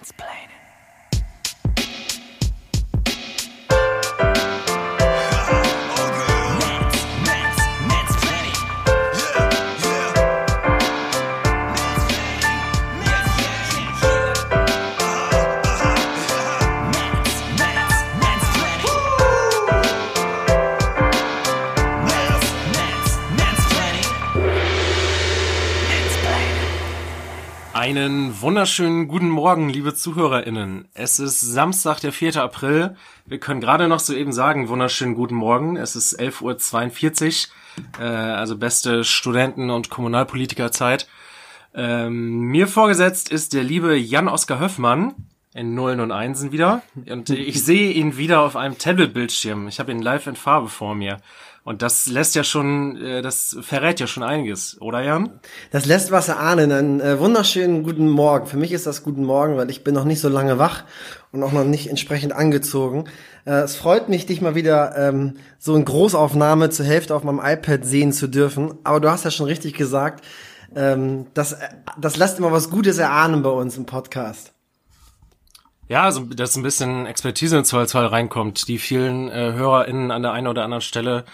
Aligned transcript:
Einen 0.00 0.57
wunderschönen 28.40 29.08
guten 29.08 29.30
Morgen, 29.30 29.68
liebe 29.68 29.94
ZuhörerInnen. 29.94 30.88
Es 30.94 31.18
ist 31.18 31.40
Samstag, 31.40 32.00
der 32.00 32.12
4. 32.12 32.36
April. 32.36 32.96
Wir 33.26 33.38
können 33.38 33.60
gerade 33.60 33.88
noch 33.88 34.00
soeben 34.00 34.32
sagen, 34.32 34.68
wunderschönen 34.68 35.14
guten 35.14 35.34
Morgen. 35.34 35.76
Es 35.76 35.96
ist 35.96 36.18
11.42 36.20 37.48
Uhr, 37.98 38.04
äh, 38.04 38.04
also 38.04 38.56
beste 38.56 39.02
Studenten- 39.02 39.70
und 39.70 39.90
Kommunalpolitikerzeit. 39.90 41.08
Ähm, 41.74 42.42
mir 42.42 42.68
vorgesetzt 42.68 43.30
ist 43.30 43.54
der 43.54 43.64
liebe 43.64 43.96
Jan-Oskar 43.96 44.60
Höffmann 44.60 45.14
in 45.54 45.74
Nullen 45.74 46.00
und 46.00 46.12
Einsen 46.12 46.52
wieder. 46.52 46.82
Und 47.10 47.30
ich 47.30 47.64
sehe 47.64 47.90
ihn 47.90 48.16
wieder 48.16 48.40
auf 48.40 48.54
einem 48.54 48.78
Tablet-Bildschirm. 48.78 49.66
Ich 49.66 49.80
habe 49.80 49.90
ihn 49.90 50.02
live 50.02 50.26
in 50.28 50.36
Farbe 50.36 50.68
vor 50.68 50.94
mir. 50.94 51.18
Und 51.68 51.82
das 51.82 52.06
lässt 52.06 52.34
ja 52.34 52.44
schon, 52.44 52.96
äh, 52.96 53.20
das 53.20 53.54
verrät 53.60 54.00
ja 54.00 54.06
schon 54.06 54.22
einiges, 54.22 54.80
oder 54.80 55.02
Jan? 55.02 55.38
Das 55.70 55.84
lässt 55.84 56.10
was 56.10 56.30
erahnen. 56.30 56.72
Einen 56.72 57.00
äh, 57.02 57.20
wunderschönen 57.20 57.82
guten 57.82 58.08
Morgen. 58.08 58.46
Für 58.46 58.56
mich 58.56 58.72
ist 58.72 58.86
das 58.86 59.02
guten 59.02 59.22
Morgen, 59.22 59.58
weil 59.58 59.68
ich 59.68 59.84
bin 59.84 59.94
noch 59.94 60.06
nicht 60.06 60.20
so 60.22 60.30
lange 60.30 60.58
wach 60.58 60.84
und 61.30 61.42
auch 61.42 61.52
noch 61.52 61.64
nicht 61.64 61.90
entsprechend 61.90 62.32
angezogen. 62.32 63.04
Äh, 63.44 63.50
es 63.64 63.76
freut 63.76 64.08
mich, 64.08 64.24
dich 64.24 64.40
mal 64.40 64.54
wieder 64.54 64.96
ähm, 64.96 65.34
so 65.58 65.76
in 65.76 65.84
Großaufnahme 65.84 66.70
zur 66.70 66.86
Hälfte 66.86 67.14
auf 67.14 67.22
meinem 67.22 67.42
iPad 67.44 67.84
sehen 67.84 68.14
zu 68.14 68.28
dürfen. 68.28 68.72
Aber 68.84 68.98
du 69.00 69.10
hast 69.10 69.26
ja 69.26 69.30
schon 69.30 69.44
richtig 69.44 69.74
gesagt, 69.74 70.24
ähm, 70.74 71.26
das, 71.34 71.54
das 72.00 72.16
lässt 72.16 72.38
immer 72.38 72.50
was 72.50 72.70
Gutes 72.70 72.96
erahnen 72.96 73.42
bei 73.42 73.50
uns 73.50 73.76
im 73.76 73.84
Podcast. 73.84 74.54
Ja, 75.88 76.04
also 76.04 76.20
dass 76.20 76.56
ein 76.56 76.62
bisschen 76.62 77.04
Expertise 77.04 77.58
in 77.58 77.64
Zollzoll 77.66 78.06
reinkommt, 78.06 78.68
die 78.68 78.78
vielen 78.78 79.28
äh, 79.28 79.52
HörerInnen 79.52 80.10
an 80.10 80.22
der 80.22 80.32
einen 80.32 80.46
oder 80.46 80.64
anderen 80.64 80.80
Stelle 80.80 81.26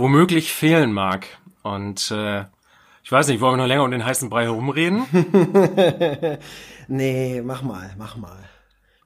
womöglich 0.00 0.52
fehlen 0.52 0.92
mag. 0.92 1.26
Und 1.62 2.10
äh, 2.10 2.44
ich 3.04 3.12
weiß 3.12 3.28
nicht, 3.28 3.40
wollen 3.40 3.52
wir 3.52 3.58
noch 3.58 3.68
länger 3.68 3.84
um 3.84 3.90
den 3.90 4.04
heißen 4.04 4.30
Brei 4.30 4.44
herumreden? 4.44 5.04
nee, 6.88 7.42
mach 7.44 7.62
mal, 7.62 7.94
mach 7.98 8.16
mal. 8.16 8.38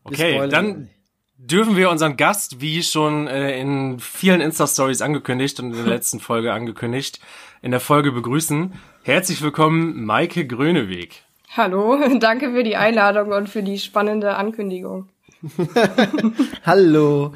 okay, 0.04 0.48
dann 0.48 0.88
dürfen 1.36 1.76
wir 1.76 1.90
unseren 1.90 2.16
Gast, 2.16 2.60
wie 2.60 2.82
schon 2.82 3.26
äh, 3.26 3.58
in 3.58 3.98
vielen 3.98 4.40
Insta-Stories 4.40 5.02
angekündigt 5.02 5.60
und 5.60 5.72
in 5.72 5.76
der 5.76 5.86
letzten 5.86 6.20
Folge 6.20 6.52
angekündigt, 6.52 7.20
in 7.60 7.70
der 7.70 7.80
Folge 7.80 8.12
begrüßen. 8.12 8.72
Herzlich 9.02 9.42
willkommen, 9.42 10.04
Maike 10.04 10.46
Gröneweg. 10.46 11.24
Hallo, 11.56 11.98
danke 12.20 12.52
für 12.52 12.62
die 12.62 12.76
Einladung 12.76 13.32
und 13.32 13.48
für 13.48 13.62
die 13.62 13.78
spannende 13.78 14.36
Ankündigung. 14.36 15.08
Hallo. 16.64 17.34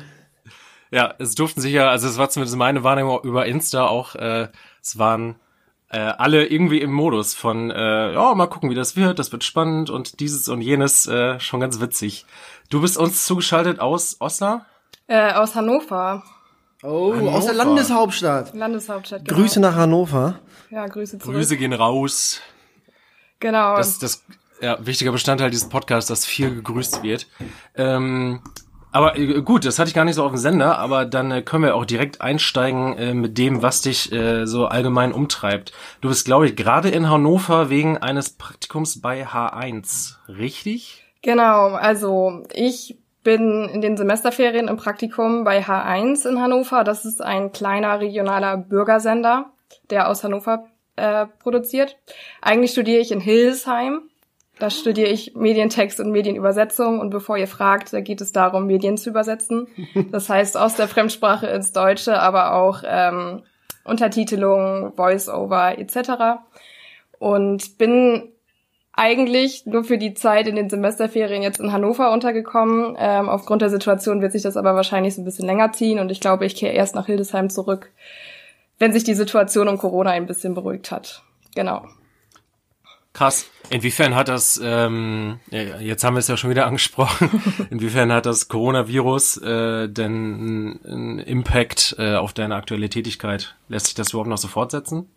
Ja, 0.90 1.14
es 1.18 1.34
durften 1.34 1.60
sich 1.60 1.72
ja, 1.72 1.90
also 1.90 2.08
es 2.08 2.18
war 2.18 2.30
zumindest 2.30 2.56
meine 2.56 2.84
Wahrnehmung 2.84 3.20
über 3.22 3.46
Insta 3.46 3.86
auch, 3.86 4.14
äh, 4.14 4.48
es 4.82 4.98
waren 4.98 5.36
äh, 5.90 5.98
alle 5.98 6.46
irgendwie 6.46 6.80
im 6.80 6.92
Modus 6.92 7.34
von, 7.34 7.70
äh, 7.70 8.12
ja, 8.12 8.34
mal 8.34 8.46
gucken, 8.46 8.70
wie 8.70 8.74
das 8.74 8.96
wird, 8.96 9.18
das 9.18 9.32
wird 9.32 9.44
spannend 9.44 9.90
und 9.90 10.20
dieses 10.20 10.48
und 10.48 10.60
jenes, 10.60 11.06
äh, 11.06 11.38
schon 11.40 11.60
ganz 11.60 11.80
witzig. 11.80 12.26
Du 12.70 12.80
bist 12.80 12.96
uns 12.96 13.24
zugeschaltet 13.24 13.80
aus 13.80 14.16
Osnabrück? 14.20 14.66
Äh, 15.06 15.32
aus 15.32 15.54
Hannover. 15.54 16.22
Oh, 16.82 17.14
Hannover. 17.14 17.36
aus 17.36 17.46
der 17.46 17.54
Landeshauptstadt. 17.54 18.54
Landeshauptstadt, 18.54 19.24
genau. 19.24 19.40
Grüße 19.40 19.60
nach 19.60 19.74
Hannover. 19.74 20.38
Ja, 20.70 20.86
Grüße 20.86 21.18
zurück. 21.18 21.34
Grüße 21.34 21.56
gehen 21.56 21.72
raus. 21.72 22.40
Genau. 23.40 23.76
Das, 23.76 23.98
das 23.98 24.24
ja, 24.60 24.84
wichtiger 24.84 25.12
Bestandteil 25.12 25.50
dieses 25.50 25.68
Podcasts, 25.68 26.08
dass 26.08 26.26
viel 26.26 26.54
gegrüßt 26.54 27.02
wird. 27.02 27.26
Ähm, 27.74 28.42
aber 28.98 29.16
äh, 29.16 29.42
gut, 29.42 29.64
das 29.64 29.78
hatte 29.78 29.88
ich 29.88 29.94
gar 29.94 30.04
nicht 30.04 30.16
so 30.16 30.24
auf 30.24 30.32
dem 30.32 30.38
Sender, 30.38 30.76
aber 30.78 31.04
dann 31.04 31.30
äh, 31.30 31.42
können 31.42 31.62
wir 31.62 31.76
auch 31.76 31.84
direkt 31.84 32.20
einsteigen 32.20 32.98
äh, 32.98 33.14
mit 33.14 33.38
dem, 33.38 33.62
was 33.62 33.80
dich 33.80 34.10
äh, 34.12 34.44
so 34.44 34.66
allgemein 34.66 35.12
umtreibt. 35.12 35.72
Du 36.00 36.08
bist, 36.08 36.24
glaube 36.24 36.46
ich, 36.46 36.56
gerade 36.56 36.88
in 36.88 37.08
Hannover 37.08 37.70
wegen 37.70 37.96
eines 37.96 38.30
Praktikums 38.30 39.00
bei 39.00 39.24
H1, 39.24 40.16
richtig? 40.28 41.04
Genau, 41.22 41.74
also 41.74 42.42
ich 42.52 42.98
bin 43.22 43.68
in 43.72 43.82
den 43.82 43.96
Semesterferien 43.96 44.66
im 44.66 44.76
Praktikum 44.76 45.44
bei 45.44 45.62
H1 45.62 46.28
in 46.28 46.40
Hannover. 46.40 46.82
Das 46.82 47.04
ist 47.04 47.22
ein 47.22 47.52
kleiner 47.52 48.00
regionaler 48.00 48.56
Bürgersender, 48.56 49.52
der 49.90 50.08
aus 50.08 50.24
Hannover 50.24 50.66
äh, 50.96 51.26
produziert. 51.38 51.96
Eigentlich 52.42 52.72
studiere 52.72 53.00
ich 53.00 53.12
in 53.12 53.20
Hildesheim 53.20 54.10
da 54.58 54.70
studiere 54.70 55.08
ich 55.08 55.34
Medientext 55.34 56.00
und 56.00 56.10
Medienübersetzung 56.10 57.00
und 57.00 57.10
bevor 57.10 57.36
ihr 57.36 57.46
fragt, 57.46 57.92
da 57.92 58.00
geht 58.00 58.20
es 58.20 58.32
darum, 58.32 58.66
Medien 58.66 58.96
zu 58.96 59.10
übersetzen. 59.10 59.66
Das 60.10 60.28
heißt 60.28 60.56
aus 60.56 60.74
der 60.74 60.88
Fremdsprache 60.88 61.46
ins 61.46 61.72
Deutsche, 61.72 62.18
aber 62.20 62.54
auch 62.54 62.82
ähm, 62.84 63.42
Untertitelung, 63.84 64.92
Voice-Over 64.94 65.78
etc. 65.78 66.40
Und 67.18 67.78
bin 67.78 68.32
eigentlich 68.92 69.64
nur 69.64 69.84
für 69.84 69.96
die 69.96 70.14
Zeit 70.14 70.48
in 70.48 70.56
den 70.56 70.68
Semesterferien 70.68 71.42
jetzt 71.42 71.60
in 71.60 71.72
Hannover 71.72 72.12
untergekommen. 72.12 72.96
Ähm, 72.98 73.28
aufgrund 73.28 73.62
der 73.62 73.70
Situation 73.70 74.20
wird 74.20 74.32
sich 74.32 74.42
das 74.42 74.56
aber 74.56 74.74
wahrscheinlich 74.74 75.14
so 75.14 75.22
ein 75.22 75.24
bisschen 75.24 75.46
länger 75.46 75.72
ziehen 75.72 76.00
und 76.00 76.10
ich 76.10 76.20
glaube, 76.20 76.46
ich 76.46 76.56
kehre 76.56 76.72
erst 76.72 76.96
nach 76.96 77.06
Hildesheim 77.06 77.48
zurück, 77.48 77.92
wenn 78.78 78.92
sich 78.92 79.04
die 79.04 79.14
Situation 79.14 79.68
um 79.68 79.78
Corona 79.78 80.10
ein 80.10 80.26
bisschen 80.26 80.54
beruhigt 80.54 80.90
hat. 80.90 81.22
Genau. 81.54 81.86
Krass. 83.18 83.50
Inwiefern 83.70 84.14
hat 84.14 84.28
das, 84.28 84.60
ähm, 84.62 85.40
jetzt 85.50 86.04
haben 86.04 86.14
wir 86.14 86.20
es 86.20 86.28
ja 86.28 86.36
schon 86.36 86.50
wieder 86.50 86.66
angesprochen, 86.68 87.28
inwiefern 87.68 88.12
hat 88.12 88.26
das 88.26 88.46
Coronavirus 88.46 89.38
äh, 89.38 89.88
denn 89.88 90.78
einen 90.86 91.18
Impact 91.18 91.96
äh, 91.98 92.14
auf 92.14 92.32
deine 92.32 92.54
aktuelle 92.54 92.88
Tätigkeit? 92.88 93.56
Lässt 93.68 93.86
sich 93.86 93.96
das 93.96 94.10
überhaupt 94.10 94.28
noch 94.28 94.38
so 94.38 94.46
fortsetzen? 94.46 95.10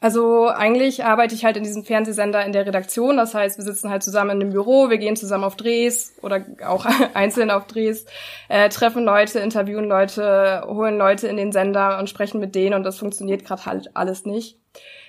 Also 0.00 0.46
eigentlich 0.46 1.04
arbeite 1.04 1.34
ich 1.34 1.44
halt 1.44 1.56
in 1.56 1.64
diesem 1.64 1.82
Fernsehsender 1.82 2.46
in 2.46 2.52
der 2.52 2.66
Redaktion. 2.66 3.16
Das 3.16 3.34
heißt, 3.34 3.58
wir 3.58 3.64
sitzen 3.64 3.90
halt 3.90 4.04
zusammen 4.04 4.30
in 4.30 4.42
einem 4.42 4.52
Büro, 4.52 4.88
wir 4.88 4.98
gehen 4.98 5.16
zusammen 5.16 5.42
auf 5.42 5.56
Drehs 5.56 6.14
oder 6.22 6.46
auch 6.64 6.86
einzeln 7.14 7.50
auf 7.50 7.66
Drehs, 7.66 8.06
äh, 8.48 8.68
treffen 8.68 9.04
Leute, 9.04 9.40
interviewen 9.40 9.88
Leute, 9.88 10.62
holen 10.68 10.96
Leute 10.96 11.26
in 11.26 11.36
den 11.36 11.50
Sender 11.50 11.98
und 11.98 12.08
sprechen 12.08 12.38
mit 12.38 12.54
denen 12.54 12.74
und 12.74 12.84
das 12.84 12.96
funktioniert 12.96 13.44
gerade 13.44 13.66
halt 13.66 13.96
alles 13.96 14.24
nicht. 14.24 14.56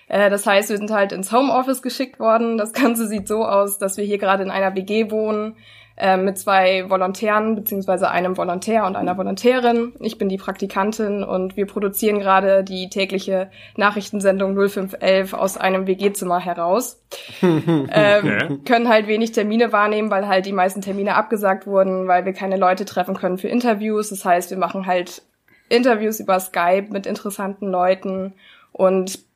Äh, 0.10 0.30
das 0.30 0.46
heißt, 0.46 0.70
wir 0.70 0.78
sind 0.78 0.92
halt 0.92 1.14
ins 1.14 1.32
Homeoffice 1.32 1.82
geschickt 1.82 2.20
worden. 2.20 2.58
Das 2.58 2.74
Ganze 2.74 3.08
sieht 3.08 3.28
so 3.28 3.46
aus, 3.46 3.78
dass 3.78 3.96
wir 3.96 4.04
hier 4.04 4.18
gerade 4.18 4.44
in 4.44 4.52
einer 4.52 4.76
WG 4.76 5.10
wohnen 5.10 5.56
äh, 5.96 6.18
mit 6.18 6.38
zwei 6.38 6.90
Volontären 6.90 7.56
beziehungsweise 7.56 8.10
einem 8.10 8.36
Volontär 8.36 8.86
und 8.86 8.96
einer 8.96 9.18
Volontärin. 9.18 9.94
Ich 10.00 10.18
bin 10.18 10.28
die 10.30 10.38
Praktikantin 10.38 11.24
und 11.24 11.56
wir 11.58 11.68
produzieren 11.68 12.20
gerade 12.20 12.64
die 12.64 12.90
tägliche 12.90 13.52
Nachrichtensendung 13.78 14.56
0511 14.56 15.34
aus 15.34 15.58
einem 15.58 15.88
WG-Zimmer 15.88 16.40
heraus. 16.40 17.04
ähm, 17.42 18.62
können 18.66 18.90
halt 18.90 19.08
wenig 19.08 19.32
Termine 19.32 19.72
wahrnehmen, 19.72 20.10
weil 20.10 20.28
halt 20.28 20.46
die 20.46 20.54
meisten 20.54 20.82
Termine 20.82 21.16
abgesagt 21.16 21.68
wurden, 21.68 22.08
weil 22.08 22.26
wir 22.26 22.34
keine 22.34 22.58
Leute 22.58 22.86
treffen 22.86 23.16
können 23.16 23.38
für 23.38 23.50
Interviews. 23.50 24.10
Das 24.10 24.26
heißt, 24.26 24.50
wir 24.50 24.58
machen 24.58 24.88
halt 24.88 25.22
Interviews 25.68 26.20
über 26.20 26.40
Skype 26.40 26.88
mit 26.90 27.06
interessanten 27.06 27.68
Leuten 27.68 28.34
und 28.72 29.29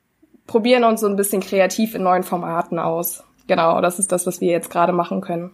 probieren 0.48 0.84
uns 0.84 1.02
so 1.02 1.08
ein 1.08 1.16
bisschen 1.16 1.42
kreativ 1.42 1.96
in 1.96 2.04
neuen 2.04 2.24
Formaten 2.24 2.80
aus. 2.80 3.24
Genau, 3.48 3.82
das 3.82 4.00
ist 4.00 4.12
das, 4.12 4.26
was 4.26 4.42
wir 4.42 4.52
jetzt 4.52 4.70
gerade 4.70 4.94
machen 4.94 5.22
können. 5.22 5.52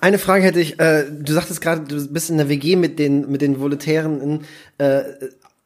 Eine 0.00 0.18
Frage 0.18 0.44
hätte 0.44 0.60
ich, 0.60 0.78
äh, 0.78 1.04
du 1.10 1.32
sagtest 1.32 1.60
gerade, 1.60 1.82
du 1.82 2.12
bist 2.12 2.30
in 2.30 2.36
der 2.36 2.48
WG 2.48 2.76
mit 2.76 2.98
den, 2.98 3.30
mit 3.30 3.40
den 3.40 3.60
Volontären, 3.60 4.44
äh, 4.78 5.02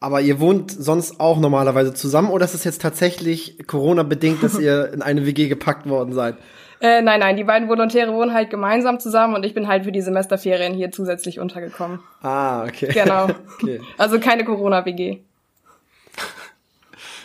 aber 0.00 0.20
ihr 0.20 0.38
wohnt 0.38 0.70
sonst 0.70 1.19
auch 1.19 1.38
normalerweise 1.38 1.94
zusammen 1.94 2.31
oder 2.31 2.44
ist 2.44 2.55
es 2.55 2.64
jetzt 2.64 2.82
tatsächlich 2.82 3.67
Corona-bedingt, 3.67 4.43
dass 4.43 4.58
ihr 4.58 4.93
in 4.94 5.02
eine 5.02 5.26
WG 5.26 5.49
gepackt 5.49 5.88
worden 5.88 6.12
seid? 6.12 6.37
Äh, 6.81 7.02
nein, 7.02 7.20
nein, 7.20 7.37
die 7.37 7.44
beiden 7.44 7.69
Volontäre 7.69 8.12
wohnen 8.12 8.34
halt 8.34 8.50
gemeinsam 8.50 9.00
zusammen 9.00 9.34
und 9.34 9.44
ich 9.44 9.55
bin 9.55 9.69
halt 9.69 9.84
für 9.84 9.93
die 9.93 10.02
Semesterferien 10.02 10.75
hier 10.75 10.90
zusätzlich 10.90 11.40
untergekommen. 11.40 12.00
Ah, 12.20 12.64
okay. 12.64 12.90
Genau. 12.93 13.29
okay. 13.62 13.81
Also 13.96 14.20
keine 14.20 14.44
Corona-WG. 14.44 15.20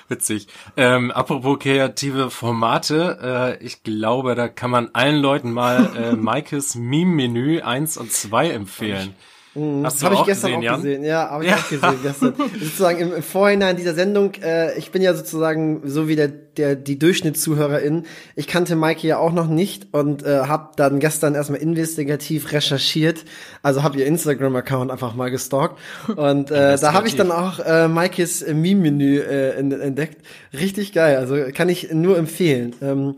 Witzig. 0.09 0.47
Ähm, 0.75 1.11
apropos 1.11 1.59
kreative 1.59 2.31
Formate, 2.31 3.57
äh, 3.61 3.63
ich 3.63 3.83
glaube, 3.83 4.33
da 4.33 4.47
kann 4.47 4.71
man 4.71 4.89
allen 4.93 5.21
Leuten 5.21 5.51
mal 5.51 5.95
äh, 5.95 6.15
Maikes 6.15 6.73
Meme-Menü 6.75 7.61
1 7.61 7.97
und 7.97 8.11
2 8.11 8.49
empfehlen. 8.49 9.15
Mhm. 9.55 9.83
Hast 9.85 10.01
du 10.01 10.05
hab 10.05 10.13
auch 10.13 10.21
ich 10.21 10.25
gestern 10.27 10.51
gesehen, 10.51 10.59
auch 10.59 10.63
Jan? 10.63 10.81
gesehen. 10.83 11.03
Ja, 11.03 11.29
habe 11.31 11.43
ich 11.43 11.49
Ja. 11.49 11.57
auch 11.57 11.69
gesehen 11.69 11.99
gestern. 12.03 12.33
sozusagen 12.61 12.99
im, 12.99 13.13
im 13.13 13.23
Vorhinein 13.23 13.75
dieser 13.77 13.95
Sendung, 13.95 14.33
äh, 14.43 14.77
ich 14.77 14.91
bin 14.91 15.01
ja 15.01 15.13
sozusagen 15.15 15.81
so 15.85 16.07
wie 16.07 16.15
der, 16.15 16.27
der 16.27 16.75
die 16.75 16.99
Durchschnittszuhörerin. 16.99 18.03
Ich 18.35 18.45
kannte 18.47 18.75
Maike 18.75 19.07
ja 19.07 19.17
auch 19.17 19.31
noch 19.33 19.47
nicht 19.47 19.87
und 19.93 20.23
äh, 20.23 20.41
habe 20.45 20.69
dann 20.75 20.99
gestern 20.99 21.33
erstmal 21.35 21.61
investigativ 21.61 22.51
recherchiert. 22.51 23.25
Also 23.63 23.81
habe 23.81 23.97
ihr 23.97 24.05
Instagram-Account 24.05 24.91
einfach 24.91 25.15
mal 25.15 25.31
gestalkt 25.31 25.75
und 26.15 26.51
äh, 26.51 26.77
da 26.77 26.93
habe 26.93 27.07
ich 27.07 27.15
dann 27.15 27.31
auch 27.31 27.59
äh, 27.59 27.87
Maikes 27.87 28.41
äh, 28.43 28.53
Meme-Menü 28.53 29.19
äh, 29.19 29.51
en- 29.57 29.71
entdeckt. 29.71 30.17
Richtig 30.53 30.93
geil. 30.93 31.17
Also 31.17 31.35
kann 31.53 31.69
ich 31.69 31.91
nur 31.91 32.17
empfehlen. 32.17 32.75
Ähm, 32.81 33.15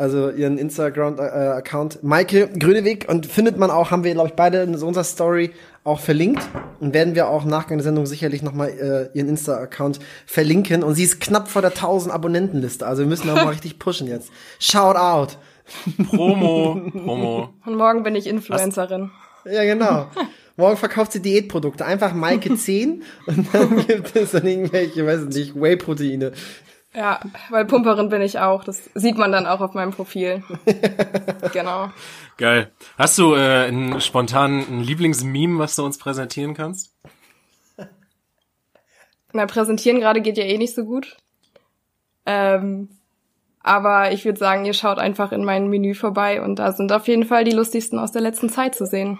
also 0.00 0.30
ihren 0.30 0.56
Instagram-Account 0.56 2.02
Maike 2.02 2.48
Gröneweg 2.58 3.06
und 3.08 3.26
findet 3.26 3.58
man 3.58 3.70
auch, 3.70 3.90
haben 3.90 4.02
wir 4.02 4.12
glaube 4.14 4.28
ich 4.30 4.34
beide 4.34 4.62
in 4.62 4.76
so 4.76 4.86
unserer 4.86 5.04
Story 5.04 5.52
auch 5.84 6.00
verlinkt 6.00 6.42
und 6.80 6.94
werden 6.94 7.14
wir 7.14 7.28
auch 7.28 7.44
im 7.44 7.50
Nachgang 7.50 7.78
der 7.78 7.84
Sendung 7.84 8.06
sicherlich 8.06 8.42
nochmal 8.42 8.70
äh, 8.70 9.16
ihren 9.16 9.28
Insta-Account 9.28 10.00
verlinken 10.24 10.82
und 10.82 10.94
sie 10.94 11.04
ist 11.04 11.20
knapp 11.20 11.48
vor 11.48 11.60
der 11.60 11.72
1000 11.72 12.14
Abonnentenliste, 12.14 12.86
also 12.86 13.02
wir 13.02 13.08
müssen 13.08 13.28
da 13.28 13.34
mal 13.34 13.48
richtig 13.50 13.78
pushen 13.78 14.06
jetzt. 14.06 14.30
Shout 14.58 14.96
out. 14.96 15.36
Promo, 16.08 16.80
Promo. 16.92 17.50
Und 17.66 17.76
morgen 17.76 18.02
bin 18.02 18.14
ich 18.14 18.26
Influencerin. 18.26 19.10
Ja, 19.44 19.64
genau. 19.64 20.06
Morgen 20.56 20.76
verkauft 20.76 21.12
sie 21.12 21.22
Diätprodukte, 21.22 21.86
einfach 21.86 22.12
Maike 22.12 22.54
10 22.54 23.02
und 23.26 23.46
dann 23.52 23.86
gibt 23.86 24.16
es 24.16 24.32
dann 24.32 24.46
irgendwelche, 24.46 25.06
weiß 25.06 25.22
ich 25.28 25.36
nicht, 25.36 25.60
Whey-Proteine. 25.60 26.32
Ja, 26.94 27.20
weil 27.50 27.64
Pumperin 27.66 28.08
bin 28.08 28.20
ich 28.20 28.38
auch. 28.40 28.64
Das 28.64 28.90
sieht 28.94 29.16
man 29.16 29.30
dann 29.30 29.46
auch 29.46 29.60
auf 29.60 29.74
meinem 29.74 29.92
Profil. 29.92 30.42
genau. 31.52 31.90
Geil. 32.36 32.72
Hast 32.98 33.16
du 33.18 33.34
äh, 33.34 33.66
einen 33.66 34.00
spontanen 34.00 34.82
Lieblingsmeme, 34.82 35.58
was 35.58 35.76
du 35.76 35.84
uns 35.84 35.98
präsentieren 35.98 36.54
kannst? 36.54 36.92
Na, 39.32 39.46
präsentieren 39.46 40.00
gerade 40.00 40.20
geht 40.20 40.36
ja 40.36 40.44
eh 40.44 40.58
nicht 40.58 40.74
so 40.74 40.84
gut. 40.84 41.16
Ähm, 42.26 42.88
aber 43.62 44.12
ich 44.12 44.24
würde 44.24 44.38
sagen, 44.38 44.64
ihr 44.64 44.74
schaut 44.74 44.98
einfach 44.98 45.32
in 45.32 45.44
mein 45.44 45.68
Menü 45.68 45.94
vorbei 45.94 46.42
und 46.42 46.58
da 46.58 46.72
sind 46.72 46.90
auf 46.92 47.06
jeden 47.06 47.24
Fall 47.24 47.44
die 47.44 47.52
lustigsten 47.52 47.98
aus 47.98 48.10
der 48.10 48.22
letzten 48.22 48.48
Zeit 48.48 48.74
zu 48.74 48.86
sehen. 48.86 49.18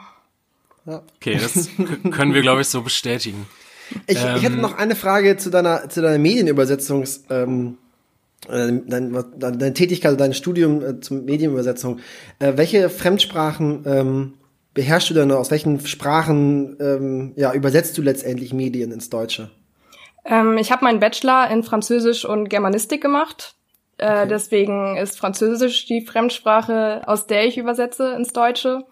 Okay, 0.86 1.38
das 1.38 1.68
können 2.10 2.34
wir, 2.34 2.40
glaube 2.40 2.62
ich, 2.62 2.68
so 2.68 2.82
bestätigen. 2.82 3.46
Ich, 4.06 4.16
ich 4.16 4.42
hätte 4.42 4.54
Ähm. 4.54 4.60
noch 4.60 4.76
eine 4.76 4.94
Frage 4.94 5.36
zu 5.36 5.50
deiner, 5.50 5.88
zu 5.88 6.00
deiner 6.02 6.18
Medienübersetzungs, 6.18 7.24
ähm, 7.30 7.78
äh, 8.48 8.72
dein, 8.86 9.24
deine 9.38 9.74
Tätigkeit, 9.74 10.18
dein 10.18 10.34
Studium 10.34 10.82
äh, 10.82 11.00
zur 11.00 11.18
Medienübersetzung. 11.18 12.00
Äh, 12.38 12.52
welche 12.56 12.88
Fremdsprachen 12.90 13.84
ähm, 13.86 14.34
beherrschst 14.74 15.10
du 15.10 15.14
denn? 15.14 15.32
Aus 15.32 15.50
welchen 15.50 15.84
Sprachen 15.86 16.76
ähm, 16.80 17.32
ja, 17.36 17.52
übersetzt 17.52 17.98
du 17.98 18.02
letztendlich 18.02 18.52
Medien 18.52 18.92
ins 18.92 19.10
Deutsche? 19.10 19.50
Ähm, 20.24 20.58
ich 20.58 20.70
habe 20.70 20.84
meinen 20.84 21.00
Bachelor 21.00 21.50
in 21.50 21.62
Französisch 21.62 22.24
und 22.24 22.48
Germanistik 22.48 23.02
gemacht. 23.02 23.54
Äh, 23.98 24.26
Deswegen 24.26 24.96
ist 24.96 25.18
Französisch 25.18 25.86
die 25.86 26.06
Fremdsprache, 26.06 27.02
aus 27.06 27.26
der 27.26 27.46
ich 27.46 27.58
übersetze 27.58 28.14
ins 28.14 28.32
Deutsche. 28.32 28.84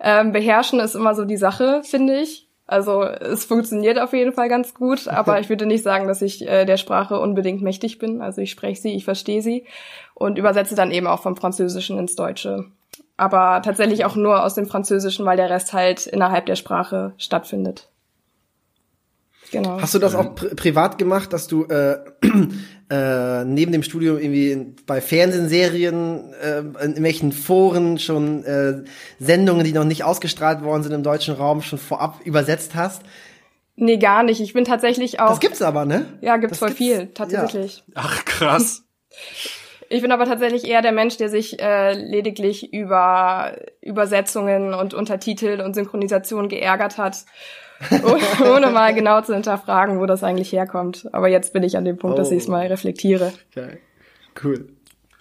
Ähm, 0.00 0.32
beherrschen 0.32 0.80
ist 0.80 0.94
immer 0.94 1.14
so 1.14 1.24
die 1.24 1.36
Sache, 1.36 1.82
finde 1.84 2.20
ich. 2.20 2.43
Also 2.66 3.02
es 3.02 3.44
funktioniert 3.44 3.98
auf 3.98 4.12
jeden 4.12 4.32
Fall 4.32 4.48
ganz 4.48 4.74
gut, 4.74 5.08
aber 5.08 5.40
ich 5.40 5.48
würde 5.48 5.66
nicht 5.66 5.82
sagen, 5.82 6.08
dass 6.08 6.22
ich 6.22 6.46
äh, 6.46 6.64
der 6.64 6.76
Sprache 6.76 7.18
unbedingt 7.20 7.62
mächtig 7.62 7.98
bin. 7.98 8.22
Also 8.22 8.40
ich 8.40 8.50
spreche 8.50 8.80
sie, 8.80 8.94
ich 8.94 9.04
verstehe 9.04 9.42
sie 9.42 9.64
und 10.14 10.38
übersetze 10.38 10.74
dann 10.74 10.90
eben 10.90 11.06
auch 11.06 11.22
vom 11.22 11.36
Französischen 11.36 11.98
ins 11.98 12.16
Deutsche. 12.16 12.66
Aber 13.16 13.62
tatsächlich 13.62 14.04
auch 14.04 14.16
nur 14.16 14.42
aus 14.42 14.54
dem 14.54 14.66
Französischen, 14.66 15.24
weil 15.24 15.36
der 15.36 15.50
Rest 15.50 15.72
halt 15.72 16.06
innerhalb 16.06 16.46
der 16.46 16.56
Sprache 16.56 17.12
stattfindet. 17.16 17.88
Genau. 19.52 19.80
Hast 19.80 19.94
du 19.94 20.00
das 20.00 20.16
auch 20.16 20.34
pri 20.34 20.54
privat 20.54 20.98
gemacht, 20.98 21.32
dass 21.32 21.46
du 21.46 21.64
äh, 21.66 21.98
äh, 22.90 23.44
neben 23.44 23.72
dem 23.72 23.82
Studium 23.82 24.18
irgendwie 24.18 24.74
bei 24.86 25.00
Fernsehserien, 25.00 26.32
äh, 26.42 26.58
in 26.58 26.74
irgendwelchen 26.74 27.32
Foren 27.32 27.98
schon 27.98 28.44
äh, 28.44 28.84
Sendungen, 29.18 29.64
die 29.64 29.72
noch 29.72 29.84
nicht 29.84 30.04
ausgestrahlt 30.04 30.62
worden 30.62 30.82
sind 30.82 30.92
im 30.92 31.02
deutschen 31.02 31.34
Raum, 31.34 31.62
schon 31.62 31.78
vorab 31.78 32.20
übersetzt 32.24 32.74
hast? 32.74 33.02
Nee, 33.76 33.96
gar 33.96 34.22
nicht. 34.22 34.40
Ich 34.40 34.52
bin 34.52 34.64
tatsächlich 34.64 35.20
auch. 35.20 35.30
Das 35.30 35.40
gibt's 35.40 35.62
aber, 35.62 35.84
ne? 35.84 36.06
ja, 36.20 36.36
gibt's 36.36 36.52
das 36.52 36.58
voll 36.58 36.68
gibt's- 36.68 36.84
viel, 36.84 37.06
tatsächlich. 37.14 37.82
Ach, 37.94 38.24
krass. 38.24 38.84
Ich 39.88 40.00
bin 40.00 40.12
aber 40.12 40.24
tatsächlich 40.24 40.66
eher 40.66 40.82
der 40.82 40.92
Mensch, 40.92 41.16
der 41.18 41.28
sich 41.28 41.60
äh, 41.60 41.92
lediglich 41.92 42.72
über 42.72 43.56
Übersetzungen 43.80 44.74
und 44.74 44.94
Untertitel 44.94 45.60
und 45.60 45.74
Synchronisation 45.74 46.48
geärgert 46.48 46.98
hat, 46.98 47.24
oh- 48.04 48.44
ohne 48.56 48.70
mal 48.70 48.94
genau 48.94 49.20
zu 49.22 49.34
hinterfragen, 49.34 50.00
wo 50.00 50.06
das 50.06 50.22
eigentlich 50.22 50.52
herkommt. 50.52 51.08
Aber 51.12 51.28
jetzt 51.28 51.52
bin 51.52 51.62
ich 51.62 51.76
an 51.76 51.84
dem 51.84 51.96
Punkt, 51.98 52.18
dass 52.18 52.28
Oh. 52.28 52.32
ich 52.32 52.38
es 52.42 52.48
mal 52.48 52.66
reflektiere. 52.66 53.32
Geil. 53.54 53.78
Cool. 54.42 54.68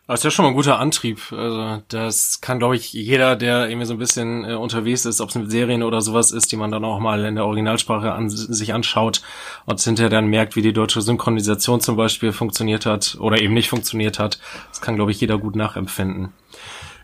Das 0.06 0.20
ist 0.20 0.26
ja 0.26 0.32
schon 0.32 0.44
mal 0.44 0.50
ein 0.50 0.56
guter 0.56 0.80
Antrieb. 0.80 1.20
Also 1.32 1.82
das 1.88 2.42
kann, 2.42 2.60
glaube 2.60 2.76
ich, 2.76 2.92
jeder, 2.92 3.36
der 3.38 3.70
irgendwie 3.70 3.86
so 3.86 3.94
ein 3.94 4.00
bisschen 4.00 4.44
äh, 4.44 4.54
unterwegs 4.54 5.06
ist, 5.06 5.22
ob 5.22 5.30
es 5.30 5.36
mit 5.36 5.50
Serien 5.50 5.82
oder 5.82 6.02
sowas 6.02 6.32
ist, 6.32 6.52
die 6.52 6.58
man 6.58 6.72
dann 6.72 6.84
auch 6.84 7.00
mal 7.00 7.24
in 7.24 7.36
der 7.36 7.46
Originalsprache 7.46 8.12
an, 8.12 8.30
sich 8.30 8.74
anschaut 8.74 9.22
und 9.66 9.80
hinterher 9.82 10.10
dann 10.10 10.28
merkt, 10.28 10.58
wie 10.58 10.62
die 10.62 10.74
deutsche 10.74 11.02
Synchronisation 11.02 11.80
zum 11.80 11.96
Beispiel 11.96 12.34
funktioniert 12.34 12.86
hat 12.86 13.18
oder 13.20 13.42
eben 13.42 13.54
nicht 13.54 13.70
funktioniert 13.70 14.20
hat. 14.20 14.40
Das 14.70 14.82
kann, 14.82 14.96
glaube 14.98 15.12
ich, 15.12 15.22
jeder 15.22 15.38
gut 15.38 15.56
nachempfinden. 15.56 16.34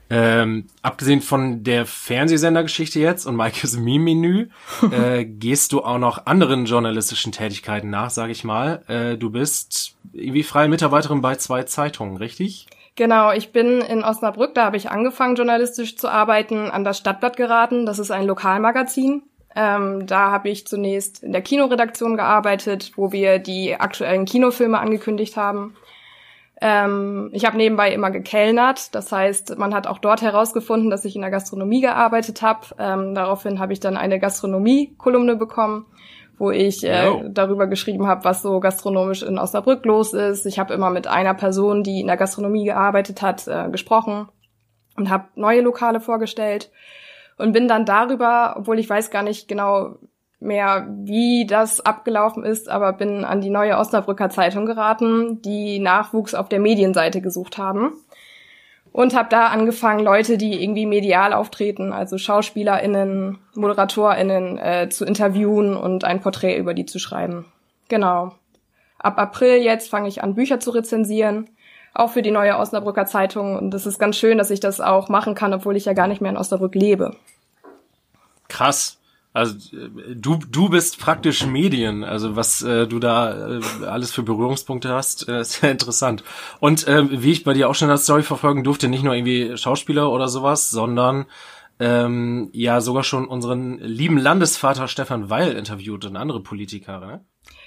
Ähm, 0.09 0.65
abgesehen 0.81 1.21
von 1.21 1.63
der 1.63 1.85
Fernsehsendergeschichte 1.85 2.99
jetzt 2.99 3.25
und 3.25 3.35
Maikes 3.35 3.77
Meme-Menü, 3.79 4.49
äh, 4.91 5.25
gehst 5.25 5.71
du 5.71 5.81
auch 5.83 5.99
noch 5.99 6.25
anderen 6.25 6.65
journalistischen 6.65 7.31
Tätigkeiten 7.31 7.89
nach, 7.89 8.09
sage 8.09 8.31
ich 8.31 8.43
mal. 8.43 8.83
Äh, 8.87 9.17
du 9.17 9.29
bist 9.29 9.95
irgendwie 10.13 10.43
freie 10.43 10.67
Mitarbeiterin 10.67 11.21
bei 11.21 11.35
zwei 11.35 11.63
Zeitungen, 11.63 12.17
richtig? 12.17 12.67
Genau, 12.95 13.31
ich 13.31 13.51
bin 13.51 13.81
in 13.81 14.03
Osnabrück, 14.03 14.55
da 14.55 14.65
habe 14.65 14.77
ich 14.77 14.89
angefangen, 14.89 15.35
journalistisch 15.35 15.95
zu 15.95 16.09
arbeiten, 16.09 16.69
an 16.69 16.83
das 16.83 16.97
Stadtblatt 16.97 17.37
geraten. 17.37 17.85
Das 17.85 17.99
ist 17.99 18.11
ein 18.11 18.25
Lokalmagazin. 18.25 19.23
Ähm, 19.55 20.05
da 20.05 20.31
habe 20.31 20.49
ich 20.49 20.67
zunächst 20.67 21.23
in 21.23 21.31
der 21.31 21.41
Kinoredaktion 21.41 22.17
gearbeitet, 22.17 22.91
wo 22.95 23.11
wir 23.11 23.39
die 23.39 23.75
aktuellen 23.75 24.25
Kinofilme 24.25 24.79
angekündigt 24.79 25.37
haben. 25.37 25.75
Ähm, 26.61 27.29
ich 27.31 27.45
habe 27.45 27.57
nebenbei 27.57 27.93
immer 27.93 28.11
gekellnert, 28.11 28.93
das 28.93 29.11
heißt, 29.11 29.57
man 29.57 29.73
hat 29.73 29.87
auch 29.87 29.99
dort 29.99 30.21
herausgefunden, 30.21 30.89
dass 30.89 31.05
ich 31.05 31.15
in 31.15 31.21
der 31.21 31.31
Gastronomie 31.31 31.81
gearbeitet 31.81 32.41
habe. 32.41 32.67
Ähm, 32.77 33.15
daraufhin 33.15 33.59
habe 33.59 33.71
ich 33.71 33.79
dann 33.79 33.95
eine 33.95 34.19
Gastronomie-Kolumne 34.19 35.37
bekommen, 35.37 35.85
wo 36.37 36.51
ich 36.51 36.83
äh, 36.83 37.29
darüber 37.29 37.67
geschrieben 37.67 38.07
habe, 38.07 38.25
was 38.25 38.41
so 38.41 38.59
gastronomisch 38.59 39.23
in 39.23 39.37
Osnabrück 39.37 39.85
los 39.85 40.13
ist. 40.13 40.45
Ich 40.45 40.59
habe 40.59 40.73
immer 40.73 40.89
mit 40.89 41.07
einer 41.07 41.33
Person, 41.33 41.83
die 41.83 42.01
in 42.01 42.07
der 42.07 42.17
Gastronomie 42.17 42.65
gearbeitet 42.65 43.21
hat, 43.21 43.47
äh, 43.47 43.69
gesprochen 43.69 44.27
und 44.97 45.09
habe 45.09 45.25
neue 45.35 45.61
Lokale 45.61 46.01
vorgestellt 46.01 46.71
und 47.37 47.53
bin 47.53 47.67
dann 47.67 47.85
darüber, 47.85 48.55
obwohl 48.57 48.79
ich 48.79 48.89
weiß 48.89 49.11
gar 49.11 49.23
nicht 49.23 49.47
genau 49.47 49.95
mehr, 50.39 50.87
wie 50.89 51.45
das 51.45 51.81
abgelaufen 51.81 52.43
ist, 52.43 52.69
aber 52.69 52.93
bin 52.93 53.25
an 53.25 53.41
die 53.41 53.49
neue 53.49 53.77
Osnabrücker 53.77 54.29
Zeitung 54.29 54.65
geraten, 54.65 55.41
die 55.41 55.79
Nachwuchs 55.79 56.33
auf 56.33 56.49
der 56.49 56.59
Medienseite 56.59 57.21
gesucht 57.21 57.57
haben 57.57 57.93
und 58.91 59.15
habe 59.15 59.29
da 59.29 59.47
angefangen, 59.47 60.03
Leute, 60.03 60.37
die 60.37 60.61
irgendwie 60.61 60.85
medial 60.85 61.33
auftreten, 61.33 61.93
also 61.93 62.17
SchauspielerInnen, 62.17 63.37
ModeratorInnen, 63.55 64.57
äh, 64.57 64.89
zu 64.89 65.05
interviewen 65.05 65.75
und 65.75 66.03
ein 66.03 66.21
Porträt 66.21 66.57
über 66.57 66.73
die 66.73 66.85
zu 66.85 66.99
schreiben. 66.99 67.45
Genau. 67.87 68.33
Ab 68.97 69.17
April 69.17 69.57
jetzt 69.61 69.89
fange 69.89 70.07
ich 70.07 70.23
an, 70.23 70.35
Bücher 70.35 70.59
zu 70.59 70.71
rezensieren, 70.71 71.49
auch 71.93 72.11
für 72.11 72.21
die 72.21 72.31
neue 72.31 72.57
Osnabrücker 72.57 73.05
Zeitung. 73.05 73.57
Und 73.57 73.73
es 73.73 73.85
ist 73.85 73.99
ganz 73.99 74.17
schön, 74.17 74.37
dass 74.37 74.51
ich 74.51 74.59
das 74.59 74.81
auch 74.81 75.09
machen 75.09 75.35
kann, 75.35 75.53
obwohl 75.53 75.77
ich 75.77 75.85
ja 75.85 75.93
gar 75.93 76.07
nicht 76.07 76.21
mehr 76.21 76.31
in 76.31 76.37
Osnabrück 76.37 76.75
lebe. 76.75 77.15
Krass. 78.47 78.98
Also 79.31 79.55
du 80.15 80.37
du 80.37 80.69
bist 80.69 80.99
praktisch 80.99 81.45
Medien, 81.45 82.03
also 82.03 82.35
was 82.35 82.63
äh, 82.63 82.87
du 82.87 82.97
da 82.97 83.59
äh, 83.59 83.61
alles 83.85 84.11
für 84.11 84.23
Berührungspunkte 84.23 84.89
hast, 84.89 85.29
äh, 85.29 85.41
ist 85.41 85.53
sehr 85.53 85.71
interessant. 85.71 86.23
Und 86.59 86.87
äh, 86.87 87.21
wie 87.21 87.31
ich 87.31 87.43
bei 87.43 87.53
dir 87.53 87.69
auch 87.69 87.75
schon 87.75 87.87
in 87.87 87.91
der 87.91 87.97
Story 87.97 88.23
verfolgen 88.23 88.63
durfte, 88.63 88.87
nicht 88.87 89.03
nur 89.03 89.13
irgendwie 89.13 89.55
Schauspieler 89.55 90.11
oder 90.11 90.27
sowas, 90.27 90.71
sondern 90.71 91.27
ähm, 91.79 92.49
ja 92.53 92.81
sogar 92.81 93.03
schon 93.03 93.27
unseren 93.27 93.77
lieben 93.77 94.17
Landesvater 94.17 94.87
Stefan 94.87 95.29
Weil 95.29 95.51
interviewt 95.51 96.05
und 96.05 96.17
andere 96.17 96.41
Politiker. 96.41 96.99
Ne? 96.99 97.23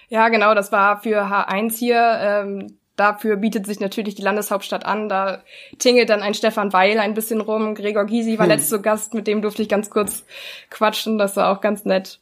Ja, 0.08 0.28
genau, 0.28 0.54
das 0.54 0.72
war 0.72 1.00
für 1.00 1.22
H1 1.24 1.78
hier. 1.78 2.18
Ähm, 2.20 2.78
dafür 2.96 3.36
bietet 3.36 3.66
sich 3.66 3.80
natürlich 3.80 4.14
die 4.14 4.22
Landeshauptstadt 4.22 4.84
an. 4.84 5.08
Da 5.08 5.42
tingelt 5.78 6.10
dann 6.10 6.22
ein 6.22 6.34
Stefan 6.34 6.72
Weil 6.72 6.98
ein 6.98 7.14
bisschen 7.14 7.40
rum. 7.40 7.74
Gregor 7.74 8.04
Gysi 8.04 8.38
war 8.38 8.46
letzte 8.46 8.80
Gast, 8.80 9.14
mit 9.14 9.26
dem 9.26 9.42
durfte 9.42 9.62
ich 9.62 9.68
ganz 9.68 9.90
kurz 9.90 10.24
quatschen. 10.70 11.18
Das 11.18 11.36
war 11.36 11.50
auch 11.50 11.60
ganz 11.60 11.84
nett. 11.84 12.20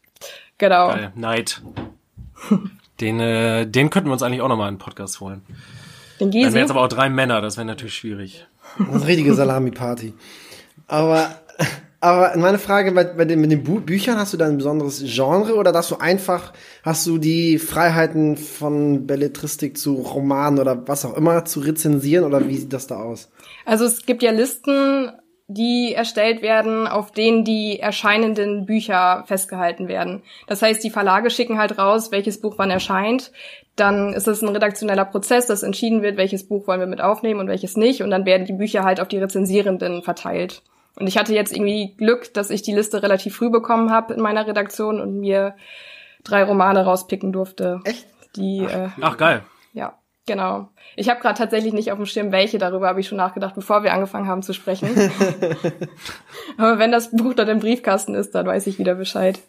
Genau. 0.58 0.88
Geil, 0.88 1.12
Neid. 1.14 1.62
Den, 3.00 3.18
äh, 3.18 3.66
den 3.66 3.88
könnten 3.90 4.08
wir 4.08 4.12
uns 4.12 4.22
eigentlich 4.22 4.42
auch 4.42 4.48
nochmal 4.48 4.68
in 4.68 4.74
den 4.74 4.80
Podcast 4.80 5.20
holen. 5.20 5.42
Den 6.20 6.30
Dann 6.30 6.32
wären 6.34 6.44
Gysi. 6.50 6.58
jetzt 6.58 6.70
aber 6.70 6.82
auch 6.82 6.88
drei 6.88 7.08
Männer, 7.08 7.40
das 7.40 7.56
wäre 7.56 7.64
natürlich 7.64 7.94
schwierig. 7.94 8.46
Das 8.78 8.88
ist 8.88 8.94
eine 8.94 9.06
richtige 9.06 9.34
Salami-Party. 9.34 10.12
Aber 10.86 11.34
Aber 12.02 12.32
meine 12.36 12.58
Frage 12.58 12.92
bei, 12.92 13.04
bei 13.04 13.26
den, 13.26 13.42
mit 13.42 13.52
den 13.52 13.62
Bü 13.62 13.80
Büchern, 13.80 14.16
hast 14.16 14.32
du 14.32 14.38
da 14.38 14.46
ein 14.46 14.56
besonderes 14.56 15.02
Genre 15.04 15.54
oder 15.54 15.70
dass 15.70 15.88
du 15.88 15.96
einfach, 15.96 16.54
hast 16.82 17.06
du 17.06 17.18
die 17.18 17.58
Freiheiten 17.58 18.38
von 18.38 19.06
Belletristik 19.06 19.76
zu 19.76 19.96
Romanen 19.96 20.58
oder 20.58 20.88
was 20.88 21.04
auch 21.04 21.14
immer 21.14 21.44
zu 21.44 21.60
rezensieren 21.60 22.24
oder 22.24 22.48
wie 22.48 22.56
sieht 22.56 22.72
das 22.72 22.86
da 22.86 23.02
aus? 23.02 23.30
Also 23.66 23.84
es 23.84 24.06
gibt 24.06 24.22
ja 24.22 24.30
Listen, 24.30 25.12
die 25.46 25.92
erstellt 25.94 26.42
werden, 26.42 26.86
auf 26.86 27.10
denen 27.10 27.44
die 27.44 27.80
erscheinenden 27.80 28.64
Bücher 28.64 29.24
festgehalten 29.26 29.88
werden. 29.88 30.22
Das 30.46 30.62
heißt, 30.62 30.82
die 30.82 30.90
Verlage 30.90 31.28
schicken 31.28 31.58
halt 31.58 31.76
raus, 31.76 32.12
welches 32.12 32.40
Buch 32.40 32.54
wann 32.56 32.70
erscheint. 32.70 33.32
Dann 33.76 34.14
ist 34.14 34.28
es 34.28 34.42
ein 34.42 34.48
redaktioneller 34.48 35.04
Prozess, 35.04 35.46
dass 35.46 35.62
entschieden 35.62 36.02
wird, 36.02 36.16
welches 36.16 36.46
Buch 36.46 36.66
wollen 36.66 36.80
wir 36.80 36.86
mit 36.86 37.00
aufnehmen 37.00 37.40
und 37.40 37.48
welches 37.48 37.76
nicht. 37.76 38.02
Und 38.02 38.10
dann 38.10 38.24
werden 38.24 38.46
die 38.46 38.52
Bücher 38.52 38.84
halt 38.84 39.00
auf 39.00 39.08
die 39.08 39.18
Rezensierenden 39.18 40.02
verteilt. 40.02 40.62
Und 41.00 41.06
ich 41.06 41.16
hatte 41.16 41.34
jetzt 41.34 41.52
irgendwie 41.52 41.94
Glück, 41.96 42.32
dass 42.34 42.50
ich 42.50 42.60
die 42.62 42.74
Liste 42.74 43.02
relativ 43.02 43.34
früh 43.34 43.48
bekommen 43.50 43.90
habe 43.90 44.12
in 44.12 44.20
meiner 44.20 44.46
Redaktion 44.46 45.00
und 45.00 45.18
mir 45.18 45.56
drei 46.24 46.44
Romane 46.44 46.84
rauspicken 46.84 47.32
durfte. 47.32 47.80
Echt? 47.84 48.06
Die, 48.36 48.64
Ach, 48.68 48.74
äh, 48.74 48.88
ach 49.00 49.16
geil. 49.16 49.42
ja, 49.72 49.94
genau. 50.26 50.68
Ich 50.96 51.08
habe 51.08 51.20
gerade 51.20 51.38
tatsächlich 51.38 51.72
nicht 51.72 51.90
auf 51.90 51.96
dem 51.98 52.06
Schirm, 52.06 52.30
welche 52.32 52.58
darüber 52.58 52.86
habe 52.88 53.00
ich 53.00 53.08
schon 53.08 53.16
nachgedacht, 53.18 53.54
bevor 53.54 53.82
wir 53.82 53.92
angefangen 53.94 54.28
haben 54.28 54.42
zu 54.42 54.52
sprechen. 54.52 54.88
Aber 56.58 56.78
wenn 56.78 56.92
das 56.92 57.10
Buch 57.10 57.34
dort 57.34 57.48
im 57.48 57.60
Briefkasten 57.60 58.14
ist, 58.14 58.34
dann 58.34 58.46
weiß 58.46 58.66
ich 58.66 58.78
wieder 58.78 58.94
Bescheid. 58.94 59.40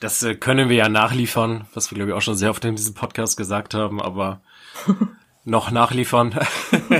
Das 0.00 0.22
äh, 0.22 0.34
können 0.34 0.68
wir 0.68 0.76
ja 0.76 0.88
nachliefern, 0.88 1.66
was 1.74 1.90
wir, 1.90 1.96
glaube 1.96 2.10
ich, 2.10 2.16
auch 2.16 2.22
schon 2.22 2.34
sehr 2.34 2.50
oft 2.50 2.64
in 2.64 2.76
diesem 2.76 2.94
Podcast 2.94 3.36
gesagt 3.36 3.72
haben, 3.72 4.02
aber 4.02 4.42
noch 5.44 5.70
nachliefern. 5.70 6.38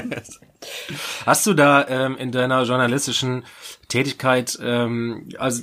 Hast 1.30 1.46
du 1.46 1.54
da 1.54 1.86
ähm, 1.86 2.16
in 2.16 2.32
deiner 2.32 2.64
journalistischen 2.64 3.44
Tätigkeit, 3.86 4.58
ähm, 4.60 5.28
also 5.38 5.62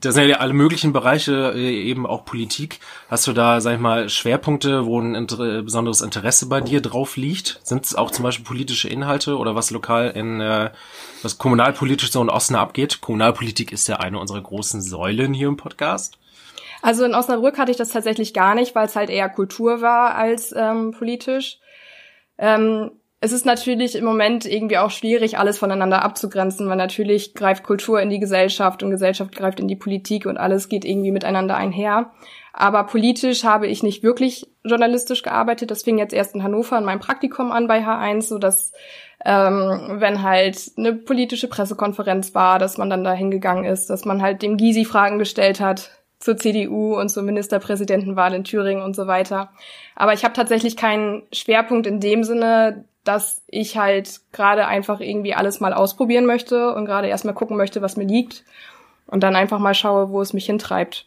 das 0.00 0.16
sind 0.16 0.28
ja 0.28 0.38
alle 0.38 0.52
möglichen 0.52 0.92
Bereiche, 0.92 1.52
äh, 1.54 1.80
eben 1.80 2.08
auch 2.08 2.24
Politik, 2.24 2.80
hast 3.08 3.24
du 3.28 3.32
da, 3.32 3.60
sag 3.60 3.74
ich 3.74 3.80
mal, 3.80 4.08
Schwerpunkte, 4.08 4.84
wo 4.84 5.00
ein 5.00 5.14
inter 5.14 5.62
besonderes 5.62 6.00
Interesse 6.00 6.48
bei 6.48 6.60
dir 6.60 6.80
drauf 6.80 7.16
liegt? 7.16 7.60
Sind 7.62 7.84
es 7.84 7.94
auch 7.94 8.10
zum 8.10 8.24
Beispiel 8.24 8.44
politische 8.44 8.88
Inhalte 8.88 9.36
oder 9.36 9.54
was 9.54 9.70
lokal 9.70 10.10
in, 10.10 10.40
äh, 10.40 10.72
was 11.22 11.38
kommunalpolitisch 11.38 12.10
so 12.10 12.20
in 12.20 12.28
Osnabrück 12.28 12.70
abgeht? 12.70 13.00
Kommunalpolitik 13.00 13.70
ist 13.70 13.86
ja 13.86 13.98
eine 13.98 14.18
unserer 14.18 14.40
großen 14.40 14.82
Säulen 14.82 15.32
hier 15.32 15.46
im 15.46 15.56
Podcast. 15.56 16.18
Also 16.82 17.04
in 17.04 17.14
Osnabrück 17.14 17.58
hatte 17.58 17.70
ich 17.70 17.76
das 17.76 17.90
tatsächlich 17.90 18.34
gar 18.34 18.56
nicht, 18.56 18.74
weil 18.74 18.86
es 18.86 18.96
halt 18.96 19.10
eher 19.10 19.28
Kultur 19.28 19.82
war 19.82 20.16
als 20.16 20.52
ähm, 20.56 20.90
politisch. 20.90 21.60
Ähm, 22.38 22.90
es 23.20 23.32
ist 23.32 23.46
natürlich 23.46 23.96
im 23.96 24.04
Moment 24.04 24.44
irgendwie 24.44 24.76
auch 24.76 24.90
schwierig, 24.90 25.38
alles 25.38 25.58
voneinander 25.58 26.02
abzugrenzen, 26.02 26.68
weil 26.68 26.76
natürlich 26.76 27.34
greift 27.34 27.64
Kultur 27.64 28.00
in 28.00 28.10
die 28.10 28.20
Gesellschaft 28.20 28.82
und 28.82 28.90
Gesellschaft 28.90 29.34
greift 29.34 29.58
in 29.58 29.68
die 29.68 29.76
Politik 29.76 30.26
und 30.26 30.36
alles 30.36 30.68
geht 30.68 30.84
irgendwie 30.84 31.12
miteinander 31.12 31.56
einher. 31.56 32.10
Aber 32.52 32.84
politisch 32.84 33.44
habe 33.44 33.66
ich 33.66 33.82
nicht 33.82 34.02
wirklich 34.02 34.46
journalistisch 34.64 35.22
gearbeitet. 35.22 35.70
Das 35.70 35.82
fing 35.82 35.98
jetzt 35.98 36.14
erst 36.14 36.34
in 36.34 36.42
Hannover 36.42 36.78
in 36.78 36.84
meinem 36.84 37.00
Praktikum 37.00 37.52
an 37.52 37.68
bei 37.68 37.80
H1, 37.80 38.22
so 38.22 38.38
dass 38.38 38.72
ähm, 39.24 39.96
wenn 39.98 40.22
halt 40.22 40.72
eine 40.76 40.92
politische 40.92 41.48
Pressekonferenz 41.48 42.34
war, 42.34 42.58
dass 42.58 42.76
man 42.76 42.90
dann 42.90 43.04
da 43.04 43.12
hingegangen 43.12 43.64
ist, 43.64 43.88
dass 43.88 44.04
man 44.04 44.20
halt 44.20 44.42
dem 44.42 44.56
Gysi 44.56 44.84
Fragen 44.84 45.18
gestellt 45.18 45.60
hat, 45.60 45.90
zur 46.18 46.36
CDU 46.36 46.98
und 46.98 47.08
zur 47.08 47.22
Ministerpräsidentenwahl 47.22 48.34
in 48.34 48.44
Thüringen 48.44 48.82
und 48.82 48.96
so 48.96 49.06
weiter. 49.06 49.50
Aber 49.94 50.12
ich 50.12 50.24
habe 50.24 50.34
tatsächlich 50.34 50.76
keinen 50.76 51.22
Schwerpunkt 51.32 51.86
in 51.86 52.00
dem 52.00 52.24
Sinne, 52.24 52.84
dass 53.06 53.42
ich 53.46 53.76
halt 53.76 54.20
gerade 54.32 54.66
einfach 54.66 55.00
irgendwie 55.00 55.34
alles 55.34 55.60
mal 55.60 55.72
ausprobieren 55.72 56.26
möchte 56.26 56.74
und 56.74 56.86
gerade 56.86 57.08
erstmal 57.08 57.34
gucken 57.34 57.56
möchte, 57.56 57.82
was 57.82 57.96
mir 57.96 58.04
liegt 58.04 58.44
und 59.06 59.22
dann 59.22 59.36
einfach 59.36 59.58
mal 59.58 59.74
schaue, 59.74 60.10
wo 60.10 60.20
es 60.20 60.32
mich 60.32 60.46
hintreibt. 60.46 61.06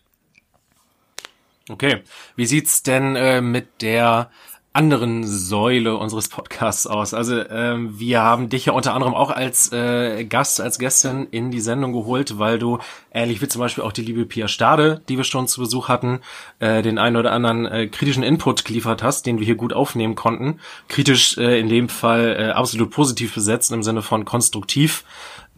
Okay. 1.70 2.02
Wie 2.36 2.46
sieht's 2.46 2.84
denn 2.84 3.16
äh, 3.16 3.42
mit 3.42 3.82
der 3.82 4.32
anderen 4.72 5.26
Säule 5.26 5.98
unseres 5.98 6.28
Podcasts 6.28 6.86
aus. 6.86 7.14
Also 7.16 7.44
ähm, 7.50 8.00
wir 8.00 8.22
haben 8.22 8.50
dich 8.50 8.66
ja 8.66 8.74
unter 8.74 8.94
anderem 8.94 9.16
auch 9.16 9.32
als 9.32 9.74
äh, 9.74 10.26
Gast, 10.26 10.62
als 10.62 10.78
Gästin 10.78 11.28
in 11.32 11.50
die 11.50 11.60
Sendung 11.60 11.92
geholt, 11.92 12.38
weil 12.38 12.60
du, 12.60 12.78
ähnlich 13.12 13.42
wie 13.42 13.48
zum 13.48 13.62
Beispiel 13.62 13.84
auch 13.84 13.92
die 13.92 14.04
liebe 14.04 14.26
Pia 14.26 14.48
Stade, 14.48 15.02
die 15.10 15.18
wir 15.18 15.24
schon 15.24 15.48
zu 15.48 15.62
Besuch 15.62 15.88
hatten, 15.88 16.20
äh, 16.60 16.84
den 16.84 17.00
einen 17.00 17.18
oder 17.18 17.32
anderen 17.32 17.66
äh, 17.66 17.88
kritischen 17.88 18.22
Input 18.22 18.64
geliefert 18.64 19.02
hast, 19.02 19.26
den 19.26 19.40
wir 19.40 19.46
hier 19.46 19.56
gut 19.56 19.74
aufnehmen 19.74 20.14
konnten. 20.14 20.60
Kritisch 20.88 21.38
äh, 21.38 21.60
in 21.60 21.68
dem 21.68 21.90
Fall 21.90 22.38
äh, 22.40 22.52
absolut 22.52 22.92
positiv 22.92 23.34
besetzt, 23.34 23.72
im 23.72 23.82
Sinne 23.82 24.04
von 24.04 24.24
konstruktiv. 24.24 25.04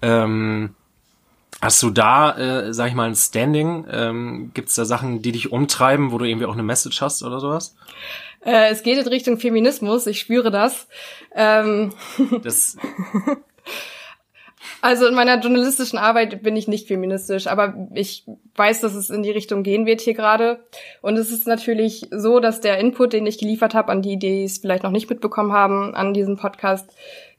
Ähm, 0.02 0.76
Hast 1.62 1.84
du 1.84 1.92
da, 1.92 2.36
äh, 2.38 2.74
sag 2.74 2.88
ich 2.88 2.96
mal, 2.96 3.08
ein 3.08 3.16
Standing? 3.16 3.86
Ähm, 3.92 4.52
Gibt 4.56 4.70
es 4.70 4.76
da 4.76 4.84
Sachen, 4.84 5.22
die 5.22 5.32
dich 5.32 5.52
umtreiben, 5.52 6.12
wo 6.12 6.18
du 6.18 6.26
irgendwie 6.26 6.48
auch 6.48 6.54
eine 6.54 6.64
Message 6.64 7.02
hast 7.02 7.22
oder 7.22 7.40
sowas? 7.40 7.76
Äh, 8.44 8.70
es 8.72 8.84
geht 8.84 8.98
in 8.98 9.08
Richtung 9.08 9.38
Feminismus, 9.38 10.08
ich 10.08 10.20
spüre 10.20 10.52
das. 10.52 10.88
Ähm 11.36 11.92
das 12.44 12.78
also 14.82 15.08
in 15.08 15.14
meiner 15.14 15.40
journalistischen 15.40 16.00
Arbeit 16.00 16.42
bin 16.42 16.56
ich 16.56 16.68
nicht 16.68 16.88
feministisch, 16.88 17.48
aber 17.48 17.88
ich 17.94 18.26
weiß, 18.56 18.82
dass 18.82 18.96
es 18.96 19.10
in 19.10 19.24
die 19.24 19.32
Richtung 19.32 19.64
gehen 19.64 19.86
wird 19.86 20.02
hier 20.02 20.16
gerade. 20.16 20.60
Und 21.02 21.18
es 21.18 21.32
ist 21.32 21.48
natürlich 21.48 22.08
so, 22.12 22.40
dass 22.40 22.62
der 22.62 22.80
Input, 22.80 23.14
den 23.14 23.28
ich 23.28 23.38
geliefert 23.38 23.76
habe, 23.76 23.92
an 23.92 24.02
die, 24.02 24.18
die 24.18 24.44
es 24.44 24.58
vielleicht 24.58 24.84
noch 24.84 24.92
nicht 24.92 25.10
mitbekommen 25.10 25.52
haben, 25.52 25.94
an 25.94 26.14
diesem 26.14 26.38
Podcast, 26.38 26.90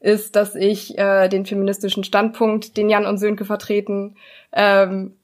ist, 0.00 0.36
dass 0.36 0.54
ich 0.54 0.98
äh, 0.98 1.28
den 1.28 1.44
feministischen 1.44 2.04
Standpunkt, 2.04 2.76
den 2.76 2.88
Jan 2.88 3.06
und 3.06 3.18
Sönke 3.18 3.44
vertreten, 3.44 4.16
ähm, 4.52 5.16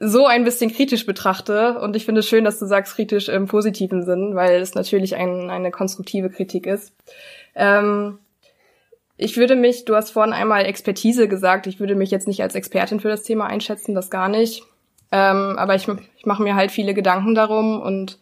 so 0.00 0.26
ein 0.26 0.44
bisschen 0.44 0.72
kritisch 0.72 1.06
betrachte. 1.06 1.78
Und 1.78 1.96
ich 1.96 2.04
finde 2.04 2.20
es 2.20 2.28
schön, 2.28 2.44
dass 2.44 2.58
du 2.58 2.66
sagst 2.66 2.94
kritisch 2.94 3.28
im 3.28 3.46
positiven 3.46 4.04
Sinn, 4.04 4.34
weil 4.34 4.60
es 4.60 4.74
natürlich 4.74 5.16
ein, 5.16 5.50
eine 5.50 5.70
konstruktive 5.70 6.30
Kritik 6.30 6.66
ist. 6.66 6.92
Ähm, 7.54 8.18
ich 9.16 9.36
würde 9.36 9.56
mich, 9.56 9.84
du 9.84 9.94
hast 9.94 10.10
vorhin 10.10 10.32
einmal 10.32 10.64
Expertise 10.64 11.28
gesagt, 11.28 11.66
ich 11.66 11.78
würde 11.78 11.94
mich 11.94 12.10
jetzt 12.10 12.26
nicht 12.26 12.42
als 12.42 12.54
Expertin 12.54 13.00
für 13.00 13.08
das 13.08 13.22
Thema 13.22 13.46
einschätzen, 13.46 13.94
das 13.94 14.10
gar 14.10 14.28
nicht. 14.28 14.64
Ähm, 15.12 15.58
aber 15.58 15.74
ich, 15.74 15.86
ich 16.16 16.26
mache 16.26 16.42
mir 16.42 16.54
halt 16.54 16.70
viele 16.70 16.94
Gedanken 16.94 17.34
darum 17.34 17.80
und 17.80 18.18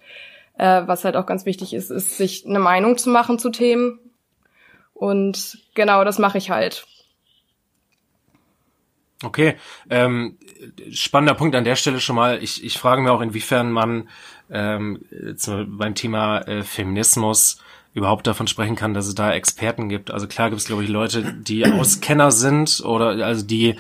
äh, 0.59 0.83
was 0.87 1.05
halt 1.05 1.17
auch 1.17 1.27
ganz 1.27 1.47
wichtig 1.47 1.73
ist, 1.73 1.91
ist, 1.91 2.19
sich 2.19 2.45
eine 2.47 2.59
Meinung 2.59 2.99
zu 2.99 3.09
machen 3.09 3.39
zu 3.39 3.51
Themen. 3.51 3.99
Und 4.93 5.59
genau, 5.75 6.05
das 6.05 6.19
mache 6.19 6.39
ich 6.39 6.51
halt. 6.51 6.85
Okay, 9.23 9.57
ähm, 9.91 10.39
spannender 10.91 11.35
Punkt 11.35 11.55
an 11.55 11.65
der 11.65 11.77
Stelle 11.77 12.01
schon 12.01 12.17
mal. 12.17 12.43
Ich, 12.43 12.65
ich 12.65 12.79
frage 12.79 13.03
mir 13.03 13.13
auch, 13.13 13.21
inwiefern 13.21 13.71
man 13.71 14.09
ähm, 14.51 15.03
zu, 15.37 15.67
beim 15.69 15.95
Thema 15.95 16.41
äh, 16.43 16.63
Feminismus 16.63 17.59
überhaupt 17.93 18.27
davon 18.27 18.47
sprechen 18.47 18.77
kann, 18.77 18.95
dass 18.95 19.07
es 19.07 19.15
da 19.15 19.33
Experten 19.33 19.89
gibt. 19.89 20.11
Also 20.11 20.27
klar 20.27 20.49
gibt 20.49 20.61
es, 20.61 20.67
glaube 20.67 20.85
ich, 20.85 20.89
Leute, 20.89 21.35
die 21.35 21.67
Auskenner 21.73 22.31
sind 22.31 22.83
oder 22.85 23.25
also 23.25 23.45
die 23.45 23.77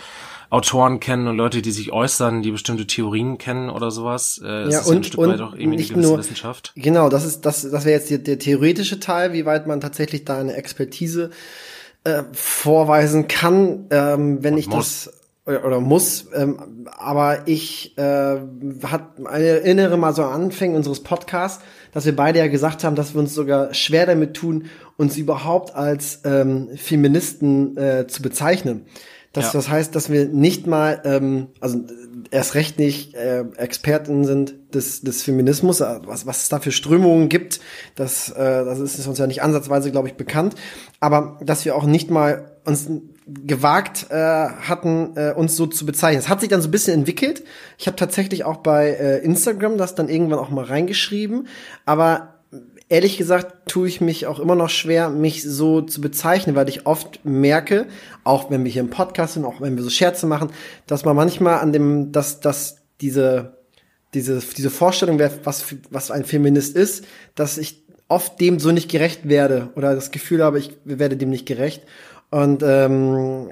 Autoren 0.50 0.98
kennen 0.98 1.28
und 1.28 1.36
Leute, 1.36 1.62
die 1.62 1.70
sich 1.70 1.92
äußern, 1.92 2.42
die 2.42 2.50
bestimmte 2.50 2.86
Theorien 2.86 3.38
kennen 3.38 3.70
oder 3.70 3.92
sowas. 3.92 4.40
Äh, 4.44 4.68
ja, 4.68 4.82
und, 4.82 5.14
ja 5.14 5.44
und 5.46 5.58
nicht 5.70 5.96
nur 5.96 6.18
Wissenschaft. 6.18 6.72
Genau, 6.74 7.08
das 7.08 7.24
ist 7.24 7.46
das, 7.46 7.62
das 7.62 7.84
wäre 7.84 7.98
jetzt 7.98 8.10
der, 8.10 8.18
der 8.18 8.38
theoretische 8.38 8.98
Teil, 8.98 9.32
wie 9.32 9.46
weit 9.46 9.68
man 9.68 9.80
tatsächlich 9.80 10.24
da 10.24 10.38
eine 10.38 10.54
Expertise 10.54 11.30
äh, 12.02 12.24
vorweisen 12.32 13.28
kann, 13.28 13.86
ähm, 13.90 14.42
wenn 14.42 14.54
und 14.54 14.58
ich 14.58 14.66
muss. 14.66 15.04
das 15.04 15.19
oder 15.58 15.80
muss, 15.80 16.26
ähm, 16.34 16.86
aber 16.96 17.46
ich 17.46 17.96
äh, 17.98 18.38
hat 18.84 19.18
erinnere 19.18 19.96
mal 19.96 20.14
so 20.14 20.22
an 20.22 20.42
Anfängen 20.42 20.76
unseres 20.76 21.02
Podcasts, 21.02 21.62
dass 21.92 22.06
wir 22.06 22.14
beide 22.14 22.38
ja 22.38 22.48
gesagt 22.48 22.84
haben, 22.84 22.96
dass 22.96 23.14
wir 23.14 23.20
uns 23.20 23.34
sogar 23.34 23.74
schwer 23.74 24.06
damit 24.06 24.34
tun, 24.34 24.66
uns 24.96 25.16
überhaupt 25.16 25.74
als 25.74 26.20
ähm, 26.24 26.70
Feministen 26.76 27.76
äh, 27.76 28.06
zu 28.06 28.22
bezeichnen. 28.22 28.86
Das, 29.32 29.46
ja. 29.46 29.52
das 29.52 29.68
heißt, 29.68 29.94
dass 29.94 30.10
wir 30.10 30.26
nicht 30.26 30.66
mal, 30.66 31.00
ähm, 31.04 31.48
also 31.60 31.78
erst 32.32 32.54
recht 32.54 32.78
nicht 32.78 33.14
äh, 33.14 33.44
Experten 33.56 34.24
sind 34.24 34.54
des, 34.74 35.02
des 35.02 35.22
Feminismus, 35.22 35.80
äh, 35.80 36.00
was, 36.04 36.26
was 36.26 36.42
es 36.42 36.48
da 36.48 36.58
für 36.58 36.72
Strömungen 36.72 37.28
gibt, 37.28 37.60
das, 37.94 38.30
äh, 38.30 38.64
das 38.64 38.80
ist 38.80 39.06
uns 39.06 39.18
ja 39.18 39.28
nicht 39.28 39.42
ansatzweise, 39.42 39.92
glaube 39.92 40.08
ich, 40.08 40.14
bekannt. 40.14 40.56
Aber 40.98 41.38
dass 41.44 41.64
wir 41.64 41.76
auch 41.76 41.84
nicht 41.84 42.10
mal 42.10 42.56
uns 42.64 42.88
gewagt 43.32 44.06
äh, 44.10 44.14
hatten, 44.14 45.16
äh, 45.16 45.32
uns 45.36 45.56
so 45.56 45.66
zu 45.66 45.86
bezeichnen. 45.86 46.20
Es 46.20 46.28
hat 46.28 46.40
sich 46.40 46.48
dann 46.48 46.62
so 46.62 46.68
ein 46.68 46.72
bisschen 46.72 46.94
entwickelt. 46.94 47.44
Ich 47.78 47.86
habe 47.86 47.96
tatsächlich 47.96 48.44
auch 48.44 48.58
bei 48.58 48.90
äh, 48.90 49.18
Instagram 49.18 49.78
das 49.78 49.94
dann 49.94 50.08
irgendwann 50.08 50.38
auch 50.38 50.50
mal 50.50 50.64
reingeschrieben, 50.64 51.46
aber 51.84 52.40
ehrlich 52.88 53.16
gesagt 53.16 53.68
tue 53.68 53.88
ich 53.88 54.00
mich 54.00 54.26
auch 54.26 54.40
immer 54.40 54.56
noch 54.56 54.68
schwer, 54.68 55.08
mich 55.08 55.44
so 55.44 55.80
zu 55.80 56.00
bezeichnen, 56.00 56.56
weil 56.56 56.68
ich 56.68 56.86
oft 56.86 57.24
merke, 57.24 57.86
auch 58.24 58.50
wenn 58.50 58.64
wir 58.64 58.72
hier 58.72 58.82
im 58.82 58.90
Podcast 58.90 59.34
sind, 59.34 59.44
auch 59.44 59.60
wenn 59.60 59.76
wir 59.76 59.82
so 59.82 59.90
Scherze 59.90 60.26
machen, 60.26 60.50
dass 60.86 61.04
man 61.04 61.16
manchmal 61.16 61.60
an 61.60 61.72
dem, 61.72 62.12
dass, 62.12 62.40
dass 62.40 62.78
diese, 63.00 63.58
diese, 64.12 64.40
diese 64.56 64.70
Vorstellung, 64.70 65.20
was, 65.44 65.64
was 65.90 66.10
ein 66.10 66.24
Feminist 66.24 66.76
ist, 66.76 67.04
dass 67.36 67.58
ich 67.58 67.84
oft 68.08 68.40
dem 68.40 68.58
so 68.58 68.72
nicht 68.72 68.90
gerecht 68.90 69.28
werde 69.28 69.70
oder 69.76 69.94
das 69.94 70.10
Gefühl 70.10 70.42
habe, 70.42 70.58
ich 70.58 70.76
werde 70.84 71.16
dem 71.16 71.30
nicht 71.30 71.46
gerecht. 71.46 71.84
Und 72.30 72.62
ähm, 72.62 73.50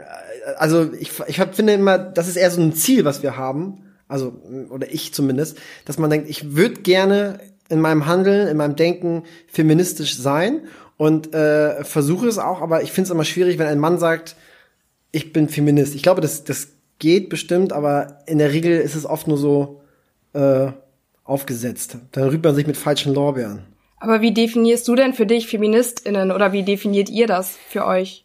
also 0.57 0.93
ich, 0.99 1.13
ich 1.27 1.37
finde 1.53 1.75
immer, 1.75 1.99
das 1.99 2.29
ist 2.29 2.37
eher 2.37 2.51
so 2.51 2.61
ein 2.61 2.73
Ziel, 2.73 3.05
was 3.05 3.23
wir 3.23 3.37
haben, 3.37 3.83
also 4.07 4.33
oder 4.71 4.93
ich 4.93 5.13
zumindest, 5.13 5.59
dass 5.85 5.99
man 5.99 6.11
denkt, 6.11 6.29
ich 6.29 6.55
würde 6.55 6.81
gerne 6.81 7.41
in 7.69 7.81
meinem 7.81 8.07
Handeln, 8.07 8.49
in 8.49 8.57
meinem 8.57 8.77
Denken 8.77 9.25
feministisch 9.47 10.17
sein 10.17 10.63
und 10.97 11.35
äh, 11.35 11.85
versuche 11.85 12.27
es 12.27 12.39
auch, 12.39 12.63
aber 12.63 12.83
ich 12.83 12.93
finde 12.93 13.09
es 13.09 13.11
immer 13.11 13.25
schwierig, 13.25 13.59
wenn 13.59 13.67
ein 13.67 13.79
Mann 13.79 13.99
sagt, 13.99 14.37
ich 15.13 15.33
bin 15.33 15.49
Feminist. 15.49 15.95
Ich 15.95 16.03
glaube, 16.03 16.21
das, 16.21 16.45
das 16.45 16.69
geht 16.99 17.29
bestimmt, 17.29 17.73
aber 17.73 18.19
in 18.27 18.39
der 18.39 18.53
Regel 18.53 18.79
ist 18.81 18.95
es 18.95 19.07
oft 19.07 19.29
nur 19.29 19.39
so 19.39 19.81
äh, 20.33 20.69
aufgesetzt. 21.25 21.99
Dann 22.13 22.29
rührt 22.29 22.45
man 22.45 22.55
sich 22.55 22.67
mit 22.67 22.77
falschen 22.77 23.15
Lorbeeren. 23.15 23.67
Aber 24.01 24.21
wie 24.21 24.33
definierst 24.33 24.87
du 24.87 24.95
denn 24.95 25.13
für 25.13 25.27
dich 25.27 25.49
FeministInnen 25.49 26.31
oder 26.31 26.53
wie 26.53 26.63
definiert 26.63 27.11
ihr 27.11 27.27
das 27.27 27.57
für 27.69 27.85
euch? 27.85 28.25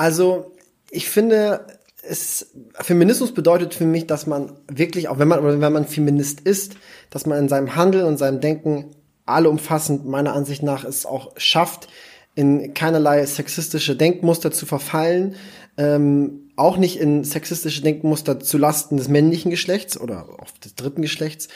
Also, 0.00 0.52
ich 0.90 1.10
finde, 1.10 1.66
es, 2.02 2.52
Feminismus 2.72 3.34
bedeutet 3.34 3.74
für 3.74 3.84
mich, 3.84 4.06
dass 4.06 4.26
man 4.26 4.54
wirklich, 4.66 5.08
auch 5.08 5.18
wenn 5.18 5.28
man, 5.28 5.60
wenn 5.60 5.72
man 5.74 5.86
Feminist 5.86 6.40
ist, 6.40 6.76
dass 7.10 7.26
man 7.26 7.38
in 7.38 7.50
seinem 7.50 7.76
Handeln 7.76 8.06
und 8.06 8.16
seinem 8.16 8.40
Denken 8.40 8.96
allumfassend 9.26 10.06
meiner 10.06 10.32
Ansicht 10.32 10.62
nach 10.62 10.84
es 10.84 11.04
auch 11.04 11.32
schafft, 11.36 11.88
in 12.34 12.72
keinerlei 12.72 13.26
sexistische 13.26 13.94
Denkmuster 13.94 14.50
zu 14.50 14.64
verfallen, 14.64 15.34
ähm, 15.76 16.48
auch 16.56 16.78
nicht 16.78 16.98
in 16.98 17.22
sexistische 17.22 17.82
Denkmuster 17.82 18.40
zu 18.40 18.56
Lasten 18.56 18.96
des 18.96 19.08
männlichen 19.08 19.50
Geschlechts 19.50 20.00
oder 20.00 20.30
auch 20.40 20.50
des 20.64 20.76
dritten 20.76 21.02
Geschlechts, 21.02 21.48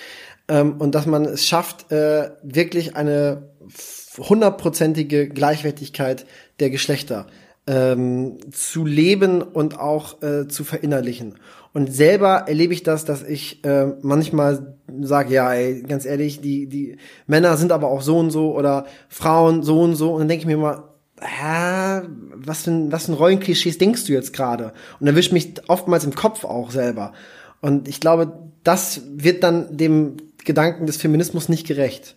ähm, 0.48 0.76
und 0.78 0.94
dass 0.94 1.06
man 1.06 1.24
es 1.24 1.46
schafft, 1.46 1.90
äh, 1.90 2.32
wirklich 2.42 2.94
eine 2.94 3.48
hundertprozentige 4.18 5.30
Gleichwertigkeit 5.30 6.26
der 6.60 6.68
Geschlechter 6.68 7.26
ähm, 7.66 8.38
zu 8.52 8.84
leben 8.84 9.42
und 9.42 9.78
auch 9.78 10.22
äh, 10.22 10.48
zu 10.48 10.64
verinnerlichen. 10.64 11.36
Und 11.72 11.92
selber 11.92 12.44
erlebe 12.46 12.72
ich 12.72 12.82
das, 12.82 13.04
dass 13.04 13.22
ich 13.22 13.64
äh, 13.64 13.86
manchmal 14.02 14.76
sage, 15.00 15.34
ja, 15.34 15.52
ey, 15.52 15.82
ganz 15.82 16.04
ehrlich, 16.04 16.40
die, 16.40 16.66
die 16.68 16.98
Männer 17.26 17.56
sind 17.56 17.72
aber 17.72 17.88
auch 17.88 18.02
so 18.02 18.18
und 18.18 18.30
so 18.30 18.54
oder 18.54 18.86
Frauen 19.08 19.62
so 19.62 19.80
und 19.80 19.96
so. 19.96 20.12
Und 20.12 20.20
dann 20.20 20.28
denke 20.28 20.42
ich 20.42 20.46
mir 20.46 20.54
immer, 20.54 20.94
hä, 21.20 22.02
was 22.34 22.62
für, 22.62 22.70
ein, 22.70 22.92
was 22.92 23.06
für 23.06 23.12
ein 23.12 23.16
Rollenklischees 23.16 23.78
denkst 23.78 24.04
du 24.04 24.12
jetzt 24.12 24.32
gerade? 24.32 24.72
Und 25.00 25.06
dann 25.06 25.16
wischt 25.16 25.32
mich 25.32 25.54
oftmals 25.68 26.04
im 26.04 26.14
Kopf 26.14 26.44
auch 26.44 26.70
selber. 26.70 27.12
Und 27.60 27.88
ich 27.88 27.98
glaube, 27.98 28.32
das 28.62 29.02
wird 29.14 29.42
dann 29.42 29.76
dem 29.76 30.18
Gedanken 30.44 30.86
des 30.86 30.98
Feminismus 30.98 31.48
nicht 31.48 31.66
gerecht. 31.66 32.16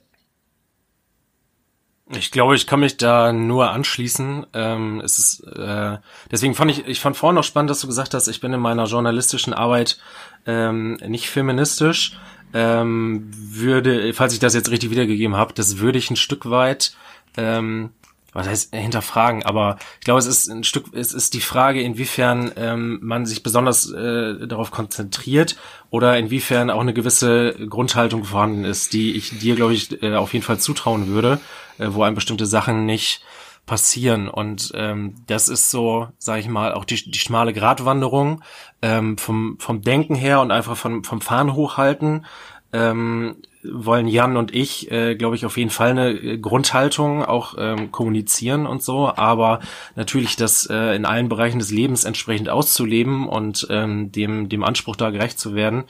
Ich 2.15 2.31
glaube, 2.31 2.55
ich 2.55 2.67
kann 2.67 2.79
mich 2.79 2.95
da 2.97 3.33
nur 3.33 3.71
anschließen. 3.71 4.45
Ähm, 4.53 5.01
es 5.03 5.19
ist, 5.19 5.43
äh, 5.43 5.97
deswegen 6.31 6.55
fand 6.55 6.71
ich, 6.71 6.87
ich 6.87 7.01
fand 7.01 7.17
vorhin 7.17 7.35
noch 7.35 7.43
spannend, 7.43 7.69
dass 7.69 7.81
du 7.81 7.87
gesagt 7.87 8.13
hast, 8.13 8.27
ich 8.27 8.39
bin 8.39 8.53
in 8.53 8.61
meiner 8.61 8.85
journalistischen 8.85 9.53
Arbeit 9.53 9.99
ähm, 10.45 10.97
nicht 11.05 11.29
feministisch. 11.29 12.17
Ähm, 12.53 13.29
würde, 13.33 14.13
falls 14.13 14.31
ich 14.31 14.39
das 14.39 14.53
jetzt 14.53 14.71
richtig 14.71 14.89
wiedergegeben 14.89 15.35
habe, 15.35 15.53
das 15.53 15.79
würde 15.79 15.97
ich 15.97 16.09
ein 16.09 16.15
Stück 16.15 16.49
weit 16.49 16.95
ähm, 17.35 17.91
was 18.37 18.47
heißt 18.47 18.75
hinterfragen, 18.75 19.43
aber 19.43 19.79
ich 19.99 20.05
glaube, 20.05 20.19
es 20.19 20.27
ist 20.27 20.47
ein 20.47 20.63
Stück, 20.63 20.93
es 20.93 21.11
ist 21.11 21.33
die 21.33 21.41
Frage, 21.41 21.81
inwiefern 21.81 22.51
ähm, 22.55 22.99
man 23.01 23.25
sich 23.25 23.41
besonders 23.41 23.91
äh, 23.91 24.45
darauf 24.45 24.69
konzentriert 24.69 25.55
oder 25.89 26.19
inwiefern 26.19 26.69
auch 26.69 26.81
eine 26.81 26.93
gewisse 26.93 27.55
Grundhaltung 27.67 28.25
vorhanden 28.25 28.63
ist, 28.63 28.93
die 28.93 29.15
ich 29.15 29.39
dir, 29.39 29.55
glaube 29.55 29.73
ich, 29.73 30.03
äh, 30.03 30.15
auf 30.15 30.33
jeden 30.33 30.45
Fall 30.45 30.59
zutrauen 30.59 31.07
würde, 31.07 31.39
äh, 31.77 31.87
wo 31.89 32.03
einem 32.03 32.15
bestimmte 32.15 32.45
Sachen 32.45 32.85
nicht 32.85 33.21
passieren. 33.65 34.29
Und 34.29 34.71
ähm, 34.75 35.15
das 35.27 35.49
ist 35.49 35.69
so, 35.69 36.07
sage 36.17 36.39
ich 36.39 36.47
mal, 36.47 36.73
auch 36.73 36.85
die, 36.85 37.11
die 37.11 37.19
schmale 37.19 37.53
Gratwanderung 37.53 38.41
ähm, 38.81 39.17
vom, 39.17 39.57
vom 39.59 39.81
Denken 39.81 40.15
her 40.15 40.41
und 40.41 40.51
einfach 40.51 40.77
vom, 40.77 41.03
vom 41.03 41.21
Fahren 41.21 41.53
hochhalten. 41.53 42.25
Ähm, 42.73 43.37
wollen 43.63 44.07
Jan 44.07 44.37
und 44.37 44.53
ich, 44.53 44.91
äh, 44.91 45.15
glaube 45.15 45.35
ich, 45.35 45.45
auf 45.45 45.57
jeden 45.57 45.69
Fall 45.69 45.91
eine 45.91 46.11
äh, 46.11 46.37
Grundhaltung 46.37 47.23
auch 47.23 47.55
ähm, 47.57 47.91
kommunizieren 47.91 48.65
und 48.65 48.83
so, 48.83 49.11
aber 49.15 49.59
natürlich 49.95 50.35
das 50.35 50.67
äh, 50.69 50.95
in 50.95 51.05
allen 51.05 51.29
Bereichen 51.29 51.59
des 51.59 51.71
Lebens 51.71 52.03
entsprechend 52.03 52.49
auszuleben 52.49 53.27
und 53.27 53.67
ähm, 53.69 54.11
dem, 54.11 54.49
dem 54.49 54.63
Anspruch 54.63 54.95
da 54.95 55.09
gerecht 55.09 55.39
zu 55.39 55.55
werden, 55.55 55.85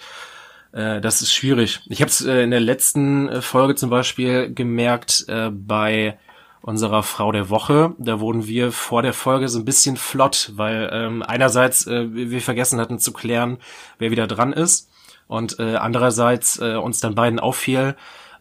äh, 0.78 1.02
das 1.02 1.22
ist 1.22 1.34
schwierig. 1.34 1.82
Ich 1.88 2.02
habe 2.02 2.10
es 2.10 2.24
äh, 2.24 2.44
in 2.44 2.52
der 2.52 2.60
letzten 2.60 3.28
äh, 3.30 3.42
Folge 3.42 3.76
zum 3.76 3.90
Beispiel 3.90 4.54
gemerkt 4.54 5.26
äh, 5.28 5.50
bei 5.50 6.20
unserer 6.62 7.02
Frau 7.02 7.32
der 7.32 7.50
Woche. 7.50 7.96
Da 7.98 8.20
wurden 8.20 8.46
wir 8.46 8.72
vor 8.72 9.02
der 9.02 9.14
Folge 9.14 9.50
so 9.50 9.58
ein 9.58 9.66
bisschen 9.66 9.98
flott, 9.98 10.52
weil 10.56 10.90
ähm, 10.94 11.24
einerseits 11.24 11.88
äh, 11.88 12.08
wir 12.12 12.42
vergessen 12.42 12.80
hatten 12.80 13.00
zu 13.00 13.12
klären, 13.12 13.58
wer 13.98 14.12
wieder 14.12 14.28
dran 14.28 14.54
ist 14.54 14.92
und 15.28 15.60
äh, 15.60 15.76
andererseits 15.76 16.60
äh, 16.60 16.76
uns 16.76 17.00
dann 17.00 17.16
beiden 17.16 17.40
auffiel, 17.40 17.96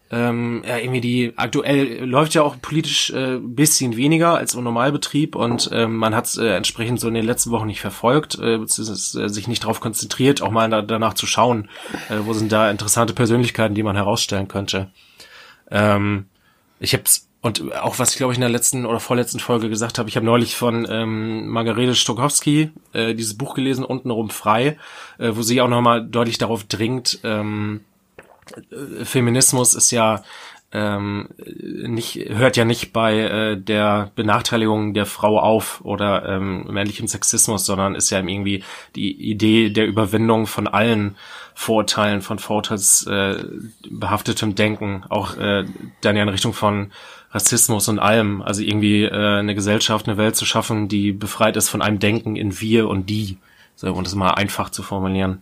ähm, 0.09 0.63
ja, 0.65 0.77
irgendwie 0.77 1.01
die 1.01 1.33
aktuell 1.35 2.05
läuft 2.05 2.33
ja 2.33 2.41
auch 2.41 2.55
politisch 2.61 3.09
äh, 3.09 3.39
bisschen 3.39 3.97
weniger 3.97 4.35
als 4.35 4.53
im 4.53 4.63
Normalbetrieb 4.63 5.35
und 5.35 5.69
ähm, 5.73 5.97
man 5.97 6.15
hat 6.15 6.37
äh, 6.37 6.55
entsprechend 6.55 6.99
so 6.99 7.09
in 7.09 7.13
den 7.13 7.25
letzten 7.25 7.51
Wochen 7.51 7.67
nicht 7.67 7.81
verfolgt, 7.81 8.35
äh, 8.35 8.57
beziehungsweise 8.57 9.23
äh, 9.23 9.29
sich 9.29 9.47
nicht 9.47 9.63
darauf 9.63 9.81
konzentriert, 9.81 10.41
auch 10.41 10.51
mal 10.51 10.69
da, 10.69 10.81
danach 10.81 11.13
zu 11.13 11.25
schauen, 11.25 11.69
äh, 12.09 12.19
wo 12.21 12.33
sind 12.33 12.51
da 12.51 12.71
interessante 12.71 13.13
Persönlichkeiten, 13.13 13.75
die 13.75 13.83
man 13.83 13.97
herausstellen 13.97 14.47
könnte. 14.47 14.89
Ähm, 15.69 16.27
ich 16.79 16.93
habe 16.93 17.03
und 17.41 17.75
auch 17.75 17.99
was 17.99 18.11
ich 18.11 18.17
glaube 18.17 18.33
ich 18.33 18.37
in 18.37 18.41
der 18.41 18.49
letzten 18.49 18.85
oder 18.85 18.99
vorletzten 18.99 19.39
Folge 19.39 19.69
gesagt 19.69 19.99
habe, 19.99 20.09
ich 20.09 20.15
habe 20.15 20.25
neulich 20.25 20.55
von 20.55 20.87
ähm, 20.89 21.47
Margarete 21.47 21.95
Stokowski 21.95 22.71
äh, 22.93 23.13
dieses 23.13 23.37
Buch 23.37 23.55
gelesen, 23.55 23.83
untenrum 23.83 24.29
frei, 24.29 24.77
äh, 25.17 25.31
wo 25.33 25.41
sie 25.41 25.61
auch 25.61 25.67
nochmal 25.67 26.05
deutlich 26.05 26.37
darauf 26.37 26.63
dringt, 26.63 27.19
ähm, 27.23 27.81
äh, 27.81 27.96
Feminismus 29.03 29.73
ist 29.73 29.91
ja 29.91 30.23
ähm, 30.73 31.29
nicht 31.87 32.27
hört 32.29 32.57
ja 32.57 32.65
nicht 32.65 32.91
bei 32.91 33.19
äh, 33.19 33.55
der 33.57 34.11
Benachteiligung 34.15 34.93
der 34.93 35.05
Frau 35.05 35.39
auf 35.39 35.79
oder 35.83 36.27
ähm, 36.27 36.65
männlichem 36.69 37.07
Sexismus, 37.07 37.65
sondern 37.65 37.95
ist 37.95 38.09
ja 38.09 38.19
irgendwie 38.19 38.65
die 38.95 39.13
Idee 39.13 39.69
der 39.69 39.87
Überwindung 39.87 40.45
von 40.45 40.67
allen 40.67 41.15
Vorurteilen, 41.55 42.21
von 42.21 42.37
vorurteilsbehaftetem 42.37 44.49
äh, 44.49 44.53
Denken, 44.53 45.05
auch 45.09 45.37
äh, 45.37 45.63
dann 46.01 46.17
ja 46.17 46.23
in 46.23 46.29
Richtung 46.29 46.53
von 46.53 46.91
Rassismus 47.31 47.87
und 47.87 47.99
allem. 47.99 48.41
Also 48.41 48.61
irgendwie 48.61 49.03
äh, 49.03 49.39
eine 49.39 49.55
Gesellschaft, 49.55 50.05
eine 50.07 50.17
Welt 50.17 50.35
zu 50.35 50.45
schaffen, 50.45 50.89
die 50.89 51.13
befreit 51.13 51.55
ist 51.55 51.69
von 51.69 51.81
einem 51.81 51.99
Denken 51.99 52.35
in 52.35 52.59
wir 52.59 52.89
und 52.89 53.09
die. 53.09 53.37
So, 53.75 53.93
und 53.93 54.05
das 54.05 54.15
mal 54.15 54.31
einfach 54.31 54.69
zu 54.69 54.83
formulieren. 54.83 55.41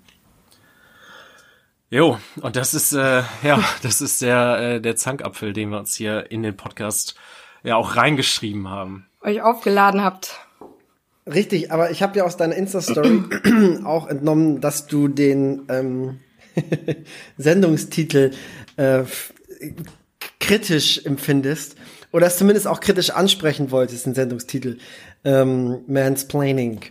Jo, 1.90 2.18
und 2.42 2.56
das 2.56 2.74
ist 2.74 2.94
äh, 2.94 3.22
ja, 3.44 3.64
das 3.84 4.02
ist 4.02 4.22
der 4.22 4.58
äh, 4.60 4.82
der 4.82 4.96
Zankapfel, 4.96 5.54
den 5.54 5.70
wir 5.70 5.78
uns 5.78 5.96
hier 5.96 6.32
in 6.32 6.42
den 6.42 6.58
Podcast 6.58 7.16
ja 7.64 7.76
auch 7.76 7.96
reingeschrieben 7.96 8.70
haben. 8.70 9.08
Euch 9.22 9.42
aufgeladen 9.42 10.04
habt. 10.04 10.40
Richtig, 11.28 11.72
aber 11.72 11.92
ich 11.92 12.04
habe 12.04 12.18
ja 12.18 12.24
aus 12.24 12.38
deiner 12.38 12.56
Insta-Story 12.56 13.24
auch 13.84 14.08
entnommen, 14.08 14.62
dass 14.62 14.86
du 14.86 15.08
den 15.08 15.64
ähm, 15.70 16.20
Sendungstitel 17.38 18.32
äh, 18.78 19.04
kritisch 20.40 21.04
empfindest 21.04 21.76
oder 22.12 22.28
es 22.28 22.38
zumindest 22.38 22.68
auch 22.68 22.80
kritisch 22.80 23.10
ansprechen 23.10 23.72
wolltest, 23.72 24.06
den 24.06 24.14
Sendungstitel 24.14 24.78
ähm, 25.24 25.80
Mansplaining. 25.88 26.82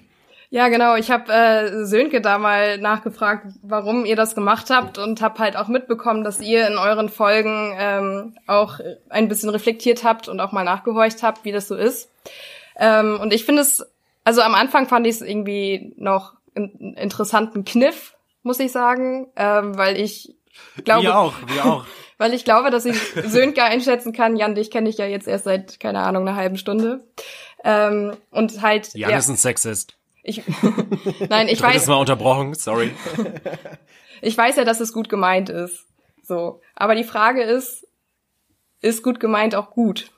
Ja, 0.54 0.68
genau. 0.68 0.94
Ich 0.94 1.10
habe 1.10 1.32
äh, 1.32 1.84
Sönke 1.84 2.20
da 2.20 2.38
mal 2.38 2.78
nachgefragt, 2.78 3.44
warum 3.62 4.04
ihr 4.04 4.14
das 4.14 4.36
gemacht 4.36 4.70
habt 4.70 4.98
und 4.98 5.20
habe 5.20 5.40
halt 5.40 5.56
auch 5.56 5.66
mitbekommen, 5.66 6.22
dass 6.22 6.40
ihr 6.40 6.68
in 6.68 6.78
euren 6.78 7.08
Folgen 7.08 7.74
ähm, 7.76 8.36
auch 8.46 8.78
ein 9.08 9.26
bisschen 9.26 9.48
reflektiert 9.48 10.04
habt 10.04 10.28
und 10.28 10.38
auch 10.38 10.52
mal 10.52 10.62
nachgehorcht 10.62 11.24
habt, 11.24 11.44
wie 11.44 11.50
das 11.50 11.66
so 11.66 11.74
ist. 11.74 12.08
Ähm, 12.76 13.18
und 13.20 13.32
ich 13.32 13.44
finde 13.44 13.62
es, 13.62 13.84
also 14.22 14.42
am 14.42 14.54
Anfang 14.54 14.86
fand 14.86 15.08
ich 15.08 15.16
es 15.16 15.22
irgendwie 15.22 15.92
noch 15.96 16.34
einen 16.54 16.94
interessanten 16.94 17.64
Kniff, 17.64 18.14
muss 18.44 18.60
ich 18.60 18.70
sagen, 18.70 19.26
ähm, 19.34 19.76
weil 19.76 19.98
ich 19.98 20.36
glaube, 20.84 21.02
wir 21.02 21.18
auch, 21.18 21.34
wir 21.48 21.64
auch. 21.64 21.84
weil 22.18 22.32
ich 22.32 22.44
glaube, 22.44 22.70
dass 22.70 22.84
ich 22.84 22.96
Sönke 23.26 23.64
einschätzen 23.64 24.12
kann. 24.12 24.36
Jan, 24.36 24.54
dich 24.54 24.70
kenne 24.70 24.88
ich 24.88 24.98
ja 24.98 25.06
jetzt 25.06 25.26
erst 25.26 25.46
seit 25.46 25.80
keine 25.80 25.98
Ahnung 26.02 26.28
einer 26.28 26.36
halben 26.36 26.58
Stunde. 26.58 27.02
Ähm, 27.64 28.12
und 28.30 28.62
halt. 28.62 28.94
Jan 28.94 29.10
ja, 29.10 29.18
ist 29.18 29.28
ein 29.28 29.36
Sexist. 29.36 29.96
Ich, 30.24 30.42
nein, 31.28 31.48
ich 31.48 31.60
weiß. 31.60 31.86
Mal 31.86 31.96
unterbrochen, 31.96 32.54
sorry. 32.54 32.90
ich 34.22 34.36
weiß 34.36 34.56
ja, 34.56 34.64
dass 34.64 34.80
es 34.80 34.92
gut 34.92 35.08
gemeint 35.08 35.50
ist. 35.50 35.86
So. 36.22 36.62
Aber 36.74 36.94
die 36.94 37.04
Frage 37.04 37.42
ist, 37.42 37.86
ist 38.80 39.02
gut 39.02 39.20
gemeint 39.20 39.54
auch 39.54 39.70
gut? 39.70 40.10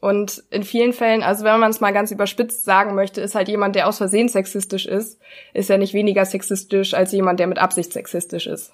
Und 0.00 0.42
in 0.50 0.64
vielen 0.64 0.94
Fällen, 0.94 1.22
also 1.22 1.44
wenn 1.44 1.60
man 1.60 1.70
es 1.70 1.80
mal 1.80 1.92
ganz 1.92 2.10
überspitzt 2.10 2.64
sagen 2.64 2.94
möchte, 2.94 3.20
ist 3.20 3.34
halt 3.34 3.48
jemand, 3.48 3.76
der 3.76 3.86
aus 3.86 3.98
Versehen 3.98 4.28
sexistisch 4.28 4.86
ist, 4.86 5.20
ist 5.52 5.68
ja 5.68 5.76
nicht 5.76 5.92
weniger 5.92 6.24
sexistisch 6.24 6.94
als 6.94 7.12
jemand, 7.12 7.38
der 7.38 7.46
mit 7.46 7.58
Absicht 7.58 7.92
sexistisch 7.92 8.46
ist. 8.46 8.72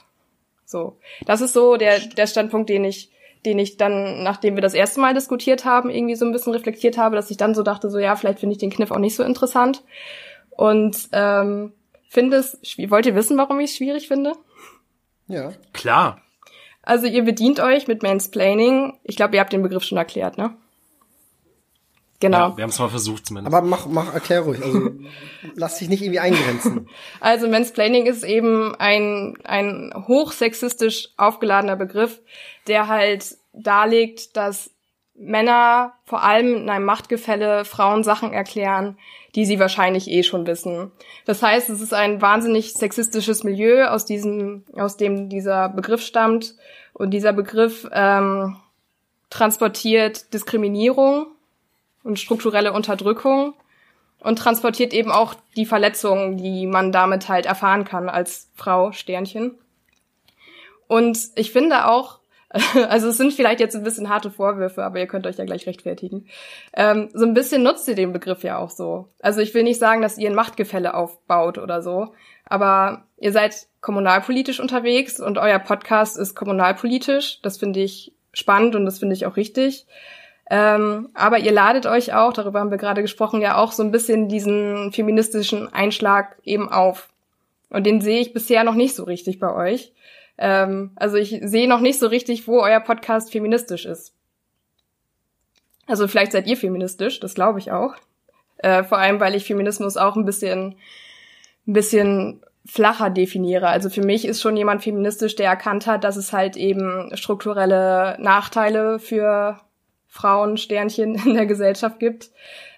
So. 0.65 0.97
Das 1.27 1.41
ist 1.41 1.53
so 1.53 1.77
der, 1.77 1.99
der 1.99 2.29
Standpunkt, 2.29 2.71
den 2.71 2.85
ich, 2.85 3.11
den 3.45 3.59
ich 3.59 3.77
dann, 3.77 4.23
nachdem 4.23 4.55
wir 4.55 4.63
das 4.63 4.75
erste 4.75 5.01
Mal 5.01 5.15
diskutiert 5.15 5.65
haben, 5.65 5.91
irgendwie 5.91 6.15
so 6.15 6.25
ein 6.25 6.31
bisschen 6.31 6.53
reflektiert 6.53 6.97
habe, 6.97 7.17
dass 7.17 7.33
ich 7.33 7.37
dann 7.37 7.57
so 7.57 7.65
dachte, 7.65 7.91
so 7.91 7.99
ja, 7.99 8.15
vielleicht 8.15 8.39
finde 8.39 8.53
ich 8.53 8.61
den 8.61 8.71
Kniff 8.71 8.93
auch 8.93 8.99
nicht 8.99 9.17
so 9.17 9.25
interessant. 9.25 9.83
Und 10.57 11.09
ähm, 11.13 11.73
finde 12.09 12.39
es, 12.39 12.59
wollt 12.89 13.07
ihr 13.07 13.15
wissen, 13.15 13.37
warum 13.37 13.61
ich 13.61 13.71
es 13.71 13.77
schwierig 13.77 14.09
finde? 14.09 14.33
Ja. 15.29 15.53
Klar. 15.73 16.23
Also 16.83 17.07
ihr 17.07 17.25
bedient 17.25 17.61
euch 17.61 17.89
mit 17.89 18.03
Mansplaining. 18.03 18.99
Ich 19.03 19.17
glaube, 19.17 19.35
ihr 19.35 19.41
habt 19.41 19.53
den 19.53 19.63
Begriff 19.63 19.83
schon 19.83 19.99
erklärt, 19.99 20.39
ne? 20.39 20.57
Genau. 22.21 22.51
Ja, 22.51 22.57
wir 22.57 22.63
haben 22.63 22.71
es 22.71 22.79
mal 22.79 22.89
versucht 22.89 23.27
zumindest. 23.27 23.55
Aber 23.55 23.67
mach, 23.67 23.87
mach, 23.87 24.15
erklär 24.15 24.41
ruhig. 24.41 24.63
Also 24.63 24.93
lass 25.55 25.79
dich 25.79 25.89
nicht 25.89 26.03
irgendwie 26.03 26.21
eingrenzen. 26.21 26.89
Also 27.21 27.49
Mansplaining 27.49 28.07
ist 28.07 28.25
eben 28.25 28.75
ein, 28.77 29.37
ein 29.45 29.93
hochsexistisch 30.07 31.11
aufgeladener 31.17 31.77
Begriff, 31.77 32.21
der 32.69 32.89
halt 32.89 33.37
darlegt, 33.53 34.37
dass 34.37 34.71
Männer 35.19 35.95
vor 36.05 36.23
allem 36.23 36.57
in 36.57 36.71
einem 36.71 36.85
Machtgefälle 36.85 37.65
Frauen 37.65 38.05
Sachen 38.05 38.33
erklären, 38.33 38.99
die 39.35 39.45
sie 39.45 39.59
wahrscheinlich 39.59 40.09
eh 40.11 40.23
schon 40.23 40.47
wissen. 40.47 40.93
Das 41.25 41.43
heißt, 41.43 41.71
es 41.71 41.81
ist 41.81 41.95
ein 41.95 42.23
wahnsinnig 42.23 42.75
sexistisches 42.75 43.45
Milieu, 43.45 43.87
aus 43.87 44.05
diesem, 44.05 44.65
aus 44.75 44.97
dem 44.97 45.29
dieser 45.29 45.69
Begriff 45.69 46.03
stammt. 46.03 46.55
Und 46.93 47.11
dieser 47.11 47.33
Begriff 47.33 47.89
ähm, 47.93 48.57
transportiert 49.31 50.33
Diskriminierung 50.33 51.27
und 52.03 52.19
strukturelle 52.19 52.73
Unterdrückung 52.73 53.55
und 54.21 54.39
transportiert 54.39 54.95
eben 54.95 55.11
auch 55.11 55.35
die 55.57 55.67
Verletzungen, 55.67 56.37
die 56.37 56.67
man 56.67 56.93
damit 56.93 57.29
halt 57.29 57.47
erfahren 57.47 57.85
kann 57.85 58.09
als 58.09 58.51
Frau, 58.55 58.93
Sternchen. 58.93 59.59
Und 60.89 61.19
ich 61.35 61.53
finde 61.53 61.87
auch, 61.87 62.21
also 62.89 63.09
es 63.09 63.17
sind 63.17 63.33
vielleicht 63.33 63.61
jetzt 63.61 63.75
ein 63.75 63.83
bisschen 63.83 64.09
harte 64.09 64.31
Vorwürfe, 64.31 64.85
aber 64.85 64.99
ihr 64.99 65.07
könnt 65.07 65.27
euch 65.27 65.37
ja 65.37 65.45
gleich 65.45 65.67
rechtfertigen. 65.67 66.27
Ähm, 66.73 67.09
so 67.13 67.25
ein 67.25 67.35
bisschen 67.35 67.63
nutzt 67.63 67.89
ihr 67.89 67.95
den 67.95 68.13
Begriff 68.13 68.45
ja 68.45 68.59
auch 68.59 68.71
so. 68.71 69.09
Also 69.21 69.41
ich 69.41 69.53
will 69.55 69.65
nicht 69.65 69.81
sagen, 69.81 70.03
dass 70.03 70.19
ihr 70.19 70.31
ein 70.31 70.37
Machtgefälle 70.37 70.95
aufbaut 70.95 71.59
oder 71.59 71.83
so, 71.83 72.15
aber 72.45 73.05
ihr 73.19 73.33
seid 73.33 73.67
kommunalpolitisch 73.81 74.61
unterwegs 74.61 75.21
und 75.21 75.39
euer 75.39 75.59
Podcast 75.59 76.19
ist 76.19 76.35
kommunalpolitisch. 76.35 77.41
Das 77.43 77.59
finde 77.59 77.81
ich 77.81 78.13
spannend 78.33 78.77
und 78.77 78.85
das 78.85 78.99
finde 78.99 79.15
ich 79.15 79.27
auch 79.27 79.37
richtig. 79.37 79.87
Ähm, 80.49 81.09
aber 81.15 81.39
ihr 81.39 81.51
ladet 81.51 81.87
euch 81.87 82.15
auch, 82.15 82.33
darüber 82.33 82.61
haben 82.61 82.71
wir 82.71 82.79
gerade 82.79 83.03
gesprochen, 83.03 83.41
ja 83.41 83.57
auch 83.57 83.73
so 83.73 83.83
ein 83.83 83.91
bisschen 83.91 84.29
diesen 84.29 84.93
feministischen 84.93 85.73
Einschlag 85.73 86.37
eben 86.45 86.71
auf. 86.71 87.09
Und 87.71 87.85
den 87.85 88.01
sehe 88.01 88.21
ich 88.21 88.33
bisher 88.33 88.63
noch 88.63 88.75
nicht 88.75 88.95
so 88.95 89.05
richtig 89.05 89.41
bei 89.41 89.53
euch. 89.53 89.93
Ähm, 90.39 90.93
also 90.97 91.17
ich 91.17 91.39
sehe 91.43 91.69
noch 91.69 91.81
nicht 91.81 91.99
so 91.99 92.07
richtig, 92.07 92.47
wo 92.47 92.61
euer 92.61 92.81
Podcast 92.81 93.33
feministisch 93.33 93.87
ist. 93.87 94.15
Also 95.87 96.09
vielleicht 96.09 96.33
seid 96.33 96.47
ihr 96.47 96.57
feministisch, 96.57 97.21
das 97.21 97.35
glaube 97.35 97.59
ich 97.59 97.71
auch. 97.71 97.95
Äh, 98.59 98.85
vor 98.85 98.99
allem, 98.99 99.21
weil 99.21 99.35
ich 99.35 99.45
Feminismus 99.45 99.97
auch 99.97 100.17
ein 100.17 100.25
bisschen, 100.25 100.77
ein 101.67 101.73
bisschen 101.73 102.43
flacher 102.65 103.11
definiere. 103.11 103.69
Also 103.69 103.91
für 103.91 104.03
mich 104.03 104.25
ist 104.27 104.43
schon 104.43 104.57
jemand 104.57 104.83
feministisch, 104.83 105.37
der 105.37 105.49
erkannt 105.49 105.87
hat, 105.87 106.05
dass 106.05 106.17
es 106.17 106.33
halt 106.33 106.57
eben 106.57 107.15
strukturelle 107.17 108.17
Nachteile 108.19 108.99
für 108.99 109.61
Frauen 110.09 110.57
Sternchen 110.57 111.15
in 111.27 111.35
der 111.35 111.47
Gesellschaft 111.47 112.01
gibt 112.01 112.31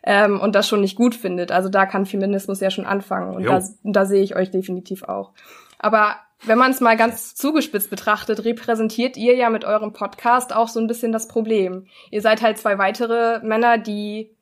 ähm, 0.02 0.40
und 0.40 0.54
das 0.54 0.68
schon 0.68 0.80
nicht 0.80 0.96
gut 0.96 1.14
findet. 1.14 1.52
Also 1.52 1.68
da 1.68 1.86
kann 1.86 2.04
Feminismus 2.04 2.60
ja 2.60 2.70
schon 2.70 2.86
anfangen 2.86 3.34
und 3.34 3.44
da, 3.44 3.62
da 3.84 4.04
sehe 4.04 4.22
ich 4.22 4.36
euch 4.36 4.50
definitiv 4.50 5.04
auch. 5.04 5.32
Aber 5.78 6.16
wenn 6.44 6.58
man 6.58 6.70
es 6.70 6.80
mal 6.80 6.96
ganz 6.96 7.34
zugespitzt 7.34 7.90
betrachtet, 7.90 8.44
repräsentiert 8.44 9.16
ihr 9.16 9.34
ja 9.34 9.50
mit 9.50 9.64
eurem 9.64 9.92
Podcast 9.92 10.54
auch 10.54 10.68
so 10.68 10.80
ein 10.80 10.86
bisschen 10.86 11.12
das 11.12 11.28
Problem. 11.28 11.86
Ihr 12.10 12.22
seid 12.22 12.42
halt 12.42 12.58
zwei 12.58 12.78
weitere 12.78 13.40
Männer, 13.44 13.78
die 13.78 14.34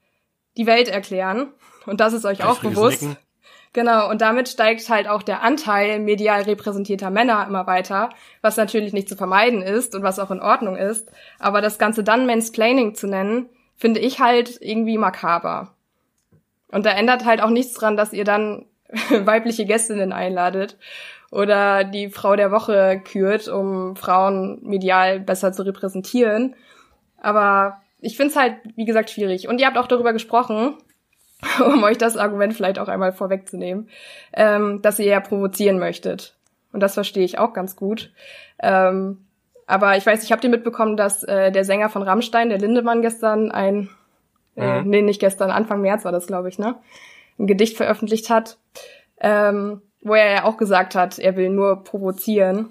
die 0.56 0.66
Welt 0.66 0.88
erklären 0.88 1.52
und 1.86 2.00
das 2.00 2.12
ist 2.12 2.24
euch 2.24 2.44
auch 2.44 2.60
bewusst. 2.60 3.02
Nicken. 3.02 3.16
Genau, 3.72 4.08
und 4.08 4.22
damit 4.22 4.48
steigt 4.48 4.88
halt 4.88 5.06
auch 5.06 5.22
der 5.22 5.42
Anteil 5.42 6.00
medial 6.00 6.42
repräsentierter 6.42 7.10
Männer 7.10 7.44
immer 7.46 7.66
weiter, 7.66 8.08
was 8.40 8.56
natürlich 8.56 8.94
nicht 8.94 9.06
zu 9.06 9.16
vermeiden 9.16 9.60
ist 9.60 9.94
und 9.94 10.02
was 10.02 10.18
auch 10.18 10.30
in 10.30 10.40
Ordnung 10.40 10.76
ist. 10.76 11.12
Aber 11.38 11.60
das 11.60 11.78
Ganze 11.78 12.02
dann 12.02 12.24
Mansplaining 12.24 12.94
zu 12.94 13.06
nennen, 13.06 13.50
finde 13.76 14.00
ich 14.00 14.18
halt 14.18 14.56
irgendwie 14.62 14.96
makaber. 14.96 15.74
Und 16.68 16.86
da 16.86 16.90
ändert 16.90 17.26
halt 17.26 17.42
auch 17.42 17.50
nichts 17.50 17.74
dran, 17.74 17.98
dass 17.98 18.14
ihr 18.14 18.24
dann 18.24 18.64
weibliche 19.10 19.66
Gästinnen 19.66 20.12
einladet 20.12 20.78
oder 21.30 21.84
die 21.84 22.10
Frau 22.10 22.36
der 22.36 22.50
Woche 22.50 23.00
kürt, 23.04 23.48
um 23.48 23.96
Frauen 23.96 24.60
medial 24.62 25.20
besser 25.20 25.52
zu 25.52 25.62
repräsentieren. 25.62 26.54
Aber 27.20 27.80
ich 28.00 28.16
finde 28.16 28.30
es 28.30 28.36
halt, 28.36 28.56
wie 28.76 28.84
gesagt, 28.84 29.10
schwierig. 29.10 29.48
Und 29.48 29.60
ihr 29.60 29.66
habt 29.66 29.78
auch 29.78 29.88
darüber 29.88 30.12
gesprochen, 30.12 30.76
um 31.64 31.82
euch 31.82 31.98
das 31.98 32.16
Argument 32.16 32.54
vielleicht 32.54 32.78
auch 32.78 32.88
einmal 32.88 33.12
vorwegzunehmen, 33.12 33.88
ähm, 34.32 34.80
dass 34.82 34.98
ihr 34.98 35.06
ja 35.06 35.20
provozieren 35.20 35.78
möchtet. 35.78 36.36
Und 36.72 36.80
das 36.80 36.94
verstehe 36.94 37.24
ich 37.24 37.38
auch 37.38 37.52
ganz 37.52 37.76
gut. 37.76 38.12
Ähm, 38.58 39.26
aber 39.66 39.96
ich 39.96 40.06
weiß, 40.06 40.22
ich 40.22 40.30
habe 40.30 40.40
dir 40.40 40.48
mitbekommen, 40.48 40.96
dass 40.96 41.24
äh, 41.24 41.50
der 41.50 41.64
Sänger 41.64 41.88
von 41.88 42.02
Rammstein, 42.02 42.48
der 42.48 42.58
Lindemann, 42.58 43.02
gestern 43.02 43.50
ein, 43.50 43.90
äh, 44.56 44.80
mhm. 44.80 44.90
nee, 44.90 45.02
nicht 45.02 45.20
gestern, 45.20 45.50
Anfang 45.50 45.80
März 45.80 46.04
war 46.04 46.12
das, 46.12 46.26
glaube 46.26 46.48
ich, 46.48 46.58
ne? 46.58 46.76
Ein 47.38 47.46
Gedicht 47.46 47.76
veröffentlicht 47.76 48.30
hat, 48.30 48.58
ähm, 49.20 49.82
wo 50.06 50.14
er 50.14 50.32
ja 50.32 50.44
auch 50.44 50.56
gesagt 50.56 50.94
hat, 50.94 51.18
er 51.18 51.36
will 51.36 51.50
nur 51.50 51.82
provozieren. 51.82 52.70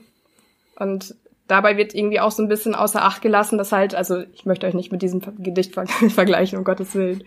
Und 0.79 1.15
dabei 1.47 1.75
wird 1.77 1.93
irgendwie 1.93 2.19
auch 2.19 2.31
so 2.31 2.41
ein 2.41 2.47
bisschen 2.47 2.75
außer 2.75 3.03
Acht 3.03 3.21
gelassen, 3.21 3.57
dass 3.57 3.71
halt, 3.71 3.93
also 3.93 4.23
ich 4.33 4.45
möchte 4.45 4.65
euch 4.65 4.73
nicht 4.73 4.91
mit 4.91 5.01
diesem 5.01 5.21
Gedicht 5.39 5.73
ver 5.73 5.85
vergleichen, 6.09 6.57
um 6.57 6.63
Gottes 6.63 6.95
Willen. 6.95 7.23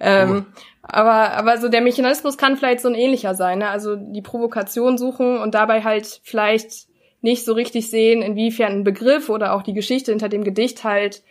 Ähm, 0.00 0.46
oh. 0.46 0.60
Aber, 0.82 1.32
aber 1.32 1.58
so 1.58 1.68
der 1.68 1.80
Mechanismus 1.80 2.36
kann 2.36 2.56
vielleicht 2.56 2.80
so 2.80 2.88
ein 2.88 2.94
ähnlicher 2.94 3.34
sein. 3.34 3.60
Ne? 3.60 3.68
Also 3.68 3.96
die 3.96 4.22
Provokation 4.22 4.98
suchen 4.98 5.38
und 5.38 5.54
dabei 5.54 5.82
halt 5.82 6.20
vielleicht 6.24 6.88
nicht 7.20 7.44
so 7.44 7.52
richtig 7.54 7.88
sehen, 7.88 8.22
inwiefern 8.22 8.72
ein 8.72 8.84
Begriff 8.84 9.30
oder 9.30 9.54
auch 9.54 9.62
die 9.62 9.72
Geschichte 9.72 10.10
hinter 10.10 10.28
dem 10.28 10.44
Gedicht 10.44 10.84
halt 10.84 11.22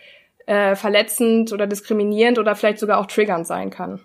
äh, 0.45 0.75
verletzend 0.75 1.51
oder 1.51 1.67
diskriminierend 1.67 2.39
oder 2.39 2.55
vielleicht 2.55 2.79
sogar 2.79 2.99
auch 2.99 3.05
triggernd 3.05 3.45
sein 3.45 3.69
kann. 3.69 3.99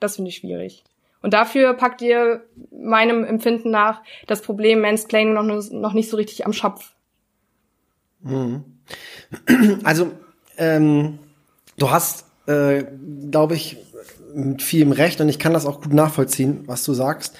Das 0.00 0.16
finde 0.16 0.30
ich 0.30 0.36
schwierig. 0.36 0.84
Und 1.24 1.32
dafür 1.32 1.72
packt 1.72 2.02
ihr 2.02 2.44
meinem 2.70 3.24
Empfinden 3.24 3.70
nach 3.70 4.02
das 4.26 4.42
Problem 4.42 4.82
Mansplaining 4.82 5.32
noch, 5.32 5.70
noch 5.70 5.94
nicht 5.94 6.10
so 6.10 6.18
richtig 6.18 6.44
am 6.44 6.52
Schopf. 6.52 6.92
Mhm. 8.20 8.64
Also, 9.84 10.10
ähm, 10.58 11.18
du 11.78 11.90
hast, 11.90 12.26
äh, 12.46 12.84
glaube 13.30 13.54
ich, 13.54 13.78
mit 14.34 14.60
vielem 14.60 14.92
Recht 14.92 15.18
und 15.22 15.30
ich 15.30 15.38
kann 15.38 15.54
das 15.54 15.64
auch 15.64 15.80
gut 15.80 15.94
nachvollziehen, 15.94 16.64
was 16.66 16.84
du 16.84 16.92
sagst. 16.92 17.34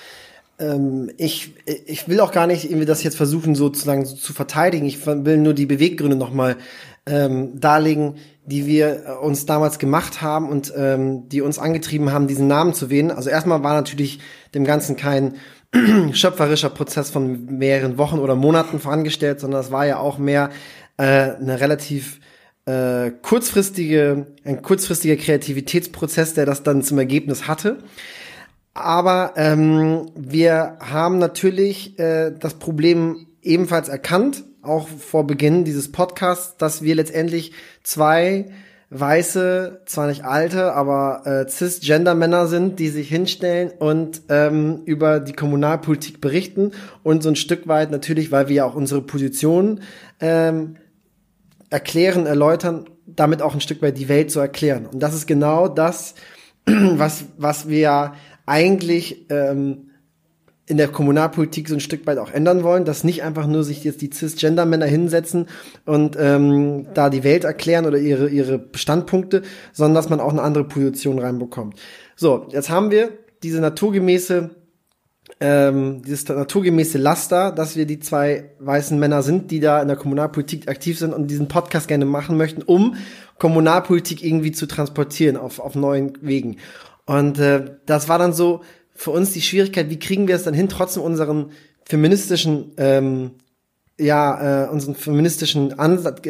Ähm, 0.58 1.10
ich, 1.18 1.52
ich 1.66 2.08
will 2.08 2.20
auch 2.20 2.32
gar 2.32 2.46
nicht 2.46 2.64
irgendwie 2.64 2.86
das 2.86 3.02
jetzt 3.02 3.18
versuchen, 3.18 3.54
sozusagen 3.54 4.06
so 4.06 4.16
zu 4.16 4.32
verteidigen. 4.32 4.86
Ich 4.86 5.04
will 5.06 5.36
nur 5.36 5.52
die 5.52 5.66
Beweggründe 5.66 6.16
nochmal 6.16 6.56
ähm, 7.04 7.60
darlegen, 7.60 8.14
die 8.46 8.66
wir 8.66 9.18
uns 9.22 9.46
damals 9.46 9.78
gemacht 9.78 10.20
haben 10.20 10.48
und 10.48 10.72
ähm, 10.76 11.28
die 11.28 11.40
uns 11.40 11.59
angetrieben 11.59 12.12
haben, 12.12 12.26
diesen 12.26 12.46
Namen 12.46 12.74
zu 12.74 12.90
wählen. 12.90 13.11
Also 13.11 13.30
erstmal 13.30 13.62
war 13.62 13.74
natürlich 13.74 14.20
dem 14.54 14.64
Ganzen 14.64 14.96
kein 14.96 15.37
schöpferischer 16.12 16.70
Prozess 16.70 17.11
von 17.11 17.46
mehreren 17.46 17.98
Wochen 17.98 18.18
oder 18.18 18.35
Monaten 18.35 18.80
vorangestellt, 18.80 19.40
sondern 19.40 19.61
es 19.61 19.70
war 19.70 19.87
ja 19.87 19.98
auch 19.98 20.18
mehr 20.18 20.50
äh, 20.98 21.04
eine 21.04 21.61
relativ 21.61 22.20
äh, 22.66 23.11
kurzfristige, 23.22 24.26
ein 24.44 24.62
kurzfristiger 24.62 25.16
Kreativitätsprozess, 25.16 26.35
der 26.35 26.46
das 26.46 26.62
dann 26.62 26.83
zum 26.83 26.98
Ergebnis 26.98 27.48
hatte. 27.48 27.78
Aber 28.74 29.35
ähm, 29.37 30.11
wir 30.16 30.78
haben 30.80 31.18
natürlich 31.18 31.98
äh, 31.98 32.33
das 32.38 32.54
Problem 32.54 33.26
ebenfalls 33.42 33.88
erkannt, 33.88 34.44
auch 34.64 34.88
vor 34.88 35.27
Beginn 35.27 35.64
dieses 35.64 35.92
Podcasts, 35.92 36.57
dass 36.57 36.83
wir 36.83 36.94
letztendlich 36.94 37.53
zwei 37.83 38.46
weiße, 38.90 39.83
zwar 39.87 40.07
nicht 40.07 40.24
alte, 40.24 40.72
aber 40.72 41.22
äh, 41.27 41.48
cisgender-Männer 41.48 42.46
sind, 42.46 42.79
die 42.79 42.90
sich 42.90 43.09
hinstellen 43.09 43.72
und 43.79 44.22
ähm, 44.29 44.83
über 44.85 45.18
die 45.20 45.33
Kommunalpolitik 45.33 46.20
berichten 46.20 46.72
und 47.03 47.22
so 47.22 47.29
ein 47.29 47.37
Stück 47.37 47.66
weit 47.66 47.90
natürlich, 47.90 48.31
weil 48.31 48.48
wir 48.48 48.57
ja 48.57 48.64
auch 48.64 48.77
unsere 48.77 49.03
Position 49.03 49.81
ähm, 50.20 50.77
erklären, 51.70 52.27
erläutern, 52.27 52.85
damit 53.07 53.42
auch 53.42 53.55
ein 53.55 53.61
Stück 53.61 53.83
weit 53.83 53.98
die 53.98 54.09
Welt 54.09 54.31
zu 54.31 54.38
erklären. 54.38 54.87
Und 54.87 55.00
das 55.00 55.14
ist 55.14 55.27
genau 55.27 55.66
das, 55.66 56.14
was, 56.66 57.24
was 57.37 57.68
wir 57.68 58.12
eigentlich 58.46 59.27
ähm, 59.31 59.90
in 60.66 60.79
der 60.79 60.88
Kommunalpolitik 60.88 61.68
so 61.68 61.74
ein 61.74 61.81
Stück 61.81 62.07
weit 62.07 62.18
auch 62.18 62.31
ändern 62.31 62.62
wollen, 62.62 62.85
dass 62.85 63.05
nicht 63.05 63.22
einfach 63.22 63.46
nur 63.46 63.64
sich 63.64 63.85
jetzt 63.85 64.00
die 64.00 64.11
cisgender-Männer 64.11 64.87
hinsetzen 64.87 65.46
und 65.85 66.16
ähm, 66.18 66.87
da 66.94 67.11
die 67.11 67.22
Welt 67.22 67.44
erklären 67.44 67.85
oder 67.85 67.98
ihre, 67.98 68.29
ihre 68.29 68.68
Standpunkte, 68.74 69.42
sondern 69.72 69.94
dass 69.94 70.09
man 70.09 70.20
auch 70.20 70.33
eine 70.33 70.42
andere 70.42 70.64
Position 70.64 71.18
reinbekommt. 71.18 71.79
So, 72.16 72.46
jetzt 72.50 72.70
haben 72.70 72.90
wir 72.90 73.11
diese 73.42 73.61
naturgemäße 73.61 74.50
ähm, 75.40 76.03
dieses 76.03 76.29
naturgemäße 76.29 76.98
Laster, 76.98 77.50
dass 77.50 77.77
wir 77.77 77.87
die 77.87 77.98
zwei 77.98 78.50
weißen 78.61 78.98
Männer 78.98 79.22
sind, 79.22 79.50
die 79.50 79.61
da 79.61 79.81
in 79.81 79.88
der 79.88 79.96
Kommunalpolitik 79.96 80.68
aktiv 80.68 80.98
sind 80.98 81.12
und 81.12 81.29
diesen 81.29 81.48
Podcast 81.48 81.88
gerne 81.88 82.05
machen 82.05 82.37
möchten, 82.37 82.62
um 82.62 82.96
Kommunalpolitik 83.38 84.22
irgendwie 84.22 84.53
zu 84.53 84.66
transportieren 84.66 85.37
auf, 85.37 85.61
auf 85.61 85.74
neuen 85.74 86.12
Wegen. 86.20 86.59
Und 87.07 87.38
äh, 87.38 87.77
das 87.87 88.09
war 88.09 88.18
dann 88.18 88.33
so 88.33 88.62
für 88.94 89.11
uns 89.11 89.33
die 89.33 89.42
Schwierigkeit, 89.42 89.90
wie 89.90 89.98
kriegen 89.98 90.28
wir 90.28 90.37
es 90.37 90.44
dann 90.44 90.54
hin, 90.54 90.68
trotzdem 90.68 91.02
unseren 91.02 91.50
feministischen 91.85 92.72
ähm, 92.76 93.33
ja, 93.98 94.64
äh, 94.64 94.68
unseren 94.68 94.94
feministischen 94.94 95.78
Ansatz, 95.78 96.22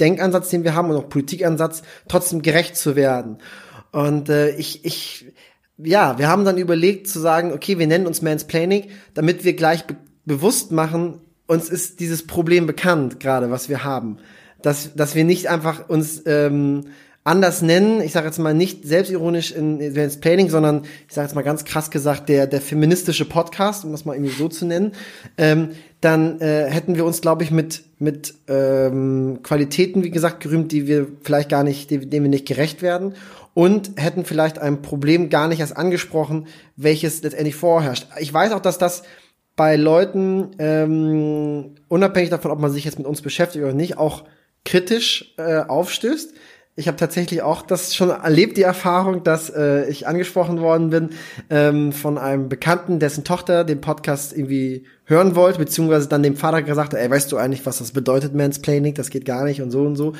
Denkansatz, 0.00 0.48
den 0.48 0.64
wir 0.64 0.74
haben 0.74 0.90
und 0.90 0.96
auch 0.96 1.08
Politikansatz, 1.08 1.82
trotzdem 2.08 2.42
gerecht 2.42 2.76
zu 2.76 2.96
werden. 2.96 3.38
Und 3.92 4.28
äh, 4.28 4.50
ich, 4.56 4.84
ich, 4.84 5.26
ja, 5.76 6.18
wir 6.18 6.28
haben 6.28 6.44
dann 6.44 6.58
überlegt 6.58 7.08
zu 7.08 7.20
sagen, 7.20 7.52
okay, 7.52 7.78
wir 7.78 7.86
nennen 7.86 8.06
uns 8.06 8.22
Mansplaining, 8.22 8.88
damit 9.14 9.44
wir 9.44 9.54
gleich 9.54 9.84
be 9.86 9.96
bewusst 10.26 10.70
machen, 10.70 11.22
uns 11.46 11.70
ist 11.70 11.98
dieses 11.98 12.26
Problem 12.26 12.66
bekannt, 12.66 13.18
gerade 13.18 13.50
was 13.50 13.68
wir 13.68 13.82
haben. 13.82 14.18
Dass, 14.62 14.94
dass 14.94 15.16
wir 15.16 15.24
nicht 15.24 15.48
einfach 15.48 15.88
uns 15.88 16.22
ähm, 16.26 16.84
anders 17.30 17.62
nennen, 17.62 18.00
ich 18.00 18.12
sage 18.12 18.26
jetzt 18.26 18.38
mal 18.38 18.54
nicht 18.54 18.84
selbstironisch 18.84 19.52
in, 19.52 19.80
in 19.80 19.94
Mansplaining, 19.94 20.48
sondern 20.48 20.82
ich 21.08 21.14
sage 21.14 21.26
jetzt 21.26 21.34
mal 21.34 21.42
ganz 21.42 21.64
krass 21.64 21.90
gesagt, 21.90 22.28
der, 22.28 22.46
der 22.48 22.60
feministische 22.60 23.24
Podcast, 23.24 23.84
um 23.84 23.92
das 23.92 24.04
mal 24.04 24.14
irgendwie 24.14 24.34
so 24.34 24.48
zu 24.48 24.66
nennen, 24.66 24.92
ähm, 25.38 25.70
dann 26.00 26.40
äh, 26.40 26.68
hätten 26.68 26.96
wir 26.96 27.04
uns, 27.04 27.20
glaube 27.20 27.44
ich, 27.44 27.50
mit, 27.50 27.84
mit 27.98 28.34
ähm, 28.48 29.38
Qualitäten, 29.42 30.02
wie 30.02 30.10
gesagt, 30.10 30.40
gerühmt, 30.40 30.72
die 30.72 30.88
wir 30.88 31.06
vielleicht 31.22 31.48
gar 31.48 31.62
nicht, 31.62 31.90
denen 31.90 32.10
wir 32.10 32.28
nicht 32.28 32.46
gerecht 32.46 32.82
werden 32.82 33.14
und 33.54 33.92
hätten 33.96 34.24
vielleicht 34.24 34.58
ein 34.58 34.82
Problem 34.82 35.30
gar 35.30 35.46
nicht 35.46 35.60
erst 35.60 35.76
angesprochen, 35.76 36.48
welches 36.76 37.22
letztendlich 37.22 37.54
vorherrscht. 37.54 38.08
Ich 38.18 38.32
weiß 38.32 38.52
auch, 38.52 38.60
dass 38.60 38.78
das 38.78 39.02
bei 39.54 39.76
Leuten, 39.76 40.50
ähm, 40.58 41.74
unabhängig 41.88 42.30
davon, 42.30 42.50
ob 42.50 42.60
man 42.60 42.72
sich 42.72 42.84
jetzt 42.84 42.98
mit 42.98 43.06
uns 43.06 43.20
beschäftigt 43.22 43.64
oder 43.64 43.74
nicht, 43.74 43.98
auch 43.98 44.24
kritisch 44.64 45.34
äh, 45.36 45.60
aufstößt. 45.60 46.32
Ich 46.80 46.88
habe 46.88 46.96
tatsächlich 46.96 47.42
auch 47.42 47.60
das 47.60 47.94
schon 47.94 48.08
erlebt, 48.08 48.56
die 48.56 48.62
Erfahrung, 48.62 49.22
dass 49.22 49.50
äh, 49.50 49.86
ich 49.90 50.08
angesprochen 50.08 50.62
worden 50.62 50.88
bin 50.88 51.10
ähm, 51.50 51.92
von 51.92 52.16
einem 52.16 52.48
Bekannten, 52.48 52.98
dessen 52.98 53.22
Tochter 53.22 53.64
den 53.64 53.82
Podcast 53.82 54.34
irgendwie 54.34 54.86
hören 55.04 55.34
wollte, 55.34 55.58
beziehungsweise 55.58 56.08
dann 56.08 56.22
dem 56.22 56.36
Vater 56.36 56.62
gesagt 56.62 56.94
hat, 56.94 56.98
ey, 56.98 57.10
weißt 57.10 57.30
du 57.30 57.36
eigentlich, 57.36 57.66
was 57.66 57.80
das 57.80 57.92
bedeutet, 57.92 58.34
Mansplaining? 58.34 58.94
Das 58.94 59.10
geht 59.10 59.26
gar 59.26 59.44
nicht 59.44 59.60
und 59.60 59.70
so 59.70 59.82
und 59.82 59.96
so. 59.96 60.14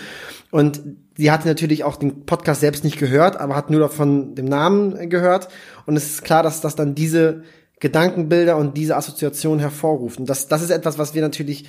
Und 0.51 0.83
sie 1.17 1.31
hatte 1.31 1.49
natürlich 1.49 1.83
auch 1.83 1.97
den 1.97 2.27
Podcast 2.27 2.61
selbst 2.61 2.85
nicht 2.85 2.99
gehört, 2.99 3.41
aber 3.41 3.57
hat 3.57 3.71
nur 3.71 3.81
davon 3.81 4.35
dem 4.35 4.45
Namen 4.45 5.09
gehört. 5.09 5.49
Und 5.87 5.97
es 5.97 6.11
ist 6.11 6.25
klar, 6.25 6.43
dass 6.43 6.61
das 6.61 6.77
dann 6.77 6.95
diese 6.95 7.43
Gedankenbilder 7.81 8.59
und 8.59 8.77
diese 8.77 8.97
Assoziation 8.97 9.61
hervorruft. 9.61 10.21
Und 10.21 10.29
das, 10.29 10.47
das 10.47 10.61
ist 10.61 10.69
etwas, 10.69 10.99
was 10.99 11.15
wir 11.15 11.23
natürlich 11.23 11.65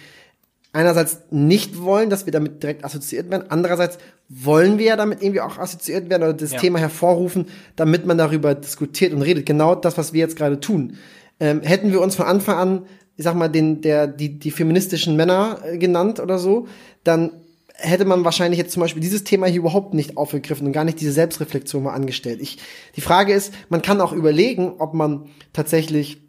einerseits 0.73 1.19
nicht 1.31 1.81
wollen, 1.81 2.09
dass 2.09 2.25
wir 2.25 2.31
damit 2.31 2.63
direkt 2.63 2.85
assoziiert 2.85 3.29
werden. 3.29 3.45
Andererseits 3.49 3.97
wollen 4.29 4.77
wir 4.77 4.85
ja 4.85 4.95
damit 4.95 5.21
irgendwie 5.21 5.41
auch 5.41 5.57
assoziiert 5.57 6.09
werden 6.09 6.23
oder 6.23 6.33
das 6.33 6.53
ja. 6.53 6.59
Thema 6.59 6.79
hervorrufen, 6.79 7.47
damit 7.75 8.05
man 8.05 8.17
darüber 8.17 8.55
diskutiert 8.55 9.13
und 9.13 9.21
redet. 9.21 9.45
Genau 9.45 9.75
das, 9.75 9.97
was 9.97 10.13
wir 10.13 10.19
jetzt 10.21 10.37
gerade 10.37 10.59
tun. 10.59 10.97
Ähm, 11.39 11.61
hätten 11.61 11.91
wir 11.91 12.01
uns 12.01 12.15
von 12.15 12.25
Anfang 12.25 12.57
an, 12.57 12.85
ich 13.17 13.25
sag 13.25 13.35
mal, 13.35 13.49
den, 13.49 13.81
der, 13.81 14.07
die, 14.07 14.39
die 14.39 14.51
feministischen 14.51 15.15
Männer 15.15 15.59
äh, 15.65 15.77
genannt 15.77 16.19
oder 16.19 16.39
so, 16.39 16.67
dann 17.03 17.31
hätte 17.73 18.05
man 18.05 18.23
wahrscheinlich 18.23 18.59
jetzt 18.59 18.73
zum 18.73 18.81
Beispiel 18.81 19.01
dieses 19.01 19.23
Thema 19.23 19.47
hier 19.47 19.59
überhaupt 19.59 19.93
nicht 19.93 20.15
aufgegriffen 20.15 20.67
und 20.67 20.73
gar 20.73 20.83
nicht 20.83 21.01
diese 21.01 21.11
Selbstreflexion 21.11 21.83
mal 21.83 21.93
angestellt. 21.93 22.39
Ich, 22.41 22.59
die 22.95 23.01
Frage 23.01 23.33
ist, 23.33 23.53
man 23.69 23.81
kann 23.81 24.01
auch 24.01 24.13
überlegen, 24.13 24.75
ob 24.77 24.93
man 24.93 25.29
tatsächlich 25.51 26.20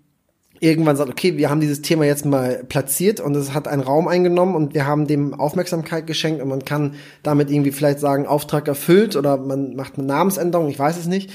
irgendwann 0.63 0.97
sagt, 0.97 1.11
okay, 1.11 1.37
wir 1.37 1.51
haben 1.51 1.61
dieses 1.61 1.83
Thema 1.83 2.05
jetzt 2.05 2.25
mal 2.25 2.63
platziert 2.69 3.19
und 3.19 3.35
es 3.35 3.53
hat 3.53 3.67
einen 3.67 3.83
Raum 3.83 4.07
eingenommen 4.07 4.55
und 4.55 4.75
wir 4.75 4.87
haben 4.87 5.09
dem 5.09 5.35
Aufmerksamkeit 5.35 6.07
geschenkt 6.07 6.41
und 6.41 6.49
man 6.49 6.65
kann 6.65 6.95
damit 7.25 7.51
irgendwie 7.51 7.73
vielleicht 7.73 7.99
sagen, 7.99 8.27
Auftrag 8.27 8.69
erfüllt 8.69 9.17
oder 9.17 9.37
man 9.39 9.75
macht 9.75 9.99
eine 9.99 10.07
Namensänderung, 10.07 10.69
ich 10.69 10.79
weiß 10.79 10.99
es 10.99 11.07
nicht. 11.07 11.31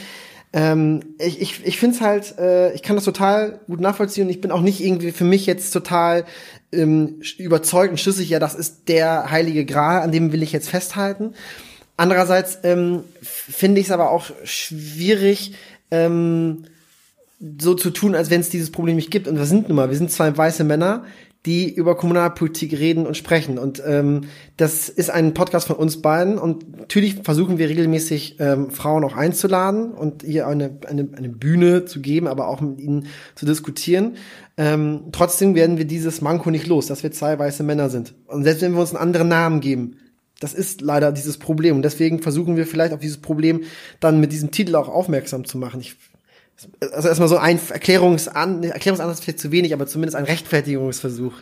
Ähm, 0.54 1.02
ich 1.20 1.42
ich, 1.42 1.66
ich 1.66 1.78
finde 1.78 1.98
es 1.98 2.02
halt, 2.02 2.38
äh, 2.40 2.72
ich 2.74 2.84
kann 2.84 2.96
das 2.96 3.04
total 3.04 3.60
gut 3.68 3.82
nachvollziehen 3.82 4.24
und 4.24 4.30
ich 4.30 4.40
bin 4.40 4.50
auch 4.50 4.62
nicht 4.62 4.80
irgendwie 4.80 5.12
für 5.12 5.26
mich 5.26 5.46
jetzt 5.46 5.72
total 5.72 6.24
ähm, 6.72 7.20
überzeugt 7.38 7.92
und 7.92 8.00
schlüssig, 8.00 8.30
ja, 8.30 8.40
das 8.40 8.56
ist 8.56 8.88
der 8.88 9.30
heilige 9.30 9.66
Gral, 9.66 10.04
an 10.04 10.14
dem 10.14 10.32
will 10.32 10.42
ich 10.42 10.54
jetzt 10.54 10.70
festhalten. 10.70 11.34
Andererseits 11.98 12.60
ähm, 12.64 13.04
finde 13.22 13.82
ich 13.82 13.88
es 13.88 13.92
aber 13.92 14.10
auch 14.10 14.28
schwierig, 14.46 15.54
ähm, 15.92 16.64
so 17.40 17.76
zu 17.76 17.92
tun, 17.92 18.16
als 18.16 18.30
wenn 18.30 18.42
es 18.42 18.50
dieses 18.50 18.72
Problem 18.72 18.96
nicht 18.96 19.12
gibt. 19.12 19.28
Und 19.28 19.38
wir 19.38 19.46
sind 19.46 19.68
nun 19.68 19.76
mal, 19.76 19.90
wir 19.90 19.98
sind 19.98 20.12
zwei 20.12 20.36
weiße 20.36 20.64
Männer, 20.64 21.06
die 21.46 21.74
über 21.74 21.96
Kommunalpolitik 21.96 22.74
reden 22.74 23.08
und 23.08 23.16
sprechen. 23.16 23.58
Und 23.58 23.82
ähm, 23.86 24.26
das 24.58 24.90
ist 24.90 25.10
ein 25.10 25.34
Podcast 25.34 25.68
von 25.68 25.78
uns 25.78 26.02
beiden. 26.02 26.38
Und 26.38 26.78
natürlich 26.78 27.22
versuchen 27.24 27.58
wir 27.58 27.70
regelmäßig 27.70 28.38
ähm, 28.40 28.70
Frauen 28.70 29.04
auch 29.06 29.16
einzuladen 29.16 29.92
und 29.92 30.24
ihr 30.24 30.48
eine, 30.48 30.78
eine, 30.88 31.08
eine 31.16 31.30
Bühne 31.30 31.86
zu 31.86 32.02
geben, 32.02 32.28
aber 32.28 32.50
auch 32.50 32.60
mit 32.60 32.82
ihnen 32.82 33.08
zu 33.36 33.46
diskutieren. 33.46 34.18
Ähm, 34.58 35.06
trotzdem 35.14 35.56
werden 35.56 35.78
wir 35.78 35.86
dieses 35.86 36.22
Manko 36.22 36.52
nicht 36.52 36.68
los, 36.68 36.88
dass 36.88 37.04
wir 37.04 37.12
zwei 37.12 37.40
weiße 37.40 37.64
Männer 37.64 37.90
sind. 37.90 38.14
Und 38.26 38.44
selbst 38.44 38.62
wenn 38.62 38.74
wir 38.74 38.82
uns 38.82 38.90
einen 38.90 39.02
anderen 39.02 39.30
Namen 39.30 39.62
geben, 39.62 39.98
das 40.40 40.54
ist 40.54 40.82
leider 40.82 41.12
dieses 41.12 41.38
Problem. 41.38 41.78
Und 41.78 41.84
deswegen 41.84 42.22
versuchen 42.22 42.58
wir 42.58 42.68
vielleicht 42.68 42.94
auf 42.94 43.00
dieses 43.00 43.20
Problem 43.20 43.62
dann 44.00 44.20
mit 44.20 44.32
diesem 44.32 44.52
Titel 44.52 44.76
auch 44.76 44.90
aufmerksam 44.90 45.46
zu 45.46 45.58
machen. 45.58 45.80
Ich 45.80 45.96
also 46.94 47.08
erstmal 47.08 47.30
so 47.30 47.38
ein 47.38 47.60
Erklärungsan 47.70 48.64
Erklärungsansatz 48.64 49.20
vielleicht 49.20 49.40
zu 49.40 49.52
wenig, 49.52 49.74
aber 49.74 49.88
zumindest 49.88 50.16
ein 50.16 50.26
Rechtfertigungsversuch. 50.26 51.34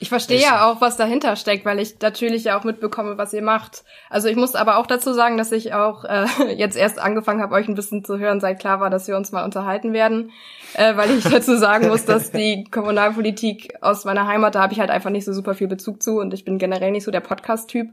Ich 0.00 0.10
verstehe 0.10 0.40
ja 0.40 0.70
auch, 0.70 0.80
was 0.80 0.96
dahinter 0.96 1.34
steckt, 1.34 1.64
weil 1.64 1.80
ich 1.80 1.98
natürlich 2.00 2.44
ja 2.44 2.56
auch 2.56 2.62
mitbekomme, 2.62 3.18
was 3.18 3.32
ihr 3.32 3.42
macht. 3.42 3.82
Also 4.08 4.28
ich 4.28 4.36
muss 4.36 4.54
aber 4.54 4.78
auch 4.78 4.86
dazu 4.86 5.12
sagen, 5.12 5.36
dass 5.36 5.50
ich 5.50 5.74
auch 5.74 6.04
äh, 6.04 6.26
jetzt 6.56 6.76
erst 6.76 7.00
angefangen 7.00 7.42
habe, 7.42 7.54
euch 7.54 7.66
ein 7.66 7.74
bisschen 7.74 8.04
zu 8.04 8.16
hören, 8.16 8.38
seit 8.38 8.60
klar 8.60 8.78
war, 8.78 8.90
dass 8.90 9.08
wir 9.08 9.16
uns 9.16 9.32
mal 9.32 9.44
unterhalten 9.44 9.92
werden, 9.92 10.30
äh, 10.74 10.96
weil 10.96 11.10
ich 11.10 11.24
dazu 11.28 11.56
sagen 11.56 11.88
muss, 11.88 12.04
dass 12.04 12.30
die 12.30 12.64
Kommunalpolitik 12.70 13.74
aus 13.80 14.04
meiner 14.04 14.28
Heimat, 14.28 14.54
da 14.54 14.62
habe 14.62 14.72
ich 14.72 14.78
halt 14.78 14.90
einfach 14.90 15.10
nicht 15.10 15.24
so 15.24 15.32
super 15.32 15.54
viel 15.54 15.68
Bezug 15.68 16.00
zu 16.00 16.20
und 16.20 16.32
ich 16.32 16.44
bin 16.44 16.58
generell 16.58 16.92
nicht 16.92 17.04
so 17.04 17.10
der 17.10 17.20
Podcast-Typ. 17.20 17.88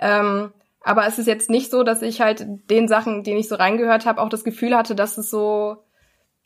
Ähm, 0.00 0.50
aber 0.88 1.06
es 1.06 1.18
ist 1.18 1.26
jetzt 1.26 1.50
nicht 1.50 1.70
so, 1.70 1.82
dass 1.82 2.00
ich 2.00 2.22
halt 2.22 2.46
den 2.70 2.88
Sachen, 2.88 3.22
die 3.22 3.34
ich 3.34 3.46
so 3.46 3.56
reingehört 3.56 4.06
habe, 4.06 4.22
auch 4.22 4.30
das 4.30 4.42
Gefühl 4.42 4.74
hatte, 4.74 4.94
dass 4.94 5.18
es 5.18 5.30
so 5.30 5.84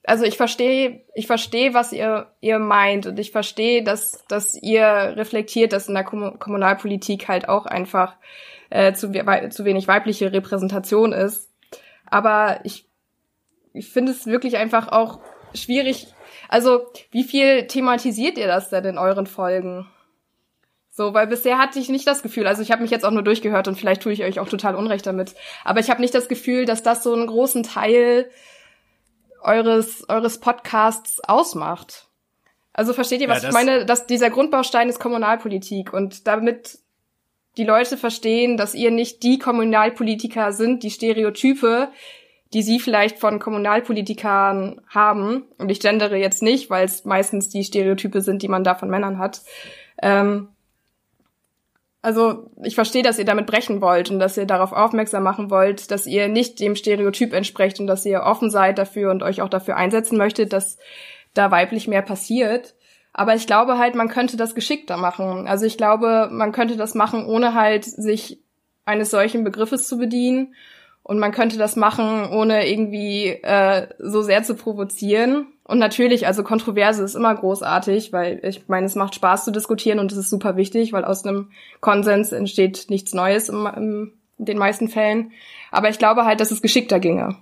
also 0.04 0.24
ich 0.24 0.36
verstehe, 0.36 1.04
ich 1.14 1.28
verstehe, 1.28 1.74
was 1.74 1.92
ihr 1.92 2.26
ihr 2.40 2.58
meint 2.58 3.06
und 3.06 3.20
ich 3.20 3.30
verstehe, 3.30 3.84
dass 3.84 4.24
dass 4.26 4.60
ihr 4.60 4.84
reflektiert, 4.84 5.72
dass 5.72 5.86
in 5.86 5.94
der 5.94 6.02
Kom 6.02 6.40
Kommunalpolitik 6.40 7.28
halt 7.28 7.48
auch 7.48 7.66
einfach 7.66 8.16
äh, 8.70 8.94
zu, 8.94 9.12
zu 9.12 9.64
wenig 9.64 9.86
weibliche 9.86 10.32
Repräsentation 10.32 11.12
ist. 11.12 11.48
Aber 12.10 12.58
ich 12.64 12.88
ich 13.72 13.90
finde 13.90 14.10
es 14.10 14.26
wirklich 14.26 14.56
einfach 14.56 14.88
auch 14.88 15.20
schwierig. 15.54 16.08
Also 16.48 16.80
wie 17.12 17.22
viel 17.22 17.68
thematisiert 17.68 18.38
ihr 18.38 18.48
das 18.48 18.70
denn 18.70 18.84
in 18.84 18.98
euren 18.98 19.26
Folgen? 19.26 19.86
So, 20.94 21.14
weil 21.14 21.26
bisher 21.26 21.56
hatte 21.56 21.78
ich 21.78 21.88
nicht 21.88 22.06
das 22.06 22.22
Gefühl, 22.22 22.46
also 22.46 22.60
ich 22.60 22.70
habe 22.70 22.82
mich 22.82 22.90
jetzt 22.90 23.06
auch 23.06 23.10
nur 23.10 23.22
durchgehört 23.22 23.66
und 23.66 23.78
vielleicht 23.78 24.02
tue 24.02 24.12
ich 24.12 24.24
euch 24.24 24.38
auch 24.38 24.48
total 24.48 24.74
Unrecht 24.74 25.06
damit, 25.06 25.34
aber 25.64 25.80
ich 25.80 25.88
habe 25.88 26.02
nicht 26.02 26.14
das 26.14 26.28
Gefühl, 26.28 26.66
dass 26.66 26.82
das 26.82 27.02
so 27.02 27.14
einen 27.14 27.26
großen 27.26 27.62
Teil 27.62 28.30
eures 29.40 30.06
eures 30.10 30.38
Podcasts 30.38 31.18
ausmacht. 31.24 32.08
Also 32.74 32.92
versteht 32.92 33.22
ihr, 33.22 33.28
was 33.28 33.42
ja, 33.42 33.48
ich 33.48 33.54
meine? 33.54 33.86
Dass 33.86 34.06
dieser 34.06 34.28
Grundbaustein 34.28 34.90
ist 34.90 35.00
Kommunalpolitik 35.00 35.94
und 35.94 36.26
damit 36.26 36.78
die 37.56 37.64
Leute 37.64 37.96
verstehen, 37.96 38.58
dass 38.58 38.74
ihr 38.74 38.90
nicht 38.90 39.22
die 39.22 39.38
Kommunalpolitiker 39.38 40.52
sind, 40.52 40.82
die 40.82 40.90
Stereotype, 40.90 41.88
die 42.52 42.62
sie 42.62 42.80
vielleicht 42.80 43.18
von 43.18 43.38
Kommunalpolitikern 43.38 44.82
haben. 44.88 45.44
Und 45.56 45.70
ich 45.70 45.80
gendere 45.80 46.16
jetzt 46.16 46.42
nicht, 46.42 46.68
weil 46.68 46.84
es 46.84 47.06
meistens 47.06 47.48
die 47.48 47.64
Stereotype 47.64 48.20
sind, 48.20 48.42
die 48.42 48.48
man 48.48 48.62
da 48.62 48.74
von 48.74 48.90
Männern 48.90 49.18
hat. 49.18 49.40
Ähm, 50.02 50.48
also 52.02 52.50
ich 52.64 52.74
verstehe, 52.74 53.04
dass 53.04 53.20
ihr 53.20 53.24
damit 53.24 53.46
brechen 53.46 53.80
wollt 53.80 54.10
und 54.10 54.18
dass 54.18 54.36
ihr 54.36 54.44
darauf 54.44 54.72
aufmerksam 54.72 55.22
machen 55.22 55.50
wollt, 55.50 55.92
dass 55.92 56.06
ihr 56.06 56.26
nicht 56.28 56.58
dem 56.58 56.74
Stereotyp 56.74 57.32
entsprecht 57.32 57.78
und 57.78 57.86
dass 57.86 58.04
ihr 58.04 58.22
offen 58.22 58.50
seid 58.50 58.78
dafür 58.78 59.12
und 59.12 59.22
euch 59.22 59.40
auch 59.40 59.48
dafür 59.48 59.76
einsetzen 59.76 60.18
möchtet, 60.18 60.52
dass 60.52 60.78
da 61.32 61.52
weiblich 61.52 61.86
mehr 61.86 62.02
passiert. 62.02 62.74
Aber 63.12 63.36
ich 63.36 63.46
glaube 63.46 63.78
halt, 63.78 63.94
man 63.94 64.08
könnte 64.08 64.36
das 64.36 64.56
geschickter 64.56 64.96
machen. 64.96 65.46
Also 65.46 65.64
ich 65.64 65.76
glaube, 65.76 66.28
man 66.32 66.50
könnte 66.50 66.76
das 66.76 66.94
machen, 66.94 67.24
ohne 67.24 67.54
halt 67.54 67.84
sich 67.84 68.42
eines 68.84 69.10
solchen 69.10 69.44
Begriffes 69.44 69.86
zu 69.86 69.96
bedienen. 69.96 70.54
Und 71.04 71.18
man 71.18 71.32
könnte 71.32 71.58
das 71.58 71.76
machen, 71.76 72.30
ohne 72.30 72.68
irgendwie 72.68 73.26
äh, 73.28 73.88
so 73.98 74.22
sehr 74.22 74.42
zu 74.42 74.54
provozieren. 74.54 75.51
Und 75.64 75.78
natürlich, 75.78 76.26
also 76.26 76.42
Kontroverse 76.42 77.04
ist 77.04 77.14
immer 77.14 77.34
großartig, 77.34 78.12
weil 78.12 78.40
ich 78.42 78.68
meine, 78.68 78.86
es 78.86 78.96
macht 78.96 79.14
Spaß 79.14 79.44
zu 79.44 79.52
diskutieren 79.52 80.00
und 80.00 80.10
es 80.10 80.18
ist 80.18 80.30
super 80.30 80.56
wichtig, 80.56 80.92
weil 80.92 81.04
aus 81.04 81.24
einem 81.24 81.50
Konsens 81.80 82.32
entsteht 82.32 82.86
nichts 82.88 83.14
Neues 83.14 83.48
im, 83.48 83.66
in 83.76 84.12
den 84.38 84.58
meisten 84.58 84.88
Fällen. 84.88 85.32
Aber 85.70 85.88
ich 85.88 85.98
glaube 85.98 86.24
halt, 86.24 86.40
dass 86.40 86.50
es 86.50 86.62
geschickter 86.62 86.98
ginge. 86.98 87.36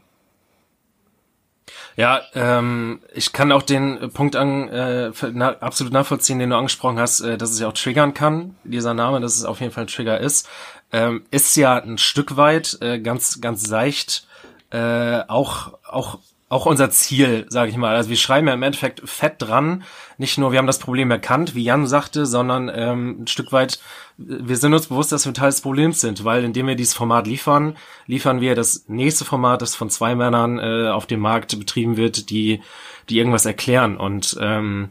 Ja, 1.97 2.21
ähm, 2.35 3.01
ich 3.13 3.33
kann 3.33 3.53
auch 3.53 3.63
den 3.63 4.11
Punkt 4.13 4.37
an, 4.37 4.69
äh, 4.69 5.13
na, 5.33 5.59
absolut 5.59 5.93
nachvollziehen, 5.93 6.39
den 6.39 6.51
du 6.51 6.57
angesprochen 6.57 6.99
hast, 6.99 7.21
äh, 7.21 7.37
dass 7.37 7.51
es 7.51 7.61
ja 7.61 7.69
auch 7.69 7.73
triggern 7.73 8.15
kann, 8.15 8.57
dieser 8.65 8.95
Name, 8.95 9.21
dass 9.21 9.37
es 9.37 9.45
auf 9.45 9.61
jeden 9.61 9.73
Fall 9.73 9.85
ein 9.85 9.89
Trigger 9.89 10.19
ist. 10.21 10.49
Ähm, 10.93 11.25
ist 11.31 11.57
ja 11.57 11.77
ein 11.77 11.99
Stück 11.99 12.37
weit 12.37 12.79
äh, 12.81 13.01
ganz, 13.01 13.41
ganz 13.41 13.65
seicht 13.65 14.27
äh, 14.71 15.21
auch, 15.29 15.75
auch 15.85 16.19
auch 16.51 16.67
unser 16.67 16.91
Ziel, 16.91 17.47
sage 17.49 17.71
ich 17.71 17.77
mal. 17.77 17.95
Also 17.95 18.11
wir 18.11 18.17
schreiben 18.17 18.49
ja 18.49 18.55
im 18.55 18.65
Endeffekt 18.65 19.09
fett 19.09 19.37
dran. 19.39 19.85
Nicht 20.19 20.37
nur, 20.37 20.51
wir 20.51 20.59
haben 20.59 20.67
das 20.67 20.81
Problem 20.81 21.11
erkannt, 21.13 21.55
wie 21.55 21.63
Jan 21.63 21.87
sagte, 21.87 22.27
sondern 22.27 22.69
ähm, 22.75 23.23
ein 23.23 23.27
Stück 23.29 23.53
weit, 23.53 23.79
wir 24.19 24.57
sind 24.57 24.75
uns 24.75 24.89
bewusst, 24.89 25.13
dass 25.13 25.25
wir 25.25 25.33
Teil 25.33 25.51
des 25.51 25.61
Problems 25.61 26.01
sind, 26.01 26.25
weil 26.25 26.43
indem 26.43 26.67
wir 26.67 26.75
dieses 26.75 26.93
Format 26.93 27.29
liefern, 27.29 27.77
liefern 28.07 28.41
wir 28.41 28.57
das 28.57 28.87
nächste 28.89 29.25
Format, 29.25 29.63
das 29.63 29.77
von 29.77 29.91
zwei 29.91 30.17
Männern 30.17 30.59
äh, 30.59 30.89
auf 30.89 31.07
dem 31.07 31.21
Markt 31.21 31.57
betrieben 31.57 31.97
wird, 31.97 32.31
die, 32.31 32.61
die 33.09 33.19
irgendwas 33.19 33.47
erklären. 33.47 33.97
Und 33.97 34.37
ähm, 34.41 34.89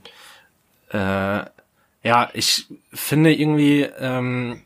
äh, 0.93 1.41
ja, 2.04 2.30
ich 2.34 2.67
finde 2.93 3.34
irgendwie, 3.34 3.82
ähm, 4.00 4.62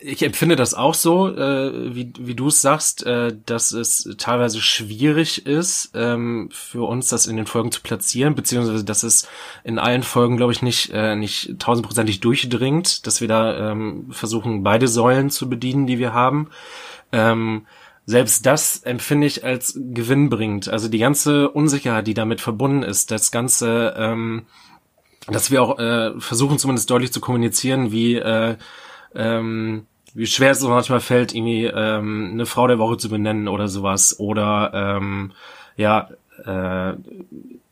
ich 0.00 0.22
empfinde 0.22 0.56
das 0.56 0.74
auch 0.74 0.94
so, 0.94 1.28
äh, 1.28 1.94
wie, 1.94 2.12
wie 2.18 2.34
du 2.34 2.48
es 2.48 2.60
sagst, 2.60 3.06
äh, 3.06 3.36
dass 3.46 3.70
es 3.70 4.08
teilweise 4.18 4.60
schwierig 4.60 5.46
ist, 5.46 5.92
ähm, 5.94 6.48
für 6.52 6.86
uns 6.88 7.08
das 7.08 7.26
in 7.26 7.36
den 7.36 7.46
Folgen 7.46 7.70
zu 7.70 7.82
platzieren, 7.82 8.34
beziehungsweise 8.34 8.84
dass 8.84 9.04
es 9.04 9.28
in 9.62 9.78
allen 9.78 10.02
Folgen, 10.02 10.36
glaube 10.36 10.52
ich, 10.52 10.60
nicht, 10.60 10.90
äh, 10.92 11.14
nicht 11.14 11.58
tausendprozentig 11.60 12.20
durchdringt, 12.20 13.06
dass 13.06 13.20
wir 13.20 13.28
da 13.28 13.70
ähm, 13.70 14.08
versuchen, 14.10 14.64
beide 14.64 14.88
Säulen 14.88 15.30
zu 15.30 15.48
bedienen, 15.48 15.86
die 15.86 15.98
wir 15.98 16.12
haben. 16.12 16.48
Ähm, 17.12 17.66
selbst 18.06 18.44
das 18.44 18.78
empfinde 18.78 19.26
ich 19.28 19.44
als 19.44 19.78
gewinnbringend. 19.80 20.68
Also 20.68 20.88
die 20.88 20.98
ganze 20.98 21.50
Unsicherheit, 21.50 22.06
die 22.08 22.14
damit 22.14 22.40
verbunden 22.40 22.82
ist, 22.82 23.12
das 23.12 23.30
ganze, 23.30 23.94
ähm, 23.96 24.46
dass 25.28 25.52
wir 25.52 25.62
auch 25.62 25.78
äh, 25.78 26.12
versuchen 26.20 26.58
zumindest 26.58 26.90
deutlich 26.90 27.12
zu 27.12 27.20
kommunizieren, 27.20 27.92
wie 27.92 28.16
äh, 28.16 28.56
ähm, 29.14 29.86
wie 30.14 30.26
schwer 30.26 30.50
es 30.50 30.62
manchmal 30.62 31.00
fällt, 31.00 31.34
irgendwie 31.34 31.64
ähm, 31.64 32.30
eine 32.32 32.46
Frau 32.46 32.66
der 32.66 32.78
Woche 32.78 32.96
zu 32.96 33.08
benennen 33.08 33.48
oder 33.48 33.68
sowas. 33.68 34.18
Oder 34.18 34.70
ähm, 34.74 35.32
ja, 35.76 36.08
äh, 36.44 36.94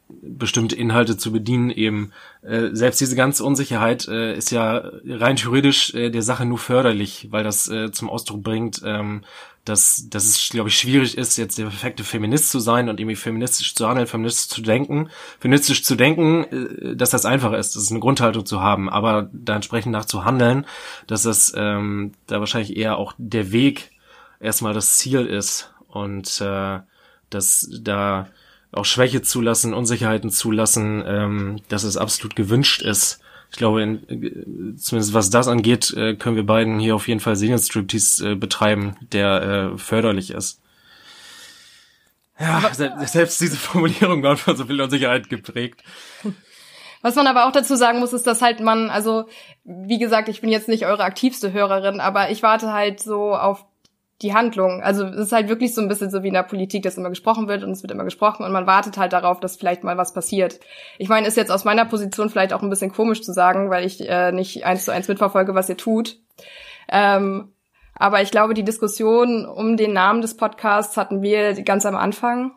bestimmte 0.09 0.77
Inhalte 0.77 1.17
zu 1.17 1.33
bedienen 1.33 1.71
eben. 1.71 2.13
Äh, 2.43 2.71
selbst 2.73 3.01
diese 3.01 3.17
ganze 3.17 3.45
Unsicherheit 3.45 4.09
äh, 4.09 4.37
ist 4.37 4.51
ja 4.51 4.83
rein 5.07 5.37
theoretisch 5.37 5.95
äh, 5.95 6.11
der 6.11 6.23
Sache 6.23 6.45
nur 6.45 6.59
förderlich, 6.59 7.29
weil 7.31 7.45
das 7.45 7.69
äh, 7.69 7.91
zum 7.93 8.11
Ausdruck 8.11 8.43
bringt, 8.43 8.83
ähm, 8.85 9.23
dass, 9.65 10.07
dass 10.11 10.27
es, 10.27 10.49
glaube 10.51 10.69
ich, 10.69 10.79
schwierig 10.79 11.17
ist, 11.17 11.39
jetzt 11.39 11.57
der 11.57 11.65
perfekte 11.65 12.05
Feminist 12.05 12.51
zu 12.51 12.59
sein 12.59 12.89
und 12.89 13.01
irgendwie 13.01 13.17
feministisch 13.17 13.75
zu 13.75 13.89
handeln, 13.89 14.07
feministisch 14.07 14.49
zu 14.49 14.61
denken. 14.61 15.09
Feministisch 15.41 15.83
zu 15.83 15.95
denken, 15.95 16.45
äh, 16.45 16.97
dass 16.97 17.11
das 17.11 17.25
einfach 17.25 17.53
ist, 17.53 17.75
das 17.75 17.85
ist 17.85 17.91
eine 17.91 18.01
Grundhaltung 18.01 18.45
zu 18.45 18.61
haben, 18.61 18.91
aber 18.91 19.31
da 19.33 19.55
entsprechend 19.55 19.93
nach 19.93 20.05
zu 20.05 20.25
handeln, 20.25 20.67
dass 21.07 21.23
das 21.23 21.53
ähm, 21.57 22.13
da 22.27 22.41
wahrscheinlich 22.41 22.77
eher 22.77 22.99
auch 22.99 23.15
der 23.17 23.53
Weg 23.53 23.91
erstmal 24.39 24.75
das 24.75 24.99
Ziel 24.99 25.25
ist 25.25 25.73
und 25.89 26.41
äh, 26.43 26.81
dass 27.31 27.69
da 27.81 28.29
auch 28.71 28.85
Schwäche 28.85 29.23
zulassen, 29.23 29.73
Unsicherheiten 29.73 30.31
zulassen, 30.31 31.03
ähm, 31.07 31.57
dass 31.69 31.85
es 31.85 31.97
absolut 31.97 32.37
gewünscht 32.37 32.83
ist, 32.83 33.21
ich 33.55 33.59
glaube, 33.59 33.83
in, 33.83 34.75
zumindest 34.77 35.15
was 35.15 35.31
das 35.31 35.47
angeht, 35.47 35.93
äh, 35.97 36.17
können 36.17 36.35
wir 36.35 36.45
beiden 36.45 36.81
hier 36.81 36.97
auf 36.97 37.07
jeden 37.07 37.21
Fall 37.21 37.37
Serienstriptease 37.37 38.33
äh, 38.33 38.35
betreiben, 38.35 38.97
der 39.13 39.71
äh, 39.75 39.79
förderlich 39.79 40.33
ist. 40.33 40.61
Ja, 42.37 42.57
aber, 42.57 43.07
selbst 43.07 43.41
diese 43.41 43.57
Formulierung 43.57 44.25
war 44.25 44.37
von 44.37 44.57
so 44.57 44.65
viel 44.65 44.81
Unsicherheit 44.81 45.29
geprägt. 45.31 45.85
Was 47.01 47.15
man 47.15 47.29
aber 47.29 47.47
auch 47.47 47.53
dazu 47.53 47.77
sagen 47.77 48.01
muss, 48.01 48.13
ist, 48.13 48.27
dass 48.27 48.43
halt 48.43 48.59
man, 48.59 48.91
also 48.91 49.29
wie 49.63 50.01
gesagt, 50.01 50.29
ich 50.29 50.41
bin 50.41 50.51
jetzt 50.51 50.67
nicht 50.67 50.85
eure 50.85 51.05
aktivste 51.05 51.53
Hörerin, 51.53 52.01
aber 52.01 52.33
ich 52.33 52.43
warte 52.43 52.73
halt 52.73 52.99
so 52.99 53.37
auf 53.37 53.65
die 54.23 54.33
Handlung. 54.33 54.83
Also 54.83 55.05
es 55.05 55.27
ist 55.27 55.33
halt 55.33 55.49
wirklich 55.49 55.75
so 55.75 55.81
ein 55.81 55.89
bisschen 55.89 56.11
so 56.11 56.23
wie 56.23 56.29
in 56.29 56.35
der 56.35 56.45
Politik, 56.45 56.83
dass 56.83 56.97
immer 56.97 57.11
gesprochen 57.11 57.49
wird 57.49 57.65
und 57.65 57.71
es 57.71 57.83
wird 57.83 57.91
immer 57.91 58.05
gesprochen 58.05 58.45
und 58.45 58.53
man 58.53 58.67
wartet 58.67 58.97
halt 58.97 59.13
darauf, 59.13 59.41
dass 59.41 59.57
vielleicht 59.57 59.85
mal 59.85 59.97
was 59.97 60.15
passiert. 60.15 60.61
Ich 60.99 61.09
meine, 61.09 61.27
ist 61.27 61.37
jetzt 61.37 61.51
aus 61.51 61.65
meiner 61.65 61.85
Position 61.85 62.31
vielleicht 62.31 62.53
auch 62.53 62.63
ein 62.63 62.71
bisschen 62.71 62.93
komisch 62.93 63.23
zu 63.23 63.33
sagen, 63.33 63.71
weil 63.71 63.85
ich 63.85 64.09
äh, 64.09 64.33
nicht 64.33 64.65
eins 64.65 64.85
zu 64.85 64.93
eins 64.93 65.09
mitverfolge, 65.09 65.55
was 65.55 65.69
ihr 65.69 65.77
tut. 65.77 66.19
Ähm, 66.89 67.53
aber 67.97 68.23
ich 68.23 68.31
glaube, 68.31 68.55
die 68.55 68.65
Diskussion 68.65 69.47
um 69.47 69.77
den 69.77 69.93
Namen 69.93 70.21
des 70.21 70.37
Podcasts 70.37 70.97
hatten 70.97 71.23
wir 71.23 71.61
ganz 71.63 71.87
am 71.87 71.97
Anfang 71.97 72.53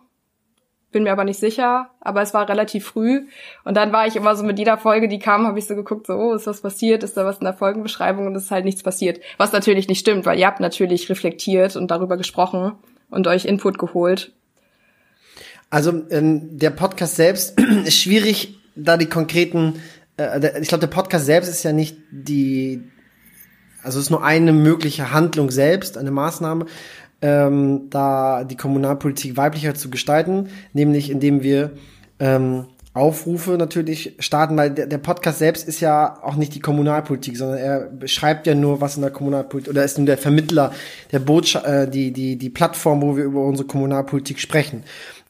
bin 0.97 1.03
mir 1.03 1.11
aber 1.11 1.25
nicht 1.25 1.39
sicher, 1.39 1.91
aber 2.01 2.23
es 2.23 2.33
war 2.33 2.49
relativ 2.49 2.87
früh 2.87 3.27
und 3.63 3.77
dann 3.77 3.91
war 3.91 4.07
ich 4.07 4.15
immer 4.15 4.35
so 4.35 4.43
mit 4.43 4.57
jeder 4.57 4.79
Folge, 4.79 5.07
die 5.07 5.19
kam, 5.19 5.45
habe 5.45 5.59
ich 5.59 5.67
so 5.67 5.75
geguckt, 5.75 6.07
so, 6.07 6.13
oh, 6.13 6.33
ist 6.33 6.47
was 6.47 6.61
passiert, 6.61 7.03
ist 7.03 7.15
da 7.15 7.23
was 7.23 7.37
in 7.37 7.43
der 7.43 7.53
Folgenbeschreibung 7.53 8.25
und 8.25 8.35
es 8.35 8.45
ist 8.45 8.51
halt 8.51 8.65
nichts 8.65 8.81
passiert. 8.81 9.19
Was 9.37 9.51
natürlich 9.51 9.87
nicht 9.87 9.99
stimmt, 9.99 10.25
weil 10.25 10.39
ihr 10.39 10.47
habt 10.47 10.59
natürlich 10.59 11.07
reflektiert 11.07 11.75
und 11.75 11.91
darüber 11.91 12.17
gesprochen 12.17 12.71
und 13.11 13.27
euch 13.27 13.45
Input 13.45 13.77
geholt. 13.77 14.31
Also 15.69 16.01
ähm, 16.09 16.57
der 16.57 16.71
Podcast 16.71 17.15
selbst 17.15 17.61
ist 17.85 18.01
schwierig, 18.01 18.57
da 18.75 18.97
die 18.97 19.05
konkreten, 19.05 19.79
äh, 20.17 20.59
ich 20.59 20.67
glaube, 20.67 20.87
der 20.87 20.87
Podcast 20.87 21.27
selbst 21.27 21.47
ist 21.47 21.61
ja 21.61 21.73
nicht 21.73 21.95
die, 22.09 22.89
also 23.87 23.99
es 23.99 24.05
ist 24.05 24.11
nur 24.11 24.23
eine 24.23 24.53
mögliche 24.53 25.11
Handlung 25.11 25.49
selbst, 25.49 25.97
eine 25.97 26.11
Maßnahme 26.11 26.65
ähm, 27.21 27.89
da 27.89 28.43
die 28.43 28.57
Kommunalpolitik 28.57 29.37
weiblicher 29.37 29.75
zu 29.75 29.89
gestalten, 29.89 30.49
nämlich 30.73 31.09
indem 31.09 31.41
wir 31.41 31.71
ähm, 32.19 32.65
Aufrufe 32.93 33.51
natürlich 33.51 34.15
starten, 34.19 34.57
weil 34.57 34.71
der, 34.71 34.87
der 34.87 34.97
Podcast 34.97 35.39
selbst 35.39 35.67
ist 35.67 35.79
ja 35.79 36.17
auch 36.23 36.35
nicht 36.35 36.55
die 36.55 36.59
Kommunalpolitik, 36.59 37.37
sondern 37.37 37.59
er 37.59 37.79
beschreibt 37.81 38.47
ja 38.47 38.55
nur, 38.55 38.81
was 38.81 38.95
in 38.95 39.03
der 39.03 39.11
Kommunalpolitik 39.11 39.71
oder 39.71 39.83
ist 39.83 39.97
nur 39.97 40.07
der 40.07 40.17
Vermittler, 40.17 40.73
der 41.11 41.19
Botschaft, 41.19 41.65
äh, 41.65 41.89
die, 41.89 42.11
die, 42.11 42.37
die 42.37 42.49
Plattform, 42.49 43.01
wo 43.01 43.15
wir 43.15 43.23
über 43.23 43.45
unsere 43.45 43.67
Kommunalpolitik 43.67 44.39
sprechen. 44.39 44.83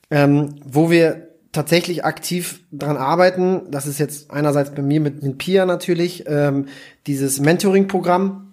Ähm, 0.09 0.55
wo 0.65 0.89
wir 0.89 1.27
tatsächlich 1.51 2.05
aktiv 2.05 2.61
dran 2.71 2.97
arbeiten, 2.97 3.63
das 3.69 3.85
ist 3.85 3.99
jetzt 3.99 4.31
einerseits 4.31 4.71
bei 4.71 4.81
mir 4.81 5.01
mit, 5.01 5.23
mit 5.23 5.37
Pia 5.37 5.65
natürlich, 5.65 6.23
ähm, 6.27 6.67
dieses 7.05 7.39
Mentoring-Programm, 7.39 8.46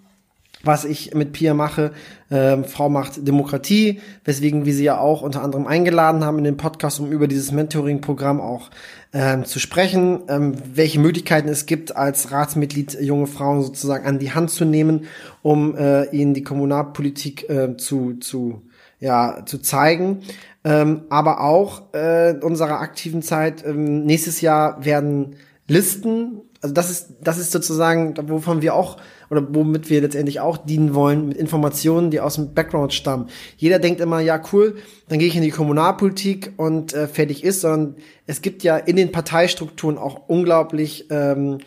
was 0.65 0.85
ich 0.85 1.13
mit 1.13 1.31
Pia 1.31 1.53
mache. 1.53 1.91
Ähm, 2.31 2.65
Frau 2.65 2.89
macht 2.89 3.27
Demokratie, 3.27 4.01
weswegen 4.23 4.65
wir 4.65 4.73
sie 4.73 4.83
ja 4.83 4.97
auch 4.97 5.21
unter 5.21 5.43
anderem 5.43 5.67
eingeladen 5.67 6.25
haben 6.25 6.37
in 6.39 6.43
den 6.43 6.57
Podcast, 6.57 6.99
um 6.99 7.11
über 7.11 7.27
dieses 7.27 7.51
Mentoring-Programm 7.51 8.41
auch 8.41 8.69
ähm, 9.13 9.45
zu 9.45 9.59
sprechen, 9.59 10.23
ähm, 10.27 10.55
welche 10.73 10.99
Möglichkeiten 10.99 11.47
es 11.47 11.65
gibt, 11.65 11.95
als 11.95 12.31
Ratsmitglied 12.31 12.97
junge 12.99 13.27
Frauen 13.27 13.63
sozusagen 13.63 14.05
an 14.05 14.19
die 14.19 14.33
Hand 14.33 14.49
zu 14.49 14.65
nehmen, 14.65 15.05
um 15.41 15.77
äh, 15.77 16.05
ihnen 16.09 16.33
die 16.33 16.43
Kommunalpolitik 16.43 17.49
äh, 17.49 17.77
zu, 17.77 18.15
zu, 18.15 18.63
ja, 18.99 19.45
zu 19.45 19.59
zeigen. 19.59 20.23
Ähm, 20.63 21.03
aber 21.09 21.41
auch 21.41 21.93
äh, 21.93 22.33
unserer 22.41 22.81
aktiven 22.81 23.21
Zeit, 23.21 23.63
ähm, 23.65 24.05
nächstes 24.05 24.41
Jahr 24.41 24.83
werden 24.83 25.35
Listen, 25.67 26.41
also 26.61 26.73
das 26.73 26.91
ist, 26.91 27.07
das 27.21 27.37
ist 27.37 27.51
sozusagen, 27.51 28.15
wovon 28.29 28.61
wir 28.61 28.75
auch 28.75 28.97
oder 29.29 29.45
womit 29.53 29.89
wir 29.89 30.01
letztendlich 30.01 30.39
auch 30.39 30.57
dienen 30.57 30.93
wollen, 30.93 31.29
mit 31.29 31.37
Informationen, 31.37 32.11
die 32.11 32.19
aus 32.19 32.35
dem 32.35 32.53
Background 32.53 32.93
stammen. 32.93 33.29
Jeder 33.57 33.79
denkt 33.79 34.01
immer, 34.01 34.19
ja 34.19 34.41
cool, 34.53 34.75
dann 35.07 35.19
gehe 35.19 35.27
ich 35.27 35.35
in 35.35 35.41
die 35.41 35.49
Kommunalpolitik 35.49 36.53
und 36.57 36.93
äh, 36.93 37.07
fertig 37.07 37.43
ist, 37.43 37.61
sondern 37.61 37.95
es 38.27 38.41
gibt 38.41 38.63
ja 38.63 38.77
in 38.77 38.95
den 38.95 39.11
Parteistrukturen 39.11 39.97
auch 39.97 40.27
unglaublich 40.27 41.07
ähm, 41.09 41.59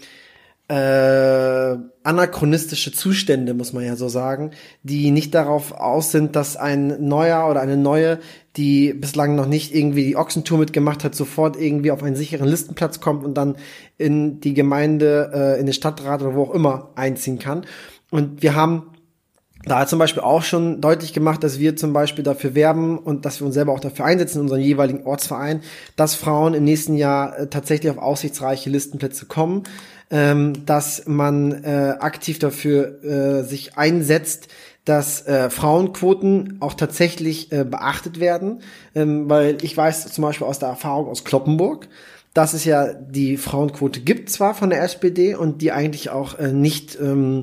äh, 0.69 1.77
anachronistische 2.03 2.93
Zustände, 2.93 3.55
muss 3.55 3.73
man 3.73 3.85
ja 3.85 3.97
so 3.97 4.09
sagen, 4.09 4.51
die 4.83 5.11
nicht 5.11 5.35
darauf 5.35 5.73
aus 5.73 6.13
sind, 6.13 6.37
dass 6.37 6.57
ein 6.57 7.09
neuer 7.09 7.49
oder 7.51 7.63
eine 7.63 7.79
neue, 7.79 8.19
die 8.57 8.93
bislang 8.93 9.35
noch 9.35 9.47
nicht 9.47 9.75
irgendwie 9.75 10.05
die 10.05 10.17
Ochsentour 10.17 10.59
mitgemacht 10.59 11.05
hat, 11.05 11.15
sofort 11.15 11.59
irgendwie 11.59 11.91
auf 11.91 12.03
einen 12.03 12.17
sicheren 12.17 12.49
Listenplatz 12.49 13.01
kommt 13.01 13.25
und 13.25 13.35
dann 13.35 13.57
in 13.97 14.41
die 14.41 14.53
Gemeinde, 14.53 15.31
äh, 15.33 15.61
in 15.61 15.67
den 15.67 15.73
Stadtrat 15.73 16.21
oder 16.21 16.35
wo 16.35 16.45
auch 16.45 16.55
immer 16.55 16.91
einziehen 16.97 17.39
kann. 17.39 17.65
Und 18.11 18.43
wir 18.43 18.55
haben 18.55 18.91
da 19.65 19.87
zum 19.87 19.99
Beispiel 19.99 20.23
auch 20.23 20.43
schon 20.43 20.81
deutlich 20.81 21.13
gemacht, 21.13 21.43
dass 21.43 21.59
wir 21.59 21.77
zum 21.77 21.93
Beispiel 21.93 22.25
dafür 22.25 22.55
werben 22.55 22.99
und 22.99 23.25
dass 23.25 23.41
wir 23.41 23.47
uns 23.47 23.55
selber 23.55 23.73
auch 23.73 23.81
dafür 23.81 24.05
einsetzen 24.05 24.39
in 24.39 24.43
unserem 24.43 24.63
jeweiligen 24.63 25.05
Ortsverein, 25.05 25.63
dass 25.97 26.15
Frauen 26.15 26.55
im 26.55 26.65
nächsten 26.65 26.95
Jahr 26.95 27.39
äh, 27.39 27.47
tatsächlich 27.49 27.91
auf 27.91 27.99
aussichtsreiche 27.99 28.71
Listenplätze 28.71 29.27
kommen 29.27 29.65
ähm, 30.11 30.65
dass 30.67 31.07
man 31.07 31.65
äh, 31.65 31.95
aktiv 31.99 32.39
dafür 32.39 33.03
äh, 33.05 33.43
sich 33.45 33.77
einsetzt, 33.77 34.49
dass 34.85 35.27
äh, 35.27 35.51
Frauenquoten 35.51 36.57
auch 36.61 36.75
tatsächlich 36.75 37.53
äh, 37.53 37.65
beachtet 37.65 38.21
werden, 38.21 38.61
ähm, 38.95 39.29
weil 39.29 39.59
ich 39.63 39.77
weiß 39.77 40.11
zum 40.13 40.23
Beispiel 40.23 40.47
aus 40.47 40.59
der 40.59 40.71
Erfahrung 40.71 41.09
aus 41.09 41.25
Kloppenburg, 41.25 41.89
dass 42.33 42.55
es 42.55 42.65
ja 42.65 42.95
die 42.95 43.37
Frauenquote 43.37 44.01
gibt 44.01 44.31
zwar 44.31 44.55
von 44.55 44.71
der 44.71 44.83
SPD 44.83 45.35
und 45.35 45.61
die 45.61 45.73
eigentlich 45.73 46.09
auch 46.09 46.39
äh, 46.39 46.53
nicht 46.53 46.99
ähm, 47.01 47.43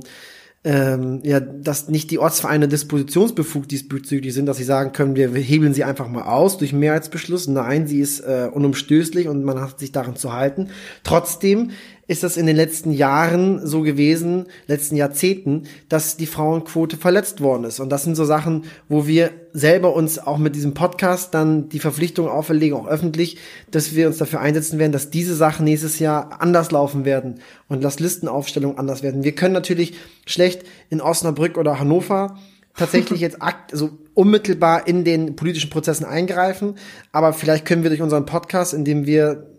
ähm, 0.65 1.19
ja, 1.23 1.39
dass 1.39 1.89
nicht 1.89 2.09
die 2.09 2.17
Ortsvereine 2.17 2.67
dispositionsbefugt 2.67 3.69
diesbezüglich 3.69 4.33
sind, 4.33 4.47
dass 4.47 4.57
sie 4.57 4.63
sagen 4.63 4.93
können, 4.93 5.15
wir 5.15 5.29
hebeln 5.29 5.75
sie 5.75 5.83
einfach 5.83 6.07
mal 6.09 6.23
aus 6.23 6.57
durch 6.57 6.73
Mehrheitsbeschluss. 6.73 7.47
Nein, 7.47 7.85
sie 7.85 7.99
ist 7.99 8.21
äh, 8.21 8.49
unumstößlich 8.51 9.27
und 9.27 9.43
man 9.43 9.61
hat 9.61 9.79
sich 9.79 9.91
daran 9.91 10.15
zu 10.15 10.33
halten. 10.33 10.69
Trotzdem 11.03 11.69
ist 12.07 12.23
das 12.23 12.37
in 12.37 12.45
den 12.45 12.55
letzten 12.55 12.91
Jahren 12.91 13.65
so 13.65 13.81
gewesen, 13.81 14.45
letzten 14.67 14.95
Jahrzehnten, 14.95 15.63
dass 15.89 16.17
die 16.17 16.27
Frauenquote 16.27 16.97
verletzt 16.97 17.41
worden 17.41 17.63
ist. 17.63 17.79
Und 17.79 17.89
das 17.89 18.03
sind 18.03 18.15
so 18.15 18.25
Sachen, 18.25 18.65
wo 18.87 19.07
wir 19.07 19.31
selber 19.53 19.95
uns 19.95 20.19
auch 20.19 20.37
mit 20.37 20.55
diesem 20.55 20.73
Podcast 20.73 21.33
dann 21.33 21.69
die 21.69 21.79
Verpflichtung 21.79 22.27
auferlegen, 22.27 22.77
auch 22.77 22.87
öffentlich, 22.87 23.37
dass 23.71 23.95
wir 23.95 24.07
uns 24.07 24.17
dafür 24.17 24.41
einsetzen 24.41 24.77
werden, 24.77 24.91
dass 24.91 25.09
diese 25.09 25.35
Sachen 25.35 25.65
nächstes 25.65 25.97
Jahr 25.97 26.41
anders 26.41 26.71
laufen 26.71 27.05
werden 27.05 27.39
und 27.69 27.83
dass 27.83 27.99
Listenaufstellungen 27.99 28.77
anders 28.77 29.01
werden. 29.01 29.23
Wir 29.23 29.33
können 29.33 29.53
natürlich 29.53 29.95
schlecht 30.27 30.63
in 30.89 31.01
Osnabrück 31.01 31.57
oder 31.57 31.79
Hannover 31.79 32.37
tatsächlich 32.75 33.19
jetzt 33.21 33.41
akt, 33.41 33.73
also 33.73 33.91
unmittelbar 34.13 34.87
in 34.87 35.03
den 35.03 35.35
politischen 35.35 35.71
Prozessen 35.71 36.05
eingreifen, 36.05 36.75
aber 37.11 37.33
vielleicht 37.33 37.65
können 37.65 37.81
wir 37.81 37.89
durch 37.89 38.01
unseren 38.01 38.25
Podcast, 38.25 38.73
in 38.73 38.85
dem 38.85 39.05
wir 39.07 39.54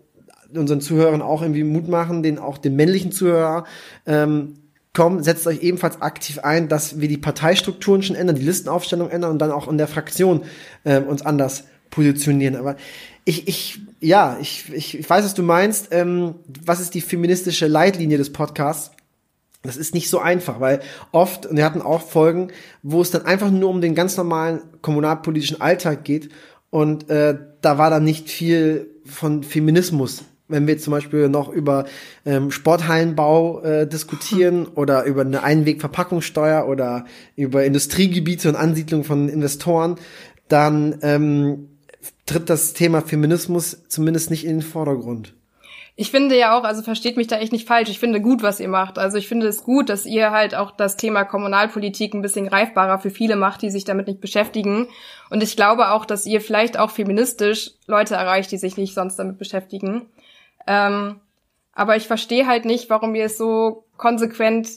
unseren 0.53 0.81
Zuhörern 0.81 1.21
auch 1.21 1.41
irgendwie 1.41 1.63
Mut 1.63 1.87
machen, 1.87 2.23
den 2.23 2.39
auch 2.39 2.57
den 2.57 2.75
männlichen 2.75 3.11
Zuhörer, 3.11 3.65
ähm, 4.05 4.55
komm, 4.93 5.21
setzt 5.21 5.45
euch 5.45 5.61
ebenfalls 5.61 6.01
aktiv 6.01 6.39
ein, 6.39 6.69
dass 6.69 6.99
wir 6.99 7.07
die 7.07 7.17
Parteistrukturen 7.17 8.01
schon 8.01 8.15
ändern, 8.15 8.35
die 8.35 8.45
Listenaufstellung 8.45 9.09
ändern 9.09 9.31
und 9.31 9.39
dann 9.39 9.51
auch 9.51 9.67
in 9.67 9.77
der 9.77 9.87
Fraktion 9.87 10.41
ähm, 10.85 11.03
uns 11.03 11.23
anders 11.23 11.65
positionieren. 11.91 12.55
Aber 12.55 12.75
ich, 13.23 13.47
ich, 13.47 13.79
ja, 13.99 14.37
ich, 14.41 14.73
ich, 14.73 14.97
ich 14.97 15.09
weiß, 15.09 15.23
was 15.23 15.33
du 15.33 15.43
meinst. 15.43 15.89
Ähm, 15.91 16.35
was 16.65 16.79
ist 16.79 16.95
die 16.95 17.01
feministische 17.01 17.67
Leitlinie 17.67 18.17
des 18.17 18.33
Podcasts? 18.33 18.91
Das 19.63 19.77
ist 19.77 19.93
nicht 19.93 20.09
so 20.09 20.19
einfach, 20.19 20.59
weil 20.59 20.79
oft, 21.11 21.45
und 21.45 21.57
wir 21.57 21.65
hatten 21.65 21.81
auch 21.81 22.01
Folgen, 22.01 22.49
wo 22.83 23.01
es 23.01 23.11
dann 23.11 23.25
einfach 23.25 23.51
nur 23.51 23.69
um 23.69 23.81
den 23.81 23.95
ganz 23.95 24.15
normalen 24.15 24.61
kommunalpolitischen 24.81 25.61
Alltag 25.61 26.05
geht 26.05 26.29
und 26.69 27.09
äh, 27.09 27.37
da 27.61 27.77
war 27.77 27.89
dann 27.89 28.03
nicht 28.03 28.29
viel 28.29 28.89
von 29.05 29.43
Feminismus 29.43 30.23
wenn 30.47 30.67
wir 30.67 30.77
zum 30.77 30.91
Beispiel 30.91 31.29
noch 31.29 31.49
über 31.49 31.85
ähm, 32.25 32.51
Sporthallenbau 32.51 33.61
äh, 33.61 33.87
diskutieren 33.87 34.67
oder 34.75 35.03
über 35.03 35.21
eine 35.21 35.43
Einwegverpackungssteuer 35.43 36.67
oder 36.67 37.05
über 37.35 37.65
Industriegebiete 37.65 38.49
und 38.49 38.55
Ansiedlung 38.55 39.03
von 39.03 39.29
Investoren, 39.29 39.95
dann 40.47 40.99
ähm, 41.01 41.69
tritt 42.25 42.49
das 42.49 42.73
Thema 42.73 43.01
Feminismus 43.01 43.83
zumindest 43.87 44.29
nicht 44.29 44.45
in 44.45 44.59
den 44.59 44.61
Vordergrund. 44.61 45.33
Ich 45.99 46.11
finde 46.11 46.37
ja 46.37 46.55
auch, 46.55 46.63
also 46.63 46.83
versteht 46.83 47.17
mich 47.17 47.25
da 47.25 47.39
echt 47.39 47.51
nicht 47.51 47.67
falsch, 47.67 47.89
ich 47.89 47.97
finde 47.97 48.21
gut, 48.21 48.43
was 48.43 48.59
ihr 48.59 48.67
macht. 48.67 48.99
Also 48.99 49.17
ich 49.17 49.27
finde 49.27 49.47
es 49.47 49.63
gut, 49.63 49.89
dass 49.89 50.05
ihr 50.05 50.29
halt 50.29 50.53
auch 50.53 50.69
das 50.69 50.95
Thema 50.95 51.23
Kommunalpolitik 51.23 52.13
ein 52.13 52.21
bisschen 52.21 52.47
greifbarer 52.47 52.99
für 52.99 53.09
viele 53.09 53.35
macht, 53.35 53.63
die 53.63 53.71
sich 53.71 53.83
damit 53.83 54.05
nicht 54.05 54.21
beschäftigen. 54.21 54.89
Und 55.31 55.41
ich 55.41 55.55
glaube 55.55 55.89
auch, 55.89 56.05
dass 56.05 56.27
ihr 56.27 56.39
vielleicht 56.39 56.77
auch 56.77 56.91
feministisch 56.91 57.71
Leute 57.87 58.13
erreicht, 58.13 58.51
die 58.51 58.59
sich 58.59 58.77
nicht 58.77 58.93
sonst 58.93 59.15
damit 59.15 59.39
beschäftigen. 59.39 60.05
Ähm, 60.67 61.21
aber 61.73 61.95
ich 61.95 62.07
verstehe 62.07 62.47
halt 62.47 62.65
nicht, 62.65 62.89
warum 62.89 63.15
ihr 63.15 63.25
es 63.25 63.37
so 63.37 63.85
konsequent 63.97 64.69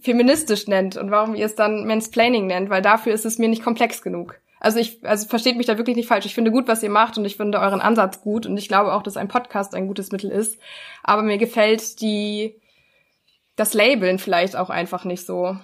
feministisch 0.00 0.66
nennt 0.68 0.96
und 0.96 1.10
warum 1.10 1.34
ihr 1.34 1.46
es 1.46 1.54
dann 1.54 1.86
Mansplaining 1.86 2.46
nennt, 2.46 2.70
weil 2.70 2.82
dafür 2.82 3.12
ist 3.12 3.26
es 3.26 3.38
mir 3.38 3.48
nicht 3.48 3.64
komplex 3.64 4.02
genug. 4.02 4.38
Also 4.60 4.78
ich, 4.78 5.04
also 5.06 5.28
versteht 5.28 5.56
mich 5.56 5.66
da 5.66 5.78
wirklich 5.78 5.96
nicht 5.96 6.08
falsch. 6.08 6.26
Ich 6.26 6.34
finde 6.34 6.50
gut, 6.50 6.68
was 6.68 6.82
ihr 6.82 6.90
macht 6.90 7.16
und 7.16 7.24
ich 7.24 7.36
finde 7.36 7.60
euren 7.60 7.80
Ansatz 7.80 8.20
gut 8.20 8.46
und 8.46 8.56
ich 8.56 8.68
glaube 8.68 8.92
auch, 8.92 9.02
dass 9.02 9.16
ein 9.16 9.28
Podcast 9.28 9.74
ein 9.74 9.86
gutes 9.86 10.10
Mittel 10.10 10.30
ist. 10.30 10.58
Aber 11.02 11.22
mir 11.22 11.38
gefällt 11.38 12.00
die, 12.00 12.60
das 13.56 13.74
Labeln 13.74 14.18
vielleicht 14.18 14.56
auch 14.56 14.70
einfach 14.70 15.04
nicht 15.04 15.24
so. 15.24 15.56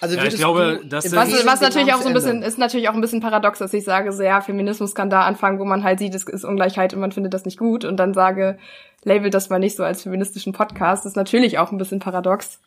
Also 0.00 0.16
ja, 0.16 0.24
ich 0.24 0.36
glaube, 0.36 0.80
das 0.84 1.14
was, 1.14 1.44
was 1.44 1.60
natürlich 1.60 1.92
auch 1.92 2.00
so 2.00 2.08
ein 2.08 2.14
bisschen 2.14 2.42
ist 2.42 2.58
natürlich 2.58 2.88
auch 2.88 2.94
ein 2.94 3.00
bisschen 3.00 3.20
paradox, 3.20 3.58
dass 3.58 3.74
ich 3.74 3.84
sage, 3.84 4.12
so 4.12 4.22
ja, 4.22 4.40
Feminismus 4.40 4.94
kann 4.94 5.10
da 5.10 5.22
anfangen, 5.22 5.58
wo 5.58 5.64
man 5.64 5.82
halt 5.82 5.98
sieht, 5.98 6.14
es 6.14 6.24
ist 6.24 6.44
Ungleichheit 6.44 6.94
und 6.94 7.00
man 7.00 7.10
findet 7.10 7.34
das 7.34 7.44
nicht 7.44 7.58
gut 7.58 7.84
und 7.84 7.96
dann 7.96 8.14
sage, 8.14 8.58
label 9.02 9.30
das 9.30 9.50
mal 9.50 9.58
nicht 9.58 9.76
so 9.76 9.82
als 9.82 10.02
feministischen 10.02 10.52
Podcast, 10.52 11.04
das 11.04 11.12
ist 11.12 11.16
natürlich 11.16 11.58
auch 11.58 11.72
ein 11.72 11.78
bisschen 11.78 11.98
paradox. 11.98 12.60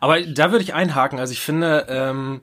Aber 0.00 0.20
da 0.20 0.52
würde 0.52 0.64
ich 0.64 0.74
einhaken, 0.74 1.18
also 1.18 1.32
ich 1.32 1.40
finde, 1.40 1.86
ähm, 1.88 2.42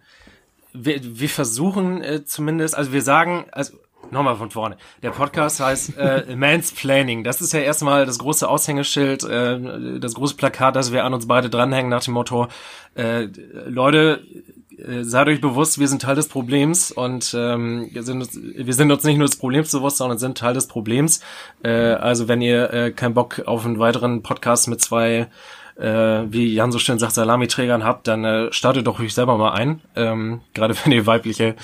wir, 0.73 0.99
wir 1.01 1.29
versuchen 1.29 2.03
äh, 2.03 2.25
zumindest, 2.25 2.75
also 2.75 2.91
wir 2.91 3.01
sagen, 3.01 3.45
also 3.51 3.77
Nochmal 4.11 4.35
von 4.35 4.51
vorne. 4.51 4.75
Der 5.01 5.11
Podcast 5.11 5.61
heißt 5.61 5.97
äh, 5.97 6.35
Mansplaining. 6.35 7.23
Das 7.23 7.41
ist 7.41 7.53
ja 7.53 7.61
erstmal 7.61 8.05
das 8.05 8.19
große 8.19 8.47
Aushängeschild, 8.47 9.23
äh, 9.23 9.99
das 9.99 10.15
große 10.15 10.35
Plakat, 10.35 10.75
das 10.75 10.91
wir 10.91 11.05
an 11.05 11.13
uns 11.13 11.27
beide 11.27 11.49
dranhängen 11.49 11.89
nach 11.89 12.03
dem 12.03 12.15
Motto, 12.15 12.47
äh, 12.95 13.29
Leute, 13.67 14.21
äh, 14.77 15.03
seid 15.03 15.29
euch 15.29 15.39
bewusst, 15.39 15.79
wir 15.79 15.87
sind 15.87 16.01
Teil 16.01 16.15
des 16.15 16.27
Problems 16.27 16.91
und 16.91 17.33
ähm, 17.37 17.89
wir, 17.93 18.03
sind 18.03 18.21
uns, 18.21 18.37
wir 18.37 18.73
sind 18.73 18.91
uns 18.91 19.05
nicht 19.05 19.17
nur 19.17 19.27
des 19.27 19.37
Problems 19.37 19.71
bewusst, 19.71 19.97
sondern 19.97 20.17
sind 20.17 20.37
Teil 20.37 20.53
des 20.53 20.67
Problems. 20.67 21.21
Äh, 21.63 21.69
also 21.69 22.27
wenn 22.27 22.41
ihr 22.41 22.73
äh, 22.73 22.91
keinen 22.91 23.13
Bock 23.13 23.41
auf 23.45 23.65
einen 23.65 23.79
weiteren 23.79 24.23
Podcast 24.23 24.67
mit 24.67 24.81
zwei 24.81 25.29
äh, 25.77 26.31
wie 26.31 26.53
Jan 26.53 26.71
so 26.71 26.79
schön 26.79 26.99
sagt, 26.99 27.13
Salamiträgern 27.13 27.83
habt, 27.83 28.07
dann 28.07 28.23
äh, 28.23 28.53
startet 28.53 28.87
doch 28.87 28.99
euch 28.99 29.13
selber 29.13 29.37
mal 29.37 29.53
ein. 29.53 29.81
Ähm, 29.95 30.41
Gerade 30.53 30.75
wenn 30.83 30.91
ihr 30.91 31.05
weibliche 31.05 31.55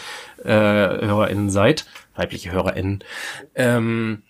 äh, 0.43 0.49
HörerInnen 0.49 1.49
seid 1.49 1.85
weibliche 2.17 2.51
HörerInnen. 2.51 3.03
Ähm, 3.55 4.23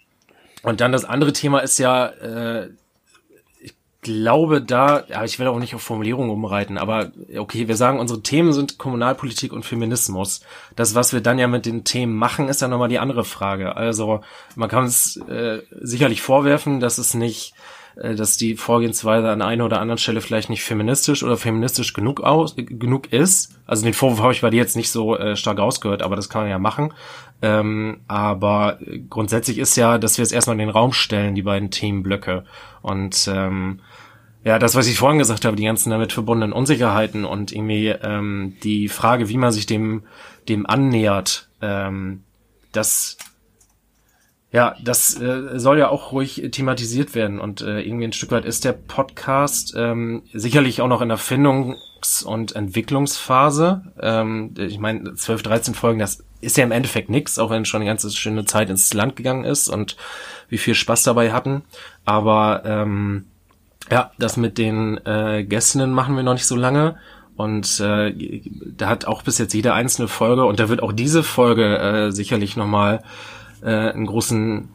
und 0.63 0.81
dann 0.81 0.91
das 0.91 1.05
andere 1.05 1.33
Thema 1.33 1.59
ist 1.59 1.79
ja, 1.79 2.07
äh, 2.07 2.69
ich 3.59 3.73
glaube 4.01 4.61
da, 4.61 5.03
ja, 5.07 5.23
ich 5.23 5.39
will 5.39 5.47
auch 5.47 5.59
nicht 5.59 5.75
auf 5.75 5.81
Formulierungen 5.81 6.29
umreiten, 6.29 6.77
aber 6.77 7.11
okay, 7.38 7.67
wir 7.67 7.75
sagen, 7.75 7.99
unsere 7.99 8.21
Themen 8.21 8.53
sind 8.53 8.77
Kommunalpolitik 8.77 9.53
und 9.53 9.65
Feminismus. 9.65 10.41
Das, 10.75 10.95
was 10.95 11.13
wir 11.13 11.21
dann 11.21 11.39
ja 11.39 11.47
mit 11.47 11.65
den 11.65 11.83
Themen 11.83 12.15
machen, 12.15 12.49
ist 12.49 12.61
ja 12.61 12.67
nochmal 12.67 12.89
die 12.89 12.99
andere 12.99 13.23
Frage. 13.23 13.75
Also 13.75 14.21
man 14.55 14.69
kann 14.69 14.85
es 14.85 15.17
äh, 15.27 15.61
sicherlich 15.81 16.21
vorwerfen, 16.21 16.79
dass 16.79 16.97
es 16.97 17.13
nicht 17.13 17.53
äh, 17.97 18.15
dass 18.15 18.38
die 18.38 18.55
Vorgehensweise 18.55 19.29
an 19.29 19.41
einer 19.41 19.65
oder 19.65 19.81
anderen 19.81 19.97
Stelle 19.97 20.21
vielleicht 20.21 20.49
nicht 20.49 20.63
feministisch 20.63 21.23
oder 21.23 21.38
feministisch 21.38 21.93
genug 21.93 22.21
aus, 22.21 22.55
genug 22.55 23.11
ist. 23.11 23.57
Also 23.65 23.83
den 23.83 23.93
Vorwurf 23.93 24.21
habe 24.21 24.33
ich 24.33 24.41
bei 24.41 24.49
dir 24.49 24.57
jetzt 24.57 24.75
nicht 24.75 24.91
so 24.91 25.17
äh, 25.17 25.35
stark 25.35 25.59
ausgehört, 25.59 26.01
aber 26.01 26.15
das 26.15 26.29
kann 26.29 26.41
man 26.41 26.51
ja 26.51 26.59
machen. 26.59 26.93
Ähm, 27.41 28.01
aber 28.07 28.79
grundsätzlich 29.09 29.57
ist 29.59 29.75
ja, 29.75 29.97
dass 29.97 30.17
wir 30.17 30.23
es 30.23 30.31
erstmal 30.31 30.55
in 30.55 30.59
den 30.59 30.69
Raum 30.69 30.93
stellen, 30.93 31.35
die 31.35 31.43
beiden 31.43 31.69
Themenblöcke. 31.69 32.45
Und 32.81 33.29
ähm, 33.31 33.79
ja, 34.43 34.59
das, 34.59 34.75
was 34.75 34.88
ich 34.88 34.97
vorhin 34.97 35.19
gesagt 35.19 35.45
habe, 35.45 35.55
die 35.55 35.65
ganzen 35.65 35.89
damit 35.89 36.13
verbundenen 36.13 36.53
Unsicherheiten 36.53 37.25
und 37.25 37.51
irgendwie 37.51 37.89
ähm, 37.89 38.55
die 38.63 38.88
Frage, 38.88 39.29
wie 39.29 39.38
man 39.38 39.51
sich 39.51 39.65
dem, 39.65 40.03
dem 40.47 40.65
annähert, 40.65 41.49
ähm, 41.61 42.23
das 42.71 43.17
ja, 44.51 44.75
das 44.81 45.19
äh, 45.19 45.59
soll 45.59 45.77
ja 45.77 45.89
auch 45.89 46.13
ruhig 46.13 46.41
thematisiert 46.51 47.15
werden 47.15 47.39
und 47.39 47.61
äh, 47.61 47.81
irgendwie 47.81 48.05
ein 48.05 48.13
Stück 48.13 48.31
weit 48.31 48.45
ist 48.45 48.63
der 48.63 48.71
Podcast 48.71 49.73
ähm, 49.77 50.23
sicherlich 50.33 50.81
auch 50.81 50.88
noch 50.88 51.01
in 51.01 51.09
der 51.09 51.17
Findungs- 51.17 52.23
und 52.23 52.55
Entwicklungsphase. 52.55 53.93
Ähm, 53.99 54.53
ich 54.57 54.79
meine, 54.79 55.15
12, 55.15 55.43
13 55.43 55.73
Folgen, 55.73 55.99
das 55.99 56.23
ist 56.41 56.57
ja 56.57 56.63
im 56.63 56.71
Endeffekt 56.71 57.09
nix, 57.09 57.39
auch 57.39 57.49
wenn 57.49 57.65
schon 57.65 57.81
eine 57.81 57.89
ganze 57.89 58.11
schöne 58.11 58.45
Zeit 58.45 58.69
ins 58.69 58.93
Land 58.93 59.15
gegangen 59.15 59.43
ist 59.43 59.69
und 59.69 59.97
wie 60.49 60.57
viel 60.57 60.75
Spaß 60.75 61.03
dabei 61.03 61.31
hatten. 61.31 61.63
Aber 62.05 62.63
ähm, 62.65 63.25
ja, 63.89 64.11
das 64.19 64.38
mit 64.38 64.57
den 64.57 64.97
äh, 65.05 65.43
Gästinnen 65.43 65.91
machen 65.91 66.15
wir 66.15 66.23
noch 66.23 66.33
nicht 66.33 66.45
so 66.45 66.55
lange. 66.55 66.97
Und 67.35 67.79
äh, 67.79 68.41
da 68.75 68.89
hat 68.89 69.05
auch 69.05 69.21
bis 69.21 69.38
jetzt 69.38 69.53
jede 69.53 69.73
einzelne 69.73 70.07
Folge 70.07 70.45
und 70.45 70.59
da 70.59 70.69
wird 70.69 70.81
auch 70.81 70.91
diese 70.91 71.21
Folge 71.21 71.77
äh, 71.77 72.11
sicherlich 72.11 72.57
nochmal 72.57 73.03
äh, 73.61 73.91
einen 73.91 74.07
großen 74.07 74.69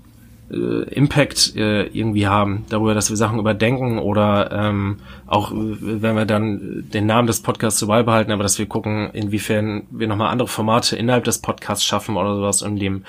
äh, 0.53 0.83
Impact 0.95 1.57
äh, 1.57 1.85
irgendwie 1.87 2.27
haben, 2.27 2.65
darüber, 2.69 2.95
dass 2.95 3.11
wir 3.11 3.17
Sachen 3.17 3.39
überdenken 3.39 3.99
oder 3.99 4.51
ähm, 4.53 4.99
auch, 5.27 5.53
wenn 5.53 6.17
wir 6.17 6.27
dann 6.27 6.85
den 6.93 7.07
Namen 7.07 7.27
des 7.27 7.41
Podcasts 7.41 7.81
so 7.81 7.87
beibehalten, 7.87 8.33
aber 8.33 8.43
dass 8.43 8.59
wir 8.59 8.67
gucken, 8.67 9.11
inwiefern 9.13 9.87
wir 9.91 10.09
nochmal 10.09 10.31
andere 10.31 10.49
Formate 10.49 10.97
innerhalb 10.97 11.25
des 11.25 11.39
Podcasts 11.39 11.85
schaffen 11.85 12.17
oder 12.17 12.37
sowas, 12.37 12.63
um 12.63 12.79
dem 12.79 13.05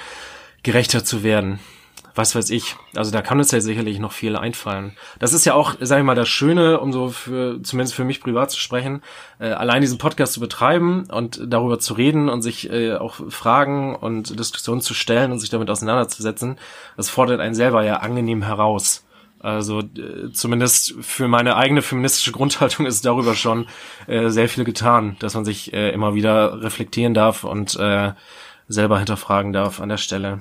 gerechter 0.64 1.04
zu 1.04 1.24
werden 1.24 1.60
was 2.16 2.36
weiß 2.36 2.50
ich. 2.52 2.76
Also 2.96 3.12
da 3.12 3.22
kann 3.22 3.40
uns 3.40 3.52
ja 3.52 3.60
sicherlich 3.60 4.00
noch 4.00 4.12
viel 4.12 4.36
einfallen. 4.36 4.96
Das 5.20 5.34
ist 5.34 5.46
ja 5.46 5.54
auch, 5.54 5.76
sag 5.80 6.00
ich 6.00 6.06
mal, 6.06 6.16
das 6.16 6.30
Schöne, 6.30 6.80
um 6.80 6.94
so 6.94 7.10
für, 7.10 7.62
zumindest 7.64 7.96
für 7.96 8.04
mich 8.04 8.22
privat 8.22 8.52
zu 8.52 8.60
sprechen, 8.60 9.02
äh, 9.40 9.48
allein 9.48 9.82
diesen 9.82 9.98
Podcast 9.98 10.34
zu 10.34 10.40
betreiben 10.40 11.06
und 11.10 11.42
darüber 11.46 11.80
zu 11.80 11.94
reden 11.94 12.30
und 12.30 12.42
sich 12.42 12.70
äh, 12.70 12.96
auch 12.96 13.16
Fragen 13.30 13.96
und 13.96 14.38
Diskussionen 14.40 14.82
zu 14.82 14.94
stellen 14.94 15.32
und 15.32 15.40
sich 15.40 15.50
damit 15.50 15.70
auseinanderzusetzen, 15.70 16.58
das 16.98 17.10
fordert 17.10 17.40
einen 17.40 17.56
selber 17.56 17.84
ja 17.84 17.98
angenehm 17.98 18.44
heraus. 18.44 19.04
Also 19.40 19.80
äh, 19.80 20.32
zumindest 20.32 20.96
für 21.02 21.28
meine 21.28 21.58
eigene 21.58 21.82
feministische 21.82 22.32
Grundhaltung 22.32 22.86
ist 22.86 23.06
darüber 23.06 23.36
schon 23.36 23.68
äh, 24.08 24.30
sehr 24.30 24.48
viel 24.48 24.64
getan, 24.64 25.18
dass 25.20 25.34
man 25.34 25.44
sich 25.44 25.74
äh, 25.74 25.92
immer 25.92 26.16
wieder 26.16 26.62
reflektieren 26.62 27.14
darf 27.14 27.44
und 27.44 27.76
äh, 27.76 28.14
selber 28.70 29.00
hinterfragen 29.00 29.52
darf 29.52 29.82
an 29.82 29.90
der 29.90 29.98
Stelle. 29.98 30.40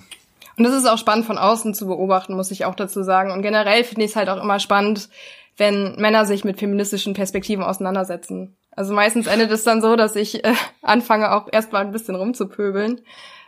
Und 0.57 0.65
das 0.65 0.75
ist 0.75 0.87
auch 0.87 0.99
spannend 0.99 1.27
von 1.27 1.39
außen 1.39 1.75
zu 1.75 1.87
beobachten, 1.87 2.35
muss 2.35 2.51
ich 2.51 2.65
auch 2.65 2.75
dazu 2.75 3.03
sagen. 3.03 3.31
Und 3.31 3.43
generell 3.43 3.85
finde 3.85 4.05
ich 4.05 4.11
es 4.11 4.17
halt 4.17 4.29
auch 4.29 4.43
immer 4.43 4.59
spannend, 4.59 5.09
wenn 5.57 5.97
Männer 5.97 6.25
sich 6.25 6.45
mit 6.45 6.59
feministischen 6.59 7.15
Perspektiven 7.15 7.63
auseinandersetzen. 7.65 8.57
Also 8.71 8.95
meistens 8.95 9.27
endet 9.27 9.51
es 9.51 9.65
dann 9.65 9.83
so, 9.83 9.97
dass 9.97 10.17
ich 10.17 10.45
äh, 10.45 10.55
anfange 10.83 11.33
auch 11.33 11.49
erstmal 11.51 11.83
ein 11.83 11.93
bisschen 11.93 12.15
rumzupöbeln. 12.15 13.03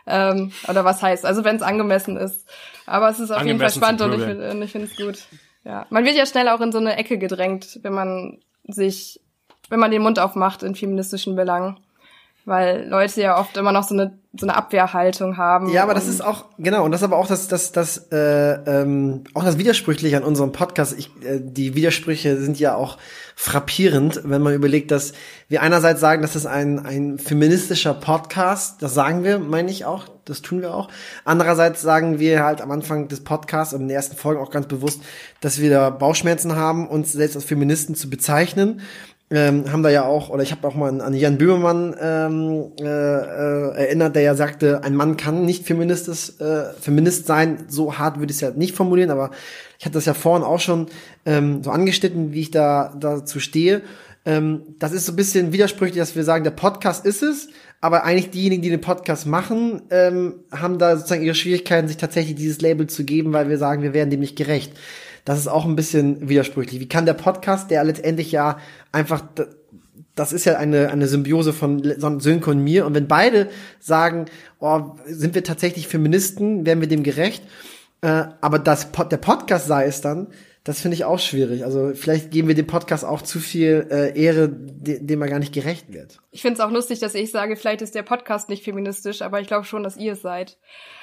Ähm, 0.07 0.51
oder 0.67 0.85
was 0.85 1.01
heißt, 1.01 1.25
also 1.25 1.43
wenn 1.43 1.55
es 1.55 1.63
angemessen 1.63 2.15
ist. 2.15 2.47
Aber 2.85 3.09
es 3.09 3.19
ist 3.19 3.31
auf 3.31 3.43
jeden 3.43 3.59
Fall 3.59 3.71
spannend 3.71 4.01
und 4.01 4.13
ich, 4.13 4.63
ich 4.63 4.71
finde 4.71 4.87
es 4.87 4.95
gut. 4.95 5.17
Ja. 5.63 5.87
Man 5.89 6.05
wird 6.05 6.15
ja 6.15 6.27
schnell 6.27 6.47
auch 6.49 6.61
in 6.61 6.71
so 6.71 6.77
eine 6.77 6.95
Ecke 6.95 7.17
gedrängt, 7.17 7.79
wenn 7.81 7.93
man 7.93 8.39
sich, 8.67 9.19
wenn 9.69 9.79
man 9.79 9.89
den 9.89 10.03
Mund 10.03 10.19
aufmacht 10.19 10.61
in 10.61 10.75
feministischen 10.75 11.35
Belangen 11.35 11.79
weil 12.45 12.87
Leute 12.87 13.21
ja 13.21 13.39
oft 13.39 13.57
immer 13.57 13.71
noch 13.71 13.83
so 13.83 13.95
eine 13.95 14.19
so 14.39 14.45
eine 14.45 14.55
Abwehrhaltung 14.55 15.37
haben. 15.37 15.69
Ja, 15.69 15.83
aber 15.83 15.93
das 15.93 16.07
ist 16.07 16.23
auch 16.23 16.45
genau 16.57 16.83
und 16.83 16.91
das 16.91 17.01
ist 17.01 17.05
aber 17.05 17.17
auch 17.17 17.27
das 17.27 17.47
das 17.47 17.71
das 17.71 18.11
äh, 18.11 18.53
ähm, 18.81 19.23
auch 19.33 19.43
das 19.43 19.57
widersprüchliche 19.57 20.17
an 20.17 20.23
unserem 20.23 20.51
Podcast. 20.51 20.95
Ich, 20.97 21.07
äh, 21.23 21.39
die 21.41 21.75
Widersprüche 21.75 22.37
sind 22.37 22.59
ja 22.59 22.75
auch 22.75 22.97
frappierend, 23.35 24.21
wenn 24.25 24.41
man 24.41 24.53
überlegt, 24.53 24.91
dass 24.91 25.13
wir 25.47 25.61
einerseits 25.61 26.01
sagen, 26.01 26.21
das 26.21 26.35
ist 26.35 26.45
ein 26.45 26.85
ein 26.85 27.17
feministischer 27.17 27.93
Podcast. 27.93 28.81
Das 28.81 28.93
sagen 28.93 29.23
wir, 29.23 29.39
meine 29.39 29.71
ich 29.71 29.85
auch. 29.85 30.05
Das 30.25 30.41
tun 30.41 30.61
wir 30.61 30.73
auch. 30.73 30.89
Andererseits 31.23 31.81
sagen 31.81 32.19
wir 32.19 32.43
halt 32.43 32.59
am 32.59 32.71
Anfang 32.71 33.07
des 33.07 33.23
Podcasts 33.23 33.73
und 33.73 33.81
in 33.81 33.87
den 33.87 33.95
ersten 33.95 34.17
Folgen 34.17 34.41
auch 34.41 34.49
ganz 34.49 34.67
bewusst, 34.67 35.01
dass 35.39 35.59
wir 35.59 35.69
da 35.69 35.91
Bauchschmerzen 35.91 36.55
haben, 36.55 36.87
uns 36.87 37.11
selbst 37.13 37.35
als 37.35 37.45
Feministen 37.45 37.95
zu 37.95 38.09
bezeichnen 38.09 38.81
ähm, 39.35 39.71
haben 39.71 39.83
da 39.83 39.89
ja 39.89 40.05
auch, 40.05 40.29
oder 40.29 40.43
ich 40.43 40.51
habe 40.51 40.67
auch 40.67 40.75
mal 40.75 40.89
an, 40.89 41.01
an 41.01 41.13
Jan 41.13 41.37
Böhmermann 41.37 41.95
ähm, 41.99 42.71
äh, 42.79 42.85
äh, 42.85 43.85
erinnert, 43.85 44.15
der 44.15 44.23
ja 44.23 44.35
sagte, 44.35 44.83
ein 44.83 44.95
Mann 44.95 45.17
kann 45.17 45.45
nicht 45.45 45.65
Feministis, 45.65 46.39
äh, 46.39 46.73
Feminist 46.79 47.27
sein. 47.27 47.65
So 47.67 47.97
hart 47.97 48.19
würde 48.19 48.31
ich 48.31 48.37
es 48.37 48.41
ja 48.41 48.51
nicht 48.51 48.75
formulieren, 48.75 49.11
aber 49.11 49.31
ich 49.77 49.85
hatte 49.85 49.95
das 49.95 50.05
ja 50.05 50.13
vorhin 50.13 50.43
auch 50.43 50.59
schon 50.59 50.87
ähm, 51.25 51.63
so 51.63 51.71
angeschnitten, 51.71 52.31
wie 52.33 52.41
ich 52.41 52.51
da 52.51 52.93
dazu 52.99 53.39
stehe. 53.39 53.81
Ähm, 54.25 54.63
das 54.79 54.91
ist 54.91 55.05
so 55.05 55.11
ein 55.11 55.17
bisschen 55.17 55.53
widersprüchlich, 55.53 55.99
dass 55.99 56.15
wir 56.15 56.23
sagen, 56.23 56.43
der 56.43 56.51
Podcast 56.51 57.05
ist 57.05 57.21
es, 57.21 57.49
aber 57.81 58.03
eigentlich 58.03 58.31
diejenigen, 58.31 58.61
die 58.61 58.69
den 58.69 58.81
Podcast 58.81 59.27
machen, 59.27 59.83
ähm, 59.89 60.35
haben 60.51 60.79
da 60.79 60.95
sozusagen 60.97 61.23
ihre 61.23 61.35
Schwierigkeiten, 61.35 61.87
sich 61.87 61.97
tatsächlich 61.97 62.35
dieses 62.35 62.61
Label 62.61 62.87
zu 62.87 63.03
geben, 63.03 63.33
weil 63.33 63.49
wir 63.49 63.57
sagen, 63.57 63.83
wir 63.83 63.93
werden 63.93 64.09
dem 64.09 64.21
nicht 64.21 64.35
gerecht. 64.35 64.73
Das 65.25 65.39
ist 65.39 65.47
auch 65.47 65.65
ein 65.65 65.75
bisschen 65.75 66.29
widersprüchlich. 66.29 66.79
Wie 66.79 66.87
kann 66.87 67.05
der 67.05 67.13
Podcast, 67.13 67.71
der 67.71 67.83
letztendlich 67.83 68.31
ja 68.31 68.59
einfach, 68.91 69.23
das 70.13 70.33
ist 70.33 70.45
ja 70.45 70.57
eine, 70.57 70.89
eine 70.91 71.07
Symbiose 71.07 71.51
von 71.51 71.81
Sönke 72.19 72.51
und 72.51 72.63
mir. 72.63 72.85
Und 72.85 72.93
wenn 72.93 73.07
beide 73.07 73.49
sagen, 73.79 74.25
oh, 74.59 74.95
sind 75.07 75.35
wir 75.35 75.43
tatsächlich 75.43 75.87
Feministen, 75.87 76.65
werden 76.65 76.81
wir 76.81 76.87
dem 76.87 77.03
gerecht. 77.03 77.43
Äh, 78.01 78.25
aber 78.39 78.59
das, 78.59 78.89
der 78.91 79.17
Podcast 79.17 79.67
sei 79.67 79.85
es 79.85 80.01
dann, 80.01 80.27
das 80.65 80.81
finde 80.81 80.95
ich 80.95 81.05
auch 81.05 81.19
schwierig. 81.19 81.63
Also 81.63 81.91
vielleicht 81.93 82.31
geben 82.31 82.47
wir 82.47 82.55
dem 82.55 82.65
Podcast 82.65 83.05
auch 83.05 83.21
zu 83.21 83.39
viel 83.39 83.87
äh, 83.91 84.19
Ehre, 84.19 84.49
de 84.49 84.97
dem 84.99 85.21
er 85.21 85.29
gar 85.29 85.37
nicht 85.37 85.53
gerecht 85.53 85.93
wird. 85.93 86.17
Ich 86.31 86.41
finde 86.41 86.55
es 86.55 86.59
auch 86.59 86.71
lustig, 86.71 86.99
dass 86.99 87.13
ich 87.13 87.29
sage, 87.29 87.55
vielleicht 87.55 87.83
ist 87.83 87.93
der 87.93 88.01
Podcast 88.01 88.49
nicht 88.49 88.63
feministisch, 88.63 89.21
aber 89.21 89.39
ich 89.39 89.47
glaube 89.47 89.65
schon, 89.65 89.83
dass 89.83 89.95
ihr 89.95 90.13
es 90.13 90.23
seid. 90.23 90.57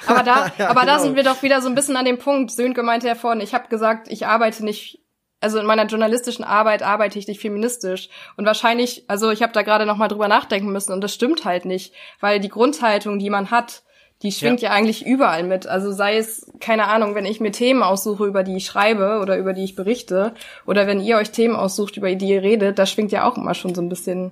Aber 0.04 0.24
da, 0.24 0.52
ja, 0.58 0.68
aber 0.68 0.80
genau. 0.80 0.92
da 0.94 0.98
sind 0.98 1.14
wir 1.14 1.22
doch 1.22 1.44
wieder 1.44 1.62
so 1.62 1.68
ein 1.68 1.76
bisschen 1.76 1.96
an 1.96 2.04
dem 2.04 2.18
Punkt. 2.18 2.50
Sönke 2.50 2.82
meinte 2.82 3.06
ja 3.06 3.14
vorhin, 3.14 3.40
ich 3.40 3.54
habe 3.54 3.68
gesagt, 3.68 4.08
ich 4.10 4.26
arbeite 4.26 4.64
nicht 4.64 4.98
also 5.40 5.58
in 5.58 5.66
meiner 5.66 5.86
journalistischen 5.86 6.44
Arbeit 6.44 6.82
arbeite 6.82 7.18
ich 7.18 7.26
nicht 7.26 7.40
feministisch. 7.40 8.08
Und 8.36 8.46
wahrscheinlich, 8.46 9.04
also 9.08 9.30
ich 9.30 9.42
habe 9.42 9.52
da 9.52 9.62
gerade 9.62 9.86
noch 9.86 9.96
mal 9.96 10.06
drüber 10.06 10.28
nachdenken 10.28 10.72
müssen 10.72 10.92
und 10.92 11.00
das 11.02 11.14
stimmt 11.14 11.44
halt 11.44 11.64
nicht, 11.64 11.92
weil 12.20 12.38
die 12.38 12.48
Grundhaltung, 12.48 13.18
die 13.18 13.28
man 13.28 13.50
hat, 13.50 13.82
die 14.22 14.32
schwingt 14.32 14.60
ja. 14.60 14.70
ja. 14.70 14.74
eigentlich 14.74 15.04
überall 15.04 15.42
mit. 15.42 15.66
Also 15.66 15.92
sei 15.92 16.16
es, 16.16 16.46
keine 16.60 16.88
Ahnung, 16.88 17.14
wenn 17.14 17.24
ich 17.24 17.40
mir 17.40 17.52
Themen 17.52 17.82
aussuche, 17.82 18.24
über 18.26 18.42
die 18.42 18.56
ich 18.56 18.66
schreibe 18.66 19.20
oder 19.20 19.36
über 19.36 19.52
die 19.52 19.64
ich 19.64 19.74
berichte, 19.74 20.34
oder 20.66 20.86
wenn 20.86 21.00
ihr 21.00 21.16
euch 21.16 21.30
Themen 21.30 21.56
aussucht, 21.56 21.96
über 21.96 22.14
die 22.14 22.28
ihr 22.28 22.42
redet, 22.42 22.78
da 22.78 22.86
schwingt 22.86 23.12
ja 23.12 23.28
auch 23.28 23.36
immer 23.36 23.54
schon 23.54 23.74
so 23.74 23.82
ein 23.82 23.88
bisschen, 23.88 24.30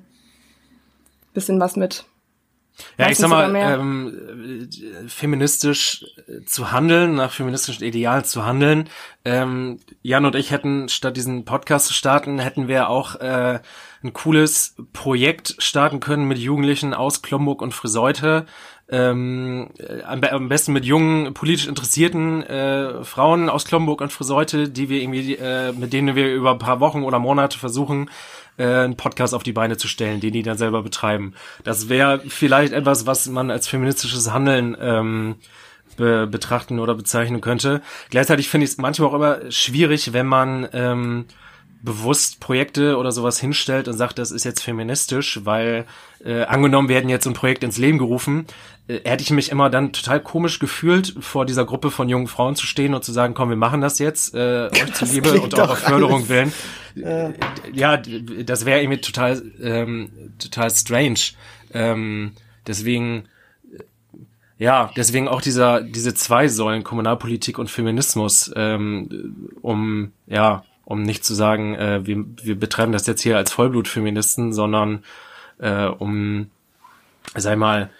bisschen 1.34 1.60
was 1.60 1.76
mit. 1.76 2.04
Ja, 2.98 3.06
Meistens 3.06 3.26
ich 3.26 3.30
sag 3.30 3.52
mal, 3.52 3.56
ähm, 3.56 4.68
feministisch 5.06 6.04
zu 6.46 6.72
handeln, 6.72 7.14
nach 7.14 7.32
feministischen 7.32 7.84
Idealen 7.84 8.24
zu 8.24 8.44
handeln. 8.46 8.88
Ähm, 9.24 9.80
Jan 10.02 10.24
und 10.24 10.34
ich 10.34 10.50
hätten 10.50 10.88
statt 10.88 11.16
diesen 11.16 11.44
Podcast 11.44 11.86
zu 11.86 11.94
starten, 11.94 12.38
hätten 12.38 12.68
wir 12.68 12.88
auch 12.88 13.16
äh, 13.16 13.60
ein 14.02 14.12
cooles 14.12 14.76
Projekt 14.92 15.56
starten 15.58 16.00
können 16.00 16.26
mit 16.26 16.38
Jugendlichen 16.38 16.94
aus 16.94 17.22
Klomburg 17.22 17.60
und 17.60 17.74
Friseute, 17.74 18.46
ähm, 18.90 19.68
am, 20.04 20.22
am, 20.24 20.48
besten 20.48 20.72
mit 20.72 20.84
jungen, 20.84 21.32
politisch 21.32 21.68
interessierten 21.68 22.42
äh, 22.42 23.04
Frauen 23.04 23.48
aus 23.48 23.64
Klomburg 23.64 24.00
und 24.00 24.12
Friseute, 24.12 24.68
die 24.68 24.88
wir 24.88 25.00
irgendwie, 25.00 25.36
äh, 25.36 25.72
mit 25.72 25.92
denen 25.92 26.16
wir 26.16 26.34
über 26.34 26.52
ein 26.52 26.58
paar 26.58 26.80
Wochen 26.80 27.04
oder 27.04 27.18
Monate 27.18 27.58
versuchen, 27.58 28.10
äh, 28.56 28.64
einen 28.64 28.96
Podcast 28.96 29.32
auf 29.32 29.44
die 29.44 29.52
Beine 29.52 29.76
zu 29.76 29.86
stellen, 29.86 30.20
den 30.20 30.32
die 30.32 30.42
dann 30.42 30.58
selber 30.58 30.82
betreiben. 30.82 31.34
Das 31.62 31.88
wäre 31.88 32.20
vielleicht 32.26 32.72
etwas, 32.72 33.06
was 33.06 33.28
man 33.28 33.50
als 33.50 33.68
feministisches 33.68 34.32
Handeln 34.32 34.76
ähm, 34.80 35.36
be 35.96 36.26
betrachten 36.26 36.80
oder 36.80 36.94
bezeichnen 36.94 37.40
könnte. 37.40 37.82
Gleichzeitig 38.10 38.48
finde 38.48 38.64
ich 38.64 38.72
es 38.72 38.78
manchmal 38.78 39.08
auch 39.08 39.14
immer 39.14 39.38
schwierig, 39.50 40.12
wenn 40.12 40.26
man 40.26 40.68
ähm, 40.72 41.26
bewusst 41.82 42.40
Projekte 42.40 42.96
oder 42.96 43.12
sowas 43.12 43.40
hinstellt 43.40 43.88
und 43.88 43.96
sagt, 43.96 44.18
das 44.18 44.30
ist 44.30 44.44
jetzt 44.44 44.62
feministisch, 44.62 45.40
weil 45.44 45.86
äh, 46.24 46.42
angenommen 46.42 46.88
werden 46.88 47.08
jetzt 47.08 47.24
so 47.24 47.30
ein 47.30 47.34
Projekt 47.34 47.64
ins 47.64 47.78
Leben 47.78 47.98
gerufen, 47.98 48.46
äh, 48.88 49.00
hätte 49.04 49.22
ich 49.22 49.30
mich 49.30 49.50
immer 49.50 49.70
dann 49.70 49.92
total 49.92 50.20
komisch 50.20 50.58
gefühlt, 50.58 51.14
vor 51.20 51.46
dieser 51.46 51.64
Gruppe 51.64 51.90
von 51.90 52.08
jungen 52.08 52.26
Frauen 52.26 52.56
zu 52.56 52.66
stehen 52.66 52.94
und 52.94 53.04
zu 53.04 53.12
sagen, 53.12 53.34
komm, 53.34 53.48
wir 53.48 53.56
machen 53.56 53.80
das 53.80 53.98
jetzt, 53.98 54.34
äh, 54.34 54.66
euch 54.72 54.92
zuliebe 54.92 55.40
und 55.40 55.58
auch 55.58 55.70
auf 55.70 55.78
Förderung 55.78 56.28
willen. 56.28 56.52
Ja, 56.94 57.32
ja 57.72 57.96
das 57.96 58.66
wäre 58.66 58.80
irgendwie 58.82 59.00
total, 59.00 59.42
ähm, 59.62 60.34
total 60.38 60.70
strange. 60.70 61.20
Ähm, 61.72 62.32
deswegen 62.66 63.24
ja, 64.58 64.90
deswegen 64.94 65.26
auch 65.26 65.40
dieser, 65.40 65.80
diese 65.80 66.12
zwei 66.12 66.46
Säulen, 66.46 66.84
Kommunalpolitik 66.84 67.58
und 67.58 67.70
Feminismus, 67.70 68.52
ähm, 68.54 69.48
um, 69.62 70.12
ja, 70.26 70.64
um 70.90 71.02
nicht 71.02 71.24
zu 71.24 71.34
sagen, 71.34 71.76
äh, 71.76 72.04
wir, 72.04 72.24
wir 72.42 72.58
betreiben 72.58 72.90
das 72.90 73.06
jetzt 73.06 73.22
hier 73.22 73.36
als 73.36 73.52
Vollblutfeministen, 73.52 74.52
sondern 74.52 75.04
äh, 75.58 75.84
um, 75.84 76.50
sei 77.36 77.54
mal, 77.54 77.90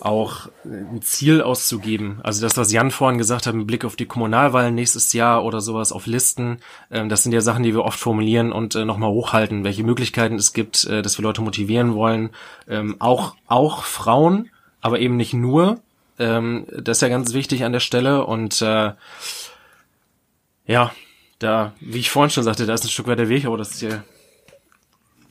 auch 0.00 0.48
ein 0.66 1.00
Ziel 1.00 1.40
auszugeben. 1.40 2.20
Also 2.22 2.42
das, 2.42 2.58
was 2.58 2.70
Jan 2.70 2.90
vorhin 2.90 3.16
gesagt 3.16 3.46
hat, 3.46 3.54
mit 3.54 3.66
Blick 3.66 3.86
auf 3.86 3.96
die 3.96 4.04
Kommunalwahlen 4.04 4.74
nächstes 4.74 5.14
Jahr 5.14 5.42
oder 5.42 5.62
sowas 5.62 5.90
auf 5.90 6.04
Listen, 6.04 6.58
ähm, 6.90 7.08
das 7.08 7.22
sind 7.22 7.32
ja 7.32 7.40
Sachen, 7.40 7.62
die 7.62 7.72
wir 7.72 7.84
oft 7.84 7.98
formulieren 7.98 8.52
und 8.52 8.74
äh, 8.74 8.84
nochmal 8.84 9.10
hochhalten, 9.10 9.64
welche 9.64 9.84
Möglichkeiten 9.84 10.34
es 10.34 10.52
gibt, 10.52 10.84
äh, 10.84 11.00
dass 11.00 11.16
wir 11.16 11.22
Leute 11.22 11.40
motivieren 11.40 11.94
wollen. 11.94 12.28
Ähm, 12.68 12.96
auch, 12.98 13.36
auch 13.46 13.84
Frauen, 13.84 14.50
aber 14.82 14.98
eben 14.98 15.16
nicht 15.16 15.32
nur. 15.32 15.80
Ähm, 16.18 16.66
das 16.76 16.98
ist 16.98 17.02
ja 17.02 17.08
ganz 17.08 17.32
wichtig 17.32 17.64
an 17.64 17.72
der 17.72 17.80
Stelle 17.80 18.26
und 18.26 18.60
äh, 18.60 18.92
ja, 20.66 20.92
da, 21.44 21.74
wie 21.80 21.98
ich 21.98 22.10
vorhin 22.10 22.30
schon 22.30 22.44
sagte, 22.44 22.66
da 22.66 22.74
ist 22.74 22.84
ein 22.84 22.90
Stück 22.90 23.06
weit 23.06 23.18
der 23.18 23.28
Weg, 23.28 23.44
aber 23.44 23.56
das 23.56 23.72
ist 23.72 23.82
ja. 23.82 24.02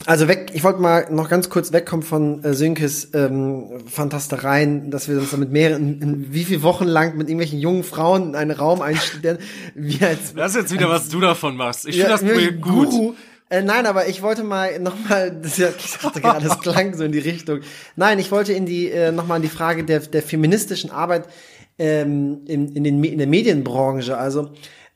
Also 0.06 0.28
weg, 0.28 0.52
ich 0.54 0.64
wollte 0.64 0.82
mal 0.82 1.08
noch 1.12 1.30
ganz 1.30 1.50
kurz 1.50 1.72
wegkommen 1.72 2.06
von 2.06 2.44
äh, 2.44 2.54
Sönkes 2.54 3.12
ähm, 3.14 3.80
Fantastereien, 3.88 4.92
dass 4.92 5.08
wir 5.08 5.18
uns 5.18 5.32
da 5.32 5.38
mit 5.38 5.52
mehreren, 5.52 6.02
in, 6.02 6.34
wie 6.34 6.44
viele 6.44 6.62
Wochen 6.62 6.86
lang 6.86 7.16
mit 7.16 7.30
irgendwelchen 7.30 7.60
jungen 7.60 7.84
Frauen 7.84 8.30
in 8.30 8.36
einen 8.36 8.52
Raum 8.52 8.82
einstellen. 8.82 9.38
wie 9.76 10.04
als, 10.04 10.34
das 10.34 10.52
ist 10.52 10.62
jetzt 10.62 10.74
wieder, 10.74 10.90
als, 10.90 11.04
was 11.04 11.10
du 11.10 11.22
davon 11.22 11.56
machst. 11.56 11.88
Ich 11.88 11.96
ja, 11.96 12.18
finde 12.18 12.34
das 12.34 12.34
Projekt 12.34 12.62
gut. 12.62 12.90
Guru. 12.90 13.14
Äh, 13.50 13.62
nein, 13.62 13.86
aber 13.86 14.08
ich 14.08 14.22
wollte 14.22 14.44
mal 14.44 14.78
nochmal, 14.80 15.40
ich 15.46 15.56
dachte 16.02 16.20
gerade, 16.20 16.48
das 16.48 16.60
klang 16.60 16.96
so 16.96 17.04
in 17.06 17.14
die 17.14 17.20
Richtung. 17.20 17.62
Nein, 17.96 18.20
ich 18.20 18.30
wollte 18.30 18.52
in 18.52 18.66
die, 18.66 18.90
äh, 18.90 19.12
nochmal 19.14 19.38
in 19.38 19.44
die 19.44 19.50
Frage 19.50 19.86
der, 19.86 20.00
der 20.00 20.22
feministischen 20.22 20.92
Arbeit 20.92 21.30
ähm, 21.80 22.42
in, 22.46 22.76
in, 22.76 22.84
den, 22.84 23.04
in 23.04 23.20
der 23.20 23.28
Medienbranche. 23.28 24.18
Also 24.18 24.52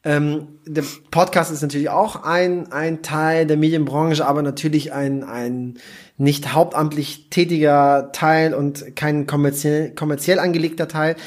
ähm, 0.07 0.47
der 0.65 0.85
Podcast 1.11 1.51
ist 1.51 1.61
natürlich 1.61 1.89
auch 1.89 2.23
ein, 2.23 2.71
ein 2.71 3.01
Teil 3.01 3.45
der 3.45 3.57
Medienbranche, 3.57 4.25
aber 4.25 4.41
natürlich 4.41 4.93
ein, 4.93 5.25
ein 5.25 5.79
nicht 6.15 6.53
hauptamtlich 6.53 7.29
tätiger 7.29 8.13
Teil 8.13 8.53
und 8.53 8.95
kein 8.95 9.27
kommerziell, 9.27 9.93
kommerziell 9.95 10.39
angelegter 10.39 10.87
Teil. 10.87 11.17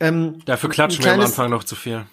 Ähm, 0.00 0.40
Dafür 0.44 0.70
klatschen 0.70 1.04
wir 1.04 1.14
am 1.14 1.20
Anfang 1.20 1.50
noch 1.50 1.62
zu 1.62 1.76
viel. 1.76 2.04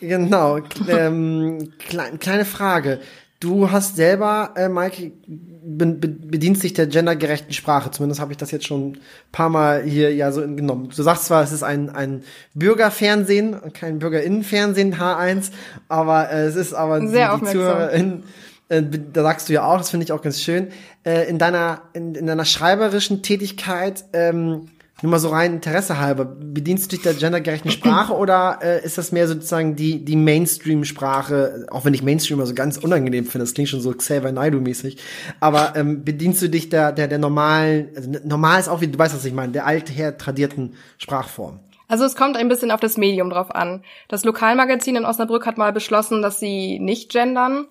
Genau. 0.00 0.58
Ähm, 0.86 1.72
klein, 1.78 2.18
kleine 2.18 2.44
Frage. 2.44 3.00
Du 3.40 3.70
hast 3.70 3.96
selber, 3.96 4.54
äh, 4.56 4.68
Mike, 4.68 5.12
be 5.26 5.86
bedienst 5.86 6.62
dich 6.62 6.72
der 6.72 6.86
gendergerechten 6.86 7.52
Sprache. 7.52 7.90
Zumindest 7.90 8.20
habe 8.20 8.32
ich 8.32 8.38
das 8.38 8.50
jetzt 8.50 8.66
schon 8.66 8.92
ein 8.92 8.98
paar 9.32 9.48
Mal 9.48 9.82
hier 9.82 10.14
ja 10.14 10.32
so 10.32 10.40
genommen. 10.42 10.90
Du 10.94 11.02
sagst 11.02 11.26
zwar, 11.26 11.42
es 11.42 11.52
ist 11.52 11.62
ein, 11.62 11.90
ein 11.90 12.22
Bürgerfernsehen, 12.54 13.72
kein 13.72 13.98
Bürgerinnenfernsehen 13.98 14.96
H1, 14.96 15.50
aber 15.88 16.30
äh, 16.30 16.44
es 16.44 16.56
ist 16.56 16.74
aber 16.74 17.06
Sehr 17.06 17.36
die, 17.36 17.44
die 17.44 17.52
Zuhörerin, 17.52 18.22
äh, 18.68 18.82
da 19.12 19.22
sagst 19.22 19.48
du 19.48 19.52
ja 19.52 19.64
auch, 19.64 19.78
das 19.78 19.90
finde 19.90 20.04
ich 20.04 20.12
auch 20.12 20.22
ganz 20.22 20.40
schön. 20.40 20.68
Äh, 21.04 21.28
in 21.28 21.38
deiner 21.38 21.82
in, 21.92 22.14
in 22.14 22.26
deiner 22.26 22.44
schreiberischen 22.44 23.22
Tätigkeit 23.22 24.04
ähm, 24.12 24.68
nur 25.02 25.10
mal 25.10 25.18
so 25.18 25.28
rein 25.28 25.54
Interesse 25.54 25.98
halber, 25.98 26.24
bedienst 26.24 26.84
du 26.84 26.96
dich 26.96 27.02
der 27.02 27.14
gendergerechten 27.14 27.70
Sprache 27.70 28.12
oder 28.16 28.60
äh, 28.62 28.84
ist 28.84 28.96
das 28.96 29.12
mehr 29.12 29.26
sozusagen 29.26 29.76
die, 29.76 30.04
die 30.04 30.16
Mainstream-Sprache, 30.16 31.66
auch 31.70 31.84
wenn 31.84 31.94
ich 31.94 32.02
Mainstream 32.02 32.40
also 32.40 32.54
ganz 32.54 32.78
unangenehm 32.78 33.24
finde, 33.24 33.44
das 33.44 33.54
klingt 33.54 33.68
schon 33.68 33.80
so 33.80 33.92
Xavier 33.92 34.32
Naidoo-mäßig, 34.32 34.98
aber 35.40 35.74
ähm, 35.76 36.04
bedienst 36.04 36.40
du 36.42 36.48
dich 36.48 36.68
der, 36.68 36.92
der, 36.92 37.08
der 37.08 37.18
normalen, 37.18 37.88
also 37.96 38.10
normal 38.24 38.60
ist 38.60 38.68
auch, 38.68 38.80
wie 38.80 38.88
du 38.88 38.98
weißt, 38.98 39.14
was 39.14 39.24
ich 39.24 39.34
meine, 39.34 39.52
der 39.52 39.66
alther 39.66 40.16
tradierten 40.16 40.74
Sprachform? 40.98 41.60
Also 41.88 42.04
es 42.04 42.16
kommt 42.16 42.36
ein 42.36 42.48
bisschen 42.48 42.70
auf 42.70 42.80
das 42.80 42.96
Medium 42.96 43.30
drauf 43.30 43.54
an. 43.54 43.84
Das 44.08 44.24
Lokalmagazin 44.24 44.96
in 44.96 45.04
Osnabrück 45.04 45.46
hat 45.46 45.58
mal 45.58 45.72
beschlossen, 45.72 46.22
dass 46.22 46.40
sie 46.40 46.78
nicht 46.78 47.12
gendern. 47.12 47.66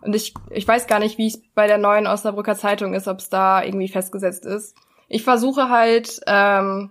Und 0.00 0.14
ich, 0.14 0.34
ich 0.50 0.66
weiß 0.66 0.86
gar 0.86 0.98
nicht, 0.98 1.18
wie 1.18 1.26
es 1.26 1.42
bei 1.54 1.66
der 1.66 1.78
neuen 1.78 2.06
Osnabrücker 2.06 2.56
Zeitung 2.56 2.94
ist, 2.94 3.06
ob 3.06 3.18
es 3.18 3.28
da 3.28 3.62
irgendwie 3.62 3.88
festgesetzt 3.88 4.46
ist. 4.46 4.74
Ich 5.14 5.22
versuche 5.22 5.68
halt, 5.68 6.20
ähm, 6.26 6.90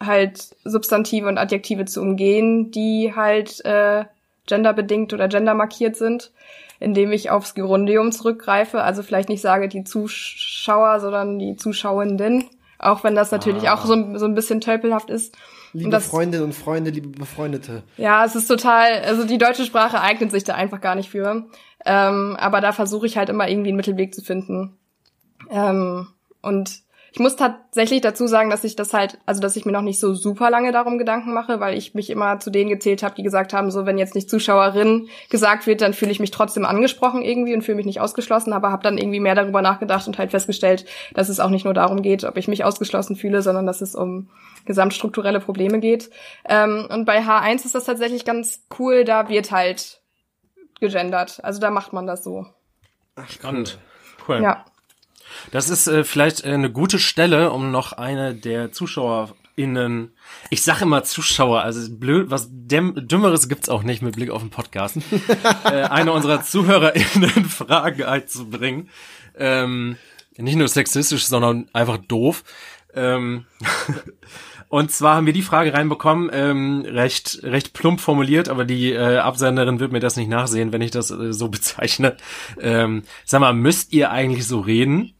halt 0.00 0.54
Substantive 0.62 1.26
und 1.26 1.38
Adjektive 1.38 1.86
zu 1.86 2.00
umgehen, 2.00 2.70
die 2.70 3.12
halt 3.16 3.64
äh, 3.64 4.04
genderbedingt 4.46 5.12
oder 5.12 5.26
gendermarkiert 5.26 5.96
sind, 5.96 6.30
indem 6.78 7.10
ich 7.10 7.30
aufs 7.30 7.54
Gerundium 7.54 8.12
zurückgreife. 8.12 8.80
Also 8.80 9.02
vielleicht 9.02 9.28
nicht 9.28 9.40
sage 9.40 9.68
die 9.68 9.82
Zuschauer, 9.82 11.00
sondern 11.00 11.40
die 11.40 11.56
Zuschauenden. 11.56 12.44
Auch 12.78 13.02
wenn 13.02 13.16
das 13.16 13.32
natürlich 13.32 13.68
ah. 13.68 13.74
auch 13.74 13.86
so, 13.86 14.16
so 14.16 14.26
ein 14.26 14.36
bisschen 14.36 14.60
tölpelhaft 14.60 15.10
ist. 15.10 15.36
Liebe 15.72 15.90
das, 15.90 16.06
Freundinnen 16.06 16.44
und 16.44 16.54
Freunde, 16.54 16.90
liebe 16.90 17.08
Befreundete. 17.08 17.82
Ja, 17.96 18.24
es 18.24 18.36
ist 18.36 18.46
total, 18.46 19.00
also 19.00 19.24
die 19.24 19.38
deutsche 19.38 19.64
Sprache 19.64 20.00
eignet 20.00 20.30
sich 20.30 20.44
da 20.44 20.54
einfach 20.54 20.80
gar 20.80 20.94
nicht 20.94 21.10
für. 21.10 21.46
Ähm, 21.84 22.36
aber 22.38 22.60
da 22.60 22.70
versuche 22.70 23.06
ich 23.06 23.16
halt 23.16 23.30
immer 23.30 23.48
irgendwie 23.48 23.70
einen 23.70 23.78
Mittelweg 23.78 24.14
zu 24.14 24.22
finden. 24.22 24.78
Ähm, 25.50 26.06
und 26.44 26.83
ich 27.14 27.20
muss 27.20 27.36
tatsächlich 27.36 28.00
dazu 28.00 28.26
sagen, 28.26 28.50
dass 28.50 28.64
ich 28.64 28.74
das 28.74 28.92
halt, 28.92 29.18
also 29.24 29.40
dass 29.40 29.54
ich 29.54 29.64
mir 29.64 29.70
noch 29.70 29.82
nicht 29.82 30.00
so 30.00 30.14
super 30.14 30.50
lange 30.50 30.72
darum 30.72 30.98
Gedanken 30.98 31.32
mache, 31.32 31.60
weil 31.60 31.78
ich 31.78 31.94
mich 31.94 32.10
immer 32.10 32.40
zu 32.40 32.50
denen 32.50 32.70
gezählt 32.70 33.04
habe, 33.04 33.14
die 33.14 33.22
gesagt 33.22 33.52
haben, 33.52 33.70
so 33.70 33.86
wenn 33.86 33.98
jetzt 33.98 34.16
nicht 34.16 34.28
Zuschauerin 34.28 35.06
gesagt 35.30 35.68
wird, 35.68 35.80
dann 35.80 35.94
fühle 35.94 36.10
ich 36.10 36.18
mich 36.18 36.32
trotzdem 36.32 36.64
angesprochen 36.64 37.22
irgendwie 37.22 37.54
und 37.54 37.62
fühle 37.62 37.76
mich 37.76 37.86
nicht 37.86 38.00
ausgeschlossen, 38.00 38.52
aber 38.52 38.72
habe 38.72 38.82
dann 38.82 38.98
irgendwie 38.98 39.20
mehr 39.20 39.36
darüber 39.36 39.62
nachgedacht 39.62 40.08
und 40.08 40.18
halt 40.18 40.32
festgestellt, 40.32 40.86
dass 41.14 41.28
es 41.28 41.38
auch 41.38 41.50
nicht 41.50 41.64
nur 41.64 41.72
darum 41.72 42.02
geht, 42.02 42.24
ob 42.24 42.36
ich 42.36 42.48
mich 42.48 42.64
ausgeschlossen 42.64 43.14
fühle, 43.14 43.42
sondern 43.42 43.64
dass 43.64 43.80
es 43.80 43.94
um 43.94 44.28
gesamtstrukturelle 44.64 45.38
Probleme 45.38 45.78
geht. 45.78 46.10
Ähm, 46.48 46.88
und 46.90 47.04
bei 47.04 47.20
H1 47.20 47.64
ist 47.64 47.76
das 47.76 47.84
tatsächlich 47.84 48.24
ganz 48.24 48.64
cool, 48.80 49.04
da 49.04 49.28
wird 49.28 49.52
halt 49.52 50.00
gegendert. 50.80 51.38
Also 51.44 51.60
da 51.60 51.70
macht 51.70 51.92
man 51.92 52.08
das 52.08 52.24
so. 52.24 52.46
Ach, 53.14 53.30
spannend. 53.30 53.78
Cool. 54.26 54.42
Ja. 54.42 54.64
Das 55.50 55.70
ist 55.70 55.86
äh, 55.86 56.04
vielleicht 56.04 56.44
äh, 56.44 56.50
eine 56.50 56.70
gute 56.70 56.98
Stelle, 56.98 57.50
um 57.50 57.70
noch 57.70 57.92
eine 57.92 58.34
der 58.34 58.72
ZuschauerInnen, 58.72 60.12
ich 60.50 60.62
sage 60.62 60.82
immer 60.82 61.04
Zuschauer, 61.04 61.62
also 61.62 61.80
blöd, 61.90 62.30
was 62.30 62.48
Däm 62.50 62.94
Dümmeres 63.08 63.48
gibt's 63.48 63.68
auch 63.68 63.82
nicht 63.82 64.02
mit 64.02 64.16
Blick 64.16 64.30
auf 64.30 64.42
den 64.42 64.50
Podcast, 64.50 64.98
äh, 65.64 65.82
eine 65.82 66.12
unserer 66.12 66.42
ZuhörerInnen 66.42 67.44
Fragen 67.48 68.02
einzubringen. 68.02 68.90
Ähm, 69.36 69.96
nicht 70.36 70.56
nur 70.56 70.68
sexistisch, 70.68 71.26
sondern 71.26 71.68
einfach 71.72 71.98
doof. 71.98 72.44
Ähm, 72.94 73.46
Und 74.74 74.90
zwar 74.90 75.14
haben 75.14 75.26
wir 75.26 75.32
die 75.32 75.42
Frage 75.42 75.72
reinbekommen, 75.72 76.30
ähm, 76.32 76.84
recht, 76.84 77.38
recht 77.44 77.74
plump 77.74 78.00
formuliert, 78.00 78.48
aber 78.48 78.64
die 78.64 78.90
äh, 78.92 79.18
Absenderin 79.18 79.78
wird 79.78 79.92
mir 79.92 80.00
das 80.00 80.16
nicht 80.16 80.28
nachsehen, 80.28 80.72
wenn 80.72 80.82
ich 80.82 80.90
das 80.90 81.12
äh, 81.12 81.32
so 81.32 81.48
bezeichne. 81.48 82.16
Ähm, 82.60 83.04
sag 83.24 83.40
mal, 83.40 83.54
müsst 83.54 83.92
ihr 83.92 84.10
eigentlich 84.10 84.48
so 84.48 84.58
reden? 84.58 85.13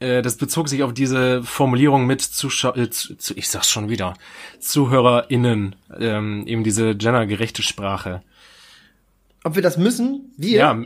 Äh, 0.00 0.22
das 0.22 0.36
bezog 0.36 0.68
sich 0.68 0.82
auf 0.82 0.94
diese 0.94 1.42
Formulierung 1.42 2.06
mit 2.06 2.20
Zuschau 2.22 2.74
äh, 2.74 2.90
zu, 2.90 3.16
zu, 3.16 3.34
ich 3.36 3.48
sag's 3.48 3.70
schon 3.70 3.88
wieder, 3.88 4.14
ZuhörerInnen, 4.60 5.76
ähm, 5.98 6.46
eben 6.46 6.64
diese 6.64 6.94
gendergerechte 6.94 7.62
Sprache. 7.62 8.22
Ob 9.44 9.54
wir 9.54 9.62
das 9.62 9.76
müssen? 9.76 10.32
Wir? 10.36 10.58
Ja, 10.58 10.82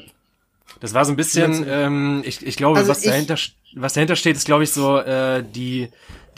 das 0.81 0.95
war 0.95 1.05
so 1.05 1.13
ein 1.13 1.17
bisschen, 1.17 1.65
ähm, 1.69 2.23
ich, 2.25 2.45
ich 2.47 2.57
glaube, 2.57 2.79
also 2.79 2.91
was 2.91 3.05
ich, 3.05 3.11
dahinter, 3.11 3.37
was 3.75 3.95
dahinter 3.95 4.17
steht, 4.17 4.37
ist, 4.37 4.47
glaube 4.47 4.65
ich, 4.65 4.71
so 4.71 4.99
äh, 4.99 5.43
die 5.43 5.89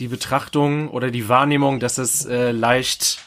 die 0.00 0.08
Betrachtung 0.08 0.88
oder 0.88 1.10
die 1.10 1.28
Wahrnehmung, 1.28 1.80
dass 1.80 1.98
es 1.98 2.24
äh, 2.26 2.50
leicht 2.50 3.18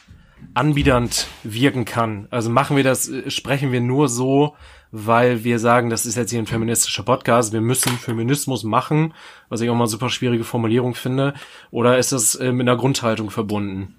anbiedernd 0.53 1.27
wirken 1.43 1.85
kann. 1.85 2.27
Also 2.29 2.49
machen 2.49 2.75
wir 2.75 2.83
das, 2.83 3.09
äh, 3.09 3.29
sprechen 3.29 3.71
wir 3.71 3.81
nur 3.81 4.09
so, 4.09 4.55
weil 4.91 5.43
wir 5.43 5.59
sagen, 5.59 5.89
das 5.89 6.05
ist 6.05 6.15
jetzt 6.15 6.31
hier 6.31 6.39
ein 6.39 6.47
feministischer 6.47 7.03
Podcast, 7.03 7.53
wir 7.53 7.61
müssen 7.61 7.91
Feminismus 7.97 8.63
machen, 8.63 9.13
was 9.49 9.61
ich 9.61 9.69
auch 9.69 9.75
mal 9.75 9.81
eine 9.81 9.89
super 9.89 10.09
schwierige 10.09 10.43
Formulierung 10.43 10.95
finde, 10.95 11.33
oder 11.71 11.97
ist 11.97 12.11
das 12.11 12.35
äh, 12.35 12.51
mit 12.51 12.67
einer 12.67 12.77
Grundhaltung 12.77 13.29
verbunden? 13.29 13.95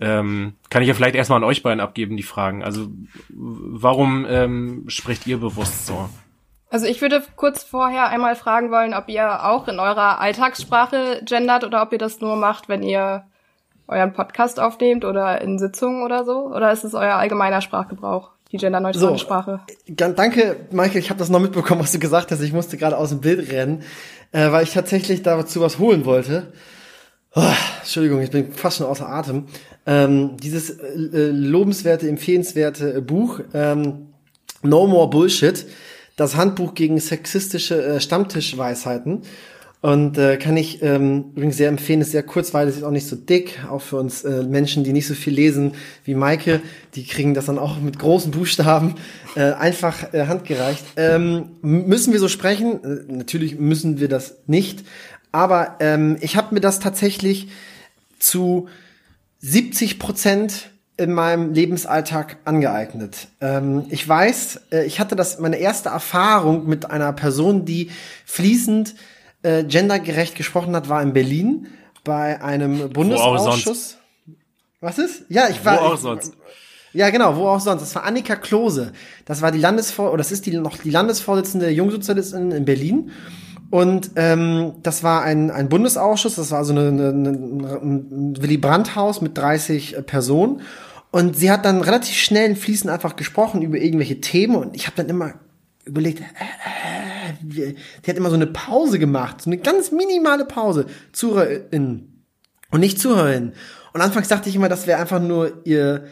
Ähm, 0.00 0.54
kann 0.70 0.82
ich 0.82 0.88
ja 0.88 0.94
vielleicht 0.94 1.16
erstmal 1.16 1.38
an 1.38 1.44
euch 1.44 1.62
beiden 1.62 1.80
abgeben, 1.80 2.16
die 2.16 2.22
Fragen. 2.22 2.62
Also 2.62 2.88
warum 3.30 4.26
ähm, 4.28 4.84
spricht 4.86 5.26
ihr 5.26 5.38
bewusst 5.38 5.86
so? 5.86 6.08
Also 6.70 6.86
ich 6.86 7.00
würde 7.00 7.24
kurz 7.36 7.64
vorher 7.64 8.08
einmal 8.08 8.36
fragen 8.36 8.70
wollen, 8.70 8.94
ob 8.94 9.08
ihr 9.08 9.44
auch 9.44 9.68
in 9.68 9.80
eurer 9.80 10.20
Alltagssprache 10.20 11.22
gendert 11.24 11.64
oder 11.64 11.82
ob 11.82 11.92
ihr 11.92 11.98
das 11.98 12.20
nur 12.20 12.36
macht, 12.36 12.68
wenn 12.68 12.82
ihr 12.82 13.24
euren 13.88 14.12
Podcast 14.12 14.60
aufnehmt 14.60 15.04
oder 15.04 15.40
in 15.40 15.58
Sitzungen 15.58 16.02
oder 16.02 16.24
so? 16.24 16.46
Oder 16.54 16.70
ist 16.70 16.84
es 16.84 16.94
euer 16.94 17.14
allgemeiner 17.16 17.62
Sprachgebrauch, 17.62 18.32
die 18.52 18.56
genderneutrale 18.56 19.12
so, 19.12 19.18
Sprache? 19.18 19.60
Danke, 19.86 20.56
Michael. 20.70 21.00
Ich 21.00 21.10
habe 21.10 21.18
das 21.18 21.28
noch 21.28 21.40
mitbekommen, 21.40 21.80
was 21.80 21.92
du 21.92 21.98
gesagt 21.98 22.30
hast. 22.30 22.40
Ich 22.40 22.52
musste 22.52 22.76
gerade 22.76 22.96
aus 22.96 23.10
dem 23.10 23.20
Bild 23.20 23.50
rennen, 23.52 23.82
äh, 24.32 24.50
weil 24.50 24.64
ich 24.64 24.72
tatsächlich 24.72 25.22
dazu 25.22 25.60
was 25.60 25.78
holen 25.78 26.04
wollte. 26.04 26.52
Oh, 27.34 27.42
Entschuldigung, 27.80 28.22
ich 28.22 28.30
bin 28.30 28.52
fast 28.52 28.78
schon 28.78 28.86
außer 28.86 29.08
Atem. 29.08 29.46
Ähm, 29.86 30.36
dieses 30.38 30.70
äh, 30.70 31.30
lobenswerte, 31.30 32.08
empfehlenswerte 32.08 33.02
Buch 33.02 33.40
ähm, 33.52 34.08
No 34.62 34.86
More 34.86 35.10
Bullshit 35.10 35.66
das 36.18 36.36
Handbuch 36.36 36.74
gegen 36.74 36.98
sexistische 36.98 37.82
äh, 37.82 38.00
Stammtischweisheiten. 38.00 39.22
Und 39.80 40.18
äh, 40.18 40.38
kann 40.38 40.56
ich 40.56 40.82
ähm, 40.82 41.26
übrigens 41.36 41.56
sehr 41.56 41.68
empfehlen, 41.68 42.00
ist 42.00 42.10
sehr 42.10 42.24
kurzweilig, 42.24 42.76
ist 42.76 42.82
auch 42.82 42.90
nicht 42.90 43.06
so 43.06 43.14
dick, 43.14 43.60
auch 43.70 43.80
für 43.80 43.96
uns 43.96 44.24
äh, 44.24 44.42
Menschen, 44.42 44.82
die 44.82 44.92
nicht 44.92 45.06
so 45.06 45.14
viel 45.14 45.32
lesen 45.32 45.74
wie 46.04 46.16
Maike, 46.16 46.60
die 46.96 47.04
kriegen 47.04 47.32
das 47.32 47.46
dann 47.46 47.60
auch 47.60 47.80
mit 47.80 47.96
großen 47.96 48.32
Buchstaben 48.32 48.96
äh, 49.36 49.52
einfach 49.52 50.12
äh, 50.12 50.26
handgereicht. 50.26 50.84
Ähm, 50.96 51.50
müssen 51.62 52.12
wir 52.12 52.18
so 52.18 52.26
sprechen? 52.26 52.82
Äh, 52.82 53.12
natürlich 53.12 53.60
müssen 53.60 54.00
wir 54.00 54.08
das 54.08 54.38
nicht, 54.48 54.84
aber 55.30 55.76
ähm, 55.78 56.16
ich 56.20 56.36
habe 56.36 56.54
mir 56.54 56.60
das 56.60 56.80
tatsächlich 56.80 57.48
zu 58.18 58.68
70 59.38 60.00
Prozent 60.00 60.70
in 60.96 61.12
meinem 61.12 61.54
Lebensalltag 61.54 62.38
angeeignet. 62.44 63.28
Ähm, 63.40 63.86
ich 63.90 64.06
weiß, 64.06 64.60
äh, 64.72 64.84
ich 64.86 64.98
hatte 64.98 65.14
das 65.14 65.38
meine 65.38 65.58
erste 65.58 65.90
Erfahrung 65.90 66.68
mit 66.68 66.90
einer 66.90 67.12
Person, 67.12 67.64
die 67.64 67.92
fließend 68.24 68.96
äh, 69.42 69.64
gendergerecht 69.64 70.34
gesprochen 70.34 70.74
hat, 70.74 70.88
war 70.88 71.02
in 71.02 71.12
Berlin 71.12 71.68
bei 72.04 72.42
einem 72.42 72.90
Bundesausschuss. 72.90 73.98
Was 74.80 74.98
ist? 74.98 75.24
Ja, 75.28 75.48
ich 75.48 75.64
war. 75.64 75.80
Wo 75.80 75.84
auch 75.86 75.94
ich, 75.94 76.00
sonst. 76.00 76.32
Ja, 76.92 77.10
genau, 77.10 77.36
wo 77.36 77.48
auch 77.48 77.60
sonst. 77.60 77.82
Das 77.82 77.94
war 77.94 78.04
Annika 78.04 78.36
Klose. 78.36 78.92
Das 79.24 79.42
war 79.42 79.52
die 79.52 79.58
Landesvor 79.58 80.08
oder 80.08 80.18
das 80.18 80.32
ist 80.32 80.46
die 80.46 80.56
noch 80.56 80.76
die 80.76 80.90
Landesvorsitzende 80.90 81.66
der 81.66 81.74
Jungsozialistin 81.74 82.50
in 82.52 82.64
Berlin. 82.64 83.10
Und 83.70 84.12
ähm, 84.16 84.74
das 84.82 85.02
war 85.02 85.22
ein, 85.22 85.50
ein 85.50 85.68
Bundesausschuss, 85.68 86.36
das 86.36 86.50
war 86.50 86.64
so 86.64 86.72
eine, 86.72 86.88
eine, 86.88 87.28
ein 87.30 88.34
Willy 88.40 88.56
Brandt-Haus 88.56 89.20
mit 89.20 89.36
30 89.36 89.96
Personen. 90.06 90.62
Und 91.10 91.36
sie 91.36 91.50
hat 91.50 91.64
dann 91.64 91.82
relativ 91.82 92.16
schnell 92.16 92.50
und 92.50 92.56
fließend 92.56 92.90
einfach 92.90 93.16
gesprochen 93.16 93.62
über 93.62 93.76
irgendwelche 93.76 94.20
Themen 94.20 94.56
und 94.56 94.74
ich 94.74 94.86
habe 94.86 94.96
dann 94.96 95.08
immer 95.08 95.34
überlegt, 95.84 96.20
äh, 96.20 96.22
äh, 96.22 96.97
die 97.40 97.76
hat 98.06 98.16
immer 98.16 98.30
so 98.30 98.36
eine 98.36 98.46
Pause 98.46 98.98
gemacht, 98.98 99.42
so 99.42 99.50
eine 99.50 99.58
ganz 99.58 99.92
minimale 99.92 100.44
Pause, 100.44 100.86
ZuhörerInnen 101.12 102.24
und 102.70 102.80
nicht 102.80 103.00
ZuhörerInnen. 103.00 103.52
Und 103.92 104.00
anfangs 104.00 104.28
dachte 104.28 104.48
ich 104.48 104.56
immer, 104.56 104.68
das 104.68 104.86
wäre 104.86 105.00
einfach 105.00 105.20
nur 105.20 105.62
ihr, 105.64 106.04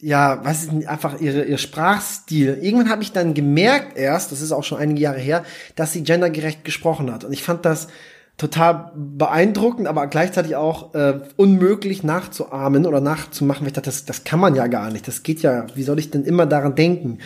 ja, 0.00 0.44
was 0.44 0.64
ist 0.64 0.86
einfach 0.86 1.20
ihre, 1.20 1.44
ihr 1.44 1.58
Sprachstil. 1.58 2.58
Irgendwann 2.60 2.90
habe 2.90 3.02
ich 3.02 3.12
dann 3.12 3.34
gemerkt 3.34 3.96
erst, 3.96 4.30
das 4.32 4.40
ist 4.40 4.52
auch 4.52 4.64
schon 4.64 4.78
einige 4.78 5.00
Jahre 5.00 5.18
her, 5.18 5.44
dass 5.74 5.92
sie 5.92 6.02
gendergerecht 6.02 6.64
gesprochen 6.64 7.12
hat. 7.12 7.24
Und 7.24 7.32
ich 7.32 7.42
fand 7.42 7.64
das 7.64 7.88
total 8.36 8.92
beeindruckend, 8.94 9.88
aber 9.88 10.06
gleichzeitig 10.06 10.54
auch 10.54 10.94
äh, 10.94 11.20
unmöglich 11.36 12.04
nachzuahmen 12.04 12.86
oder 12.86 13.00
nachzumachen. 13.00 13.66
Ich 13.66 13.72
dachte, 13.72 13.90
das, 13.90 14.04
das 14.04 14.22
kann 14.22 14.38
man 14.38 14.54
ja 14.54 14.68
gar 14.68 14.90
nicht. 14.90 15.08
Das 15.08 15.24
geht 15.24 15.42
ja, 15.42 15.66
wie 15.74 15.82
soll 15.82 15.98
ich 15.98 16.10
denn 16.10 16.24
immer 16.24 16.46
daran 16.46 16.76
denken? 16.76 17.18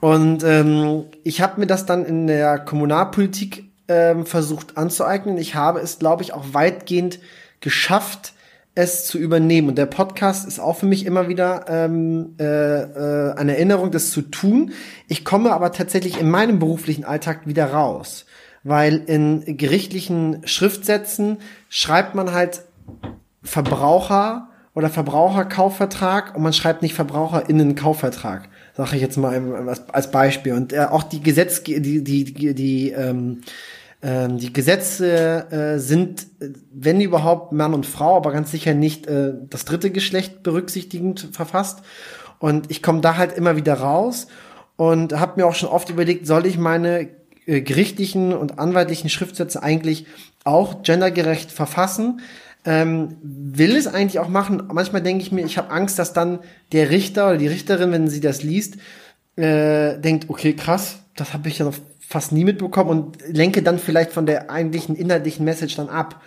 Und 0.00 0.44
ähm, 0.44 1.04
ich 1.24 1.40
habe 1.40 1.60
mir 1.60 1.66
das 1.66 1.86
dann 1.86 2.04
in 2.04 2.26
der 2.26 2.58
Kommunalpolitik 2.58 3.64
ähm, 3.88 4.26
versucht 4.26 4.76
anzueignen. 4.76 5.38
Ich 5.38 5.54
habe 5.54 5.80
es, 5.80 5.98
glaube 5.98 6.22
ich, 6.22 6.32
auch 6.34 6.44
weitgehend 6.52 7.18
geschafft, 7.60 8.32
es 8.74 9.06
zu 9.06 9.18
übernehmen. 9.18 9.68
Und 9.68 9.78
der 9.78 9.86
Podcast 9.86 10.46
ist 10.46 10.60
auch 10.60 10.76
für 10.76 10.86
mich 10.86 11.04
immer 11.04 11.28
wieder 11.28 11.64
ähm, 11.68 12.36
äh, 12.38 12.44
äh, 12.44 13.34
eine 13.34 13.56
Erinnerung, 13.56 13.90
das 13.90 14.12
zu 14.12 14.22
tun. 14.22 14.72
Ich 15.08 15.24
komme 15.24 15.52
aber 15.52 15.72
tatsächlich 15.72 16.20
in 16.20 16.30
meinem 16.30 16.60
beruflichen 16.60 17.04
Alltag 17.04 17.46
wieder 17.46 17.72
raus 17.72 18.24
weil 18.64 18.96
in 19.06 19.56
gerichtlichen 19.56 20.46
Schriftsätzen 20.46 21.38
schreibt 21.68 22.14
man 22.14 22.32
halt 22.32 22.62
Verbraucher 23.42 24.48
oder 24.74 24.90
Verbraucherkaufvertrag 24.90 26.34
und 26.36 26.42
man 26.42 26.52
schreibt 26.52 26.82
nicht 26.82 26.94
VerbraucherInnen-Kaufvertrag. 26.94 28.48
Sage 28.78 28.94
ich 28.94 29.02
jetzt 29.02 29.16
mal 29.16 29.76
als 29.92 30.10
Beispiel. 30.10 30.52
Und 30.52 30.72
äh, 30.72 30.86
auch 30.88 31.02
die 31.02 31.20
Gesetz, 31.20 31.64
die, 31.64 31.82
die, 31.82 32.02
die, 32.02 32.54
die 32.54 32.90
ähm, 32.92 33.40
ähm, 34.00 34.38
die 34.38 34.52
Gesetze 34.52 35.50
äh, 35.50 35.78
sind, 35.80 36.28
wenn 36.72 37.00
überhaupt, 37.00 37.52
Mann 37.52 37.74
und 37.74 37.84
Frau, 37.86 38.16
aber 38.16 38.30
ganz 38.30 38.52
sicher 38.52 38.72
nicht 38.72 39.08
äh, 39.08 39.32
das 39.50 39.64
dritte 39.64 39.90
Geschlecht 39.90 40.44
berücksichtigend 40.44 41.28
verfasst. 41.32 41.80
Und 42.38 42.70
ich 42.70 42.80
komme 42.80 43.00
da 43.00 43.16
halt 43.16 43.36
immer 43.36 43.56
wieder 43.56 43.74
raus 43.74 44.28
und 44.76 45.18
habe 45.18 45.40
mir 45.40 45.46
auch 45.48 45.56
schon 45.56 45.70
oft 45.70 45.90
überlegt, 45.90 46.28
soll 46.28 46.46
ich 46.46 46.56
meine 46.56 47.08
äh, 47.46 47.60
gerichtlichen 47.60 48.32
und 48.32 48.60
anwaltlichen 48.60 49.10
Schriftsätze 49.10 49.60
eigentlich 49.60 50.06
auch 50.44 50.84
gendergerecht 50.84 51.50
verfassen? 51.50 52.20
Ähm, 52.68 53.16
will 53.22 53.74
es 53.76 53.86
eigentlich 53.86 54.18
auch 54.18 54.28
machen. 54.28 54.62
Manchmal 54.70 55.00
denke 55.00 55.22
ich 55.22 55.32
mir, 55.32 55.42
ich 55.42 55.56
habe 55.56 55.70
Angst, 55.70 55.98
dass 55.98 56.12
dann 56.12 56.40
der 56.72 56.90
Richter 56.90 57.28
oder 57.28 57.38
die 57.38 57.46
Richterin, 57.46 57.92
wenn 57.92 58.08
sie 58.08 58.20
das 58.20 58.42
liest, 58.42 58.76
äh, 59.36 59.98
denkt, 59.98 60.26
okay, 60.28 60.52
krass, 60.52 60.98
das 61.16 61.32
habe 61.32 61.48
ich 61.48 61.58
ja 61.58 61.64
noch 61.64 61.76
fast 62.06 62.30
nie 62.30 62.44
mitbekommen 62.44 62.90
und 62.90 63.18
lenke 63.26 63.62
dann 63.62 63.78
vielleicht 63.78 64.12
von 64.12 64.26
der 64.26 64.50
eigentlichen 64.50 64.96
inhaltlichen 64.96 65.46
Message 65.46 65.76
dann 65.76 65.88
ab. 65.88 66.20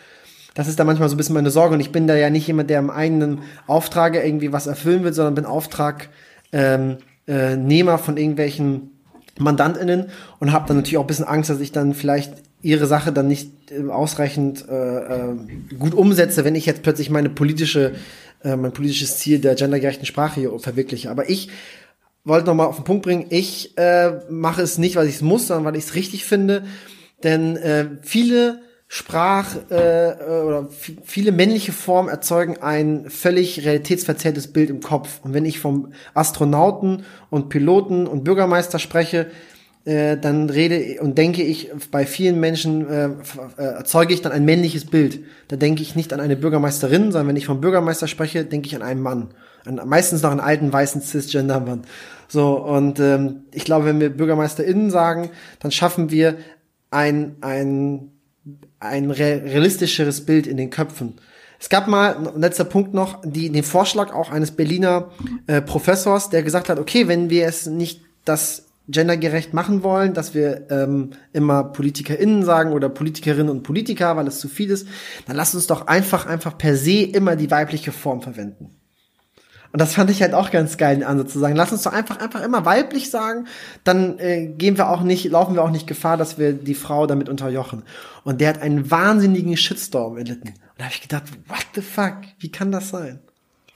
Das 0.55 0.67
ist 0.67 0.79
da 0.79 0.83
manchmal 0.83 1.09
so 1.09 1.15
ein 1.15 1.17
bisschen 1.17 1.35
meine 1.35 1.51
Sorge 1.51 1.75
und 1.75 1.79
ich 1.79 1.91
bin 1.91 2.07
da 2.07 2.15
ja 2.15 2.31
nicht 2.31 2.47
jemand, 2.47 2.71
der 2.71 2.79
im 2.79 2.89
eigenen 2.89 3.41
Auftrage 3.67 4.23
irgendwie 4.23 4.51
was 4.51 4.65
erfüllen 4.65 5.03
will, 5.03 5.13
sondern 5.13 5.35
bin 5.35 5.45
Auftragnehmer 5.45 6.09
ähm, 6.53 6.97
äh, 7.27 7.97
von 7.99 8.17
irgendwelchen 8.17 8.89
MandantInnen 9.37 10.07
und 10.39 10.51
habe 10.51 10.67
dann 10.67 10.77
natürlich 10.77 10.97
auch 10.97 11.03
ein 11.03 11.07
bisschen 11.07 11.27
Angst, 11.27 11.51
dass 11.51 11.59
ich 11.59 11.71
dann 11.71 11.93
vielleicht 11.93 12.33
ihre 12.61 12.85
Sache 12.87 13.11
dann 13.11 13.27
nicht 13.27 13.71
äh, 13.71 13.89
ausreichend 13.89 14.65
äh, 14.69 14.97
äh, 14.97 15.35
gut 15.77 15.93
umsetze, 15.93 16.45
wenn 16.45 16.55
ich 16.55 16.65
jetzt 16.65 16.83
plötzlich 16.83 17.09
meine 17.09 17.29
politische, 17.29 17.93
äh, 18.43 18.55
mein 18.55 18.73
politisches 18.73 19.17
Ziel 19.17 19.39
der 19.39 19.55
gendergerechten 19.55 20.05
Sprache 20.05 20.39
hier 20.39 20.59
verwirkliche. 20.59 21.09
Aber 21.09 21.29
ich 21.29 21.49
wollte 22.23 22.47
noch 22.47 22.55
mal 22.55 22.65
auf 22.65 22.75
den 22.75 22.85
Punkt 22.85 23.03
bringen, 23.03 23.25
ich 23.29 23.77
äh, 23.77 24.19
mache 24.29 24.61
es 24.61 24.77
nicht, 24.77 24.95
weil 24.95 25.07
ich 25.07 25.15
es 25.15 25.21
muss, 25.21 25.47
sondern 25.47 25.65
weil 25.65 25.75
ich 25.75 25.85
es 25.85 25.95
richtig 25.95 26.25
finde. 26.25 26.63
Denn 27.23 27.57
äh, 27.57 27.85
viele 28.01 28.61
Sprach 28.93 29.55
äh, 29.69 30.09
äh 30.09 30.43
oder 30.43 30.67
viele 30.69 31.31
männliche 31.31 31.71
Formen 31.71 32.09
erzeugen 32.09 32.57
ein 32.61 33.09
völlig 33.09 33.63
realitätsverzerrtes 33.63 34.51
Bild 34.51 34.69
im 34.69 34.81
Kopf. 34.81 35.21
Und 35.23 35.33
wenn 35.33 35.45
ich 35.45 35.61
vom 35.61 35.93
Astronauten 36.13 37.05
und 37.29 37.47
Piloten 37.47 38.05
und 38.05 38.25
Bürgermeister 38.25 38.79
spreche, 38.79 39.27
äh, 39.83 40.17
dann 40.17 40.49
rede 40.49 41.01
und 41.01 41.17
denke 41.17 41.41
ich, 41.41 41.71
bei 41.89 42.05
vielen 42.05 42.39
Menschen 42.39 42.87
äh, 42.87 43.05
äh, 43.57 43.63
erzeuge 43.63 44.13
ich 44.13 44.21
dann 44.21 44.31
ein 44.31 44.45
männliches 44.45 44.85
Bild. 44.85 45.21
Da 45.47 45.55
denke 45.55 45.81
ich 45.81 45.95
nicht 45.95 46.13
an 46.13 46.19
eine 46.19 46.35
Bürgermeisterin, 46.35 47.11
sondern 47.11 47.29
wenn 47.29 47.35
ich 47.35 47.47
vom 47.47 47.61
Bürgermeister 47.61 48.07
spreche, 48.07 48.45
denke 48.45 48.67
ich 48.67 48.75
an 48.75 48.83
einen 48.83 49.01
Mann. 49.01 49.29
An, 49.65 49.81
meistens 49.85 50.21
noch 50.21 50.31
einen 50.31 50.39
alten 50.39 50.71
weißen 50.71 51.01
Cisgender-Mann. 51.01 51.81
So, 52.27 52.57
und 52.57 52.99
ähm, 52.99 53.41
ich 53.51 53.65
glaube, 53.65 53.85
wenn 53.85 53.99
wir 53.99 54.09
BürgermeisterInnen 54.11 54.91
sagen, 54.91 55.31
dann 55.59 55.71
schaffen 55.71 56.11
wir 56.11 56.37
ein, 56.91 57.37
ein, 57.41 58.11
ein 58.79 59.09
realistischeres 59.09 60.25
Bild 60.25 60.45
in 60.45 60.57
den 60.57 60.69
Köpfen. 60.69 61.15
Es 61.59 61.69
gab 61.69 61.87
mal, 61.87 62.33
letzter 62.37 62.65
Punkt 62.65 62.93
noch, 62.93 63.21
die, 63.23 63.51
den 63.51 63.63
Vorschlag 63.63 64.13
auch 64.13 64.31
eines 64.31 64.51
Berliner 64.51 65.11
äh, 65.47 65.61
Professors, 65.61 66.29
der 66.29 66.43
gesagt 66.43 66.69
hat, 66.69 66.79
okay, 66.79 67.07
wenn 67.07 67.29
wir 67.29 67.47
es 67.47 67.65
nicht 67.65 68.01
das 68.25 68.70
gendergerecht 68.91 69.53
machen 69.53 69.83
wollen, 69.83 70.13
dass 70.13 70.33
wir 70.33 70.67
ähm, 70.69 71.11
immer 71.33 71.63
PolitikerInnen 71.63 72.43
sagen 72.43 72.73
oder 72.73 72.89
Politikerinnen 72.89 73.49
und 73.49 73.63
Politiker, 73.63 74.15
weil 74.15 74.27
es 74.27 74.39
zu 74.39 74.47
viel 74.47 74.69
ist, 74.69 74.87
dann 75.27 75.35
lass 75.35 75.55
uns 75.55 75.67
doch 75.67 75.87
einfach, 75.87 76.25
einfach 76.25 76.57
per 76.57 76.75
se 76.75 77.03
immer 77.03 77.35
die 77.35 77.51
weibliche 77.51 77.91
Form 77.91 78.21
verwenden. 78.21 78.75
Und 79.73 79.79
das 79.79 79.93
fand 79.93 80.09
ich 80.09 80.21
halt 80.21 80.33
auch 80.33 80.51
ganz 80.51 80.77
geil, 80.77 80.97
den 80.97 81.05
Ansatz 81.05 81.31
zu 81.31 81.39
sagen. 81.39 81.55
Lass 81.55 81.71
uns 81.71 81.83
doch 81.83 81.93
einfach, 81.93 82.19
einfach 82.19 82.43
immer 82.43 82.65
weiblich 82.65 83.09
sagen, 83.09 83.47
dann 83.83 84.19
äh, 84.19 84.47
gehen 84.47 84.77
wir 84.77 84.89
auch 84.89 85.01
nicht, 85.01 85.23
laufen 85.25 85.55
wir 85.55 85.63
auch 85.63 85.71
nicht 85.71 85.87
Gefahr, 85.87 86.17
dass 86.17 86.37
wir 86.37 86.51
die 86.53 86.75
Frau 86.75 87.07
damit 87.07 87.29
unterjochen. 87.29 87.83
Und 88.23 88.41
der 88.41 88.49
hat 88.49 88.61
einen 88.61 88.91
wahnsinnigen 88.91 89.55
Shitstorm 89.55 90.17
erlitten. 90.17 90.49
Und 90.49 90.77
da 90.77 90.85
habe 90.85 90.93
ich 90.93 91.01
gedacht, 91.01 91.23
what 91.47 91.65
the 91.73 91.81
fuck? 91.81 92.17
Wie 92.39 92.51
kann 92.51 92.71
das 92.71 92.89
sein? 92.89 93.21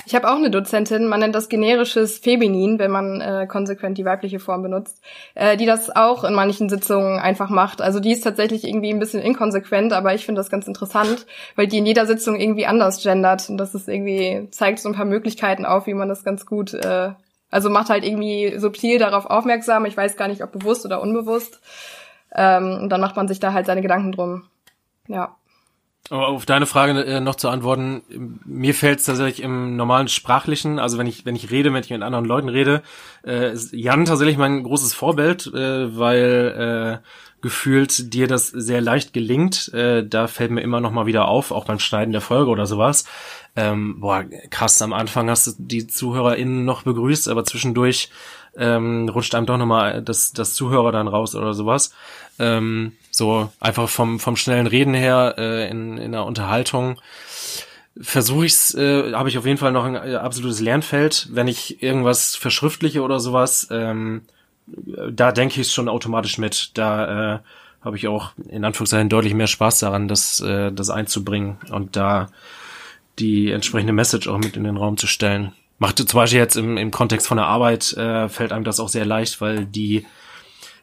Ich 0.07 0.13
habe 0.13 0.29
auch 0.29 0.35
eine 0.35 0.51
Dozentin, 0.51 1.07
man 1.07 1.19
nennt 1.19 1.33
das 1.33 1.49
generisches 1.49 2.19
Feminin, 2.19 2.77
wenn 2.77 2.91
man 2.91 3.21
äh, 3.21 3.47
konsequent 3.47 3.97
die 3.97 4.05
weibliche 4.05 4.39
Form 4.39 4.61
benutzt, 4.61 5.01
äh, 5.33 5.57
die 5.57 5.65
das 5.65 5.95
auch 5.95 6.23
in 6.23 6.35
manchen 6.35 6.69
Sitzungen 6.69 7.17
einfach 7.17 7.49
macht. 7.49 7.81
Also 7.81 7.99
die 7.99 8.11
ist 8.11 8.21
tatsächlich 8.21 8.65
irgendwie 8.65 8.91
ein 8.91 8.99
bisschen 8.99 9.21
inkonsequent, 9.21 9.93
aber 9.93 10.13
ich 10.13 10.25
finde 10.25 10.39
das 10.39 10.51
ganz 10.51 10.67
interessant, 10.67 11.25
weil 11.55 11.67
die 11.67 11.79
in 11.79 11.87
jeder 11.87 12.05
Sitzung 12.05 12.39
irgendwie 12.39 12.67
anders 12.67 13.01
gendert. 13.01 13.49
Und 13.49 13.57
das 13.57 13.73
ist 13.73 13.87
irgendwie, 13.87 14.47
zeigt 14.51 14.79
so 14.79 14.89
ein 14.89 14.95
paar 14.95 15.05
Möglichkeiten 15.05 15.65
auf, 15.65 15.87
wie 15.87 15.95
man 15.95 16.09
das 16.09 16.23
ganz 16.23 16.45
gut, 16.45 16.75
äh, 16.75 17.11
also 17.49 17.71
macht 17.71 17.89
halt 17.89 18.05
irgendwie 18.05 18.59
subtil 18.59 18.99
darauf 18.99 19.25
aufmerksam. 19.25 19.85
Ich 19.85 19.97
weiß 19.97 20.17
gar 20.17 20.27
nicht, 20.27 20.43
ob 20.43 20.51
bewusst 20.51 20.85
oder 20.85 21.01
unbewusst. 21.01 21.61
Ähm, 22.35 22.79
und 22.81 22.89
dann 22.89 23.01
macht 23.01 23.15
man 23.15 23.27
sich 23.27 23.39
da 23.39 23.53
halt 23.53 23.65
seine 23.65 23.81
Gedanken 23.81 24.11
drum. 24.11 24.43
Ja. 25.07 25.35
Auf 26.11 26.45
deine 26.45 26.67
Frage 26.67 27.03
äh, 27.03 27.19
noch 27.19 27.33
zu 27.33 27.49
antworten, 27.49 28.39
mir 28.45 28.75
fällt 28.75 28.99
es 28.99 29.05
tatsächlich 29.05 29.41
im 29.41 29.75
normalen 29.75 30.07
Sprachlichen, 30.07 30.77
also 30.77 30.99
wenn 30.99 31.07
ich, 31.07 31.25
wenn 31.25 31.35
ich 31.35 31.49
rede, 31.49 31.73
wenn 31.73 31.83
ich 31.83 31.89
mit 31.89 32.03
anderen 32.03 32.25
Leuten 32.25 32.47
rede, 32.47 32.83
äh, 33.25 33.51
ist 33.51 33.73
Jan 33.73 34.05
tatsächlich 34.05 34.37
mein 34.37 34.61
großes 34.61 34.93
Vorbild, 34.93 35.47
äh, 35.47 35.97
weil 35.97 37.01
äh, 37.01 37.07
gefühlt 37.41 38.13
dir 38.13 38.27
das 38.27 38.47
sehr 38.47 38.81
leicht 38.81 39.13
gelingt. 39.13 39.73
Äh, 39.73 40.07
da 40.07 40.27
fällt 40.27 40.51
mir 40.51 40.61
immer 40.61 40.79
noch 40.79 40.91
mal 40.91 41.07
wieder 41.07 41.27
auf, 41.27 41.51
auch 41.51 41.65
beim 41.65 41.79
Schneiden 41.79 42.11
der 42.11 42.21
Folge 42.21 42.51
oder 42.51 42.67
sowas. 42.67 43.05
Ähm, 43.55 43.99
boah, 43.99 44.25
krass, 44.49 44.81
am 44.81 44.93
Anfang 44.93 45.29
hast 45.29 45.47
du 45.47 45.51
die 45.57 45.87
ZuhörerInnen 45.87 46.65
noch 46.65 46.83
begrüßt, 46.83 47.29
aber 47.29 47.45
zwischendurch 47.45 48.09
ähm, 48.57 49.09
rutscht 49.09 49.35
einem 49.35 49.45
doch 49.45 49.57
nochmal 49.57 50.01
das, 50.01 50.33
das 50.33 50.53
Zuhörer 50.53 50.91
dann 50.91 51.07
raus 51.07 51.35
oder 51.35 51.53
sowas. 51.53 51.93
Ähm, 52.37 52.93
so 53.11 53.51
einfach 53.59 53.87
vom, 53.87 54.19
vom 54.19 54.35
schnellen 54.35 54.67
Reden 54.67 54.93
her 54.93 55.35
äh, 55.37 55.69
in, 55.69 55.97
in 55.97 56.11
der 56.11 56.25
Unterhaltung 56.25 56.99
versuche 57.99 58.45
ich's, 58.45 58.73
äh, 58.73 59.13
habe 59.13 59.29
ich 59.29 59.37
auf 59.37 59.45
jeden 59.45 59.57
Fall 59.57 59.71
noch 59.71 59.85
ein 59.85 59.95
äh, 59.95 60.15
absolutes 60.15 60.59
Lernfeld. 60.59 61.29
Wenn 61.31 61.47
ich 61.47 61.81
irgendwas 61.81 62.35
verschriftliche 62.35 63.01
oder 63.01 63.19
sowas, 63.19 63.67
ähm, 63.71 64.23
da 64.67 65.31
denke 65.31 65.61
ich 65.61 65.71
schon 65.71 65.89
automatisch 65.89 66.37
mit. 66.37 66.71
Da 66.77 67.35
äh, 67.35 67.39
habe 67.81 67.97
ich 67.97 68.07
auch 68.07 68.31
in 68.49 68.65
Anführungszeichen 68.65 69.09
deutlich 69.09 69.33
mehr 69.33 69.47
Spaß 69.47 69.79
daran, 69.79 70.07
das, 70.07 70.41
äh, 70.41 70.71
das 70.71 70.89
einzubringen 70.89 71.57
und 71.71 71.95
da 71.95 72.29
die 73.19 73.51
entsprechende 73.51 73.93
Message 73.93 74.27
auch 74.27 74.39
mit 74.39 74.57
in 74.57 74.63
den 74.63 74.77
Raum 74.77 74.97
zu 74.97 75.07
stellen. 75.07 75.53
Macht 75.77 75.97
zum 75.97 76.17
Beispiel 76.17 76.39
jetzt 76.39 76.57
im, 76.57 76.77
im 76.77 76.91
Kontext 76.91 77.27
von 77.27 77.37
der 77.37 77.47
Arbeit, 77.47 77.93
äh, 77.93 78.27
fällt 78.27 78.51
einem 78.51 78.63
das 78.63 78.79
auch 78.79 78.89
sehr 78.89 79.05
leicht, 79.05 79.39
weil 79.39 79.65
die 79.65 80.05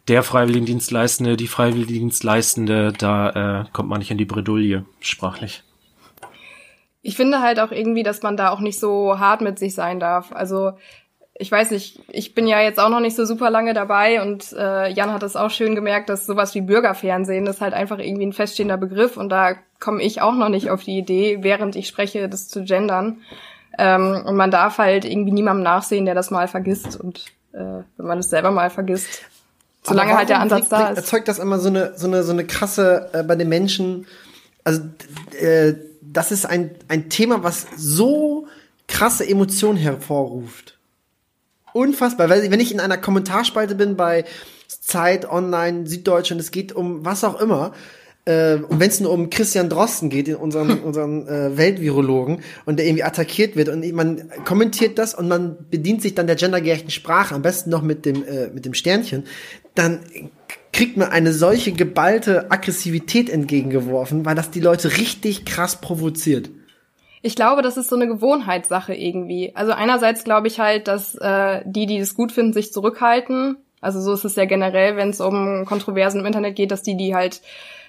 der 0.09 0.23
Freiwilligendienstleistende, 0.23 1.37
die 1.37 1.47
Freiwilligendienstleistende, 1.47 2.93
da 2.93 3.63
äh, 3.63 3.65
kommt 3.73 3.89
man 3.89 3.99
nicht 3.99 4.11
in 4.11 4.19
die 4.19 4.25
Bredouille 4.25 4.85
sprachlich. 5.01 5.63
Ich 7.03 7.17
finde 7.17 7.41
halt 7.41 7.61
auch 7.61 7.73
irgendwie, 7.73 8.03
dass 8.03 8.23
man 8.23 8.37
da 8.37 8.51
auch 8.51 8.61
nicht 8.61 8.79
so 8.79 9.19
hart 9.19 9.41
mit 9.41 9.59
sich 9.59 9.75
sein 9.75 10.01
darf. 10.01 10.33
Also 10.33 10.73
ich 11.35 11.51
weiß 11.51 11.71
nicht, 11.71 12.01
ich 12.09 12.35
bin 12.35 12.47
ja 12.47 12.61
jetzt 12.61 12.79
auch 12.79 12.91
noch 12.91 13.01
nicht 13.01 13.17
so 13.17 13.25
super 13.25 13.51
lange 13.51 13.75
dabei 13.75 14.23
und 14.23 14.53
äh, 14.53 14.89
Jan 14.93 15.13
hat 15.13 15.23
es 15.23 15.35
auch 15.35 15.51
schön 15.51 15.75
gemerkt, 15.75 16.09
dass 16.09 16.27
sowas 16.27 16.55
wie 16.55 16.61
Bürgerfernsehen 16.61 17.47
ist 17.47 17.61
halt 17.61 17.75
einfach 17.75 17.99
irgendwie 17.99 18.27
ein 18.27 18.33
feststehender 18.33 18.77
Begriff 18.77 19.17
und 19.17 19.31
da 19.31 19.55
komme 19.81 20.03
ich 20.03 20.21
auch 20.21 20.35
noch 20.35 20.51
nicht 20.51 20.71
auf 20.71 20.85
die 20.85 20.99
Idee, 20.99 21.39
während 21.41 21.75
ich 21.75 21.89
spreche, 21.89 22.29
das 22.29 22.49
zu 22.49 22.63
gendern. 22.63 23.23
Ähm, 23.79 24.23
und 24.27 24.37
man 24.37 24.51
darf 24.51 24.79
halt 24.79 25.05
irgendwie 25.05 25.33
niemandem 25.33 25.65
nachsehen, 25.65 26.05
der 26.05 26.15
das 26.15 26.31
mal 26.31 26.47
vergisst 26.47 27.01
und 27.01 27.25
äh, 27.53 27.83
wenn 27.97 28.07
man 28.07 28.19
es 28.19 28.31
selber 28.31 28.51
mal 28.51 28.71
vergisst, 28.71 29.23
Solange 29.83 30.17
halt 30.17 30.29
der 30.29 30.41
Ansatz 30.41 30.69
da 30.69 30.89
ist. 30.89 30.99
Erzeugt 30.99 31.29
das 31.29 31.39
immer 31.39 31.59
so 31.59 31.69
eine, 31.69 31.95
so 31.97 32.07
eine, 32.07 32.23
so 32.23 32.33
eine 32.33 32.47
krasse 32.47 33.11
äh, 33.13 33.23
bei 33.23 33.35
den 33.35 33.49
Menschen. 33.49 34.07
Also, 34.65 34.83
äh, 35.41 35.75
das 36.01 36.31
ist 36.31 36.47
ein, 36.47 36.71
ein 36.89 37.11
Thema, 37.11 37.43
was 37.43 37.67
so 37.77 38.47
krasse 38.87 39.29
Emotionen 39.29 39.79
hervorruft. 39.79 40.79
Unfassbar. 41.73 42.29
Weil, 42.29 42.51
wenn 42.51 42.61
ich 42.61 42.73
in 42.73 42.81
einer 42.81 42.99
Kommentarspalte 42.99 43.75
bin 43.75 43.97
bei 43.97 44.25
Zeit, 44.69 45.29
Online, 45.29 45.87
Süddeutsche 45.87 46.35
und 46.35 46.41
es 46.41 46.51
geht 46.51 46.73
um 46.73 47.05
was 47.05 47.25
auch 47.25 47.41
immer, 47.41 47.73
äh, 48.25 48.55
und 48.57 48.79
wenn 48.79 48.89
es 48.89 49.01
nur 49.01 49.11
um 49.11 49.31
Christian 49.31 49.69
Drosten 49.69 50.11
geht, 50.11 50.29
in 50.29 50.37
unserem, 50.37 50.79
unseren 50.85 51.27
äh, 51.27 51.57
Weltvirologen, 51.57 52.43
und 52.67 52.77
der 52.79 52.87
irgendwie 52.87 53.03
attackiert 53.03 53.57
wird 53.57 53.69
und 53.69 53.91
man 53.93 54.31
kommentiert 54.45 54.99
das 54.99 55.15
und 55.15 55.29
man 55.29 55.57
bedient 55.71 56.03
sich 56.03 56.15
dann 56.15 56.27
der 56.27 56.37
gendergerechten 56.37 56.91
Sprache, 56.91 57.35
am 57.35 57.43
besten 57.43 57.71
noch 57.71 57.83
mit 57.83 58.05
dem, 58.05 58.25
äh, 58.25 58.49
mit 58.49 58.65
dem 58.65 58.75
Sternchen, 58.75 59.25
dann 59.75 60.01
kriegt 60.73 60.97
man 60.97 61.11
eine 61.11 61.33
solche 61.33 61.73
geballte 61.73 62.51
Aggressivität 62.51 63.29
entgegengeworfen, 63.29 64.25
weil 64.25 64.35
das 64.35 64.51
die 64.51 64.61
Leute 64.61 64.97
richtig 64.97 65.45
krass 65.45 65.81
provoziert. 65.81 66.51
Ich 67.21 67.37
glaube, 67.37 67.63
das 67.63 67.77
ist 67.77 67.89
so 67.89 67.97
eine 67.97 68.09
Gewohnheitssache 68.09 68.95
irgendwie. 68.95 69.53
Also 69.55 69.73
einerseits 69.73 70.25
glaube 70.25 70.49
ich 70.49 70.59
halt, 70.59 70.89
dass 70.89 71.15
äh, 71.15 71.63
die, 71.65 71.87
die 71.87 71.99
es 71.99 72.15
gut 72.15 72.33
finden, 72.33 72.53
sich 72.53 72.73
zurückhalten 72.73 73.59
Also 73.81 74.01
so 74.01 74.13
ist 74.13 74.25
es 74.25 74.35
ja 74.35 74.45
generell, 74.45 74.97
wenn 74.97 75.11
es 75.11 75.21
um 75.21 75.65
Kontroversen 75.65 76.21
im 76.21 76.27
Internet 76.27 76.57
geht, 76.57 76.73
dass 76.73 76.83
die, 76.83 76.97
die 76.97 77.15
halt 77.15 77.41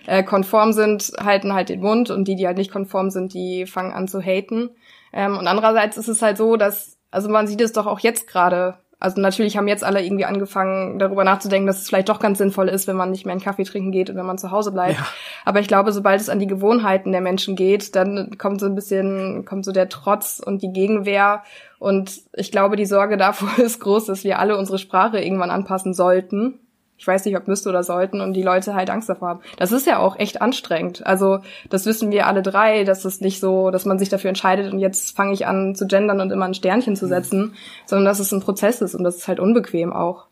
äh, 0.05 0.23
konform 0.23 0.73
sind, 0.73 1.13
halten 1.19 1.53
halt 1.53 1.69
den 1.69 1.81
Mund 1.81 2.11
und 2.11 2.27
die, 2.27 2.35
die 2.35 2.45
halt 2.45 2.57
nicht 2.57 2.71
konform 2.71 3.09
sind, 3.09 3.33
die 3.33 3.65
fangen 3.65 3.93
an 3.93 4.07
zu 4.07 4.21
haten. 4.21 4.69
Ähm, 5.13 5.37
und 5.37 5.47
andererseits 5.47 5.97
ist 5.97 6.09
es 6.09 6.21
halt 6.21 6.37
so, 6.37 6.55
dass, 6.55 6.97
also 7.09 7.29
man 7.29 7.47
sieht 7.47 7.61
es 7.61 7.73
doch 7.73 7.87
auch 7.87 7.99
jetzt 7.99 8.27
gerade, 8.27 8.77
also 9.03 9.19
natürlich 9.19 9.57
haben 9.57 9.67
jetzt 9.67 9.83
alle 9.83 10.01
irgendwie 10.01 10.23
angefangen, 10.23 10.97
darüber 10.97 11.25
nachzudenken, 11.25 11.67
dass 11.67 11.81
es 11.81 11.89
vielleicht 11.89 12.07
doch 12.07 12.19
ganz 12.19 12.37
sinnvoll 12.37 12.69
ist, 12.69 12.87
wenn 12.87 12.95
man 12.95 13.11
nicht 13.11 13.25
mehr 13.25 13.33
einen 13.33 13.41
Kaffee 13.41 13.65
trinken 13.65 13.91
geht 13.91 14.09
und 14.09 14.15
wenn 14.15 14.25
man 14.25 14.37
zu 14.37 14.49
Hause 14.49 14.71
bleibt. 14.71 14.97
Ja. 14.97 15.05
Aber 15.43 15.59
ich 15.59 15.67
glaube, 15.67 15.91
sobald 15.91 16.21
es 16.21 16.29
an 16.29 16.39
die 16.39 16.47
Gewohnheiten 16.47 17.11
der 17.11 17.19
Menschen 17.19 17.57
geht, 17.57 17.97
dann 17.97 18.37
kommt 18.37 18.61
so 18.61 18.65
ein 18.65 18.75
bisschen, 18.75 19.43
kommt 19.43 19.65
so 19.65 19.73
der 19.73 19.89
Trotz 19.89 20.39
und 20.39 20.61
die 20.61 20.71
Gegenwehr. 20.71 21.43
Und 21.79 22.21
ich 22.31 22.49
glaube, 22.49 22.77
die 22.77 22.85
Sorge 22.85 23.17
davor 23.17 23.49
ist 23.61 23.81
groß, 23.81 24.05
dass 24.05 24.23
wir 24.23 24.39
alle 24.39 24.57
unsere 24.57 24.77
Sprache 24.77 25.19
irgendwann 25.19 25.51
anpassen 25.51 25.93
sollten 25.93 26.59
ich 27.03 27.07
weiß 27.07 27.25
nicht, 27.25 27.35
ob 27.35 27.49
müsste 27.49 27.67
oder 27.67 27.83
sollten 27.83 28.21
und 28.21 28.31
die 28.31 28.43
Leute 28.43 28.75
halt 28.75 28.89
Angst 28.89 29.09
davor 29.09 29.27
haben. 29.27 29.39
Das 29.57 29.73
ist 29.73 29.85
ja 29.85 29.99
auch 29.99 30.17
echt 30.17 30.41
anstrengend. 30.41 31.05
Also 31.05 31.39
das 31.69 31.85
wissen 31.85 32.11
wir 32.11 32.27
alle 32.27 32.41
drei, 32.41 32.85
dass 32.85 33.03
es 33.03 33.19
nicht 33.19 33.41
so, 33.41 33.71
dass 33.71 33.83
man 33.83 33.99
sich 33.99 34.07
dafür 34.07 34.29
entscheidet 34.29 34.71
und 34.71 34.79
jetzt 34.79 35.13
fange 35.13 35.33
ich 35.33 35.45
an 35.45 35.75
zu 35.75 35.85
gendern 35.85 36.21
und 36.21 36.31
immer 36.31 36.45
ein 36.45 36.53
Sternchen 36.53 36.95
zu 36.95 37.07
mhm. 37.07 37.09
setzen, 37.09 37.55
sondern 37.85 38.05
dass 38.05 38.19
es 38.19 38.31
ein 38.31 38.39
Prozess 38.39 38.79
ist 38.79 38.95
und 38.95 39.03
das 39.03 39.17
ist 39.17 39.27
halt 39.27 39.41
unbequem 39.41 39.91
auch. 39.91 40.27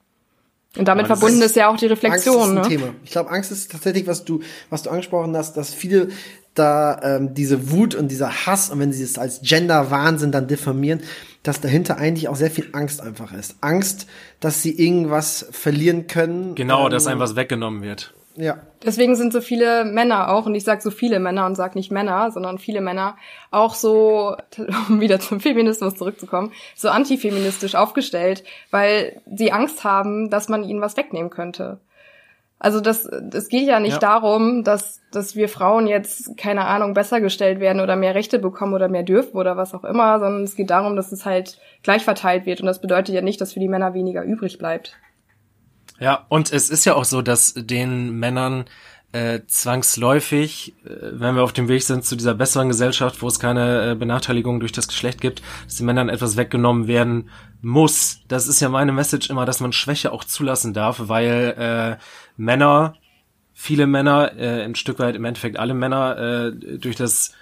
Und 0.77 0.87
damit 0.87 1.07
verbunden 1.07 1.39
ist, 1.39 1.47
ist, 1.47 1.55
ja 1.57 1.67
auch 1.67 1.75
die 1.75 1.87
Reflexion. 1.87 2.35
Angst 2.35 2.45
ist 2.45 2.49
ein 2.51 2.55
ne? 2.55 2.67
Thema. 2.69 2.95
Ich 3.03 3.11
glaube, 3.11 3.31
Angst 3.31 3.51
ist 3.51 3.69
tatsächlich, 3.69 4.07
was 4.07 4.23
du, 4.23 4.39
was 4.69 4.83
du 4.83 4.91
angesprochen 4.91 5.35
hast, 5.35 5.57
dass 5.57 5.73
viele 5.73 6.07
da 6.53 7.01
ähm, 7.03 7.33
diese 7.33 7.71
Wut 7.71 7.95
und 7.95 8.07
dieser 8.07 8.45
Hass 8.45 8.69
und 8.69 8.79
wenn 8.79 8.93
sie 8.93 9.03
es 9.03 9.17
als 9.17 9.41
Gender-Wahnsinn 9.41 10.31
dann 10.31 10.47
diffamieren, 10.47 11.01
dass 11.43 11.61
dahinter 11.61 11.97
eigentlich 11.97 12.27
auch 12.27 12.35
sehr 12.35 12.51
viel 12.51 12.69
Angst 12.73 13.01
einfach 13.01 13.33
ist. 13.33 13.57
Angst, 13.61 14.07
dass 14.39 14.61
sie 14.61 14.77
irgendwas 14.77 15.47
verlieren 15.51 16.07
können. 16.07 16.55
Genau, 16.55 16.85
ähm, 16.85 16.91
dass 16.91 17.07
einem 17.07 17.19
was 17.19 17.35
weggenommen 17.35 17.81
wird. 17.81 18.13
Ja. 18.35 18.59
Deswegen 18.83 19.15
sind 19.15 19.33
so 19.33 19.41
viele 19.41 19.83
Männer 19.85 20.29
auch, 20.29 20.45
und 20.45 20.55
ich 20.55 20.63
sage 20.63 20.81
so 20.81 20.89
viele 20.89 21.19
Männer 21.19 21.45
und 21.45 21.55
sage 21.55 21.77
nicht 21.77 21.91
Männer, 21.91 22.31
sondern 22.31 22.57
viele 22.57 22.81
Männer, 22.81 23.17
auch 23.51 23.75
so, 23.75 24.35
um 24.89 25.01
wieder 25.01 25.19
zum 25.19 25.39
Feminismus 25.39 25.95
zurückzukommen, 25.95 26.51
so 26.75 26.89
antifeministisch 26.89 27.75
aufgestellt, 27.75 28.43
weil 28.69 29.21
sie 29.31 29.51
Angst 29.51 29.83
haben, 29.83 30.29
dass 30.29 30.49
man 30.49 30.63
ihnen 30.63 30.81
was 30.81 30.97
wegnehmen 30.97 31.29
könnte. 31.29 31.79
Also 32.63 32.79
das, 32.79 33.05
es 33.05 33.49
geht 33.49 33.67
ja 33.67 33.79
nicht 33.79 33.93
ja. 33.93 33.97
darum, 33.97 34.63
dass, 34.63 35.01
dass 35.11 35.35
wir 35.35 35.49
Frauen 35.49 35.87
jetzt, 35.87 36.37
keine 36.37 36.65
Ahnung, 36.65 36.93
besser 36.93 37.19
gestellt 37.19 37.59
werden 37.59 37.81
oder 37.81 37.95
mehr 37.95 38.13
Rechte 38.13 38.37
bekommen 38.37 38.75
oder 38.75 38.87
mehr 38.87 39.01
dürfen 39.01 39.35
oder 39.35 39.57
was 39.57 39.73
auch 39.73 39.83
immer, 39.83 40.19
sondern 40.19 40.43
es 40.43 40.55
geht 40.55 40.69
darum, 40.69 40.95
dass 40.95 41.11
es 41.11 41.25
halt 41.25 41.57
gleich 41.81 42.03
verteilt 42.03 42.45
wird. 42.45 42.61
Und 42.61 42.67
das 42.67 42.79
bedeutet 42.79 43.15
ja 43.15 43.21
nicht, 43.21 43.41
dass 43.41 43.53
für 43.53 43.59
die 43.59 43.67
Männer 43.67 43.95
weniger 43.95 44.21
übrig 44.23 44.59
bleibt. 44.59 44.95
Ja, 45.99 46.27
und 46.29 46.53
es 46.53 46.69
ist 46.69 46.85
ja 46.85 46.93
auch 46.93 47.05
so, 47.05 47.23
dass 47.23 47.55
den 47.55 48.11
Männern 48.19 48.65
äh, 49.11 49.41
zwangsläufig, 49.47 50.73
äh, 50.85 50.89
wenn 51.11 51.35
wir 51.35 51.43
auf 51.43 51.53
dem 51.53 51.67
Weg 51.67 51.83
sind 51.83 52.05
zu 52.05 52.15
dieser 52.15 52.33
besseren 52.33 52.69
Gesellschaft, 52.69 53.21
wo 53.21 53.27
es 53.27 53.39
keine 53.39 53.91
äh, 53.91 53.95
Benachteiligung 53.95 54.59
durch 54.59 54.71
das 54.71 54.87
Geschlecht 54.87 55.21
gibt, 55.21 55.41
dass 55.65 55.77
den 55.77 55.85
Männern 55.85 56.09
etwas 56.09 56.37
weggenommen 56.37 56.87
werden 56.87 57.29
muss. 57.61 58.21
Das 58.27 58.47
ist 58.47 58.61
ja 58.61 58.69
meine 58.69 58.91
Message 58.91 59.29
immer, 59.29 59.45
dass 59.45 59.59
man 59.59 59.73
Schwäche 59.73 60.11
auch 60.11 60.23
zulassen 60.23 60.73
darf, 60.73 61.01
weil 61.07 61.55
äh, 61.57 62.03
Männer, 62.37 62.95
viele 63.53 63.85
Männer, 63.85 64.31
äh, 64.37 64.63
ein 64.63 64.75
Stück 64.75 64.99
weit 64.99 65.15
im 65.15 65.25
Endeffekt 65.25 65.59
alle 65.59 65.73
Männer, 65.73 66.17
äh, 66.17 66.77
durch 66.77 66.95
das 66.95 67.33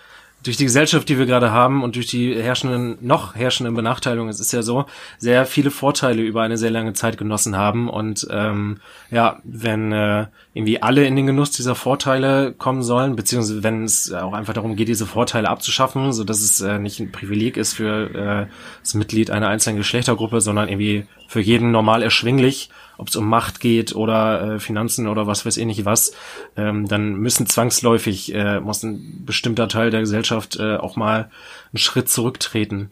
durch 0.44 0.56
die 0.56 0.64
Gesellschaft, 0.64 1.10
die 1.10 1.18
wir 1.18 1.26
gerade 1.26 1.52
haben 1.52 1.84
und 1.84 1.96
durch 1.96 2.08
die 2.08 2.34
herrschenden, 2.34 2.98
noch 3.02 3.36
herrschenden 3.36 3.76
Benachteiligungen, 3.76 4.30
es 4.30 4.40
ist 4.40 4.54
ja 4.54 4.62
so, 4.62 4.86
sehr 5.18 5.46
viele 5.46 5.70
Vorteile 5.70 6.22
über 6.22 6.44
eine 6.44 6.58
sehr 6.58 6.72
lange 6.72 6.94
Zeit 6.94 7.18
genossen 7.18 7.58
haben. 7.58 7.90
Und 7.90 8.26
ähm, 8.32 8.78
ja, 9.12 9.40
wenn 9.44 9.92
äh, 9.92 10.28
irgendwie 10.54 10.82
alle 10.82 11.06
in 11.06 11.18
den 11.18 11.28
Genuss 11.28 11.52
dieser 11.52 11.76
Vorteile 11.76 12.54
kommen 12.54 12.84
sollen, 12.84 13.18
beziehungsweise 13.18 13.64
wenn 13.64 13.84
es 13.84 14.14
auch 14.14 14.34
einfach 14.34 14.54
darum 14.54 14.78
geht, 14.78 14.88
diese 14.88 15.06
Vorteile 15.06 15.50
abzuschaffen, 15.50 16.14
so 16.14 16.24
dass 16.24 16.42
es 16.42 16.62
äh, 16.62 16.80
nicht 16.80 17.00
ein 17.00 17.12
Privileg 17.12 17.58
ist 17.58 17.74
für 17.74 18.48
äh, 18.48 18.48
das 18.82 18.94
Mitglied 18.94 19.32
einer 19.32 19.50
einzelnen 19.50 19.78
Geschlechtergruppe, 19.78 20.40
sondern 20.40 20.70
irgendwie 20.70 21.06
für 21.28 21.42
jeden 21.42 21.72
normal 21.72 22.02
erschwinglich 22.02 22.70
ob 23.00 23.08
es 23.08 23.16
um 23.16 23.28
Macht 23.28 23.60
geht 23.60 23.96
oder 23.96 24.56
äh, 24.56 24.60
Finanzen 24.60 25.08
oder 25.08 25.26
was 25.26 25.46
weiß 25.46 25.58
ich 25.58 25.66
nicht 25.66 25.86
was, 25.86 26.14
ähm, 26.58 26.88
dann 26.88 27.16
müssen 27.16 27.48
zwangsläufig, 27.48 28.34
äh, 28.36 28.60
muss 28.60 28.84
ein 28.84 29.24
bestimmter 29.26 29.68
Teil 29.68 29.90
der 29.90 30.02
Gesellschaft 30.02 30.58
äh, 30.60 30.76
auch 30.76 30.96
mal 30.96 31.32
einen 31.72 31.78
Schritt 31.78 32.10
zurücktreten. 32.10 32.92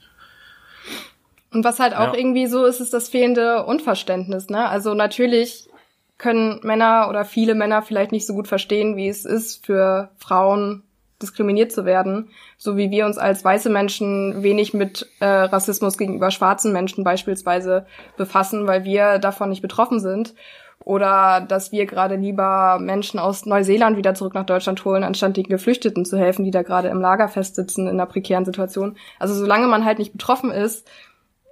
Und 1.52 1.64
was 1.64 1.80
halt 1.80 1.94
auch 1.94 2.14
ja. 2.14 2.16
irgendwie 2.16 2.48
so 2.48 2.66
ist, 2.66 2.80
ist 2.80 2.94
das 2.94 3.10
fehlende 3.10 3.66
Unverständnis, 3.66 4.50
ne? 4.50 4.68
Also 4.68 4.94
natürlich 4.94 5.70
können 6.18 6.60
Männer 6.64 7.08
oder 7.10 7.26
viele 7.26 7.54
Männer 7.54 7.82
vielleicht 7.82 8.12
nicht 8.12 8.26
so 8.26 8.34
gut 8.34 8.48
verstehen, 8.48 8.96
wie 8.96 9.08
es 9.08 9.26
ist 9.26 9.66
für 9.66 10.10
Frauen 10.18 10.84
diskriminiert 11.22 11.72
zu 11.72 11.86
werden, 11.86 12.30
so 12.58 12.76
wie 12.76 12.90
wir 12.90 13.06
uns 13.06 13.18
als 13.18 13.46
weiße 13.46 13.70
Menschen 13.70 14.42
wenig 14.42 14.74
mit 14.74 15.08
äh, 15.20 15.26
Rassismus 15.26 15.98
gegenüber 15.98 16.32
schwarzen 16.32 16.74
Menschen 16.74 17.04
beispielsweise 17.04 17.86
befassen, 18.18 18.66
weil 18.66 18.84
wir 18.84 19.20
davon 19.20 19.50
nicht 19.50 19.62
betroffen 19.62 20.00
sind. 20.00 20.34
Oder 20.80 21.42
dass 21.42 21.72
wir 21.72 21.86
gerade 21.86 22.16
lieber 22.16 22.78
Menschen 22.80 23.20
aus 23.20 23.46
Neuseeland 23.46 23.98
wieder 23.98 24.16
zurück 24.16 24.34
nach 24.34 24.46
Deutschland 24.46 24.86
holen, 24.86 25.04
anstatt 25.04 25.36
den 25.36 25.44
Geflüchteten 25.44 26.06
zu 26.06 26.18
helfen, 26.18 26.46
die 26.46 26.52
da 26.52 26.62
gerade 26.62 26.88
im 26.88 27.02
Lager 27.02 27.28
festsitzen 27.28 27.88
in 27.88 27.96
einer 27.96 28.06
prekären 28.06 28.46
Situation. 28.46 28.96
Also 29.20 29.34
solange 29.34 29.68
man 29.68 29.86
halt 29.86 30.00
nicht 30.00 30.14
betroffen 30.14 30.52
ist, 30.52 30.88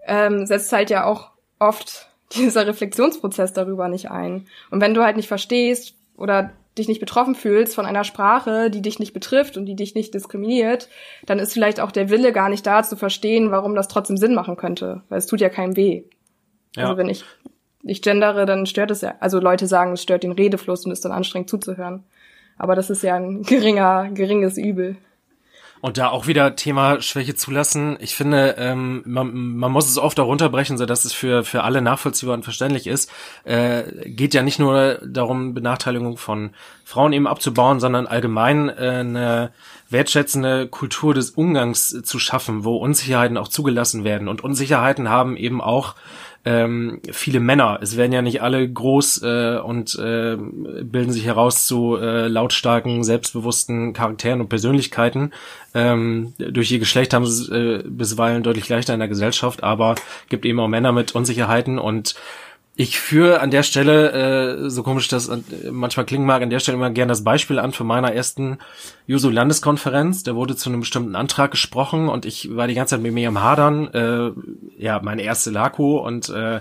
ähm, 0.07 0.45
setzt 0.45 0.71
halt 0.71 0.89
ja 0.89 1.05
auch 1.05 1.31
oft 1.59 2.09
dieser 2.33 2.65
Reflexionsprozess 2.65 3.53
darüber 3.53 3.89
nicht 3.89 4.09
ein. 4.09 4.47
Und 4.71 4.81
wenn 4.81 4.93
du 4.93 5.03
halt 5.03 5.17
nicht 5.17 5.27
verstehst 5.27 5.95
oder 6.17 6.51
dich 6.77 6.87
nicht 6.87 6.99
betroffen 6.99 7.35
fühlst 7.35 7.75
von 7.75 7.85
einer 7.85 8.03
Sprache, 8.03 8.69
die 8.69 8.81
dich 8.81 8.99
nicht 8.99 9.13
betrifft 9.13 9.57
und 9.57 9.65
die 9.65 9.75
dich 9.75 9.95
nicht 9.95 10.13
diskriminiert, 10.13 10.89
dann 11.25 11.39
ist 11.39 11.53
vielleicht 11.53 11.79
auch 11.79 11.91
der 11.91 12.09
Wille 12.09 12.33
gar 12.33 12.49
nicht 12.49 12.65
da 12.65 12.83
zu 12.83 12.97
verstehen, 12.97 13.51
warum 13.51 13.75
das 13.75 13.87
trotzdem 13.87 14.17
Sinn 14.17 14.33
machen 14.33 14.57
könnte, 14.57 15.03
weil 15.09 15.17
es 15.17 15.27
tut 15.27 15.41
ja 15.41 15.49
keinem 15.49 15.75
weh. 15.77 16.03
Ja. 16.75 16.83
Also 16.83 16.97
wenn 16.97 17.09
ich 17.09 17.23
ich 17.87 18.01
gendere, 18.01 18.45
dann 18.45 18.65
stört 18.65 18.91
es 18.91 19.01
ja, 19.01 19.13
also 19.19 19.39
Leute 19.39 19.67
sagen, 19.67 19.93
es 19.93 20.01
stört 20.01 20.23
den 20.23 20.31
Redefluss 20.31 20.85
und 20.85 20.91
ist 20.91 21.05
dann 21.05 21.11
anstrengend 21.11 21.49
zuzuhören. 21.49 22.03
Aber 22.57 22.75
das 22.75 22.89
ist 22.89 23.03
ja 23.03 23.15
ein 23.15 23.43
geringer, 23.43 24.09
geringes 24.11 24.57
Übel. 24.57 24.97
Und 25.85 25.99
da 25.99 26.09
auch 26.09 26.25
wieder 26.25 26.55
Thema 26.55 26.99
Schwäche 26.99 27.35
zulassen. 27.35 27.97
Ich 27.99 28.15
finde, 28.15 28.55
ähm, 28.57 29.03
man, 29.05 29.55
man 29.55 29.71
muss 29.71 29.87
es 29.87 29.99
oft 29.99 30.19
auch 30.19 30.25
runterbrechen, 30.25 30.79
so 30.79 30.87
dass 30.87 31.05
es 31.05 31.13
für, 31.13 31.43
für 31.43 31.63
alle 31.63 31.79
nachvollziehbar 31.79 32.33
und 32.33 32.41
verständlich 32.41 32.87
ist. 32.87 33.11
Äh, 33.43 33.83
geht 34.09 34.33
ja 34.33 34.41
nicht 34.41 34.57
nur 34.57 34.97
darum, 35.05 35.53
Benachteiligung 35.53 36.17
von 36.17 36.55
Frauen 36.85 37.13
eben 37.13 37.27
abzubauen, 37.27 37.79
sondern 37.79 38.07
allgemein 38.07 38.69
äh, 38.69 38.71
eine 38.71 39.51
wertschätzende 39.91 40.67
Kultur 40.67 41.13
des 41.13 41.29
Umgangs 41.29 42.01
zu 42.01 42.17
schaffen, 42.17 42.63
wo 42.63 42.77
Unsicherheiten 42.77 43.37
auch 43.37 43.49
zugelassen 43.49 44.03
werden. 44.03 44.27
Und 44.27 44.43
Unsicherheiten 44.43 45.09
haben 45.09 45.37
eben 45.37 45.61
auch 45.61 45.93
ähm, 46.45 47.01
viele 47.11 47.39
Männer. 47.39 47.79
Es 47.81 47.97
werden 47.97 48.11
ja 48.11 48.21
nicht 48.21 48.41
alle 48.43 48.69
groß 48.69 49.23
äh, 49.23 49.57
und 49.57 49.95
äh, 49.95 50.37
bilden 50.37 51.11
sich 51.11 51.25
heraus 51.25 51.65
zu 51.65 51.97
äh, 51.97 52.27
lautstarken, 52.27 53.03
selbstbewussten 53.03 53.93
Charakteren 53.93 54.41
und 54.41 54.49
Persönlichkeiten. 54.49 55.31
Ähm, 55.73 56.33
durch 56.37 56.71
ihr 56.71 56.79
Geschlecht 56.79 57.13
haben 57.13 57.25
sie 57.25 57.51
äh, 57.51 57.83
bisweilen 57.83 58.43
deutlich 58.43 58.69
leichter 58.69 58.93
in 58.93 58.99
der 58.99 59.09
Gesellschaft, 59.09 59.63
aber 59.63 59.95
gibt 60.29 60.45
eben 60.45 60.59
auch 60.59 60.67
Männer 60.67 60.91
mit 60.91 61.15
Unsicherheiten 61.15 61.79
und 61.79 62.15
ich 62.77 62.99
führe 62.99 63.39
an 63.39 63.51
der 63.51 63.63
Stelle, 63.63 64.65
äh, 64.65 64.69
so 64.69 64.83
komisch 64.83 65.07
das 65.07 65.31
manchmal 65.71 66.05
klingen 66.05 66.25
mag, 66.25 66.41
an 66.41 66.49
der 66.49 66.59
Stelle 66.59 66.75
immer 66.75 66.89
gerne 66.89 67.11
das 67.11 67.23
Beispiel 67.23 67.57
an 67.57 67.71
von 67.71 67.87
meiner 67.87 68.13
ersten 68.13 68.57
Juso-Landeskonferenz. 69.07 70.23
Da 70.23 70.35
wurde 70.35 70.55
zu 70.57 70.69
einem 70.69 70.81
bestimmten 70.81 71.15
Antrag 71.15 71.51
gesprochen 71.51 72.09
und 72.09 72.25
ich 72.25 72.55
war 72.55 72.67
die 72.67 72.73
ganze 72.73 72.95
Zeit 72.95 73.03
mit 73.03 73.13
mir 73.13 73.29
am 73.29 73.41
Hadern. 73.41 73.87
Äh, 73.93 74.31
ja, 74.77 74.99
meine 75.01 75.21
erste 75.21 75.51
Lako 75.51 76.05
und 76.05 76.27
äh, 76.29 76.59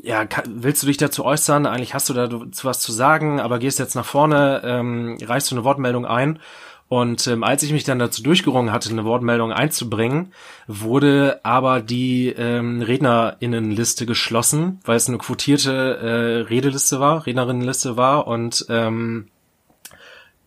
ja, 0.00 0.26
willst 0.46 0.82
du 0.82 0.86
dich 0.86 0.96
dazu 0.96 1.24
äußern? 1.24 1.66
Eigentlich 1.66 1.92
hast 1.92 2.08
du 2.08 2.14
dazu 2.14 2.46
was 2.62 2.80
zu 2.80 2.92
sagen, 2.92 3.40
aber 3.40 3.58
gehst 3.58 3.78
jetzt 3.78 3.94
nach 3.94 4.06
vorne, 4.06 4.62
ähm, 4.64 5.18
reichst 5.20 5.50
du 5.50 5.56
eine 5.56 5.64
Wortmeldung 5.64 6.06
ein 6.06 6.38
und 6.92 7.26
ähm, 7.26 7.42
als 7.42 7.62
ich 7.62 7.72
mich 7.72 7.84
dann 7.84 7.98
dazu 7.98 8.22
durchgerungen 8.22 8.70
hatte, 8.70 8.90
eine 8.90 9.06
Wortmeldung 9.06 9.50
einzubringen, 9.50 10.34
wurde 10.66 11.40
aber 11.42 11.80
die 11.80 12.28
ähm, 12.28 12.82
Rednerinnenliste 12.82 14.04
geschlossen, 14.04 14.78
weil 14.84 14.96
es 14.96 15.08
eine 15.08 15.16
quotierte 15.16 15.72
äh, 15.72 16.48
Redeliste 16.50 17.00
war, 17.00 17.24
Rednerinnenliste 17.24 17.96
war 17.96 18.26
und 18.26 18.66
ähm, 18.68 19.28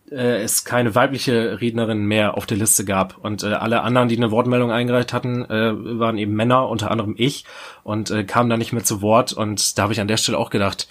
äh, 0.08 0.40
es 0.40 0.64
keine 0.64 0.94
weibliche 0.94 1.60
Rednerin 1.60 2.04
mehr 2.04 2.36
auf 2.36 2.46
der 2.46 2.58
Liste 2.58 2.84
gab. 2.84 3.18
Und 3.18 3.42
äh, 3.42 3.48
alle 3.48 3.82
anderen, 3.82 4.08
die 4.08 4.16
eine 4.16 4.30
Wortmeldung 4.30 4.70
eingereicht 4.70 5.12
hatten, 5.12 5.46
äh, 5.46 5.72
waren 5.98 6.16
eben 6.16 6.34
Männer, 6.34 6.68
unter 6.68 6.92
anderem 6.92 7.16
ich, 7.18 7.44
und 7.82 8.12
äh, 8.12 8.22
kamen 8.22 8.50
da 8.50 8.56
nicht 8.56 8.72
mehr 8.72 8.84
zu 8.84 9.02
Wort. 9.02 9.32
Und 9.32 9.76
da 9.78 9.82
habe 9.82 9.94
ich 9.94 10.00
an 10.00 10.06
der 10.06 10.16
Stelle 10.16 10.38
auch 10.38 10.50
gedacht, 10.50 10.86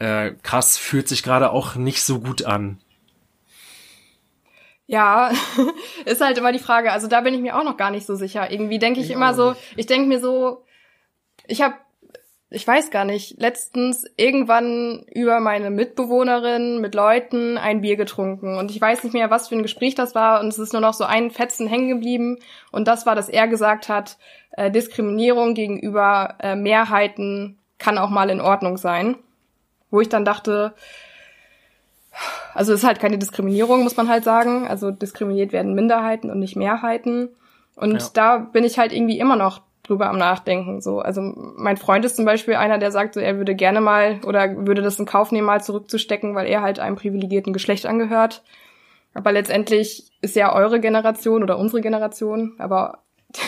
äh, 0.00 0.32
krass, 0.42 0.78
fühlt 0.78 1.06
sich 1.06 1.22
gerade 1.22 1.52
auch 1.52 1.76
nicht 1.76 2.02
so 2.02 2.18
gut 2.18 2.44
an. 2.44 2.78
Ja, 4.90 5.30
ist 6.04 6.20
halt 6.20 6.36
immer 6.36 6.50
die 6.50 6.58
Frage. 6.58 6.90
Also 6.90 7.06
da 7.06 7.20
bin 7.20 7.32
ich 7.32 7.40
mir 7.40 7.56
auch 7.56 7.62
noch 7.62 7.76
gar 7.76 7.92
nicht 7.92 8.06
so 8.06 8.16
sicher. 8.16 8.50
Irgendwie 8.50 8.80
denke 8.80 8.98
ich, 8.98 9.06
ich, 9.06 9.12
immer 9.12 9.34
so, 9.34 9.54
ich 9.76 9.86
denke 9.86 10.08
mir 10.08 10.18
so, 10.18 10.64
ich 11.46 11.62
habe 11.62 11.74
ich 12.52 12.66
weiß 12.66 12.90
gar 12.90 13.04
nicht, 13.04 13.40
letztens 13.40 14.04
irgendwann 14.16 15.04
über 15.14 15.38
meine 15.38 15.70
Mitbewohnerin 15.70 16.80
mit 16.80 16.96
Leuten 16.96 17.56
ein 17.56 17.82
Bier 17.82 17.94
getrunken 17.94 18.58
und 18.58 18.72
ich 18.72 18.80
weiß 18.80 19.04
nicht 19.04 19.12
mehr, 19.12 19.30
was 19.30 19.46
für 19.46 19.54
ein 19.54 19.62
Gespräch 19.62 19.94
das 19.94 20.16
war 20.16 20.40
und 20.40 20.48
es 20.48 20.58
ist 20.58 20.72
nur 20.72 20.82
noch 20.82 20.94
so 20.94 21.04
ein 21.04 21.30
Fetzen 21.30 21.68
hängen 21.68 21.88
geblieben 21.88 22.38
und 22.72 22.88
das 22.88 23.06
war, 23.06 23.14
dass 23.14 23.28
er 23.28 23.46
gesagt 23.46 23.88
hat, 23.88 24.18
äh, 24.50 24.72
Diskriminierung 24.72 25.54
gegenüber 25.54 26.34
äh, 26.40 26.56
Mehrheiten 26.56 27.60
kann 27.78 27.96
auch 27.96 28.10
mal 28.10 28.28
in 28.28 28.40
Ordnung 28.40 28.76
sein. 28.76 29.14
Wo 29.92 30.00
ich 30.00 30.08
dann 30.08 30.24
dachte, 30.24 30.74
also 32.54 32.72
es 32.72 32.80
ist 32.80 32.86
halt 32.86 33.00
keine 33.00 33.18
Diskriminierung, 33.18 33.82
muss 33.82 33.96
man 33.96 34.08
halt 34.08 34.24
sagen. 34.24 34.66
Also 34.66 34.90
diskriminiert 34.90 35.52
werden 35.52 35.74
Minderheiten 35.74 36.30
und 36.30 36.38
nicht 36.38 36.56
Mehrheiten. 36.56 37.30
Und 37.76 38.02
ja. 38.02 38.08
da 38.12 38.38
bin 38.38 38.64
ich 38.64 38.78
halt 38.78 38.92
irgendwie 38.92 39.18
immer 39.18 39.36
noch 39.36 39.62
drüber 39.82 40.08
am 40.08 40.18
Nachdenken. 40.18 40.80
So, 40.80 41.00
also 41.00 41.20
mein 41.56 41.76
Freund 41.76 42.04
ist 42.04 42.16
zum 42.16 42.24
Beispiel 42.24 42.54
einer, 42.54 42.78
der 42.78 42.92
sagt, 42.92 43.14
so 43.14 43.20
er 43.20 43.38
würde 43.38 43.54
gerne 43.54 43.80
mal 43.80 44.20
oder 44.26 44.66
würde 44.66 44.82
das 44.82 44.98
in 44.98 45.06
Kauf 45.06 45.32
nehmen, 45.32 45.46
mal 45.46 45.62
zurückzustecken, 45.62 46.34
weil 46.34 46.46
er 46.46 46.62
halt 46.62 46.78
einem 46.78 46.96
privilegierten 46.96 47.52
Geschlecht 47.52 47.86
angehört. 47.86 48.42
Aber 49.14 49.32
letztendlich 49.32 50.12
ist 50.20 50.36
ja 50.36 50.54
eure 50.54 50.80
Generation 50.80 51.42
oder 51.42 51.58
unsere 51.58 51.80
Generation, 51.80 52.54
aber 52.58 52.98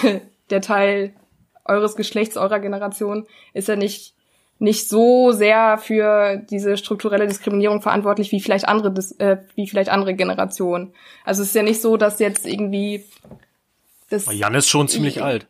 der 0.51 0.61
Teil 0.61 1.15
eures 1.65 1.95
Geschlechts, 1.95 2.37
eurer 2.37 2.59
Generation, 2.59 3.27
ist 3.53 3.69
ja 3.69 3.77
nicht 3.77 4.17
nicht 4.63 4.89
so 4.89 5.33
sehr 5.33 5.77
für 5.77 6.37
diese 6.37 6.77
strukturelle 6.77 7.27
Diskriminierung 7.27 7.83
verantwortlich 7.83 8.31
wie 8.31 8.41
vielleicht 8.41 8.69
andere 8.69 8.95
äh, 9.19 9.39
wie 9.57 9.67
vielleicht 9.67 9.91
andere 9.91 10.15
Generationen. 10.15 10.95
Also 11.25 11.43
es 11.43 11.49
ist 11.49 11.55
ja 11.57 11.65
nicht 11.65 11.83
so, 11.83 11.97
dass 11.97 12.21
jetzt 12.21 12.47
irgendwie 12.47 13.05
das 14.09 14.33
Jan 14.33 14.55
ist 14.55 14.69
schon 14.69 14.87
ziemlich 14.87 15.21
alt. 15.21 15.49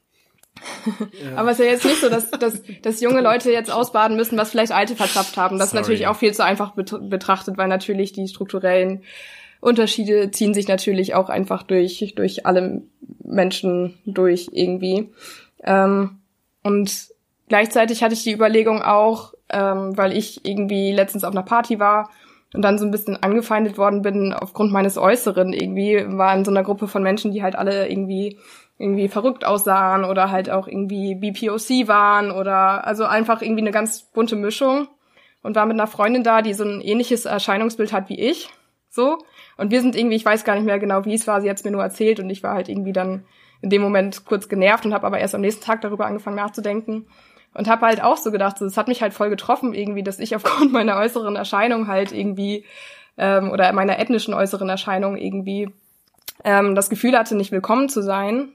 Aber 1.36 1.50
es 1.50 1.58
ist 1.58 1.64
ja 1.64 1.72
jetzt 1.72 1.84
nicht 1.84 2.00
so, 2.00 2.08
dass, 2.08 2.30
dass, 2.30 2.62
dass 2.80 3.00
junge 3.02 3.20
Leute 3.20 3.52
jetzt 3.52 3.70
ausbaden 3.70 4.16
müssen, 4.16 4.38
was 4.38 4.50
vielleicht 4.50 4.72
Alte 4.72 4.96
verzapft 4.96 5.36
haben. 5.36 5.58
Das 5.58 5.70
Sorry. 5.70 5.80
ist 5.80 5.82
natürlich 5.82 6.06
auch 6.06 6.16
viel 6.16 6.32
zu 6.32 6.44
einfach 6.44 6.72
betrachtet, 6.74 7.58
weil 7.58 7.68
natürlich 7.68 8.12
die 8.12 8.28
strukturellen 8.28 9.02
Unterschiede 9.60 10.30
ziehen 10.30 10.54
sich 10.54 10.68
natürlich 10.68 11.14
auch 11.14 11.28
einfach 11.28 11.64
durch, 11.64 12.14
durch 12.16 12.46
alle 12.46 12.82
Menschen 13.22 13.98
durch 14.06 14.48
irgendwie. 14.52 15.10
Ähm, 15.64 16.20
und 16.62 17.11
gleichzeitig 17.52 18.02
hatte 18.02 18.14
ich 18.14 18.22
die 18.22 18.32
Überlegung 18.32 18.80
auch, 18.80 19.34
ähm, 19.50 19.94
weil 19.94 20.16
ich 20.16 20.42
irgendwie 20.46 20.90
letztens 20.90 21.22
auf 21.22 21.32
einer 21.32 21.42
Party 21.42 21.78
war 21.78 22.08
und 22.54 22.62
dann 22.62 22.78
so 22.78 22.86
ein 22.86 22.90
bisschen 22.90 23.22
angefeindet 23.22 23.76
worden 23.76 24.00
bin 24.00 24.32
aufgrund 24.32 24.72
meines 24.72 24.96
Äußeren 24.96 25.52
irgendwie, 25.52 26.02
war 26.16 26.34
in 26.34 26.46
so 26.46 26.50
einer 26.50 26.62
Gruppe 26.62 26.88
von 26.88 27.02
Menschen, 27.02 27.30
die 27.30 27.42
halt 27.42 27.54
alle 27.54 27.90
irgendwie 27.90 28.38
irgendwie 28.78 29.06
verrückt 29.08 29.44
aussahen 29.44 30.04
oder 30.04 30.30
halt 30.30 30.48
auch 30.48 30.66
irgendwie 30.66 31.14
BPOC 31.14 31.88
waren 31.88 32.30
oder 32.30 32.86
also 32.86 33.04
einfach 33.04 33.42
irgendwie 33.42 33.60
eine 33.60 33.70
ganz 33.70 34.00
bunte 34.00 34.34
Mischung 34.34 34.88
und 35.42 35.54
war 35.54 35.66
mit 35.66 35.74
einer 35.74 35.86
Freundin 35.86 36.22
da, 36.22 36.40
die 36.40 36.54
so 36.54 36.64
ein 36.64 36.80
ähnliches 36.80 37.26
Erscheinungsbild 37.26 37.92
hat 37.92 38.08
wie 38.08 38.18
ich, 38.18 38.48
so. 38.88 39.18
Und 39.58 39.70
wir 39.70 39.82
sind 39.82 39.94
irgendwie, 39.94 40.16
ich 40.16 40.24
weiß 40.24 40.44
gar 40.44 40.54
nicht 40.54 40.64
mehr 40.64 40.78
genau, 40.78 41.04
wie 41.04 41.12
es 41.12 41.26
war, 41.26 41.42
sie 41.42 41.50
hat 41.50 41.58
es 41.58 41.64
mir 41.64 41.70
nur 41.70 41.82
erzählt 41.82 42.18
und 42.18 42.30
ich 42.30 42.42
war 42.42 42.54
halt 42.54 42.70
irgendwie 42.70 42.94
dann 42.94 43.26
in 43.60 43.68
dem 43.68 43.82
Moment 43.82 44.24
kurz 44.24 44.48
genervt 44.48 44.86
und 44.86 44.94
habe 44.94 45.06
aber 45.06 45.18
erst 45.18 45.34
am 45.34 45.42
nächsten 45.42 45.62
Tag 45.62 45.82
darüber 45.82 46.06
angefangen 46.06 46.36
nachzudenken 46.36 47.04
und 47.54 47.68
habe 47.68 47.86
halt 47.86 48.02
auch 48.02 48.16
so 48.16 48.30
gedacht, 48.30 48.58
so, 48.58 48.66
hat 48.76 48.88
mich 48.88 49.02
halt 49.02 49.14
voll 49.14 49.30
getroffen 49.30 49.74
irgendwie, 49.74 50.02
dass 50.02 50.18
ich 50.18 50.34
aufgrund 50.36 50.72
meiner 50.72 50.96
äußeren 50.96 51.36
Erscheinung 51.36 51.86
halt 51.88 52.12
irgendwie 52.12 52.64
ähm, 53.18 53.50
oder 53.50 53.72
meiner 53.72 53.98
ethnischen 53.98 54.34
äußeren 54.34 54.68
Erscheinung 54.68 55.16
irgendwie 55.16 55.70
ähm, 56.44 56.74
das 56.74 56.90
Gefühl 56.90 57.16
hatte, 57.16 57.36
nicht 57.36 57.52
willkommen 57.52 57.88
zu 57.88 58.02
sein. 58.02 58.52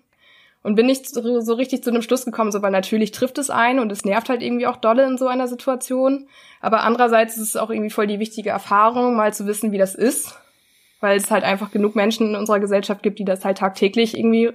Und 0.63 0.75
bin 0.75 0.87
nicht 0.87 1.07
so, 1.07 1.39
so 1.39 1.53
richtig 1.53 1.83
zu 1.83 1.91
einem 1.91 2.01
Schluss 2.01 2.25
gekommen, 2.25 2.51
so 2.51 2.61
weil 2.61 2.71
natürlich 2.71 3.11
trifft 3.11 3.37
es 3.37 3.49
ein 3.49 3.79
und 3.79 3.89
es 3.89 4.03
nervt 4.03 4.27
halt 4.27 4.41
irgendwie 4.41 4.67
auch 4.67 4.75
dolle 4.75 5.05
in 5.05 5.17
so 5.17 5.27
einer 5.27 5.47
Situation, 5.47 6.27
aber 6.59 6.81
andererseits 6.81 7.37
ist 7.37 7.49
es 7.49 7.55
auch 7.55 7.69
irgendwie 7.69 7.91
voll 7.91 8.07
die 8.07 8.19
wichtige 8.19 8.49
Erfahrung, 8.49 9.15
mal 9.15 9.33
zu 9.33 9.45
wissen, 9.45 9.71
wie 9.71 9.77
das 9.77 9.95
ist 9.95 10.35
weil 10.99 11.17
es 11.17 11.29
halt 11.29 11.43
einfach 11.43 11.71
genug 11.71 11.95
Menschen 11.95 12.29
in 12.29 12.35
unserer 12.35 12.59
Gesellschaft 12.59 13.03
gibt, 13.03 13.19
die 13.19 13.25
das 13.25 13.45
halt 13.45 13.59
tagtäglich 13.59 14.17
irgendwie 14.17 14.51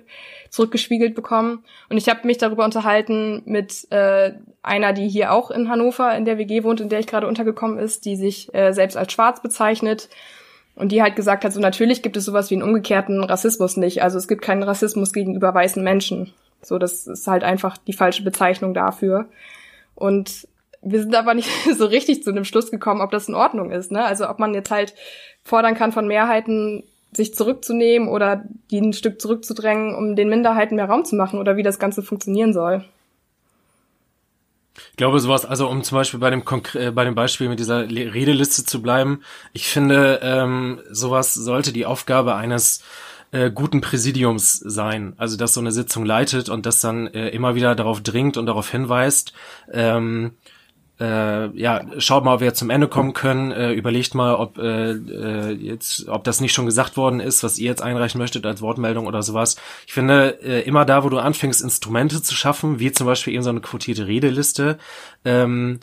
zurückgespiegelt 0.51 1.15
bekommen. 1.15 1.65
Und 1.89 1.97
ich 1.97 2.09
habe 2.09 2.27
mich 2.27 2.39
darüber 2.39 2.65
unterhalten 2.65 3.43
mit 3.47 3.91
äh, 3.91 4.33
einer, 4.63 4.93
die 4.93 5.09
hier 5.09 5.33
auch 5.33 5.51
in 5.51 5.69
Hannover 5.69 6.15
in 6.17 6.25
der 6.25 6.39
WG 6.39 6.65
wohnt, 6.65 6.81
in 6.81 6.89
der 6.89 7.01
ich 7.01 7.07
gerade 7.07 7.27
untergekommen 7.27 7.79
ist, 7.79 8.05
die 8.05 8.17
sich 8.17 8.53
äh, 8.55 8.73
selbst 8.73 8.97
als 8.97 9.13
schwarz 9.13 9.41
bezeichnet. 9.41 10.09
Und 10.75 10.91
die 10.91 11.03
halt 11.03 11.17
gesagt 11.17 11.45
hat, 11.45 11.53
so 11.53 11.61
natürlich 11.61 12.03
gibt 12.03 12.17
es 12.17 12.25
sowas 12.25 12.51
wie 12.51 12.55
einen 12.55 12.63
umgekehrten 12.63 13.23
Rassismus 13.23 13.77
nicht. 13.77 14.03
Also 14.03 14.17
es 14.17 14.27
gibt 14.27 14.43
keinen 14.43 14.63
Rassismus 14.63 15.13
gegenüber 15.13 15.55
weißen 15.55 15.83
Menschen. 15.85 16.33
So, 16.63 16.79
das 16.79 17.07
ist 17.07 17.27
halt 17.27 17.45
einfach 17.45 17.77
die 17.77 17.93
falsche 17.93 18.23
Bezeichnung 18.23 18.73
dafür. 18.73 19.29
Und 19.95 20.49
wir 20.81 21.01
sind 21.01 21.15
aber 21.15 21.35
nicht 21.35 21.49
so 21.77 21.87
richtig 21.87 22.23
zu 22.23 22.31
einem 22.31 22.45
Schluss 22.45 22.71
gekommen, 22.71 23.01
ob 23.01 23.11
das 23.11 23.29
in 23.29 23.35
Ordnung 23.35 23.71
ist. 23.71 23.93
Ne? 23.93 24.05
Also 24.05 24.29
ob 24.29 24.39
man 24.39 24.55
jetzt 24.55 24.71
halt 24.71 24.95
fordern 25.45 25.75
kann 25.75 25.93
von 25.93 26.07
Mehrheiten, 26.07 26.85
sich 27.15 27.35
zurückzunehmen 27.35 28.09
oder 28.09 28.45
die 28.71 28.81
ein 28.81 28.93
Stück 28.95 29.21
zurückzudrängen, 29.21 29.95
um 29.95 30.17
den 30.17 30.29
Minderheiten 30.29 30.77
mehr 30.77 30.87
Raum 30.87 31.05
zu 31.05 31.15
machen 31.15 31.39
oder 31.39 31.57
wie 31.57 31.63
das 31.63 31.79
Ganze 31.79 32.03
funktionieren 32.03 32.55
soll. 32.55 32.85
Ich 34.91 34.97
glaube 34.97 35.21
sowas, 35.21 35.45
also 35.45 35.69
um 35.69 35.83
zum 35.83 35.97
Beispiel 35.97 36.21
bei 36.21 36.31
dem 36.31 36.45
Konkre 36.47 36.87
äh, 36.87 36.91
bei 36.91 37.05
dem 37.05 37.15
Beispiel 37.15 37.49
mit 37.49 37.59
dieser 37.59 37.89
Redeliste 37.91 38.65
zu 38.65 38.81
bleiben, 38.81 39.21
ich 39.53 39.67
finde, 39.67 40.21
ähm, 40.23 40.81
sowas 40.91 41.35
sollte 41.35 41.73
die 41.73 41.85
Aufgabe 41.85 42.35
eines 42.35 42.83
äh, 43.33 43.51
guten 43.51 43.83
Präsidiums 43.83 44.59
sein. 44.59 45.15
Also 45.19 45.37
dass 45.37 45.55
so 45.55 45.61
eine 45.61 45.73
Sitzung 45.73 46.07
leitet 46.07 46.49
und 46.49 46.65
das 46.65 46.81
dann 46.81 47.07
äh, 47.09 47.29
immer 47.31 47.55
wieder 47.55 47.75
darauf 47.75 48.01
dringt 48.01 48.37
und 48.39 48.47
darauf 48.47 48.71
hinweist, 48.71 49.35
ähm, 49.73 50.33
äh, 51.03 51.59
ja, 51.59 51.85
schaut 51.99 52.25
mal, 52.25 52.35
ob 52.35 52.41
wir 52.41 52.55
zum 52.55 52.71
Ende 52.71 52.87
kommen 52.87 53.13
können. 53.13 53.51
Äh, 53.51 53.73
überlegt 53.73 54.15
mal, 54.15 54.37
ob 54.37 54.59
äh, 54.59 54.93
äh, 54.93 55.51
jetzt, 55.51 56.09
ob 56.09 56.23
das 56.23 56.41
nicht 56.41 56.53
schon 56.53 56.67
gesagt 56.67 56.97
worden 56.97 57.19
ist, 57.19 57.43
was 57.43 57.59
ihr 57.59 57.69
jetzt 57.69 57.83
einreichen 57.83 58.21
möchtet 58.21 58.47
als 58.47 58.63
Wortmeldung 58.63 59.07
oder 59.07 59.23
sowas. 59.23 59.57
Ich 59.87 59.93
finde, 59.93 60.39
äh, 60.43 60.61
immer 60.61 60.85
da, 60.85 61.03
wo 61.03 61.09
du 61.09 61.19
anfängst, 61.19 61.61
Instrumente 61.61 62.23
zu 62.23 62.37
schaffen, 62.37 62.79
wie 62.79 62.93
zum 62.93 63.09
Beispiel 63.09 63.35
eben 63.35 63.43
so 63.43 63.51
eine 63.51 63.61
quotierte 63.61 64.07
Redeliste, 64.07 64.79
ähm, 65.25 65.81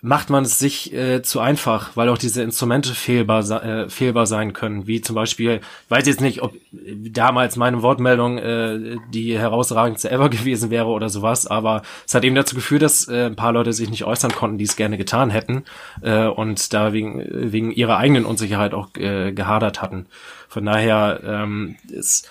macht 0.00 0.30
man 0.30 0.44
es 0.44 0.58
sich 0.58 0.92
äh, 0.92 1.22
zu 1.22 1.40
einfach, 1.40 1.96
weil 1.96 2.08
auch 2.08 2.18
diese 2.18 2.42
Instrumente 2.42 2.94
fehlbar, 2.94 3.42
äh, 3.64 3.88
fehlbar 3.88 4.26
sein 4.26 4.52
können, 4.52 4.86
wie 4.86 5.00
zum 5.00 5.16
Beispiel, 5.16 5.60
weiß 5.88 6.06
jetzt 6.06 6.20
nicht, 6.20 6.42
ob 6.42 6.54
damals 6.72 7.56
meine 7.56 7.82
Wortmeldung 7.82 8.38
äh, 8.38 8.96
die 9.12 9.36
herausragendste 9.36 10.10
ever 10.10 10.28
gewesen 10.30 10.70
wäre 10.70 10.86
oder 10.86 11.08
sowas, 11.08 11.46
aber 11.46 11.82
es 12.06 12.14
hat 12.14 12.24
eben 12.24 12.36
dazu 12.36 12.54
geführt, 12.54 12.82
dass 12.82 13.08
äh, 13.08 13.26
ein 13.26 13.36
paar 13.36 13.52
Leute 13.52 13.72
sich 13.72 13.90
nicht 13.90 14.04
äußern 14.04 14.32
konnten, 14.32 14.58
die 14.58 14.64
es 14.64 14.76
gerne 14.76 14.98
getan 14.98 15.30
hätten 15.30 15.64
äh, 16.02 16.26
und 16.26 16.72
da 16.72 16.92
wegen, 16.92 17.24
wegen 17.28 17.72
ihrer 17.72 17.96
eigenen 17.96 18.24
Unsicherheit 18.24 18.74
auch 18.74 18.88
äh, 18.96 19.32
gehadert 19.32 19.82
hatten. 19.82 20.06
Von 20.48 20.64
daher 20.64 21.20
ähm, 21.24 21.76
ist 21.88 22.28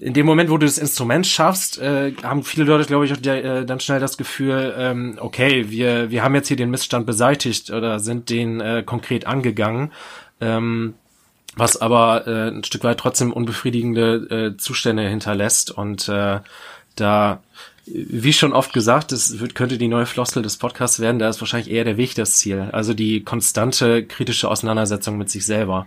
in 0.00 0.12
dem 0.12 0.26
Moment, 0.26 0.50
wo 0.50 0.58
du 0.58 0.66
das 0.66 0.78
Instrument 0.78 1.26
schaffst, 1.26 1.78
äh, 1.78 2.12
haben 2.22 2.42
viele 2.42 2.64
Leute, 2.64 2.86
glaube 2.86 3.04
ich, 3.04 3.12
auch 3.12 3.18
der, 3.18 3.44
äh, 3.44 3.66
dann 3.66 3.80
schnell 3.80 4.00
das 4.00 4.16
Gefühl, 4.16 4.74
ähm, 4.76 5.18
okay, 5.20 5.70
wir, 5.70 6.10
wir 6.10 6.22
haben 6.22 6.34
jetzt 6.34 6.48
hier 6.48 6.56
den 6.56 6.70
Missstand 6.70 7.06
beseitigt 7.06 7.70
oder 7.70 8.00
sind 8.00 8.28
den 8.30 8.60
äh, 8.60 8.82
konkret 8.84 9.26
angegangen. 9.26 9.92
Ähm, 10.40 10.94
was 11.56 11.80
aber 11.80 12.26
äh, 12.26 12.48
ein 12.50 12.64
Stück 12.64 12.84
weit 12.84 12.98
trotzdem 12.98 13.32
unbefriedigende 13.32 14.54
äh, 14.54 14.56
Zustände 14.56 15.08
hinterlässt 15.08 15.70
und 15.70 16.08
äh, 16.08 16.40
da 16.94 17.40
wie 17.90 18.32
schon 18.32 18.52
oft 18.52 18.72
gesagt, 18.72 19.12
das 19.12 19.40
wird, 19.40 19.54
könnte 19.54 19.78
die 19.78 19.88
neue 19.88 20.06
Floskel 20.06 20.42
des 20.42 20.58
Podcasts 20.58 21.00
werden, 21.00 21.18
da 21.18 21.28
ist 21.28 21.40
wahrscheinlich 21.40 21.70
eher 21.70 21.84
der 21.84 21.96
Weg 21.96 22.14
das 22.14 22.36
Ziel. 22.36 22.68
Also 22.72 22.92
die 22.92 23.24
konstante 23.24 24.04
kritische 24.04 24.48
Auseinandersetzung 24.48 25.16
mit 25.16 25.30
sich 25.30 25.46
selber. 25.46 25.86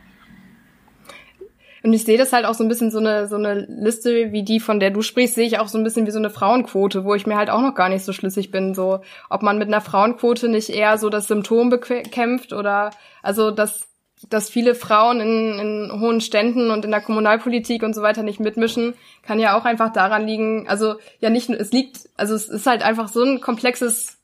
Und 1.84 1.94
ich 1.94 2.04
sehe 2.04 2.18
das 2.18 2.32
halt 2.32 2.46
auch 2.46 2.54
so 2.54 2.64
ein 2.64 2.68
bisschen 2.68 2.92
so 2.92 3.00
eine, 3.00 3.28
so 3.28 3.36
eine 3.36 3.56
Liste 3.56 4.32
wie 4.32 4.44
die, 4.44 4.60
von 4.60 4.80
der 4.80 4.92
du 4.92 5.02
sprichst, 5.02 5.36
sehe 5.36 5.48
ich 5.48 5.58
auch 5.58 5.68
so 5.68 5.80
ein 5.80 5.84
bisschen 5.84 6.06
wie 6.06 6.12
so 6.12 6.20
eine 6.20 6.30
Frauenquote, 6.30 7.04
wo 7.04 7.16
ich 7.16 7.26
mir 7.26 7.38
halt 7.38 7.50
auch 7.50 7.62
noch 7.62 7.74
gar 7.74 7.90
nicht 7.90 8.06
so 8.06 8.14
schlüssig 8.14 8.52
bin, 8.52 8.76
so, 8.76 9.02
ob 9.30 9.42
man 9.42 9.58
mit 9.58 9.68
einer 9.68 9.82
Frauenquote 9.82 10.48
nicht 10.48 10.70
eher 10.70 10.98
so 11.00 11.10
das 11.10 11.28
Symptom 11.28 11.70
bekämpft 11.70 12.54
oder, 12.54 12.92
also, 13.24 13.50
dass, 13.50 13.88
dass 14.30 14.52
viele 14.52 14.76
Frauen 14.76 15.20
in, 15.20 15.60
in 15.60 16.00
hohen 16.00 16.22
Ständen 16.22 16.70
und 16.70 16.86
in 16.86 16.92
der 16.92 17.02
Kommunalpolitik 17.02 17.82
und 17.82 17.96
so 17.96 18.04
weiter 18.04 18.22
nicht 18.22 18.40
mitmischen, 18.40 18.94
kann 19.24 19.40
ja 19.40 19.58
auch 19.58 19.66
einfach 19.66 19.92
daran 19.92 20.28
liegen, 20.28 20.68
also, 20.68 20.96
ja 21.20 21.32
nicht 21.32 21.50
nur, 21.50 21.60
es 21.60 21.72
liegt, 21.72 22.10
also 22.16 22.36
es 22.36 22.48
ist 22.48 22.68
halt 22.68 22.84
einfach 22.84 23.08
so 23.08 23.24
ein 23.24 23.42
komplexes 23.42 24.20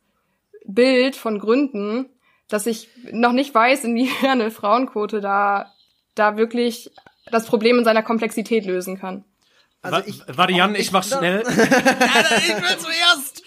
Bild 0.67 1.15
von 1.15 1.39
Gründen, 1.39 2.05
dass 2.49 2.67
ich 2.67 2.87
noch 3.11 3.31
nicht 3.31 3.55
weiß, 3.55 3.83
inwiefern 3.83 4.41
eine 4.41 4.51
Frauenquote 4.51 5.21
da 5.21 5.71
da 6.17 6.37
wirklich 6.37 6.91
das 7.31 7.45
Problem 7.45 7.79
in 7.79 7.83
seiner 7.83 8.03
Komplexität 8.03 8.65
lösen 8.65 8.99
kann. 8.99 9.23
Also 9.81 10.01
ich, 10.05 10.21
Warte, 10.27 10.53
Jan, 10.53 10.73
ich, 10.75 10.81
ich 10.81 10.91
mach 10.91 11.03
schnell. 11.03 11.43
ich 11.47 11.55
will 11.55 12.77
zuerst. 12.77 13.43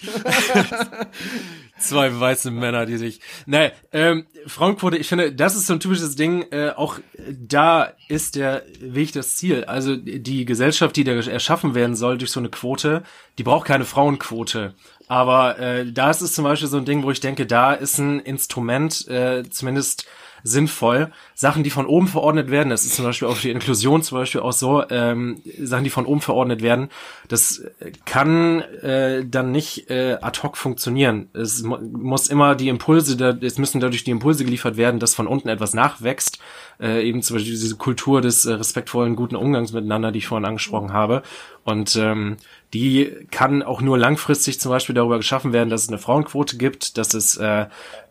Zwei 1.78 2.18
weiße 2.18 2.50
Männer, 2.50 2.86
die 2.86 2.96
sich. 2.98 3.20
Nein, 3.46 3.72
ähm, 3.92 4.26
Frauenquote, 4.46 4.96
ich 4.96 5.08
finde, 5.08 5.32
das 5.32 5.56
ist 5.56 5.66
so 5.66 5.72
ein 5.74 5.80
typisches 5.80 6.14
Ding. 6.14 6.44
Äh, 6.52 6.70
auch 6.76 6.98
da 7.28 7.92
ist 8.08 8.36
der 8.36 8.62
Weg 8.80 9.12
das 9.12 9.36
Ziel. 9.36 9.64
Also 9.64 9.96
die 9.96 10.44
Gesellschaft, 10.44 10.96
die 10.96 11.04
da 11.04 11.12
erschaffen 11.12 11.74
werden 11.74 11.96
soll 11.96 12.16
durch 12.16 12.30
so 12.30 12.40
eine 12.40 12.48
Quote, 12.48 13.02
die 13.38 13.42
braucht 13.42 13.66
keine 13.66 13.84
Frauenquote. 13.84 14.74
Aber 15.08 15.58
äh, 15.58 15.90
da 15.90 16.10
ist 16.10 16.20
es 16.20 16.34
zum 16.34 16.44
Beispiel 16.44 16.68
so 16.68 16.76
ein 16.76 16.84
Ding, 16.84 17.02
wo 17.02 17.10
ich 17.10 17.20
denke, 17.20 17.46
da 17.46 17.72
ist 17.72 17.98
ein 17.98 18.20
Instrument, 18.20 19.08
äh, 19.08 19.42
zumindest 19.50 20.06
sinnvoll. 20.42 21.12
Sachen, 21.40 21.62
die 21.62 21.70
von 21.70 21.86
oben 21.86 22.06
verordnet 22.06 22.50
werden, 22.50 22.68
das 22.68 22.84
ist 22.84 22.96
zum 22.96 23.06
Beispiel 23.06 23.26
auch 23.26 23.36
für 23.36 23.48
die 23.48 23.50
Inklusion 23.50 24.02
zum 24.02 24.18
Beispiel 24.18 24.42
auch 24.42 24.52
so, 24.52 24.84
ähm, 24.90 25.40
Sachen, 25.58 25.84
die 25.84 25.90
von 25.90 26.04
oben 26.04 26.20
verordnet 26.20 26.60
werden, 26.60 26.90
das 27.28 27.64
kann 28.04 28.60
äh, 28.60 29.24
dann 29.24 29.50
nicht 29.50 29.88
äh, 29.88 30.18
ad 30.20 30.42
hoc 30.42 30.58
funktionieren. 30.58 31.30
Es 31.32 31.62
mu 31.62 31.78
muss 31.78 32.26
immer 32.26 32.56
die 32.56 32.68
Impulse, 32.68 33.16
da, 33.16 33.30
es 33.40 33.56
müssen 33.56 33.80
dadurch 33.80 34.04
die 34.04 34.10
Impulse 34.10 34.44
geliefert 34.44 34.76
werden, 34.76 35.00
dass 35.00 35.14
von 35.14 35.26
unten 35.26 35.48
etwas 35.48 35.72
nachwächst. 35.72 36.40
Äh, 36.78 37.06
eben 37.06 37.22
zum 37.22 37.36
Beispiel 37.36 37.52
diese 37.52 37.76
Kultur 37.76 38.22
des 38.22 38.46
äh, 38.46 38.52
respektvollen, 38.54 39.14
guten 39.14 39.36
Umgangs 39.36 39.72
miteinander, 39.72 40.12
die 40.12 40.18
ich 40.18 40.26
vorhin 40.26 40.46
angesprochen 40.46 40.92
habe. 40.92 41.22
Und 41.62 41.94
ähm, 41.96 42.38
die 42.72 43.12
kann 43.30 43.62
auch 43.62 43.82
nur 43.82 43.98
langfristig 43.98 44.60
zum 44.60 44.70
Beispiel 44.70 44.94
darüber 44.94 45.18
geschaffen 45.18 45.52
werden, 45.52 45.68
dass 45.68 45.82
es 45.82 45.88
eine 45.88 45.98
Frauenquote 45.98 46.56
gibt, 46.56 46.96
dass 46.96 47.12
es 47.12 47.36
äh, 47.36 47.66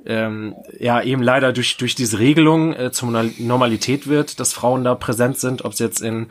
ähm, 0.05 0.55
ja 0.80 1.01
eben 1.01 1.23
leider 1.23 1.51
durch 1.51 1.77
durch 1.77 1.95
diese 1.95 2.19
Regelung 2.19 2.73
äh, 2.73 2.91
zur 2.91 3.07
Normalität 3.38 4.07
wird, 4.07 4.39
dass 4.39 4.53
Frauen 4.53 4.84
da 4.84 4.95
präsent 4.95 5.38
sind, 5.39 5.65
ob 5.65 5.74
es 5.74 5.80
jetzt 5.80 6.01
in 6.01 6.28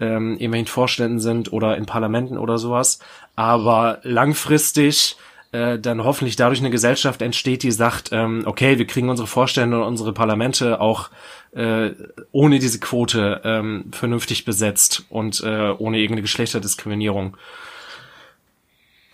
ähm, 0.00 0.32
irgendwelchen 0.32 0.66
Vorständen 0.66 1.20
sind 1.20 1.52
oder 1.52 1.76
in 1.76 1.86
Parlamenten 1.86 2.38
oder 2.38 2.58
sowas. 2.58 2.98
Aber 3.36 3.98
langfristig 4.02 5.16
äh, 5.52 5.78
dann 5.78 6.04
hoffentlich 6.04 6.36
dadurch 6.36 6.60
eine 6.60 6.70
Gesellschaft 6.70 7.22
entsteht, 7.22 7.62
die 7.62 7.72
sagt, 7.72 8.10
ähm, 8.12 8.42
okay, 8.46 8.78
wir 8.78 8.86
kriegen 8.86 9.08
unsere 9.08 9.26
Vorstände 9.26 9.78
und 9.78 9.82
unsere 9.82 10.12
Parlamente 10.12 10.80
auch 10.80 11.10
äh, 11.52 11.90
ohne 12.30 12.60
diese 12.60 12.78
Quote 12.78 13.40
ähm, 13.44 13.86
vernünftig 13.92 14.44
besetzt 14.44 15.04
und 15.08 15.42
äh, 15.42 15.74
ohne 15.76 15.98
irgendeine 15.98 16.22
Geschlechterdiskriminierung. 16.22 17.36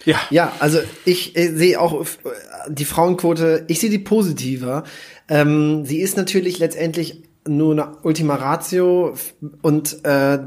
Ja. 0.06 0.20
Ja, 0.30 0.52
also 0.60 0.78
ich 1.04 1.36
äh, 1.36 1.48
sehe 1.54 1.78
auch 1.80 2.00
äh, 2.02 2.06
die 2.68 2.84
Frauenquote, 2.84 3.64
ich 3.68 3.80
sehe 3.80 3.90
die 3.90 3.98
positiver. 3.98 4.84
Ähm, 5.28 5.84
sie 5.84 6.00
ist 6.00 6.16
natürlich 6.16 6.58
letztendlich 6.58 7.24
nur 7.46 7.72
eine 7.72 7.98
Ultima 8.02 8.36
Ratio 8.36 9.14
und 9.62 10.04
äh, 10.04 10.38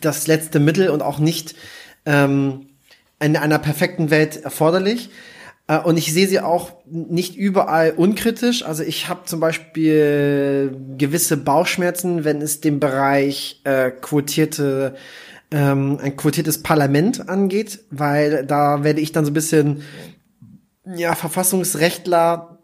das 0.00 0.26
letzte 0.26 0.60
Mittel 0.60 0.90
und 0.90 1.02
auch 1.02 1.18
nicht 1.18 1.54
ähm, 2.06 2.66
in 3.20 3.36
einer 3.36 3.58
perfekten 3.58 4.10
Welt 4.10 4.42
erforderlich. 4.42 5.10
Äh, 5.68 5.78
und 5.78 5.98
ich 5.98 6.12
sehe 6.12 6.26
sie 6.26 6.40
auch 6.40 6.72
nicht 6.86 7.36
überall 7.36 7.92
unkritisch. 7.92 8.64
Also 8.64 8.82
ich 8.82 9.08
habe 9.08 9.26
zum 9.26 9.40
Beispiel 9.40 10.76
gewisse 10.96 11.36
Bauchschmerzen, 11.36 12.24
wenn 12.24 12.40
es 12.40 12.60
den 12.60 12.80
Bereich 12.80 13.60
äh, 13.64 13.90
quotierte 13.90 14.94
ähm, 15.52 15.98
ein 16.02 16.16
quotiertes 16.16 16.62
Parlament 16.62 17.28
angeht, 17.28 17.80
weil 17.90 18.44
da 18.44 18.82
werde 18.82 19.00
ich 19.00 19.12
dann 19.12 19.24
so 19.24 19.30
ein 19.30 19.34
bisschen 19.34 19.82
ja 20.84 21.14
Verfassungsrechtler 21.14 22.58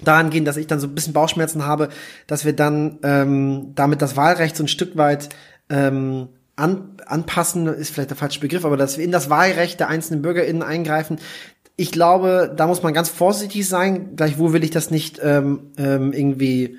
daran 0.00 0.30
gehen, 0.30 0.44
dass 0.44 0.56
ich 0.56 0.66
dann 0.66 0.78
so 0.78 0.86
ein 0.86 0.94
bisschen 0.94 1.12
Bauchschmerzen 1.12 1.66
habe, 1.66 1.88
dass 2.26 2.44
wir 2.44 2.52
dann 2.52 2.98
ähm, 3.02 3.72
damit 3.74 4.00
das 4.02 4.16
Wahlrecht 4.16 4.56
so 4.56 4.64
ein 4.64 4.68
Stück 4.68 4.96
weit 4.96 5.30
ähm, 5.70 6.28
an, 6.54 6.96
anpassen, 7.06 7.66
ist 7.66 7.92
vielleicht 7.92 8.10
der 8.10 8.16
falsche 8.16 8.40
Begriff, 8.40 8.64
aber 8.64 8.76
dass 8.76 8.98
wir 8.98 9.04
in 9.04 9.12
das 9.12 9.30
Wahlrecht 9.30 9.80
der 9.80 9.88
einzelnen 9.88 10.22
BürgerInnen 10.22 10.62
eingreifen. 10.62 11.18
Ich 11.76 11.92
glaube, 11.92 12.52
da 12.56 12.66
muss 12.66 12.82
man 12.82 12.92
ganz 12.92 13.08
vorsichtig 13.08 13.68
sein. 13.68 14.16
Gleichwohl 14.16 14.52
will 14.52 14.64
ich 14.64 14.72
das 14.72 14.90
nicht 14.90 15.20
ähm, 15.22 15.72
ähm, 15.78 16.12
irgendwie 16.12 16.76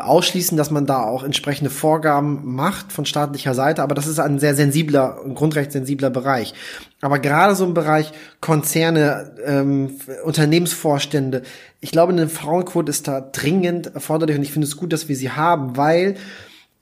ausschließen, 0.00 0.56
dass 0.56 0.70
man 0.70 0.86
da 0.86 1.02
auch 1.02 1.22
entsprechende 1.22 1.70
Vorgaben 1.70 2.54
macht 2.54 2.92
von 2.92 3.04
staatlicher 3.04 3.54
Seite, 3.54 3.82
aber 3.82 3.94
das 3.94 4.06
ist 4.06 4.18
ein 4.18 4.38
sehr 4.38 4.54
sensibler, 4.54 5.20
ein 5.24 5.34
grundrechtssensibler 5.34 6.10
Bereich. 6.10 6.54
Aber 7.02 7.18
gerade 7.18 7.54
so 7.54 7.64
im 7.64 7.74
Bereich 7.74 8.12
Konzerne, 8.40 9.32
ähm, 9.44 9.98
Unternehmensvorstände, 10.24 11.42
ich 11.80 11.90
glaube, 11.90 12.12
eine 12.12 12.28
Frauenquote 12.28 12.90
ist 12.90 13.06
da 13.06 13.20
dringend 13.20 13.94
erforderlich 13.94 14.36
und 14.36 14.42
ich 14.42 14.52
finde 14.52 14.66
es 14.66 14.76
gut, 14.76 14.92
dass 14.92 15.08
wir 15.08 15.16
sie 15.16 15.30
haben, 15.30 15.76
weil 15.76 16.16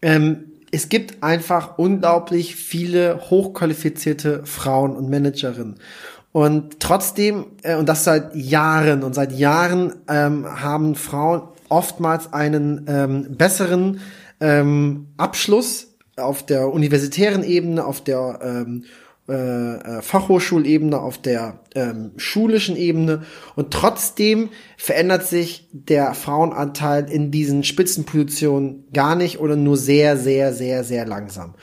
ähm, 0.03 0.45
es 0.71 0.89
gibt 0.89 1.23
einfach 1.23 1.79
unglaublich 1.79 2.55
viele 2.55 3.21
hochqualifizierte 3.31 4.43
Frauen 4.45 4.95
und 4.95 5.11
Managerinnen. 5.11 5.77
Und 6.33 6.79
trotzdem, 6.79 7.47
äh, 7.63 7.75
und 7.75 7.89
das 7.89 8.05
seit 8.05 8.37
Jahren, 8.37 9.03
und 9.03 9.15
seit 9.15 9.33
Jahren 9.33 9.95
ähm, 10.09 10.47
haben 10.47 10.95
Frauen 10.95 11.43
oftmals 11.71 12.33
einen 12.33 12.85
ähm, 12.89 13.37
besseren 13.37 14.01
ähm, 14.41 15.09
Abschluss 15.17 15.97
auf 16.17 16.45
der 16.45 16.73
universitären 16.73 17.43
Ebene, 17.43 17.85
auf 17.85 18.03
der 18.03 18.39
ähm, 18.43 18.85
äh, 19.31 19.77
äh, 19.77 20.03
Fachhochschulebene, 20.03 20.99
auf 20.99 21.19
der 21.19 21.61
ähm, 21.77 22.11
schulischen 22.17 22.77
Ebene 22.77 23.23
und 23.55 23.73
trotzdem 23.73 24.49
verändert 24.77 25.25
sich 25.25 25.69
der 25.73 26.15
Frauenanteil 26.15 27.09
in 27.09 27.31
diesen 27.31 27.63
Spitzenpositionen 27.63 28.89
gar 28.93 29.15
nicht 29.15 29.39
oder 29.39 29.55
nur 29.55 29.77
sehr, 29.77 30.17
sehr, 30.17 30.53
sehr, 30.53 30.83
sehr 30.83 31.07
langsam. 31.07 31.55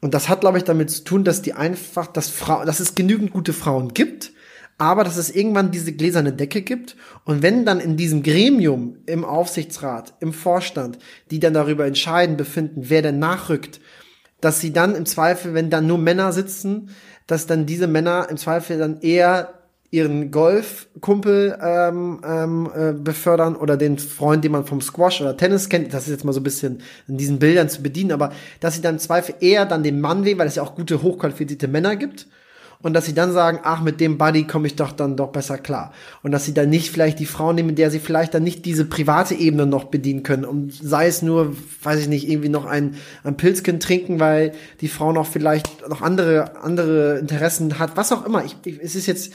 Und 0.00 0.14
das 0.14 0.28
hat, 0.28 0.42
glaube 0.42 0.58
ich, 0.58 0.64
damit 0.64 0.90
zu 0.90 1.02
tun, 1.02 1.24
dass 1.24 1.42
die 1.42 1.54
einfach, 1.54 2.06
dass, 2.06 2.28
Frau, 2.28 2.64
dass 2.64 2.78
es 2.78 2.94
genügend 2.94 3.32
gute 3.32 3.52
Frauen 3.52 3.94
gibt, 3.94 4.30
aber 4.78 5.02
dass 5.02 5.16
es 5.16 5.34
irgendwann 5.34 5.72
diese 5.72 5.92
gläserne 5.92 6.32
Decke 6.32 6.62
gibt 6.62 6.96
und 7.24 7.42
wenn 7.42 7.66
dann 7.66 7.80
in 7.80 7.96
diesem 7.96 8.22
Gremium, 8.22 8.98
im 9.06 9.24
Aufsichtsrat, 9.24 10.14
im 10.20 10.32
Vorstand, 10.32 10.98
die 11.30 11.40
dann 11.40 11.52
darüber 11.52 11.84
entscheiden, 11.84 12.36
befinden, 12.36 12.82
wer 12.84 13.02
denn 13.02 13.18
nachrückt, 13.18 13.80
dass 14.40 14.60
sie 14.60 14.72
dann 14.72 14.94
im 14.94 15.04
Zweifel, 15.04 15.52
wenn 15.52 15.68
dann 15.68 15.88
nur 15.88 15.98
Männer 15.98 16.32
sitzen, 16.32 16.90
dass 17.26 17.46
dann 17.46 17.66
diese 17.66 17.88
Männer 17.88 18.28
im 18.30 18.36
Zweifel 18.36 18.78
dann 18.78 19.00
eher 19.00 19.54
ihren 19.90 20.30
Golfkumpel 20.30 21.58
ähm, 21.62 22.20
ähm, 22.22 22.70
äh, 22.74 22.92
befördern 22.92 23.56
oder 23.56 23.76
den 23.76 23.98
Freund, 23.98 24.44
den 24.44 24.52
man 24.52 24.66
vom 24.66 24.82
Squash 24.82 25.20
oder 25.22 25.36
Tennis 25.36 25.70
kennt. 25.70 25.94
Das 25.94 26.04
ist 26.04 26.10
jetzt 26.10 26.24
mal 26.24 26.34
so 26.34 26.40
ein 26.40 26.44
bisschen 26.44 26.82
in 27.08 27.16
diesen 27.16 27.38
Bildern 27.38 27.70
zu 27.70 27.82
bedienen, 27.82 28.12
aber 28.12 28.32
dass 28.60 28.74
sie 28.74 28.82
dann 28.82 28.96
im 28.96 29.00
Zweifel 29.00 29.36
eher 29.40 29.64
dann 29.64 29.82
den 29.82 30.00
Mann 30.00 30.24
wählen, 30.26 30.38
weil 30.38 30.46
es 30.46 30.56
ja 30.56 30.62
auch 30.62 30.74
gute, 30.74 31.02
hochqualifizierte 31.02 31.68
Männer 31.68 31.96
gibt 31.96 32.28
und 32.80 32.92
dass 32.92 33.06
sie 33.06 33.14
dann 33.14 33.32
sagen, 33.32 33.58
ach, 33.64 33.82
mit 33.82 34.00
dem 34.00 34.18
Buddy 34.18 34.44
komme 34.44 34.68
ich 34.68 34.76
doch 34.76 34.92
dann 34.92 35.16
doch 35.16 35.30
besser 35.32 35.58
klar. 35.58 35.92
Und 36.22 36.30
dass 36.30 36.44
sie 36.44 36.54
dann 36.54 36.70
nicht 36.70 36.90
vielleicht 36.90 37.18
die 37.18 37.26
Frau 37.26 37.52
nehmen, 37.52 37.68
mit 37.68 37.78
der 37.78 37.90
sie 37.90 37.98
vielleicht 37.98 38.34
dann 38.34 38.44
nicht 38.44 38.64
diese 38.64 38.84
private 38.84 39.34
Ebene 39.34 39.66
noch 39.66 39.84
bedienen 39.84 40.22
können. 40.22 40.44
Und 40.44 40.72
sei 40.72 41.08
es 41.08 41.20
nur, 41.22 41.56
weiß 41.82 42.00
ich 42.00 42.08
nicht, 42.08 42.28
irgendwie 42.28 42.48
noch 42.48 42.66
ein, 42.66 42.94
ein 43.24 43.36
Pilzkind 43.36 43.82
trinken, 43.82 44.20
weil 44.20 44.52
die 44.80 44.88
Frau 44.88 45.12
noch 45.12 45.26
vielleicht 45.26 45.88
noch 45.88 46.02
andere, 46.02 46.56
andere 46.62 47.18
Interessen 47.18 47.80
hat, 47.80 47.96
was 47.96 48.12
auch 48.12 48.24
immer. 48.24 48.44
Ich, 48.44 48.56
ich, 48.64 48.78
es 48.80 48.94
ist 48.94 49.06
jetzt 49.06 49.32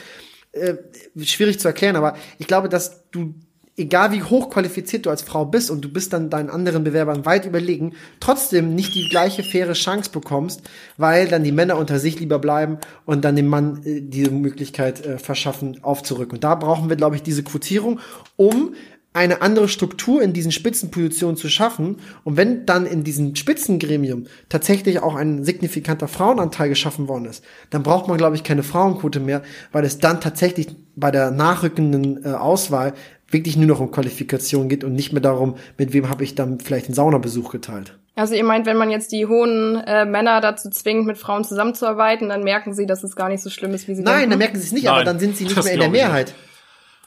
äh, 0.54 0.76
schwierig 1.22 1.60
zu 1.60 1.68
erklären, 1.68 1.98
aber 1.98 2.16
ich 2.38 2.48
glaube, 2.48 2.70
dass 2.70 3.10
du 3.12 3.36
egal 3.76 4.12
wie 4.12 4.24
hochqualifiziert 4.24 5.06
du 5.06 5.10
als 5.10 5.24
Frau 5.24 5.46
bist 5.46 5.72
und 5.72 5.82
du 5.82 5.90
bist 5.90 6.14
dann 6.14 6.30
deinen 6.30 6.50
anderen 6.50 6.84
Bewerbern 6.84 7.26
weit 7.26 7.46
überlegen, 7.46 7.94
trotzdem 8.20 8.76
nicht 8.76 8.94
die 8.94 9.10
gleiche 9.10 9.44
faire 9.44 9.74
Chance 9.74 10.12
bekommst, 10.12 10.62
weil 10.98 11.28
dann 11.28 11.44
die 11.44 11.52
Männer 11.52 11.78
unter 11.78 12.00
sich 12.00 12.20
lieber 12.20 12.40
bleiben 12.40 12.78
und 13.06 13.26
dann 13.26 13.36
dem 13.36 13.48
Mann 13.48 13.82
äh, 13.84 14.02
diese 14.02 14.32
Möglichkeit 14.32 15.06
äh, 15.06 15.18
verschaffen, 15.18 15.84
aufzurücken. 15.84 16.36
Und 16.36 16.44
da 16.44 16.56
brauchen 16.56 16.90
wir, 16.90 16.96
glaube 16.96 17.16
ich, 17.16 17.24
diese 17.24 17.44
Quotierung, 17.44 18.00
um 18.36 18.76
eine 19.14 19.44
andere 19.44 19.68
Struktur 19.68 20.22
in 20.24 20.34
diesen 20.34 20.52
Spitzenpositionen 20.52 21.38
zu 21.38 21.48
schaffen. 21.48 21.98
Und 22.24 22.36
wenn 22.36 22.66
dann 22.66 22.88
in 22.88 23.04
diesem 23.04 23.36
Spitzengremium 23.36 24.26
tatsächlich 24.50 25.00
auch 25.02 25.16
ein 25.16 25.44
signifikanter 25.44 26.08
Frauenanteil 26.08 26.70
geschaffen 26.70 27.08
worden 27.08 27.26
ist, 27.26 27.44
dann 27.70 27.84
braucht 27.84 28.08
man, 28.08 28.18
glaube 28.18 28.36
ich, 28.36 28.44
keine 28.44 28.64
Frauenquote 28.64 29.20
mehr, 29.20 29.44
weil 29.72 29.86
es 29.86 30.00
dann 30.00 30.20
tatsächlich 30.20 30.76
bei 30.96 31.12
der 31.12 31.32
nachrückenden 31.32 32.26
äh, 32.26 32.30
Auswahl 32.30 32.94
wirklich 33.34 33.58
nur 33.58 33.68
noch 33.68 33.80
um 33.80 33.92
Qualifikation 33.92 34.70
geht 34.70 34.84
und 34.84 34.94
nicht 34.94 35.12
mehr 35.12 35.22
darum, 35.22 35.56
mit 35.78 35.94
wem 35.94 36.10
habe 36.10 36.24
ich 36.24 36.36
dann 36.36 36.60
vielleicht 36.60 36.86
einen 36.86 36.96
Saunabesuch 36.96 37.52
geteilt. 37.52 37.98
Also 38.16 38.36
ihr 38.36 38.44
meint, 38.44 38.68
wenn 38.68 38.78
man 38.78 38.92
jetzt 38.92 39.12
die 39.12 39.26
hohen 39.26 39.76
äh, 39.88 40.06
Männer 40.06 40.40
dazu 40.40 40.70
zwingt, 40.70 41.08
mit 41.08 41.18
Frauen 41.18 41.44
zusammenzuarbeiten, 41.44 42.30
dann 42.30 42.44
merken 42.44 42.74
sie, 42.74 42.86
dass 42.86 43.04
es 43.04 43.16
gar 43.16 43.28
nicht 43.28 43.42
so 43.42 43.50
schlimm 43.50 43.74
ist, 43.74 43.88
wie 43.88 43.96
sie 43.96 44.04
Nein, 44.04 44.14
denken? 44.14 44.30
dann 44.30 44.40
merken 44.40 44.58
sie 44.58 44.68
es 44.68 44.72
nicht, 44.72 44.86
Nein, 44.86 44.94
aber 44.94 45.04
dann 45.04 45.20
sind 45.20 45.36
sie 45.36 45.46
nicht 45.46 45.64
mehr 45.64 45.74
in 45.74 45.80
der 45.80 45.90
Mehrheit. 45.90 46.34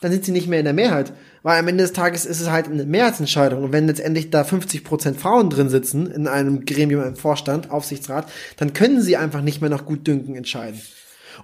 Dann 0.00 0.12
sind 0.12 0.24
sie 0.24 0.32
nicht 0.32 0.48
mehr 0.48 0.58
in 0.58 0.64
der 0.64 0.74
Mehrheit. 0.74 1.12
Weil 1.42 1.60
am 1.60 1.68
Ende 1.68 1.84
des 1.84 1.92
Tages 1.92 2.26
ist 2.26 2.40
es 2.40 2.50
halt 2.50 2.66
eine 2.66 2.84
Mehrheitsentscheidung. 2.84 3.62
Und 3.62 3.72
wenn 3.72 3.86
letztendlich 3.86 4.30
da 4.30 4.42
50% 4.42 5.14
Frauen 5.14 5.48
drin 5.48 5.68
sitzen, 5.68 6.10
in 6.10 6.26
einem 6.26 6.64
Gremium, 6.66 7.04
im 7.04 7.16
Vorstand, 7.16 7.70
Aufsichtsrat, 7.70 8.26
dann 8.56 8.72
können 8.72 9.00
sie 9.00 9.16
einfach 9.16 9.40
nicht 9.42 9.60
mehr 9.60 9.70
nach 9.70 9.86
Gutdünken 9.86 10.34
entscheiden. 10.34 10.80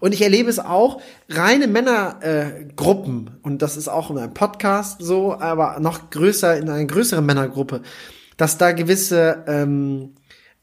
Und 0.03 0.12
ich 0.12 0.23
erlebe 0.23 0.51
es 0.51 0.59
auch, 0.59 1.01
reine 1.29 1.69
Männergruppen, 1.69 3.29
äh, 3.29 3.47
und 3.47 3.62
das 3.62 3.77
ist 3.77 3.87
auch 3.87 4.11
in 4.11 4.19
einem 4.19 4.35
Podcast 4.35 4.97
so, 5.01 5.39
aber 5.39 5.79
noch 5.79 6.11
größer, 6.11 6.57
in 6.57 6.69
einer 6.69 6.85
größeren 6.85 7.24
Männergruppe, 7.24 7.83
dass 8.37 8.59
da 8.59 8.73
gewisse, 8.73 9.45
ähm, 9.47 10.15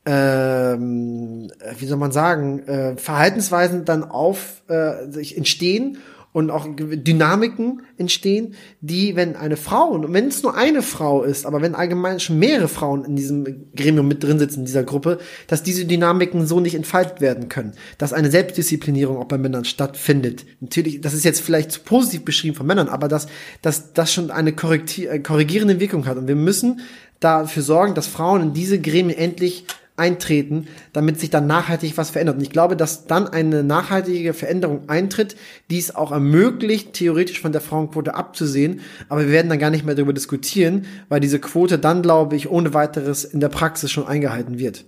ähm, 0.06 1.50
wie 1.78 1.86
soll 1.86 1.98
man 1.98 2.12
sagen, 2.12 2.68
äh, 2.68 2.98
Verhaltensweisen 2.98 3.86
dann 3.86 4.04
auf 4.04 4.64
äh, 4.68 5.10
sich 5.10 5.38
entstehen 5.38 6.00
und 6.32 6.52
auch 6.52 6.68
Dynamiken 6.68 7.82
entstehen, 7.98 8.54
die, 8.82 9.16
wenn 9.16 9.36
eine 9.36 9.58
Frau, 9.58 9.88
und 9.90 10.14
wenn 10.14 10.28
es 10.28 10.44
nur 10.44 10.56
eine 10.56 10.84
Frau 10.84 11.24
ist, 11.24 11.46
aber 11.46 11.62
wenn 11.62 11.74
allgemein 11.74 12.20
schon 12.20 12.38
mehrere 12.38 12.68
Frauen 12.68 13.04
in 13.04 13.16
diesem 13.16 13.72
Gremium 13.76 14.08
mit 14.08 14.24
drin 14.24 14.38
sitzen, 14.38 14.60
in 14.60 14.66
dieser 14.66 14.84
Gruppe, 14.84 15.18
dass 15.48 15.64
diese 15.64 15.86
Dynamiken 15.86 16.46
so 16.46 16.60
nicht 16.60 16.76
entfaltet 16.76 17.20
werden 17.20 17.50
können, 17.50 17.74
dass 17.98 18.14
eine 18.14 18.30
Selbstdisziplinierung 18.30 19.18
auch 19.18 19.26
bei 19.26 19.40
Männern 19.40 19.66
stattfindet. 19.66 20.46
Natürlich, 20.60 21.02
das 21.02 21.16
ist 21.16 21.26
jetzt 21.26 21.42
vielleicht 21.42 21.72
zu 21.72 21.82
positiv 21.82 22.26
beschrieben 22.26 22.56
von 22.56 22.68
Männern, 22.68 22.90
aber 22.90 23.08
dass, 23.08 23.28
dass 23.64 23.94
das 23.94 24.14
schon 24.14 24.30
eine 24.30 24.52
äh, 24.52 25.20
korrigierende 25.20 25.80
Wirkung 25.80 26.06
hat. 26.06 26.18
Und 26.18 26.28
wir 26.28 26.36
müssen 26.36 26.82
dafür 27.20 27.64
sorgen, 27.64 27.96
dass 27.96 28.08
Frauen 28.08 28.42
in 28.42 28.54
diese 28.54 28.80
Gremien 28.80 29.18
endlich 29.18 29.66
eintreten, 30.00 30.68
damit 30.94 31.20
sich 31.20 31.30
dann 31.30 31.46
nachhaltig 31.46 31.98
was 31.98 32.10
verändert. 32.10 32.38
Und 32.38 32.42
ich 32.42 32.50
glaube, 32.50 32.76
dass 32.76 33.06
dann 33.06 33.28
eine 33.28 33.64
nachhaltige 33.64 34.34
Veränderung 34.34 34.90
eintritt, 34.90 35.36
die 35.70 35.78
es 35.78 35.96
auch 35.96 36.12
ermöglicht, 36.12 36.94
theoretisch 36.94 37.42
von 37.42 37.52
der 37.52 37.62
Frauenquote 37.62 38.16
abzusehen. 38.16 38.82
Aber 39.10 39.22
wir 39.22 39.32
werden 39.32 39.50
dann 39.50 39.60
gar 39.60 39.70
nicht 39.70 39.86
mehr 39.86 39.96
darüber 39.96 40.14
diskutieren, 40.14 40.86
weil 41.10 41.20
diese 41.20 41.40
Quote 41.40 41.78
dann, 41.78 42.02
glaube 42.02 42.36
ich, 42.36 42.50
ohne 42.50 42.74
weiteres 42.74 43.26
in 43.26 43.40
der 43.40 43.50
Praxis 43.50 43.92
schon 43.92 44.08
eingehalten 44.08 44.58
wird. 44.58 44.86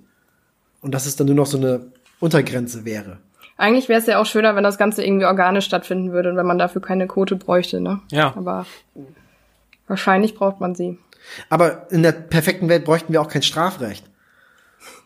Und 0.81 0.95
dass 0.95 1.05
es 1.05 1.15
dann 1.15 1.27
nur 1.27 1.35
noch 1.35 1.45
so 1.45 1.57
eine 1.57 1.91
Untergrenze 2.19 2.85
wäre. 2.85 3.17
Eigentlich 3.57 3.89
wäre 3.89 3.99
es 3.99 4.07
ja 4.07 4.19
auch 4.19 4.25
schöner, 4.25 4.55
wenn 4.55 4.63
das 4.63 4.79
Ganze 4.79 5.03
irgendwie 5.03 5.25
organisch 5.25 5.65
stattfinden 5.65 6.11
würde 6.11 6.31
und 6.31 6.37
wenn 6.37 6.47
man 6.47 6.57
dafür 6.57 6.81
keine 6.81 7.05
Quote 7.05 7.35
bräuchte, 7.35 7.79
ne? 7.79 7.99
Ja. 8.09 8.33
Aber 8.35 8.65
wahrscheinlich 9.87 10.33
braucht 10.33 10.59
man 10.59 10.73
sie. 10.73 10.97
Aber 11.49 11.87
in 11.91 12.01
der 12.01 12.11
perfekten 12.11 12.69
Welt 12.69 12.85
bräuchten 12.85 13.13
wir 13.13 13.21
auch 13.21 13.27
kein 13.27 13.43
Strafrecht. 13.43 14.05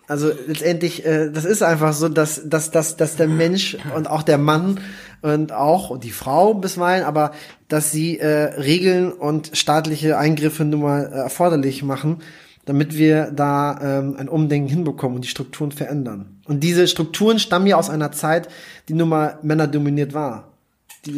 Also 0.07 0.31
letztendlich, 0.47 1.05
äh, 1.05 1.31
das 1.31 1.45
ist 1.45 1.63
einfach 1.63 1.93
so, 1.93 2.09
dass, 2.09 2.47
dass, 2.47 2.71
dass, 2.71 2.95
dass 2.97 3.15
der 3.15 3.27
Mensch 3.27 3.77
und 3.95 4.09
auch 4.09 4.23
der 4.23 4.37
Mann 4.37 4.79
und 5.21 5.51
auch 5.51 5.99
die 5.99 6.11
Frau 6.11 6.53
bisweilen, 6.53 7.03
aber 7.03 7.31
dass 7.67 7.91
sie 7.91 8.19
äh, 8.19 8.59
Regeln 8.59 9.11
und 9.11 9.51
staatliche 9.53 10.17
Eingriffe 10.17 10.63
nun 10.63 10.81
mal 10.81 11.11
äh, 11.11 11.15
erforderlich 11.17 11.81
machen, 11.81 12.21
damit 12.65 12.97
wir 12.97 13.31
da 13.31 13.79
ähm, 13.81 14.15
ein 14.17 14.29
Umdenken 14.29 14.69
hinbekommen 14.69 15.15
und 15.15 15.25
die 15.25 15.29
Strukturen 15.29 15.71
verändern. 15.71 16.39
Und 16.45 16.61
diese 16.61 16.87
Strukturen 16.87 17.39
stammen 17.39 17.67
ja 17.67 17.77
aus 17.77 17.89
einer 17.89 18.11
Zeit, 18.11 18.47
die 18.89 18.93
nun 18.93 19.09
mal 19.09 19.39
männerdominiert 19.41 20.13
war. 20.13 20.51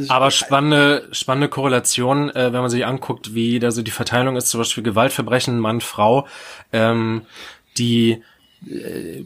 Aber 0.10 0.32
spannende, 0.32 1.08
spannende 1.12 1.48
Korrelation, 1.48 2.30
äh, 2.30 2.52
wenn 2.52 2.62
man 2.62 2.70
sich 2.70 2.86
anguckt, 2.86 3.34
wie 3.34 3.60
da 3.60 3.72
so 3.72 3.82
die 3.82 3.92
Verteilung 3.92 4.36
ist, 4.36 4.50
zum 4.50 4.60
Beispiel 4.60 4.84
Gewaltverbrechen, 4.84 5.60
Mann, 5.60 5.82
Frau, 5.82 6.28
ähm, 6.74 7.22
die 7.78 8.22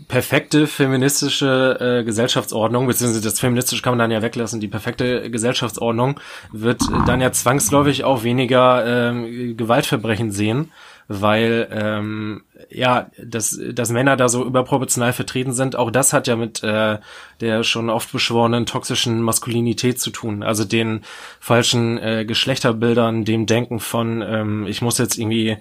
perfekte 0.08 0.68
feministische 0.68 1.78
äh, 1.80 2.04
Gesellschaftsordnung, 2.04 2.86
beziehungsweise 2.88 3.24
das 3.24 3.40
feministische 3.40 3.82
kann 3.82 3.94
man 3.94 4.00
dann 4.00 4.12
ja 4.12 4.22
weglassen, 4.22 4.60
die 4.60 4.68
perfekte 4.68 5.32
Gesellschaftsordnung 5.32 6.20
wird 6.52 6.82
dann 7.08 7.22
ja 7.22 7.32
zwangsläufig 7.32 8.04
auch 8.04 8.24
weniger 8.24 8.86
ähm, 8.86 9.56
Gewaltverbrechen 9.56 10.32
sehen, 10.32 10.72
weil 11.08 11.68
ähm, 11.72 12.44
ja, 12.70 13.10
dass, 13.22 13.58
dass 13.72 13.92
Männer 13.92 14.18
da 14.18 14.28
so 14.28 14.46
überproportional 14.46 15.14
vertreten 15.14 15.54
sind, 15.54 15.78
auch 15.78 15.92
das 15.92 16.12
hat 16.12 16.28
ja 16.28 16.36
mit 16.36 16.62
äh, 16.64 17.00
der 17.40 17.64
schon 17.64 17.90
oft 17.90 18.12
beschworenen 18.12 18.66
toxischen 18.66 19.22
Maskulinität 19.22 20.00
zu 20.00 20.10
tun, 20.12 20.44
also 20.44 20.66
den 20.66 21.02
falschen 21.40 21.98
äh, 21.98 22.26
Geschlechterbildern, 22.26 23.24
dem 23.24 23.46
Denken 23.46 23.80
von 23.80 24.22
ähm, 24.22 24.68
ich 24.68 24.82
muss 24.82 24.98
jetzt 24.98 25.18
irgendwie 25.18 25.58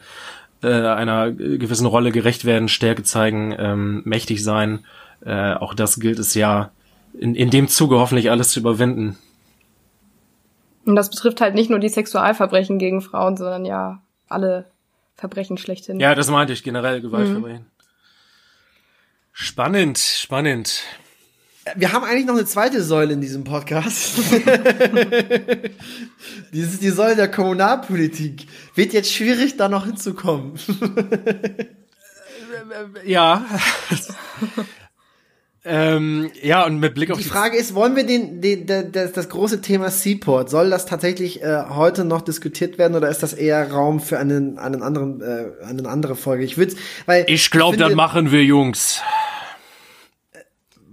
äh, 0.63 0.69
einer 0.69 1.31
gewissen 1.31 1.87
Rolle 1.87 2.13
gerecht 2.13 2.45
werden, 2.45 2.69
Stärke 2.69 3.03
zeigen, 3.03 3.55
ähm, 3.59 4.03
mächtig 4.05 4.43
sein. 4.43 4.85
Äh, 5.25 5.55
auch 5.55 5.75
das 5.75 6.01
gilt 6.01 6.19
es 6.19 6.35
ja 6.35 6.71
in, 7.19 7.35
in 7.35 7.51
dem 7.51 7.69
Zuge 7.69 7.99
hoffentlich 7.99 8.31
alles 8.31 8.51
zu 8.51 8.61
überwinden. 8.61 9.19
Und 10.85 10.97
das 10.97 11.11
betrifft 11.11 11.41
halt 11.41 11.55
nicht 11.55 11.71
nur 11.71 11.79
die 11.79 11.89
Sexualverbrechen 11.89 12.79
gegen 12.79 13.01
Frauen, 13.03 13.37
sondern 13.37 13.65
ja 13.65 14.03
alle 14.29 14.67
Verbrechen 15.17 15.59
schlechthin. 15.59 16.01
Ja, 16.01 16.15
das 16.15 16.31
meinte 16.31 16.53
ich 16.53 16.63
generell, 16.63 17.01
Gewaltverbrechen. 17.01 17.61
Mhm. 17.61 17.67
Spannend, 19.33 19.99
spannend. 19.99 20.83
Wir 21.77 21.93
haben 21.93 22.05
eigentlich 22.05 22.27
noch 22.27 22.37
eine 22.37 22.47
zweite 22.47 22.83
Säule 22.83 23.13
in 23.13 23.21
diesem 23.21 23.45
Podcast. 23.45 24.17
Dies 26.53 26.73
ist 26.73 26.83
die 26.83 26.89
Säule 26.89 27.17
der 27.17 27.31
Kommunalpolitik. 27.31 28.47
Wird 28.75 28.95
jetzt 28.95 29.13
schwierig, 29.13 29.59
da 29.59 29.69
noch 29.69 29.85
hinzukommen. 29.85 30.55
ja. 33.05 33.45
ähm, 35.65 36.31
ja, 36.43 36.65
und 36.65 36.81
mit 36.81 36.95
Blick 36.95 37.11
auf 37.11 37.19
die, 37.19 37.25
die 37.25 37.29
Frage 37.29 37.59
ist, 37.59 37.75
wollen 37.75 37.95
wir 37.95 38.07
den, 38.07 38.41
den, 38.41 38.67
den 38.67 38.91
das, 38.93 39.13
das 39.13 39.29
große 39.29 39.61
Thema 39.61 39.91
Seaport, 39.91 40.49
soll 40.49 40.71
das 40.71 40.87
tatsächlich 40.87 41.43
äh, 41.43 41.65
heute 41.69 42.07
noch 42.07 42.23
diskutiert 42.23 42.79
werden 42.79 42.97
oder 42.97 43.11
ist 43.11 43.23
das 43.23 43.35
eher 43.35 43.71
Raum 43.71 44.01
für 44.01 44.19
einen, 44.19 44.59
einen 44.59 44.83
anderen, 44.83 45.21
äh, 45.21 45.51
eine 45.67 45.87
andere 45.91 46.17
Folge? 46.17 46.43
Ich 46.43 46.57
würde, 46.57 46.75
weil 47.05 47.27
ich 47.29 47.51
glaube, 47.51 47.77
das 47.77 47.95
machen 47.95 48.33
wir, 48.33 48.43
Jungs. 48.43 49.03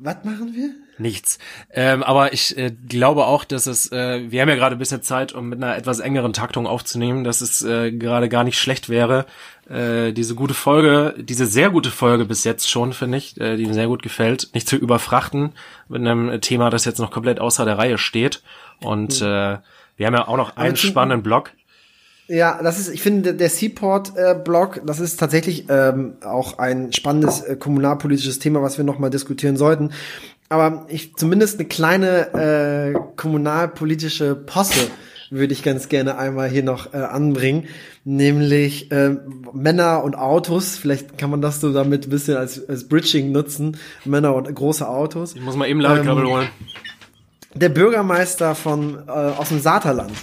Was 0.07 0.23
machen 0.23 0.55
wir? 0.55 0.69
Nichts. 0.97 1.37
Ähm, 1.69 2.01
aber 2.01 2.31
ich 2.31 2.57
äh, 2.57 2.71
glaube 2.87 3.25
auch, 3.25 3.43
dass 3.43 3.67
es, 3.67 3.91
äh, 3.91 4.31
wir 4.31 4.41
haben 4.41 4.47
ja 4.47 4.55
gerade 4.55 4.77
ein 4.77 4.79
bisschen 4.79 5.01
Zeit, 5.01 5.33
um 5.33 5.49
mit 5.49 5.61
einer 5.61 5.75
etwas 5.75 5.99
engeren 5.99 6.31
Taktung 6.31 6.65
aufzunehmen, 6.65 7.25
dass 7.25 7.41
es 7.41 7.61
äh, 7.61 7.91
gerade 7.91 8.29
gar 8.29 8.45
nicht 8.45 8.57
schlecht 8.57 8.87
wäre, 8.87 9.25
äh, 9.69 10.13
diese 10.13 10.33
gute 10.33 10.53
Folge, 10.53 11.13
diese 11.17 11.45
sehr 11.45 11.71
gute 11.71 11.91
Folge 11.91 12.23
bis 12.23 12.45
jetzt 12.45 12.69
schon, 12.69 12.93
finde 12.93 13.17
ich, 13.17 13.37
äh, 13.37 13.57
die 13.57 13.65
mir 13.65 13.73
sehr 13.73 13.87
gut 13.87 14.01
gefällt, 14.01 14.51
nicht 14.53 14.69
zu 14.69 14.77
überfrachten 14.77 15.51
mit 15.89 15.99
einem 15.99 16.39
Thema, 16.39 16.69
das 16.69 16.85
jetzt 16.85 16.99
noch 16.99 17.11
komplett 17.11 17.41
außer 17.41 17.65
der 17.65 17.77
Reihe 17.77 17.97
steht. 17.97 18.41
Und 18.79 19.19
mhm. 19.19 19.27
äh, 19.27 19.57
wir 19.97 20.07
haben 20.07 20.13
ja 20.13 20.25
auch 20.29 20.37
noch 20.37 20.55
einen 20.55 20.77
spannenden 20.77 21.21
Blog. 21.21 21.51
Ja, 22.27 22.59
das 22.61 22.77
ist, 22.77 22.89
ich 22.89 23.01
finde, 23.01 23.33
der 23.33 23.49
Seaport-Blog, 23.49 24.77
äh, 24.77 24.81
das 24.85 24.99
ist 24.99 25.17
tatsächlich 25.17 25.65
ähm, 25.69 26.15
auch 26.25 26.57
ein 26.57 26.91
spannendes 26.91 27.41
äh, 27.41 27.55
kommunalpolitisches 27.55 28.39
Thema, 28.39 28.61
was 28.61 28.77
wir 28.77 28.83
nochmal 28.83 29.09
diskutieren 29.09 29.55
sollten. 29.55 29.91
Aber 30.49 30.85
ich 30.89 31.15
zumindest 31.15 31.59
eine 31.59 31.67
kleine 31.67 32.93
äh, 32.93 32.99
kommunalpolitische 33.15 34.35
Posse 34.35 34.89
würde 35.29 35.53
ich 35.53 35.63
ganz 35.63 35.89
gerne 35.89 36.17
einmal 36.17 36.49
hier 36.49 36.63
noch 36.63 36.93
äh, 36.93 36.97
anbringen, 36.97 37.67
nämlich 38.05 38.91
äh, 38.91 39.17
Männer 39.53 40.03
und 40.03 40.15
Autos. 40.15 40.77
Vielleicht 40.77 41.17
kann 41.17 41.29
man 41.29 41.41
das 41.41 41.59
so 41.59 41.73
damit 41.73 42.07
ein 42.07 42.09
bisschen 42.09 42.37
als, 42.37 42.67
als 42.67 42.87
Bridging 42.87 43.31
nutzen. 43.31 43.77
Männer 44.05 44.35
und 44.35 44.53
große 44.53 44.87
Autos. 44.87 45.35
Ich 45.35 45.41
muss 45.41 45.55
mal 45.55 45.67
eben 45.67 45.81
Ladekabel 45.81 46.23
ähm, 46.23 46.29
holen. 46.29 46.47
Der 47.59 47.69
Bürgermeister 47.69 48.55
von 48.55 49.07
äh, 49.07 49.11
aus 49.11 49.49
dem 49.49 49.59
Saterland, 49.59 50.13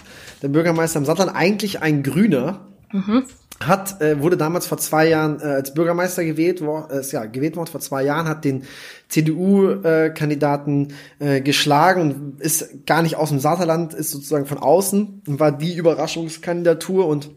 der 0.42 0.48
Bürgermeister 0.48 0.98
im 0.98 1.04
Saterland, 1.04 1.36
eigentlich 1.36 1.82
ein 1.82 2.02
Grüner, 2.02 2.60
mhm 2.92 3.24
hat 3.60 4.00
äh, 4.00 4.20
wurde 4.20 4.36
damals 4.36 4.66
vor 4.66 4.78
zwei 4.78 5.08
Jahren 5.08 5.40
äh, 5.40 5.44
als 5.44 5.74
Bürgermeister 5.74 6.24
gewählt 6.24 6.60
worden, 6.60 6.98
äh, 6.98 7.04
ja 7.10 7.24
gewählt 7.24 7.56
worden 7.56 7.70
vor 7.70 7.80
zwei 7.80 8.04
Jahren, 8.04 8.28
hat 8.28 8.44
den 8.44 8.64
CDU-Kandidaten 9.08 10.92
äh, 11.20 11.36
äh, 11.36 11.40
geschlagen 11.40 12.36
ist 12.40 12.86
gar 12.86 13.02
nicht 13.02 13.16
aus 13.16 13.28
dem 13.28 13.38
Saterland, 13.38 13.94
ist 13.94 14.10
sozusagen 14.10 14.46
von 14.46 14.58
außen 14.58 15.22
und 15.26 15.40
war 15.40 15.52
die 15.52 15.74
Überraschungskandidatur 15.76 17.06
und 17.06 17.30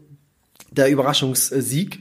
der 0.70 0.90
Überraschungssieg 0.90 2.00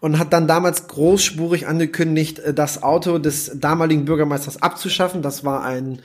und 0.00 0.18
hat 0.18 0.32
dann 0.32 0.48
damals 0.48 0.88
großspurig 0.88 1.66
angekündigt, 1.66 2.38
äh, 2.38 2.54
das 2.54 2.82
Auto 2.82 3.18
des 3.18 3.52
damaligen 3.54 4.06
Bürgermeisters 4.06 4.62
abzuschaffen. 4.62 5.22
Das 5.22 5.44
war 5.44 5.62
ein 5.62 6.00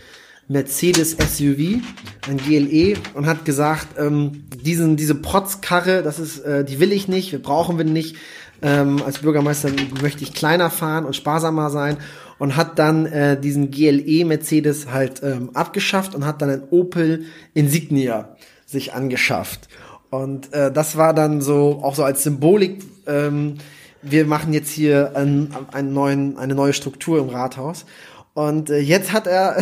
Mercedes 0.48 1.11
SUV, 1.11 1.82
ein 2.28 2.38
GLE, 2.38 2.95
und 3.14 3.26
hat 3.26 3.45
gesagt, 3.45 3.98
ähm, 3.98 4.44
diesen, 4.64 4.98
diese 4.98 5.15
Protzkarre, 5.15 6.03
das 6.03 6.20
ist, 6.20 6.40
äh, 6.40 6.65
die 6.65 6.80
will 6.80 6.91
ich 6.91 7.07
nicht, 7.07 7.41
brauchen 7.41 7.78
wir 7.78 7.86
nicht. 7.86 8.15
Ähm, 8.61 9.02
als 9.06 9.20
Bürgermeister 9.20 9.70
möchte 10.02 10.24
ich 10.24 10.34
kleiner 10.34 10.70
fahren 10.70 11.06
und 11.06 11.15
sparsamer 11.15 11.70
sein 11.70 11.98
und 12.40 12.56
hat 12.56 12.80
dann 12.80 13.06
äh, 13.06 13.40
diesen 13.40 13.72
GLE 13.72 14.26
Mercedes 14.26 14.88
halt 14.90 15.22
ähm, 15.22 15.52
abgeschafft 15.53 16.15
und 16.15 16.26
hat 16.26 16.41
dann 16.41 16.49
ein 16.49 16.64
Opel 16.72 17.26
Insignia 17.53 18.36
sich 18.65 18.94
angeschafft. 18.94 19.68
Und 20.10 20.53
äh, 20.53 20.72
das 20.72 20.95
war 20.95 21.14
dann 21.14 21.41
so 21.41 21.80
auch 21.82 21.95
so 21.95 22.03
als 22.03 22.24
Symbolik. 22.24 22.84
Ähm, 23.07 23.56
wir 24.02 24.26
machen 24.26 24.53
jetzt 24.53 24.70
hier 24.70 25.15
einen, 25.15 25.56
einen 25.72 25.94
neuen, 25.94 26.38
eine 26.38 26.56
neue 26.56 26.74
Struktur 26.74 27.20
im 27.20 27.30
Rathaus. 27.30 27.86
Und 28.34 28.69
äh, 28.69 28.80
jetzt 28.80 29.14
hat 29.14 29.27
er 29.27 29.61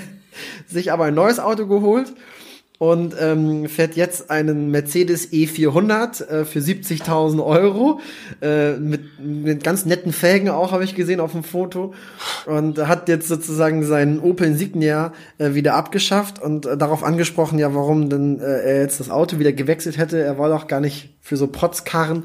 sich 0.66 0.92
aber 0.92 1.04
ein 1.04 1.14
neues 1.14 1.38
Auto 1.38 1.66
geholt 1.66 2.12
und 2.80 3.14
ähm, 3.20 3.68
fährt 3.68 3.94
jetzt 3.94 4.30
einen 4.30 4.70
Mercedes 4.70 5.30
E400 5.30 6.26
äh, 6.26 6.44
für 6.46 6.60
70.000 6.60 7.44
Euro 7.44 8.00
äh, 8.40 8.72
mit, 8.76 9.20
mit 9.20 9.62
ganz 9.62 9.84
netten 9.84 10.14
Felgen 10.14 10.48
auch 10.48 10.72
habe 10.72 10.82
ich 10.84 10.94
gesehen 10.94 11.20
auf 11.20 11.32
dem 11.32 11.44
Foto 11.44 11.92
und 12.46 12.78
hat 12.78 13.10
jetzt 13.10 13.28
sozusagen 13.28 13.84
seinen 13.84 14.18
Opel 14.18 14.46
Insignia 14.46 15.12
äh, 15.36 15.52
wieder 15.52 15.74
abgeschafft 15.74 16.40
und 16.40 16.64
äh, 16.64 16.78
darauf 16.78 17.04
angesprochen, 17.04 17.58
ja 17.58 17.74
warum 17.74 18.08
denn 18.08 18.40
äh, 18.40 18.44
er 18.44 18.80
jetzt 18.80 18.98
das 18.98 19.10
Auto 19.10 19.38
wieder 19.38 19.52
gewechselt 19.52 19.98
hätte. 19.98 20.18
Er 20.18 20.38
war 20.38 20.48
doch 20.48 20.66
gar 20.66 20.80
nicht 20.80 21.10
für 21.20 21.36
so 21.36 21.46
Protzkarren. 21.46 22.24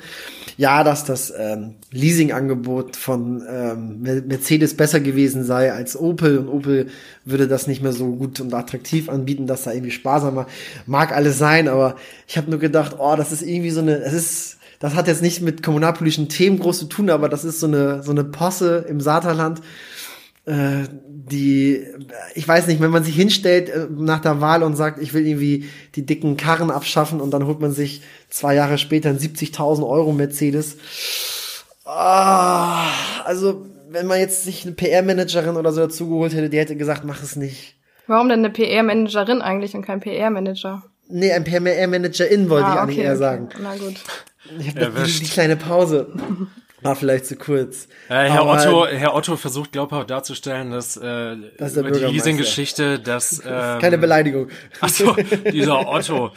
Ja, 0.57 0.83
dass 0.83 1.03
das 1.03 1.33
ähm, 1.37 1.75
Leasingangebot 1.91 2.95
von 2.95 3.43
ähm, 3.47 4.01
Mercedes 4.01 4.75
besser 4.77 4.99
gewesen 4.99 5.43
sei 5.43 5.71
als 5.73 5.99
Opel 5.99 6.37
und 6.37 6.47
Opel 6.47 6.87
würde 7.25 7.47
das 7.47 7.67
nicht 7.67 7.83
mehr 7.83 7.91
so 7.91 8.15
gut 8.15 8.39
und 8.39 8.53
attraktiv 8.53 9.09
anbieten, 9.09 9.47
dass 9.47 9.63
da 9.63 9.73
irgendwie 9.73 9.91
sparsamer 9.91 10.47
mag 10.85 11.11
alles 11.11 11.37
sein, 11.37 11.67
aber 11.67 11.97
ich 12.27 12.37
habe 12.37 12.49
nur 12.49 12.59
gedacht, 12.59 12.95
oh, 12.97 13.15
das 13.17 13.31
ist 13.31 13.41
irgendwie 13.41 13.71
so 13.71 13.81
eine, 13.81 13.97
es 13.97 14.13
ist 14.13 14.57
das 14.79 14.93
hat 14.93 15.07
jetzt 15.07 15.21
nicht 15.21 15.41
mit 15.41 15.63
kommunalpolitischen 15.63 16.29
Themen 16.29 16.59
groß 16.59 16.79
zu 16.79 16.85
tun, 16.85 17.09
aber 17.09 17.29
das 17.29 17.43
ist 17.43 17.59
so 17.59 17.67
eine 17.67 18.03
so 18.03 18.11
eine 18.11 18.23
Posse 18.23 18.85
im 18.87 19.01
Saterland 19.01 19.61
äh, 20.45 20.87
die, 21.27 21.83
ich 22.35 22.47
weiß 22.47 22.67
nicht, 22.67 22.79
wenn 22.79 22.91
man 22.91 23.03
sich 23.03 23.15
hinstellt 23.15 23.69
äh, 23.69 23.87
nach 23.89 24.19
der 24.19 24.41
Wahl 24.41 24.61
und 24.63 24.75
sagt, 24.75 25.01
ich 25.01 25.13
will 25.13 25.25
irgendwie 25.25 25.67
die 25.95 26.05
dicken 26.05 26.37
Karren 26.37 26.69
abschaffen 26.69 27.19
und 27.19 27.31
dann 27.31 27.47
holt 27.47 27.59
man 27.59 27.71
sich 27.71 28.01
zwei 28.29 28.53
Jahre 28.53 28.77
später 28.77 29.09
einen 29.09 29.19
70.000 29.19 29.87
Euro 29.87 30.11
Mercedes. 30.11 30.77
Ah, 31.83 32.87
also, 33.23 33.65
wenn 33.89 34.07
man 34.07 34.19
jetzt 34.19 34.43
sich 34.43 34.65
eine 34.65 34.73
PR-Managerin 34.73 35.55
oder 35.55 35.71
so 35.71 35.81
dazugeholt 35.81 36.33
hätte, 36.33 36.49
die 36.49 36.59
hätte 36.59 36.75
gesagt, 36.75 37.03
mach 37.05 37.23
es 37.23 37.35
nicht. 37.35 37.75
Warum 38.07 38.29
denn 38.29 38.39
eine 38.39 38.51
PR-Managerin 38.51 39.41
eigentlich 39.41 39.73
und 39.75 39.83
kein 39.83 39.99
PR-Manager? 39.99 40.83
Nee, 41.07 41.31
ein 41.31 41.43
PR-Managerin 41.43 42.49
wollte 42.49 42.67
ah, 42.67 42.73
ich 42.73 42.79
eigentlich 42.79 42.97
okay, 42.97 43.05
eher 43.05 43.11
okay. 43.11 43.19
sagen. 43.19 43.49
Na 43.61 43.75
gut. 43.75 43.95
Ich 44.59 44.75
habe 44.75 45.03
die, 45.05 45.19
die 45.19 45.25
kleine 45.25 45.55
Pause. 45.55 46.13
War 46.85 46.95
vielleicht 46.95 47.25
zu 47.25 47.35
kurz. 47.35 47.87
Äh, 48.09 48.29
Herr 48.29 48.45
Otto, 48.45 48.85
Herr 48.85 49.15
Otto 49.15 49.37
versucht 49.37 49.71
glaubhaft 49.71 50.11
darzustellen, 50.11 50.69
dass 50.69 50.97
äh, 50.97 51.35
das 51.57 51.75
über 51.75 51.89
die 51.89 51.99
Leasing-Geschichte, 51.99 52.99
dass 52.99 53.39
ähm, 53.45 53.79
keine 53.79 53.97
Beleidigung. 53.97 54.49
Achso, 54.81 55.15
dieser 55.51 55.87
Otto. 55.87 56.31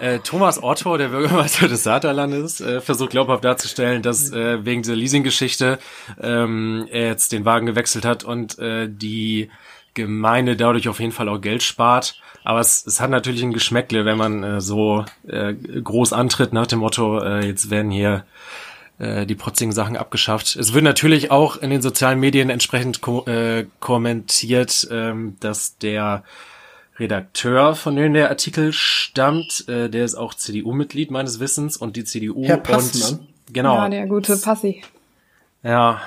Äh, 0.00 0.18
Thomas 0.18 0.60
Otto, 0.60 0.96
der 0.96 1.08
Bürgermeister 1.08 1.68
des 1.68 1.84
Saterlandes, 1.84 2.60
äh, 2.60 2.80
versucht 2.80 3.10
glaubhaft 3.10 3.44
darzustellen, 3.44 4.02
dass 4.02 4.32
äh, 4.32 4.64
wegen 4.64 4.82
dieser 4.82 4.96
Leasing-Geschichte 4.96 5.78
ähm, 6.20 6.88
er 6.90 7.06
jetzt 7.06 7.30
den 7.30 7.44
Wagen 7.44 7.66
gewechselt 7.66 8.04
hat 8.04 8.24
und 8.24 8.58
äh, 8.58 8.88
die 8.90 9.50
Gemeinde 9.94 10.56
dadurch 10.56 10.88
auf 10.88 10.98
jeden 10.98 11.12
Fall 11.12 11.28
auch 11.28 11.40
Geld 11.40 11.62
spart. 11.62 12.20
Aber 12.44 12.60
es, 12.60 12.86
es 12.86 13.00
hat 13.00 13.10
natürlich 13.10 13.42
ein 13.42 13.52
Geschmäckle, 13.52 14.04
wenn 14.04 14.18
man 14.18 14.42
äh, 14.42 14.60
so 14.60 15.04
äh, 15.26 15.54
groß 15.54 16.12
antritt 16.12 16.52
nach 16.52 16.66
dem 16.66 16.80
Motto, 16.80 17.20
äh, 17.20 17.46
jetzt 17.46 17.70
werden 17.70 17.90
hier 17.90 18.24
die 18.98 19.34
protzigen 19.34 19.72
Sachen 19.72 19.96
abgeschafft. 19.96 20.56
Es 20.56 20.72
wird 20.72 20.82
natürlich 20.82 21.30
auch 21.30 21.56
in 21.56 21.68
den 21.68 21.82
sozialen 21.82 22.18
Medien 22.18 22.48
entsprechend 22.48 23.02
ko 23.02 23.26
äh, 23.26 23.66
kommentiert, 23.78 24.88
ähm, 24.90 25.36
dass 25.40 25.76
der 25.76 26.24
Redakteur, 26.98 27.74
von 27.74 27.96
dem 27.96 28.14
der 28.14 28.30
Artikel 28.30 28.72
stammt, 28.72 29.68
äh, 29.68 29.90
der 29.90 30.04
ist 30.04 30.14
auch 30.14 30.34
CDU-Mitglied 30.34 31.10
meines 31.10 31.40
Wissens 31.40 31.76
und 31.76 31.96
die 31.96 32.04
CDU 32.04 32.46
Herr 32.46 32.56
Passmann. 32.56 33.20
und 33.20 33.52
genau. 33.52 33.76
Ja, 33.76 33.88
der 33.88 34.06
gute 34.06 34.36
Passi. 34.36 34.82
Ja. 35.62 36.00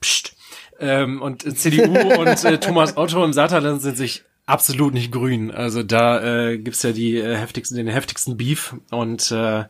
Psst. 0.00 0.34
Ähm, 0.80 1.22
und 1.22 1.42
CDU 1.56 1.92
und 2.20 2.44
äh, 2.44 2.58
Thomas 2.58 2.96
Otto 2.96 3.24
im 3.24 3.32
Saterland 3.32 3.80
sind 3.80 3.96
sich 3.96 4.24
absolut 4.46 4.92
nicht 4.92 5.12
grün. 5.12 5.52
Also 5.52 5.82
da 5.82 6.48
äh, 6.48 6.58
gibt's 6.58 6.82
ja 6.82 6.92
die 6.92 7.16
äh, 7.16 7.36
heftigsten, 7.36 7.76
den 7.76 7.86
heftigsten 7.86 8.36
Beef 8.36 8.74
und 8.90 9.30
äh, 9.30 9.64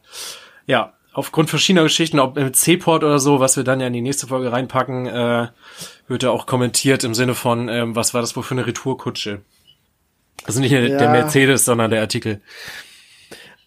ja, 0.66 0.94
aufgrund 1.12 1.50
verschiedener 1.50 1.84
Geschichten, 1.84 2.18
ob 2.18 2.36
im 2.36 2.52
C-Port 2.52 3.04
oder 3.04 3.18
so, 3.18 3.40
was 3.40 3.56
wir 3.56 3.64
dann 3.64 3.80
ja 3.80 3.86
in 3.86 3.92
die 3.92 4.00
nächste 4.00 4.26
Folge 4.26 4.52
reinpacken, 4.52 5.06
äh, 5.06 5.48
wird 6.08 6.22
er 6.22 6.32
auch 6.32 6.46
kommentiert 6.46 7.04
im 7.04 7.14
Sinne 7.14 7.34
von, 7.34 7.68
ähm, 7.68 7.94
was 7.96 8.14
war 8.14 8.20
das 8.20 8.36
wohl 8.36 8.42
für 8.42 8.54
eine 8.54 8.66
Retourkutsche? 8.66 9.40
Also 10.44 10.60
nicht 10.60 10.72
ja. 10.72 10.80
der 10.80 11.10
Mercedes, 11.10 11.64
sondern 11.64 11.90
der 11.90 12.00
Artikel. 12.00 12.40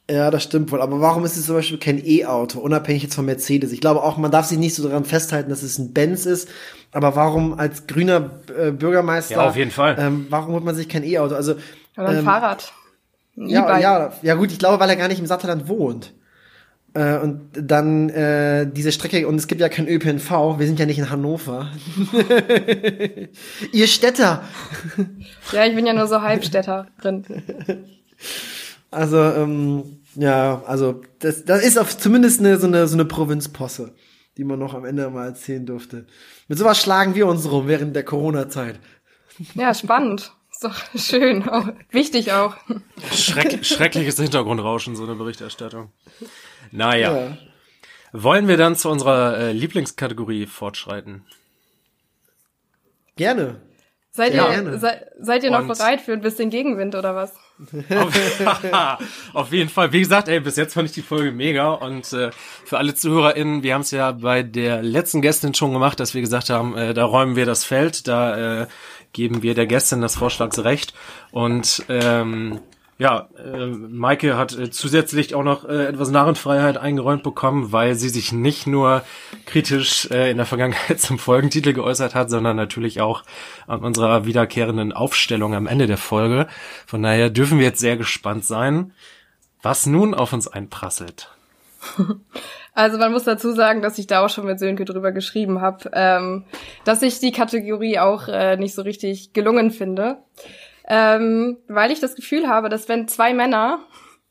Ja, 0.09 0.29
das 0.29 0.43
stimmt 0.43 0.71
wohl. 0.71 0.81
Aber 0.81 1.01
warum 1.01 1.25
ist 1.25 1.35
es 1.35 1.47
zum 1.47 1.55
Beispiel 1.55 1.79
kein 1.79 2.05
E-Auto, 2.05 2.59
unabhängig 2.59 3.03
jetzt 3.03 3.15
von 3.15 3.25
Mercedes? 3.25 3.71
Ich 3.71 3.81
glaube 3.81 4.03
auch, 4.03 4.17
man 4.17 4.29
darf 4.29 4.45
sich 4.45 4.59
nicht 4.59 4.75
so 4.75 4.87
daran 4.87 5.05
festhalten, 5.05 5.49
dass 5.49 5.63
es 5.63 5.79
ein 5.79 5.93
Benz 5.93 6.25
ist. 6.25 6.49
Aber 6.91 7.15
warum 7.15 7.57
als 7.57 7.87
grüner 7.87 8.39
äh, 8.55 8.71
Bürgermeister? 8.71 9.35
Ja, 9.35 9.47
auf 9.47 9.55
jeden 9.55 9.71
Fall. 9.71 9.95
Ähm, 9.97 10.27
warum 10.29 10.53
holt 10.53 10.63
man 10.63 10.75
sich 10.75 10.89
kein 10.89 11.03
E-Auto? 11.03 11.33
Also 11.33 11.55
oder 11.97 12.09
ein 12.09 12.17
ähm, 12.17 12.25
Fahrrad. 12.25 12.73
Ein 13.35 13.49
ja, 13.49 13.79
ja, 13.79 14.13
ja, 14.21 14.35
gut. 14.35 14.51
Ich 14.51 14.59
glaube, 14.59 14.79
weil 14.79 14.89
er 14.89 14.95
gar 14.95 15.07
nicht 15.07 15.19
im 15.19 15.25
Satterland 15.25 15.67
wohnt. 15.67 16.13
Äh, 16.95 17.17
und 17.17 17.49
dann 17.53 18.09
äh, 18.09 18.65
diese 18.71 18.93
Strecke, 18.93 19.27
und 19.27 19.35
es 19.35 19.47
gibt 19.47 19.59
ja 19.59 19.67
kein 19.67 19.87
ÖPNV, 19.87 20.57
wir 20.57 20.65
sind 20.65 20.79
ja 20.79 20.85
nicht 20.85 20.97
in 20.97 21.09
Hannover. 21.09 21.69
Ihr 23.73 23.87
Städter! 23.87 24.43
ja, 25.51 25.65
ich 25.65 25.75
bin 25.75 25.85
ja 25.85 25.93
nur 25.93 26.07
so 26.07 26.21
Halbstädterin. 26.21 27.25
Also, 28.91 29.17
ähm, 29.17 29.99
ja, 30.15 30.63
also 30.65 31.01
das, 31.19 31.43
das 31.43 31.65
ist 31.65 31.77
auf 31.77 31.97
zumindest 31.97 32.39
eine, 32.39 32.57
so 32.57 32.67
eine, 32.67 32.87
so 32.87 32.95
eine 32.95 33.03
Provinzposse, 33.03 33.93
die 34.37 34.45
man 34.45 34.57
noch 34.57 34.73
am 34.73 34.85
Ende 34.85 35.09
mal 35.09 35.25
erzählen 35.25 35.65
durfte. 35.65 36.07
Mit 36.47 36.57
sowas 36.57 36.81
schlagen 36.81 37.13
wir 37.13 37.27
uns 37.27 37.51
rum 37.51 37.67
während 37.67 37.93
der 37.93 38.03
Corona-Zeit. 38.03 38.79
Ja, 39.53 39.73
spannend. 39.73 40.31
Ist 40.49 40.63
doch 40.63 40.77
schön, 40.95 41.49
auch 41.49 41.67
wichtig 41.91 42.31
auch. 42.31 42.55
Schreck, 43.11 43.65
schreckliches 43.65 44.15
Hintergrundrauschen, 44.15 44.95
so 44.95 45.03
eine 45.03 45.15
Berichterstattung. 45.15 45.91
Naja. 46.75 47.17
Ja. 47.17 47.37
Wollen 48.11 48.47
wir 48.47 48.57
dann 48.57 48.75
zu 48.75 48.89
unserer 48.89 49.37
äh, 49.37 49.51
Lieblingskategorie 49.51 50.45
fortschreiten? 50.45 51.25
Gerne. 53.17 53.61
Seid 54.11 54.33
ihr, 54.33 54.43
gerne. 54.43 54.79
Se, 54.79 55.05
seid 55.19 55.43
ihr 55.43 55.51
noch 55.51 55.59
Und 55.59 55.67
bereit 55.67 55.99
für 55.99 56.13
ein 56.13 56.21
bisschen 56.21 56.49
Gegenwind 56.49 56.95
oder 56.95 57.15
was? 57.15 57.33
auf, 57.89 58.99
auf, 59.33 59.51
jeden 59.51 59.69
Fall. 59.69 59.91
Wie 59.91 59.99
gesagt, 59.99 60.29
ey, 60.29 60.39
bis 60.39 60.55
jetzt 60.55 60.73
fand 60.73 60.87
ich 60.87 60.93
die 60.93 61.01
Folge 61.01 61.33
mega. 61.33 61.73
Und 61.73 62.13
äh, 62.13 62.31
für 62.63 62.77
alle 62.77 62.95
ZuhörerInnen, 62.95 63.63
wir 63.63 63.73
haben 63.73 63.81
es 63.81 63.91
ja 63.91 64.13
bei 64.13 64.43
der 64.43 64.81
letzten 64.81 65.21
Gästin 65.21 65.53
schon 65.53 65.73
gemacht, 65.73 65.99
dass 65.99 66.13
wir 66.13 66.21
gesagt 66.21 66.49
haben, 66.49 66.77
äh, 66.77 66.93
da 66.93 67.03
räumen 67.03 67.35
wir 67.35 67.45
das 67.45 67.65
Feld, 67.65 68.07
da 68.07 68.61
äh, 68.61 68.67
geben 69.11 69.43
wir 69.43 69.53
der 69.53 69.67
Gästin 69.67 69.99
das 69.99 70.15
Vorschlagsrecht. 70.15 70.93
Und 71.31 71.83
ähm, 71.89 72.61
ja, 72.97 73.27
äh, 73.37 73.67
Maike 73.67 74.37
hat 74.37 74.57
äh, 74.57 74.69
zusätzlich 74.69 75.35
auch 75.35 75.43
noch 75.43 75.67
äh, 75.67 75.85
etwas 75.87 76.11
Narrenfreiheit 76.11 76.77
eingeräumt 76.77 77.23
bekommen, 77.23 77.73
weil 77.73 77.95
sie 77.95 78.07
sich 78.07 78.31
nicht 78.31 78.67
nur 78.67 79.03
kritisch 79.45 80.09
äh, 80.11 80.31
in 80.31 80.37
der 80.37 80.45
Vergangenheit 80.45 80.99
zum 81.01 81.19
Folgentitel 81.19 81.73
geäußert 81.73 82.15
hat, 82.15 82.29
sondern 82.29 82.55
natürlich 82.55 83.01
auch 83.01 83.23
an 83.67 83.81
unserer 83.81 84.25
wiederkehrenden 84.25 84.93
Aufstellung 84.93 85.53
am 85.55 85.67
Ende 85.67 85.87
der 85.87 85.97
Folge. 85.97 86.47
Von 86.85 87.03
daher 87.03 87.29
dürfen 87.29 87.59
wir 87.59 87.65
jetzt 87.65 87.81
sehr 87.81 87.97
gespannt 87.97 88.45
sein, 88.45 88.93
was 89.61 89.85
nun 89.85 90.13
auf 90.13 90.31
uns 90.31 90.47
einprasselt. 90.47 91.29
Also 92.77 92.97
man 92.97 93.13
muss 93.13 93.23
dazu 93.23 93.53
sagen, 93.53 93.81
dass 93.81 93.97
ich 93.97 94.05
da 94.05 94.25
auch 94.25 94.29
schon 94.29 94.45
mit 94.45 94.59
Sönke 94.59 94.83
drüber 94.83 95.13
geschrieben 95.13 95.61
habe, 95.61 95.89
ähm, 95.93 96.43
dass 96.83 97.01
ich 97.03 97.21
die 97.21 97.31
Kategorie 97.31 97.99
auch 97.99 98.27
äh, 98.27 98.57
nicht 98.57 98.75
so 98.75 98.81
richtig 98.81 99.31
gelungen 99.31 99.71
finde 99.71 100.17
ähm, 100.87 101.57
weil 101.67 101.91
ich 101.91 101.99
das 101.99 102.15
Gefühl 102.15 102.47
habe, 102.47 102.69
dass 102.69 102.87
wenn 102.87 103.07
zwei 103.07 103.33
Männer, 103.33 103.79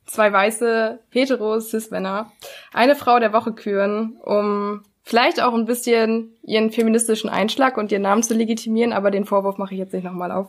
zwei 0.06 0.32
weiße 0.32 1.01
hetero-cis-Männer, 1.10 2.32
eine 2.72 2.94
Frau 2.94 3.18
der 3.18 3.32
Woche 3.32 3.52
küren, 3.52 4.16
um 4.22 4.82
vielleicht 5.02 5.43
auch 5.43 5.55
ein 5.55 5.66
bisschen 5.66 6.36
ihren 6.43 6.70
feministischen 6.70 7.28
Einschlag 7.28 7.76
und 7.76 7.93
ihren 7.93 8.02
Namen 8.02 8.22
zu 8.22 8.35
legitimieren, 8.35 8.93
aber 8.93 9.10
den 9.10 9.24
Vorwurf 9.24 9.59
mache 9.59 9.74
ich 9.74 9.81
jetzt 9.81 9.93
nicht 9.93 10.05
nochmal 10.05 10.31
auf, 10.31 10.48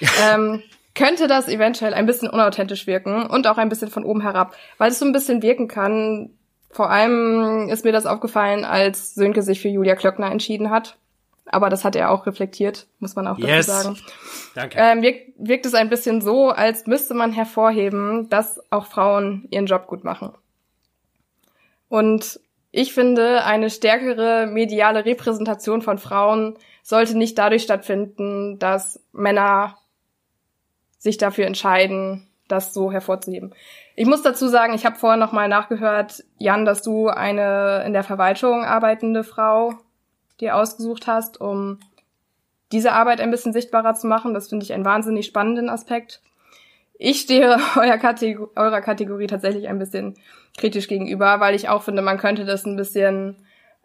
ähm, 0.32 0.62
könnte 0.94 1.26
das 1.26 1.48
eventuell 1.48 1.92
ein 1.92 2.06
bisschen 2.06 2.28
unauthentisch 2.28 2.86
wirken 2.86 3.26
und 3.26 3.46
auch 3.46 3.58
ein 3.58 3.68
bisschen 3.68 3.90
von 3.90 4.04
oben 4.04 4.20
herab, 4.20 4.54
weil 4.78 4.90
es 4.90 4.98
so 4.98 5.04
ein 5.04 5.12
bisschen 5.12 5.42
wirken 5.42 5.68
kann. 5.68 6.30
Vor 6.70 6.90
allem 6.90 7.68
ist 7.68 7.84
mir 7.84 7.92
das 7.92 8.06
aufgefallen, 8.06 8.64
als 8.64 9.14
Sönke 9.14 9.42
sich 9.42 9.60
für 9.60 9.68
Julia 9.68 9.94
Klöckner 9.94 10.30
entschieden 10.30 10.70
hat 10.70 10.96
aber 11.46 11.68
das 11.68 11.84
hat 11.84 11.96
er 11.96 12.10
auch 12.10 12.26
reflektiert, 12.26 12.86
muss 12.98 13.16
man 13.16 13.26
auch 13.26 13.38
yes. 13.38 13.66
dazu 13.66 13.82
sagen. 13.82 14.00
Danke. 14.54 14.78
Ähm, 14.78 15.02
wirkt, 15.02 15.32
wirkt 15.36 15.66
es 15.66 15.74
ein 15.74 15.90
bisschen 15.90 16.20
so, 16.20 16.50
als 16.50 16.86
müsste 16.86 17.14
man 17.14 17.32
hervorheben, 17.32 18.28
dass 18.30 18.60
auch 18.70 18.86
Frauen 18.86 19.46
ihren 19.50 19.66
Job 19.66 19.86
gut 19.86 20.04
machen. 20.04 20.32
Und 21.88 22.40
ich 22.70 22.92
finde, 22.92 23.44
eine 23.44 23.70
stärkere 23.70 24.46
mediale 24.46 25.04
Repräsentation 25.04 25.82
von 25.82 25.98
Frauen 25.98 26.56
sollte 26.82 27.16
nicht 27.16 27.38
dadurch 27.38 27.62
stattfinden, 27.62 28.58
dass 28.58 29.00
Männer 29.12 29.76
sich 30.98 31.18
dafür 31.18 31.46
entscheiden, 31.46 32.26
das 32.48 32.74
so 32.74 32.90
hervorzuheben. 32.90 33.54
Ich 33.94 34.06
muss 34.06 34.22
dazu 34.22 34.48
sagen, 34.48 34.74
ich 34.74 34.84
habe 34.84 34.96
vorher 34.96 35.18
noch 35.18 35.32
mal 35.32 35.48
nachgehört, 35.48 36.24
Jan, 36.38 36.64
dass 36.64 36.82
du 36.82 37.08
eine 37.08 37.84
in 37.86 37.92
der 37.92 38.02
Verwaltung 38.02 38.64
arbeitende 38.64 39.22
Frau 39.22 39.74
dir 40.40 40.56
ausgesucht 40.56 41.06
hast, 41.06 41.40
um 41.40 41.78
diese 42.72 42.92
Arbeit 42.92 43.20
ein 43.20 43.30
bisschen 43.30 43.52
sichtbarer 43.52 43.94
zu 43.94 44.06
machen. 44.06 44.34
Das 44.34 44.48
finde 44.48 44.64
ich 44.64 44.72
einen 44.72 44.84
wahnsinnig 44.84 45.26
spannenden 45.26 45.68
Aspekt. 45.68 46.20
Ich 46.98 47.20
stehe 47.20 47.58
eurer, 47.76 47.98
Kategor 47.98 48.50
eurer 48.56 48.80
Kategorie 48.80 49.26
tatsächlich 49.26 49.68
ein 49.68 49.78
bisschen 49.78 50.16
kritisch 50.56 50.88
gegenüber, 50.88 51.40
weil 51.40 51.54
ich 51.54 51.68
auch 51.68 51.82
finde, 51.82 52.02
man 52.02 52.18
könnte 52.18 52.44
das 52.44 52.64
ein 52.64 52.76
bisschen 52.76 53.36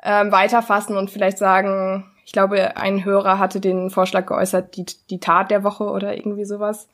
ähm, 0.03 0.31
weiterfassen 0.31 0.97
und 0.97 1.09
vielleicht 1.09 1.37
sagen, 1.37 2.11
ich 2.25 2.31
glaube, 2.31 2.77
ein 2.77 3.03
Hörer 3.03 3.39
hatte 3.39 3.59
den 3.59 3.89
Vorschlag 3.89 4.27
geäußert, 4.27 4.77
die, 4.77 4.85
die 5.09 5.19
Tat 5.19 5.49
der 5.49 5.63
Woche 5.63 5.85
oder 5.85 6.15
irgendwie 6.15 6.45
sowas, 6.45 6.87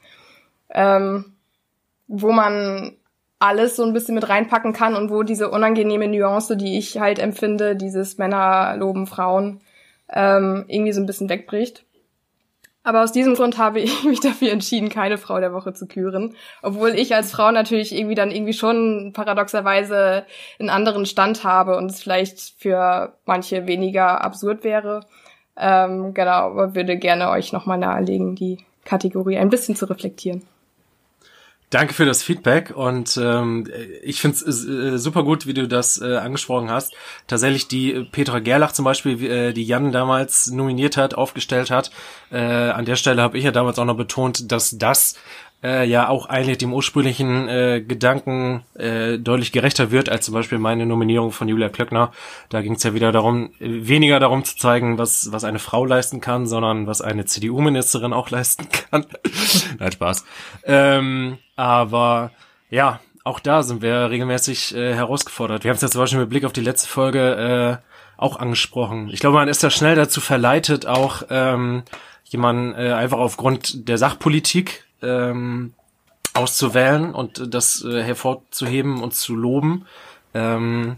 ähm, 0.69 1.33
wo 2.07 2.31
man 2.31 2.95
alles 3.45 3.75
so 3.75 3.83
ein 3.83 3.93
bisschen 3.93 4.15
mit 4.15 4.27
reinpacken 4.27 4.73
kann 4.73 4.95
und 4.95 5.09
wo 5.09 5.23
diese 5.23 5.49
unangenehme 5.49 6.07
Nuance, 6.07 6.57
die 6.57 6.77
ich 6.77 6.99
halt 6.99 7.19
empfinde, 7.19 7.75
dieses 7.75 8.17
Männer 8.17 8.75
loben 8.77 9.07
Frauen, 9.07 9.61
ähm, 10.11 10.65
irgendwie 10.67 10.93
so 10.93 11.01
ein 11.01 11.05
bisschen 11.05 11.29
wegbricht. 11.29 11.85
Aber 12.83 13.03
aus 13.03 13.11
diesem 13.11 13.33
Grund 13.33 13.57
habe 13.57 13.79
ich 13.79 14.03
mich 14.05 14.19
dafür 14.19 14.51
entschieden, 14.51 14.89
keine 14.89 15.17
Frau 15.17 15.39
der 15.39 15.53
Woche 15.53 15.73
zu 15.73 15.87
küren. 15.87 16.35
Obwohl 16.61 16.91
ich 16.91 17.15
als 17.15 17.31
Frau 17.31 17.51
natürlich 17.51 17.93
irgendwie 17.93 18.15
dann 18.15 18.31
irgendwie 18.31 18.53
schon 18.53 19.11
paradoxerweise 19.13 20.25
einen 20.59 20.69
anderen 20.69 21.05
Stand 21.05 21.43
habe 21.43 21.77
und 21.77 21.89
es 21.89 22.01
vielleicht 22.01 22.53
für 22.59 23.17
manche 23.25 23.65
weniger 23.65 24.23
absurd 24.23 24.63
wäre. 24.63 25.01
Ähm, 25.57 26.13
genau, 26.13 26.51
aber 26.51 26.75
würde 26.75 26.97
gerne 26.97 27.29
euch 27.29 27.53
nochmal 27.53 27.79
nahelegen, 27.79 28.35
die 28.35 28.59
Kategorie 28.85 29.37
ein 29.37 29.49
bisschen 29.49 29.75
zu 29.75 29.89
reflektieren. 29.89 30.43
Danke 31.71 31.95
für 31.95 32.05
das 32.05 32.21
Feedback 32.21 32.71
und 32.75 33.17
ähm, 33.17 33.67
ich 34.03 34.21
finde 34.21 34.37
es 34.37 34.65
äh, 34.65 34.97
super 34.97 35.23
gut, 35.23 35.47
wie 35.47 35.53
du 35.55 35.67
das 35.67 35.99
äh, 35.99 36.17
angesprochen 36.17 36.69
hast. 36.69 36.93
Tatsächlich 37.25 37.67
die 37.67 38.07
Petra 38.11 38.37
Gerlach 38.39 38.71
zum 38.71 38.85
Beispiel, 38.85 39.23
äh, 39.23 39.51
die 39.51 39.63
Jan 39.63 39.91
damals 39.91 40.47
nominiert 40.51 40.95
hat, 40.95 41.15
aufgestellt 41.15 41.71
hat. 41.71 41.89
Äh, 42.31 42.37
an 42.37 42.85
der 42.85 42.95
Stelle 42.95 43.21
habe 43.21 43.39
ich 43.39 43.43
ja 43.43 43.51
damals 43.51 43.79
auch 43.79 43.85
noch 43.85 43.97
betont, 43.97 44.51
dass 44.51 44.77
das 44.77 45.15
äh, 45.65 45.85
ja 45.85 46.07
auch 46.09 46.27
eigentlich 46.27 46.59
dem 46.59 46.73
ursprünglichen 46.73 47.49
äh, 47.49 47.81
Gedanken 47.81 48.63
äh, 48.75 49.17
deutlich 49.17 49.51
gerechter 49.51 49.89
wird 49.89 50.09
als 50.09 50.25
zum 50.25 50.35
Beispiel 50.35 50.59
meine 50.59 50.85
Nominierung 50.85 51.31
von 51.31 51.47
Julia 51.47 51.69
Klöckner. 51.69 52.11
Da 52.49 52.61
ging 52.61 52.73
es 52.73 52.83
ja 52.83 52.93
wieder 52.93 53.11
darum, 53.11 53.49
weniger 53.59 54.19
darum 54.19 54.43
zu 54.43 54.55
zeigen, 54.57 54.99
was, 54.99 55.31
was 55.31 55.43
eine 55.43 55.59
Frau 55.59 55.83
leisten 55.83 56.21
kann, 56.21 56.45
sondern 56.45 56.85
was 56.85 57.01
eine 57.01 57.25
CDU-Ministerin 57.25 58.13
auch 58.13 58.29
leisten 58.35 58.67
kann. 58.69 59.07
Nein, 59.79 59.91
Spaß. 59.91 60.25
Ähm, 60.65 61.37
aber 61.55 62.31
ja, 62.69 62.99
auch 63.23 63.39
da 63.39 63.63
sind 63.63 63.81
wir 63.81 64.11
regelmäßig 64.11 64.75
äh, 64.75 64.93
herausgefordert. 64.93 65.63
Wir 65.63 65.69
haben 65.69 65.77
es 65.77 65.81
ja 65.81 65.89
zum 65.89 66.01
Beispiel 66.01 66.19
mit 66.19 66.29
Blick 66.29 66.45
auf 66.45 66.53
die 66.53 66.61
letzte 66.61 66.87
Folge 66.87 67.81
äh, 67.81 68.21
auch 68.21 68.37
angesprochen. 68.37 69.09
Ich 69.11 69.19
glaube, 69.19 69.37
man 69.37 69.47
ist 69.47 69.63
da 69.63 69.71
schnell 69.71 69.95
dazu 69.95 70.21
verleitet, 70.21 70.85
auch 70.85 71.23
ähm, 71.31 71.83
jemanden 72.23 72.73
äh, 72.75 72.91
einfach 72.91 73.17
aufgrund 73.17 73.89
der 73.89 73.97
Sachpolitik 73.97 74.84
ähm, 75.01 75.73
auszuwählen 76.33 77.13
und 77.13 77.53
das 77.53 77.83
äh, 77.83 78.03
hervorzuheben 78.03 79.01
und 79.01 79.15
zu 79.15 79.35
loben. 79.35 79.85
Ähm, 80.33 80.97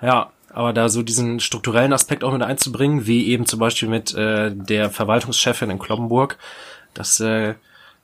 ja, 0.00 0.30
aber 0.50 0.72
da 0.72 0.88
so 0.88 1.02
diesen 1.02 1.40
strukturellen 1.40 1.92
Aspekt 1.92 2.24
auch 2.24 2.32
mit 2.32 2.42
einzubringen, 2.42 3.06
wie 3.06 3.28
eben 3.28 3.46
zum 3.46 3.60
Beispiel 3.60 3.88
mit 3.88 4.14
äh, 4.14 4.50
der 4.54 4.90
Verwaltungschefin 4.90 5.70
in 5.70 5.78
Kloppenburg, 5.78 6.38
das 6.94 7.20
äh, 7.20 7.54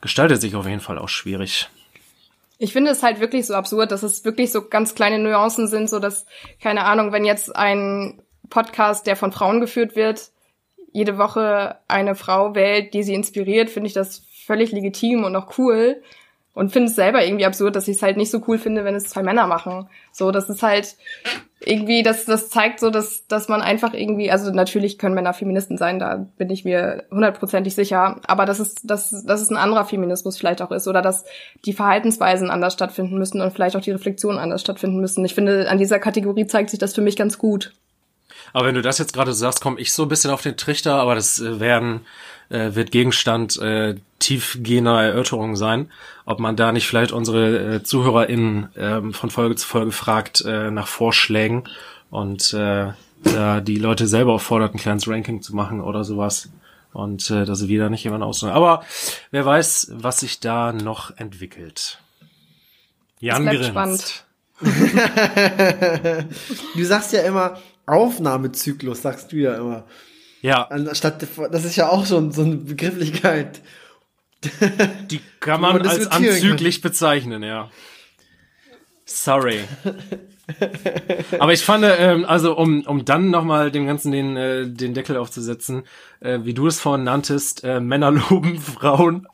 gestaltet 0.01 0.41
sich 0.41 0.55
auf 0.55 0.67
jeden 0.67 0.81
Fall 0.81 0.99
auch 0.99 1.09
schwierig. 1.09 1.69
Ich 2.59 2.73
finde 2.73 2.91
es 2.91 3.03
halt 3.03 3.19
wirklich 3.19 3.47
so 3.47 3.55
absurd, 3.55 3.91
dass 3.91 4.03
es 4.03 4.25
wirklich 4.25 4.53
so 4.53 4.69
ganz 4.69 4.95
kleine 4.95 5.19
Nuancen 5.19 5.67
sind, 5.67 5.89
so 5.89 5.99
dass, 5.99 6.27
keine 6.63 6.85
Ahnung, 6.85 7.13
wenn 7.13 7.25
jetzt 7.25 7.55
ein 7.57 8.23
Podcast, 8.51 9.07
der 9.07 9.17
von 9.17 9.33
Frauen 9.33 9.61
geführt 9.61 9.97
wird, 9.97 10.31
jede 10.93 11.19
Woche 11.19 11.79
eine 11.89 12.15
Frau 12.15 12.55
wählt, 12.55 12.95
die 12.95 13.03
sie 13.03 13.15
inspiriert, 13.15 13.71
finde 13.71 13.89
ich 13.89 13.95
das 13.95 14.23
völlig 14.45 14.73
legitim 14.73 15.25
und 15.25 15.35
auch 15.37 15.59
cool 15.59 16.03
und 16.55 16.71
finde 16.73 16.89
es 16.89 16.95
selber 16.95 17.25
irgendwie 17.25 17.47
absurd, 17.47 17.75
dass 17.75 17.89
ich 17.89 17.97
es 17.97 18.03
halt 18.03 18.17
nicht 18.17 18.31
so 18.31 18.41
cool 18.47 18.59
finde, 18.59 18.85
wenn 18.85 18.95
es 18.95 19.05
zwei 19.05 19.23
Männer 19.23 19.47
machen. 19.47 19.89
So, 20.13 20.31
das 20.31 20.49
ist 20.49 20.63
halt 20.63 20.95
irgendwie, 21.61 22.03
das, 22.03 22.27
das 22.27 22.49
zeigt 22.49 22.79
so, 22.79 22.91
dass, 22.91 23.27
dass 23.27 23.49
man 23.49 23.61
einfach 23.61 23.93
irgendwie, 23.93 24.31
also 24.31 24.53
natürlich 24.53 24.99
können 24.99 25.15
Männer 25.15 25.35
Feministen 25.35 25.79
sein, 25.79 25.99
da 25.99 26.27
bin 26.37 26.51
ich 26.51 26.65
mir 26.65 27.05
hundertprozentig 27.11 27.75
sicher, 27.75 28.21
aber 28.27 28.45
dass 28.45 28.61
es, 28.61 28.77
dass, 28.77 29.25
dass 29.25 29.41
es 29.41 29.51
ein 29.51 29.57
anderer 29.57 29.85
Feminismus 29.85 30.37
vielleicht 30.37 30.63
auch 30.63 30.71
ist 30.71 30.87
oder 30.87 31.03
dass 31.03 31.25
die 31.65 31.73
Verhaltensweisen 31.73 32.51
anders 32.51 32.75
stattfinden 32.75 33.19
müssen 33.19 33.41
und 33.41 33.53
vielleicht 33.53 33.77
auch 33.77 33.81
die 33.81 33.93
Reflexionen 33.93 34.39
anders 34.39 34.61
stattfinden 34.61 35.01
müssen. 35.01 35.25
Ich 35.25 35.35
finde, 35.35 35.69
an 35.69 35.79
dieser 35.79 35.99
Kategorie 35.99 36.47
zeigt 36.47 36.71
sich 36.71 36.79
das 36.79 36.95
für 36.95 37.03
mich 37.03 37.17
ganz 37.17 37.39
gut. 37.39 37.73
Aber 38.53 38.67
wenn 38.67 38.75
du 38.75 38.83
das 38.83 38.99
jetzt 38.99 39.13
gerade 39.13 39.33
sagst, 39.33 39.61
komme 39.61 39.81
ich 39.81 39.93
so 39.93 40.03
ein 40.05 40.09
bisschen 40.09 40.31
auf 40.31 40.43
den 40.43 40.57
Trichter, 40.57 40.95
aber 40.95 41.15
das 41.15 41.41
äh, 41.41 41.59
werden 41.59 42.03
äh, 42.49 42.75
wird 42.75 42.91
Gegenstand 42.91 43.59
äh, 43.59 43.97
tiefgehender 44.19 45.03
Erörterungen 45.03 45.57
sein, 45.57 45.91
ob 46.25 46.41
man 46.41 46.57
da 46.57 46.73
nicht 46.73 46.87
vielleicht 46.87 47.13
unsere 47.13 47.77
äh, 47.77 47.83
ZuhörerInnen 47.83 48.75
äh, 48.77 49.13
von 49.13 49.31
Folge 49.31 49.57
zu 49.57 49.67
Folge 49.67 49.93
fragt 49.93 50.43
äh, 50.45 50.71
nach 50.71 50.87
Vorschlägen 50.87 51.65
und 52.11 52.53
äh, 52.55 52.93
da 53.25 53.61
die 53.61 53.77
Leute 53.77 54.07
selber 54.07 54.35
auffordert, 54.35 54.75
ein 54.75 54.79
kleines 54.79 55.09
Ranking 55.09 55.43
zu 55.43 55.55
machen 55.55 55.81
oder 55.81 56.05
sowas. 56.05 56.51
Und 56.93 57.29
äh, 57.31 57.45
dass 57.45 57.59
sie 57.59 57.69
wieder 57.69 57.91
nicht 57.91 58.05
jemand 58.05 58.23
aussuchen. 58.23 58.53
Aber 58.53 58.85
wer 59.33 59.45
weiß, 59.45 59.93
was 59.95 60.21
sich 60.21 60.39
da 60.39 60.73
noch 60.73 61.17
entwickelt. 61.17 61.99
Jan 63.19 63.47
das 63.47 63.67
spannend. 63.67 64.25
du 66.77 66.85
sagst 66.85 67.13
ja 67.13 67.23
immer 67.23 67.59
Aufnahmezyklus, 67.87 69.03
sagst 69.03 69.33
du 69.33 69.37
ja 69.37 69.57
immer. 69.57 69.85
Ja. 70.45 70.65
Anstatt, 70.65 71.27
das 71.53 71.65
ist 71.65 71.77
ja 71.77 71.89
auch 71.89 72.05
schon 72.05 72.31
so 72.31 72.43
eine 72.43 72.57
Begrifflichkeit. 72.57 73.63
Die 75.11 75.23
kann 75.41 75.63
man, 75.63 75.79
man 75.79 75.87
als 75.87 76.07
anzüglich 76.09 76.83
kann. 76.83 76.91
bezeichnen, 76.91 77.43
ja. 77.43 77.71
Sorry. 79.07 79.61
Aber 81.39 81.55
ich 81.55 81.65
fand, 81.65 81.87
ähm, 81.89 82.27
also 82.27 82.59
um, 82.59 82.83
um 82.83 83.07
dann 83.07 83.31
nochmal 83.31 83.71
dem 83.71 83.87
Ganzen 83.87 84.13
den, 84.13 84.37
äh, 84.37 84.69
den 84.69 84.93
Deckel 84.93 85.17
aufzusetzen, 85.17 85.85
äh, 86.21 86.41
wie 86.43 86.53
du 86.53 86.67
es 86.67 86.79
vorhin 86.79 87.05
nanntest, 87.05 87.65
äh, 87.65 87.81
Männer 87.81 88.11
loben 88.11 88.61
Frauen, 88.61 89.27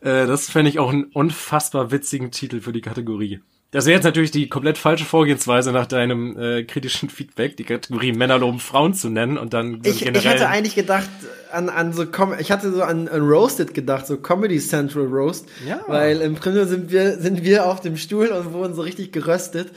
äh, 0.00 0.26
das 0.26 0.50
fände 0.50 0.68
ich 0.68 0.80
auch 0.80 0.90
einen 0.90 1.04
unfassbar 1.04 1.92
witzigen 1.92 2.32
Titel 2.32 2.60
für 2.60 2.72
die 2.72 2.80
Kategorie. 2.80 3.40
Das 3.72 3.84
wäre 3.84 3.96
jetzt 3.96 4.04
natürlich 4.04 4.30
die 4.30 4.48
komplett 4.48 4.78
falsche 4.78 5.04
Vorgehensweise 5.04 5.72
nach 5.72 5.86
deinem 5.86 6.38
äh, 6.38 6.62
kritischen 6.62 7.10
Feedback, 7.10 7.56
die 7.56 7.64
Kategorie 7.64 8.12
Männer 8.12 8.38
loben 8.38 8.60
Frauen 8.60 8.94
zu 8.94 9.10
nennen 9.10 9.36
und 9.36 9.54
dann 9.54 9.80
ich, 9.84 10.04
generell 10.04 10.16
ich 10.18 10.28
hatte 10.28 10.48
eigentlich 10.48 10.76
gedacht 10.76 11.10
an 11.50 11.68
an 11.68 11.92
so 11.92 12.06
ich 12.38 12.52
hatte 12.52 12.72
so 12.72 12.82
an, 12.82 13.08
an 13.08 13.20
Roasted 13.22 13.74
gedacht, 13.74 14.06
so 14.06 14.18
Comedy 14.18 14.60
Central 14.60 15.06
Roast, 15.06 15.46
ja. 15.66 15.80
weil 15.88 16.20
im 16.20 16.36
Grunde 16.36 16.66
sind 16.66 16.92
wir 16.92 17.18
sind 17.18 17.42
wir 17.42 17.66
auf 17.66 17.80
dem 17.80 17.96
Stuhl 17.96 18.28
und 18.28 18.52
wurden 18.52 18.74
so 18.74 18.82
richtig 18.82 19.12
geröstet. 19.12 19.70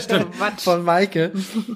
Stimmt. 0.00 0.34
Von 0.58 0.84
Maike. 0.84 1.30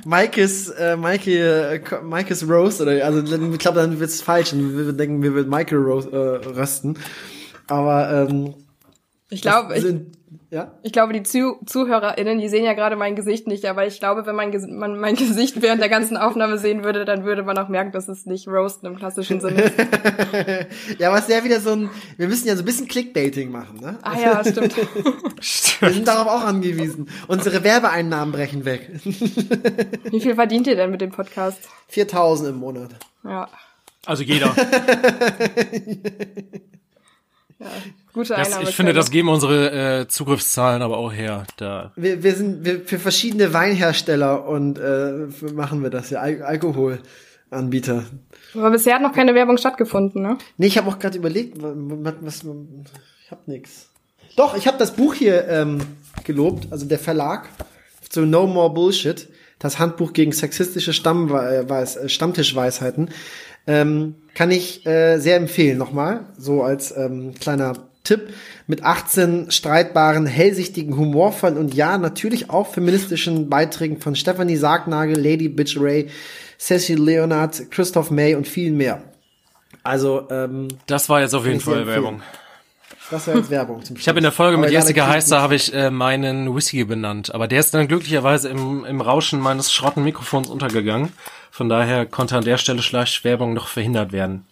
Maikes 0.04 0.68
äh, 0.70 0.96
Maike 0.96 1.80
äh, 1.80 2.02
Maikes 2.02 2.48
Roast 2.48 2.80
oder 2.80 3.04
also 3.04 3.22
ich 3.22 3.58
glaube 3.58 3.80
dann 3.80 4.00
wird's 4.00 4.20
falsch 4.20 4.52
und 4.52 4.76
wir 4.76 4.92
denken 4.92 5.22
wir 5.22 5.34
wird 5.34 5.48
Michael 5.48 5.78
roast, 5.78 6.12
äh, 6.12 6.16
rösten. 6.16 6.98
Aber 7.68 8.28
ähm, 8.28 8.54
ich 9.30 9.42
glaube, 9.42 9.78
ich, 9.78 9.84
ja? 10.50 10.72
ich 10.82 10.92
glaube, 10.92 11.12
die 11.12 11.22
Zuh 11.22 11.58
ZuhörerInnen, 11.64 12.38
die 12.38 12.48
sehen 12.48 12.64
ja 12.64 12.74
gerade 12.74 12.96
mein 12.96 13.16
Gesicht 13.16 13.46
nicht, 13.46 13.64
aber 13.64 13.86
ich 13.86 13.98
glaube, 13.98 14.26
wenn 14.26 14.34
mein, 14.34 14.50
man 14.76 14.98
mein 14.98 15.14
Gesicht 15.16 15.62
während 15.62 15.80
der 15.80 15.88
ganzen 15.88 16.16
Aufnahme 16.16 16.58
sehen 16.58 16.84
würde, 16.84 17.04
dann 17.04 17.24
würde 17.24 17.42
man 17.42 17.58
auch 17.58 17.68
merken, 17.68 17.92
dass 17.92 18.08
es 18.08 18.26
nicht 18.26 18.48
Roasten 18.48 18.86
im 18.88 18.96
klassischen 18.96 19.40
Sinne 19.40 19.62
ist. 19.62 19.74
ja, 20.98 21.08
aber 21.08 21.18
es 21.18 21.28
wäre 21.28 21.44
wieder 21.44 21.60
so 21.60 21.70
ein, 21.70 21.90
wir 22.16 22.28
müssen 22.28 22.48
ja 22.48 22.56
so 22.56 22.62
ein 22.62 22.66
bisschen 22.66 22.88
Clickbaiting 22.88 23.50
machen, 23.50 23.80
ne? 23.80 23.98
Ah 24.02 24.18
ja, 24.18 24.44
stimmt. 24.44 24.74
stimmt. 25.40 25.82
Wir 25.82 25.90
sind 25.90 26.08
darauf 26.08 26.28
auch 26.28 26.46
angewiesen. 26.46 27.08
Unsere 27.28 27.64
Werbeeinnahmen 27.64 28.32
brechen 28.32 28.64
weg. 28.64 28.90
Wie 29.04 30.20
viel 30.20 30.34
verdient 30.34 30.66
ihr 30.66 30.76
denn 30.76 30.90
mit 30.90 31.00
dem 31.00 31.10
Podcast? 31.10 31.68
4000 31.88 32.50
im 32.50 32.56
Monat. 32.56 32.90
Ja. 33.24 33.48
Also 34.06 34.22
jeder. 34.22 34.54
Ja, 37.58 37.66
gute 38.12 38.34
das, 38.34 38.60
Ich 38.62 38.74
finde, 38.74 38.92
das 38.92 39.10
geben 39.10 39.28
unsere 39.28 40.00
äh, 40.00 40.08
Zugriffszahlen 40.08 40.82
aber 40.82 40.98
auch 40.98 41.12
her. 41.12 41.44
Da. 41.56 41.92
Wir, 41.96 42.22
wir 42.22 42.34
sind 42.34 42.64
wir, 42.64 42.80
für 42.80 42.98
verschiedene 42.98 43.52
Weinhersteller 43.52 44.46
und 44.46 44.78
äh, 44.78 45.28
machen 45.52 45.82
wir 45.82 45.90
das 45.90 46.10
ja, 46.10 46.20
Al 46.20 46.42
Alkoholanbieter. 46.42 48.04
Aber 48.54 48.70
bisher 48.70 48.96
hat 48.96 49.02
noch 49.02 49.12
keine 49.12 49.34
Werbung 49.34 49.56
stattgefunden, 49.56 50.22
ne? 50.22 50.38
Nee, 50.58 50.66
ich 50.66 50.78
habe 50.78 50.88
auch 50.88 50.98
gerade 50.98 51.16
überlegt, 51.16 51.56
was, 51.60 52.14
was, 52.20 52.44
ich 53.24 53.30
habe 53.30 53.42
nix. 53.46 53.88
Doch, 54.36 54.56
ich 54.56 54.66
habe 54.66 54.78
das 54.78 54.92
Buch 54.92 55.14
hier 55.14 55.48
ähm, 55.48 55.80
gelobt, 56.24 56.68
also 56.70 56.86
der 56.86 56.98
Verlag 56.98 57.48
zu 58.08 58.22
No 58.22 58.46
More 58.46 58.72
Bullshit, 58.72 59.28
das 59.58 59.78
Handbuch 59.78 60.12
gegen 60.12 60.32
sexistische 60.32 60.92
Stammweis, 60.92 61.96
äh, 61.96 62.08
Stammtischweisheiten. 62.08 63.10
Ähm, 63.66 64.16
kann 64.34 64.50
ich 64.50 64.84
äh, 64.86 65.18
sehr 65.18 65.36
empfehlen, 65.36 65.78
nochmal, 65.78 66.26
so 66.36 66.62
als 66.62 66.96
ähm, 66.96 67.34
kleiner 67.38 67.74
Tipp 68.04 68.32
mit 68.66 68.82
18 68.82 69.50
streitbaren, 69.50 70.26
hellsichtigen, 70.26 70.96
humorvollen 70.96 71.56
und 71.56 71.74
ja, 71.74 71.98
natürlich 71.98 72.50
auch 72.50 72.72
feministischen 72.72 73.48
Beiträgen 73.48 74.00
von 74.00 74.16
Stephanie 74.16 74.56
Sargnagel, 74.56 75.16
Lady 75.16 75.48
Bitch 75.48 75.76
Ray, 75.78 76.08
Cecil 76.58 77.02
Leonard, 77.02 77.70
Christoph 77.70 78.10
May 78.10 78.34
und 78.34 78.48
viel 78.48 78.72
mehr. 78.72 79.02
Also, 79.82 80.28
ähm, 80.30 80.68
das 80.86 81.08
war 81.08 81.20
jetzt 81.20 81.34
auf 81.34 81.46
jeden 81.46 81.60
Fall 81.60 81.86
Werbung. 81.86 82.22
Das 83.10 83.26
war 83.26 83.36
jetzt 83.36 83.50
Werbung 83.50 83.84
zum 83.84 83.96
Ich 83.96 84.08
habe 84.08 84.18
in 84.18 84.22
der 84.22 84.32
Folge 84.32 84.56
aber 84.56 84.66
mit 84.66 84.72
Jessica 84.72 85.06
Heister 85.06 85.42
habe 85.42 85.54
ich 85.54 85.74
äh, 85.74 85.90
meinen 85.90 86.54
Whisky 86.54 86.84
benannt, 86.84 87.34
aber 87.34 87.46
der 87.46 87.60
ist 87.60 87.74
dann 87.74 87.86
glücklicherweise 87.86 88.48
im, 88.48 88.84
im 88.84 89.00
Rauschen 89.00 89.38
meines 89.38 89.72
schrotten 89.72 90.02
Mikrofons 90.02 90.48
untergegangen. 90.48 91.12
Von 91.50 91.68
daher 91.68 92.06
konnte 92.06 92.36
an 92.36 92.44
der 92.44 92.56
Stelle 92.56 92.80
Schleichwerbung 92.80 93.52
noch 93.52 93.68
verhindert 93.68 94.12
werden. 94.12 94.46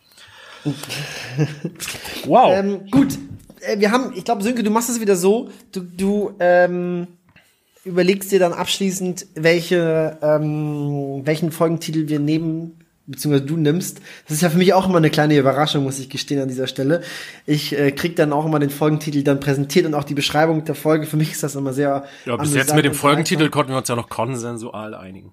wow. 2.26 2.52
Ähm, 2.54 2.90
gut, 2.90 3.16
wir 3.76 3.90
haben, 3.90 4.12
ich 4.14 4.24
glaube, 4.24 4.42
Sönke, 4.42 4.62
du 4.62 4.70
machst 4.70 4.90
es 4.90 5.00
wieder 5.00 5.16
so, 5.16 5.50
du, 5.72 5.80
du 5.80 6.32
ähm, 6.40 7.06
überlegst 7.84 8.30
dir 8.32 8.38
dann 8.38 8.52
abschließend, 8.52 9.26
welche, 9.34 10.18
ähm, 10.22 11.22
welchen 11.24 11.50
Folgentitel 11.52 12.08
wir 12.08 12.18
nehmen, 12.18 12.78
beziehungsweise 13.06 13.44
du 13.44 13.56
nimmst. 13.56 14.00
Das 14.26 14.36
ist 14.36 14.42
ja 14.42 14.50
für 14.50 14.58
mich 14.58 14.72
auch 14.72 14.88
immer 14.88 14.98
eine 14.98 15.10
kleine 15.10 15.36
Überraschung, 15.36 15.84
muss 15.84 15.98
ich 15.98 16.08
gestehen 16.08 16.40
an 16.40 16.48
dieser 16.48 16.66
Stelle. 16.66 17.02
Ich 17.46 17.76
äh, 17.76 17.90
krieg 17.92 18.16
dann 18.16 18.32
auch 18.32 18.46
immer 18.46 18.58
den 18.58 18.70
Folgentitel 18.70 19.22
dann 19.22 19.40
präsentiert 19.40 19.86
und 19.86 19.94
auch 19.94 20.04
die 20.04 20.14
Beschreibung 20.14 20.64
der 20.64 20.74
Folge. 20.74 21.06
Für 21.06 21.16
mich 21.16 21.32
ist 21.32 21.42
das 21.42 21.56
immer 21.56 21.72
sehr. 21.72 22.04
Ja, 22.26 22.36
bis 22.36 22.54
jetzt 22.54 22.74
mit 22.74 22.84
dem 22.84 22.94
Folgentitel 22.94 23.48
konnten 23.50 23.72
wir 23.72 23.78
uns 23.78 23.88
ja 23.88 23.96
noch 23.96 24.08
konsensual 24.08 24.94
einigen. 24.94 25.32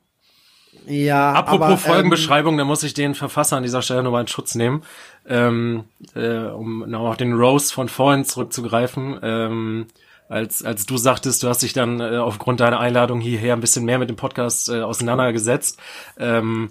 Ja. 0.85 1.33
Apropos 1.33 1.65
aber, 1.65 1.73
ähm, 1.73 1.79
Folgenbeschreibung, 1.79 2.53
ähm, 2.53 2.57
da 2.59 2.65
muss 2.65 2.83
ich 2.83 2.93
den 2.93 3.15
Verfasser 3.15 3.57
an 3.57 3.63
dieser 3.63 3.81
Stelle 3.81 4.03
nochmal 4.03 4.21
in 4.21 4.27
Schutz 4.27 4.55
nehmen, 4.55 4.83
ähm, 5.27 5.85
äh, 6.15 6.45
um 6.45 6.89
noch 6.89 7.09
auf 7.09 7.17
den 7.17 7.33
Rose 7.33 7.73
von 7.73 7.89
vorhin 7.89 8.25
zurückzugreifen. 8.25 9.19
Ähm, 9.21 9.87
als, 10.29 10.63
als 10.63 10.85
du 10.85 10.97
sagtest, 10.97 11.43
du 11.43 11.47
hast 11.47 11.61
dich 11.63 11.73
dann 11.73 11.99
äh, 11.99 12.17
aufgrund 12.17 12.59
deiner 12.59 12.79
Einladung 12.79 13.21
hierher 13.21 13.53
ein 13.53 13.61
bisschen 13.61 13.85
mehr 13.85 13.99
mit 13.99 14.09
dem 14.09 14.17
Podcast 14.17 14.69
äh, 14.69 14.81
auseinandergesetzt. 14.81 15.79
Ähm, 16.17 16.69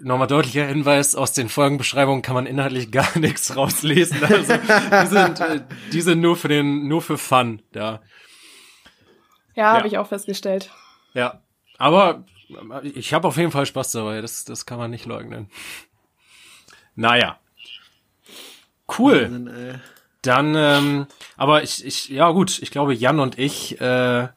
nochmal 0.00 0.28
deutlicher 0.28 0.64
Hinweis, 0.64 1.14
aus 1.14 1.32
den 1.32 1.48
Folgenbeschreibungen 1.48 2.22
kann 2.22 2.34
man 2.34 2.46
inhaltlich 2.46 2.90
gar 2.92 3.18
nichts 3.18 3.56
rauslesen. 3.56 4.22
Also, 4.22 4.54
die 4.54 5.06
sind, 5.06 5.40
äh, 5.40 5.60
die 5.92 6.00
sind 6.00 6.20
nur 6.20 6.36
für 6.36 6.48
den, 6.48 6.88
nur 6.88 7.02
für 7.02 7.18
Fun, 7.18 7.62
ja. 7.74 8.00
Ja, 9.56 9.62
ja. 9.62 9.72
habe 9.76 9.88
ich 9.88 9.98
auch 9.98 10.08
festgestellt. 10.08 10.70
Ja, 11.14 11.40
aber 11.78 12.24
ich 12.82 13.14
habe 13.14 13.28
auf 13.28 13.36
jeden 13.36 13.50
Fall 13.50 13.66
Spaß 13.66 13.92
dabei, 13.92 14.20
das, 14.20 14.44
das 14.44 14.66
kann 14.66 14.78
man 14.78 14.90
nicht 14.90 15.06
leugnen. 15.06 15.48
Naja. 16.94 17.38
Cool. 18.98 19.80
Dann, 20.22 20.54
ähm, 20.56 21.06
aber 21.36 21.62
ich, 21.62 21.84
ich, 21.84 22.08
ja 22.08 22.30
gut, 22.30 22.60
ich 22.62 22.70
glaube, 22.70 22.94
Jan 22.94 23.20
und 23.20 23.38
ich, 23.38 23.80
äh, 23.80 24.22
äh, 24.22 24.28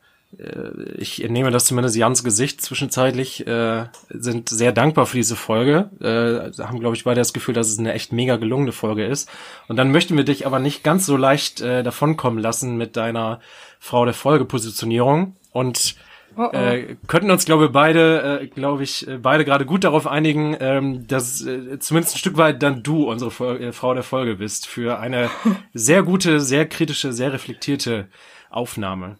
ich 0.97 1.23
entnehme 1.23 1.51
das 1.51 1.65
zumindest 1.65 1.95
Jans 1.95 2.23
Gesicht 2.23 2.61
zwischenzeitlich, 2.61 3.47
äh, 3.47 3.85
sind 4.09 4.49
sehr 4.49 4.71
dankbar 4.71 5.05
für 5.05 5.17
diese 5.17 5.35
Folge. 5.35 5.89
Äh, 6.01 6.61
haben, 6.61 6.79
glaube 6.79 6.95
ich, 6.95 7.05
beide 7.05 7.21
das 7.21 7.33
Gefühl, 7.33 7.53
dass 7.53 7.69
es 7.69 7.79
eine 7.79 7.93
echt 7.93 8.11
mega 8.11 8.35
gelungene 8.37 8.71
Folge 8.71 9.05
ist. 9.05 9.29
Und 9.67 9.77
dann 9.77 9.91
möchten 9.91 10.17
wir 10.17 10.25
dich 10.25 10.45
aber 10.45 10.59
nicht 10.59 10.83
ganz 10.83 11.05
so 11.05 11.15
leicht 11.15 11.61
äh, 11.61 11.83
davonkommen 11.83 12.39
lassen 12.39 12.77
mit 12.77 12.97
deiner 12.97 13.39
Frau 13.79 14.03
der 14.05 14.13
Folgepositionierung. 14.13 15.35
Und 15.51 15.95
Oh, 16.37 16.49
oh. 16.53 16.55
Äh, 16.55 16.97
könnten 17.07 17.31
uns, 17.31 17.45
glaube 17.45 17.65
ich, 17.65 17.71
beide, 17.71 18.41
äh, 18.41 18.47
glaube 18.47 18.83
ich, 18.83 19.07
äh, 19.07 19.17
beide 19.17 19.43
gerade 19.43 19.65
gut 19.65 19.83
darauf 19.83 20.05
einigen, 20.05 20.55
ähm, 20.59 21.07
dass 21.07 21.43
äh, 21.43 21.79
zumindest 21.79 22.15
ein 22.15 22.19
Stück 22.19 22.37
weit 22.37 22.61
dann 22.61 22.83
du 22.83 23.09
unsere 23.09 23.31
Fol 23.31 23.59
äh, 23.59 23.71
Frau 23.71 23.95
der 23.95 24.03
Folge 24.03 24.35
bist 24.35 24.67
für 24.67 24.99
eine 24.99 25.31
sehr 25.73 26.03
gute, 26.03 26.39
sehr 26.39 26.67
kritische, 26.67 27.11
sehr 27.11 27.33
reflektierte 27.33 28.07
Aufnahme. 28.51 29.17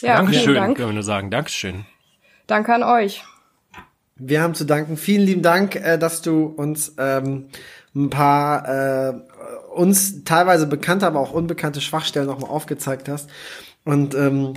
Ja, 0.00 0.16
Dankeschön, 0.16 0.54
Dank. 0.54 0.76
können 0.76 0.88
wir 0.88 0.94
nur 0.94 1.02
sagen. 1.04 1.30
Dankeschön. 1.30 1.86
Danke 2.48 2.74
an 2.74 2.82
euch. 2.82 3.22
Wir 4.16 4.42
haben 4.42 4.54
zu 4.54 4.64
danken. 4.64 4.96
Vielen 4.96 5.22
lieben 5.22 5.42
Dank, 5.42 5.76
äh, 5.76 5.96
dass 5.96 6.22
du 6.22 6.46
uns 6.46 6.96
ähm, 6.98 7.50
ein 7.94 8.10
paar 8.10 8.68
äh, 8.68 9.12
uns 9.72 10.24
teilweise 10.24 10.66
bekannte, 10.66 11.06
aber 11.06 11.20
auch 11.20 11.32
unbekannte 11.32 11.80
Schwachstellen 11.80 12.26
nochmal 12.26 12.50
aufgezeigt 12.50 13.08
hast. 13.08 13.30
Und 13.84 14.14
ähm, 14.14 14.54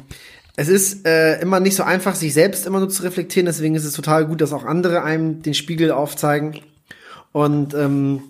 es 0.56 0.69
ist 0.69 1.06
äh, 1.06 1.41
immer 1.41 1.60
nicht 1.60 1.76
so 1.76 1.84
einfach, 1.84 2.15
sich 2.15 2.34
selbst 2.34 2.65
immer 2.65 2.80
nur 2.80 2.90
zu 2.90 3.03
reflektieren, 3.03 3.45
deswegen 3.45 3.76
ist 3.76 3.86
es 3.86 3.94
total 3.94 4.26
gut, 4.26 4.41
dass 4.41 4.53
auch 4.53 4.64
andere 4.64 5.03
einem 5.03 5.41
den 5.41 5.53
Spiegel 5.53 5.91
aufzeigen. 5.91 6.60
Und 7.34 7.73
ähm, 7.73 8.22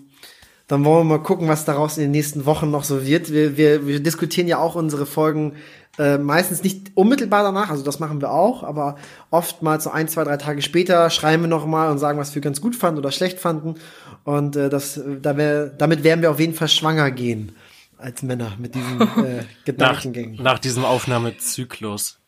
dann 0.66 0.84
wollen 0.84 1.06
wir 1.06 1.18
mal 1.18 1.22
gucken, 1.22 1.46
was 1.46 1.64
daraus 1.64 1.96
in 1.96 2.02
den 2.02 2.10
nächsten 2.10 2.44
Wochen 2.44 2.70
noch 2.70 2.82
so 2.82 3.06
wird. 3.06 3.32
Wir, 3.32 3.56
wir, 3.56 3.86
wir 3.86 4.00
diskutieren 4.00 4.48
ja 4.48 4.58
auch 4.58 4.74
unsere 4.74 5.06
Folgen 5.06 5.52
äh, 5.98 6.18
meistens 6.18 6.64
nicht 6.64 6.90
unmittelbar 6.94 7.44
danach, 7.44 7.70
also 7.70 7.84
das 7.84 8.00
machen 8.00 8.20
wir 8.20 8.32
auch, 8.32 8.64
aber 8.64 8.96
oftmals 9.30 9.84
so 9.84 9.90
ein, 9.90 10.08
zwei, 10.08 10.24
drei 10.24 10.36
Tage 10.36 10.60
später 10.60 11.08
schreiben 11.08 11.44
wir 11.44 11.48
noch 11.48 11.64
mal 11.64 11.90
und 11.90 11.98
sagen, 11.98 12.18
was 12.18 12.34
wir 12.34 12.42
ganz 12.42 12.60
gut 12.60 12.74
fanden 12.74 12.98
oder 12.98 13.12
schlecht 13.12 13.38
fanden. 13.38 13.76
Und 14.24 14.56
äh, 14.56 14.68
das, 14.68 15.00
da 15.22 15.36
wär, 15.36 15.68
damit 15.68 16.02
werden 16.02 16.22
wir 16.22 16.30
auf 16.32 16.40
jeden 16.40 16.54
Fall 16.54 16.68
schwanger 16.68 17.12
gehen 17.12 17.52
als 17.98 18.22
Männer 18.22 18.52
mit 18.58 18.74
diesen 18.74 19.00
äh, 19.24 19.44
Gedankengängen. 19.64 20.36
Nach, 20.36 20.54
nach 20.54 20.58
diesem 20.58 20.84
Aufnahmezyklus. 20.84 22.20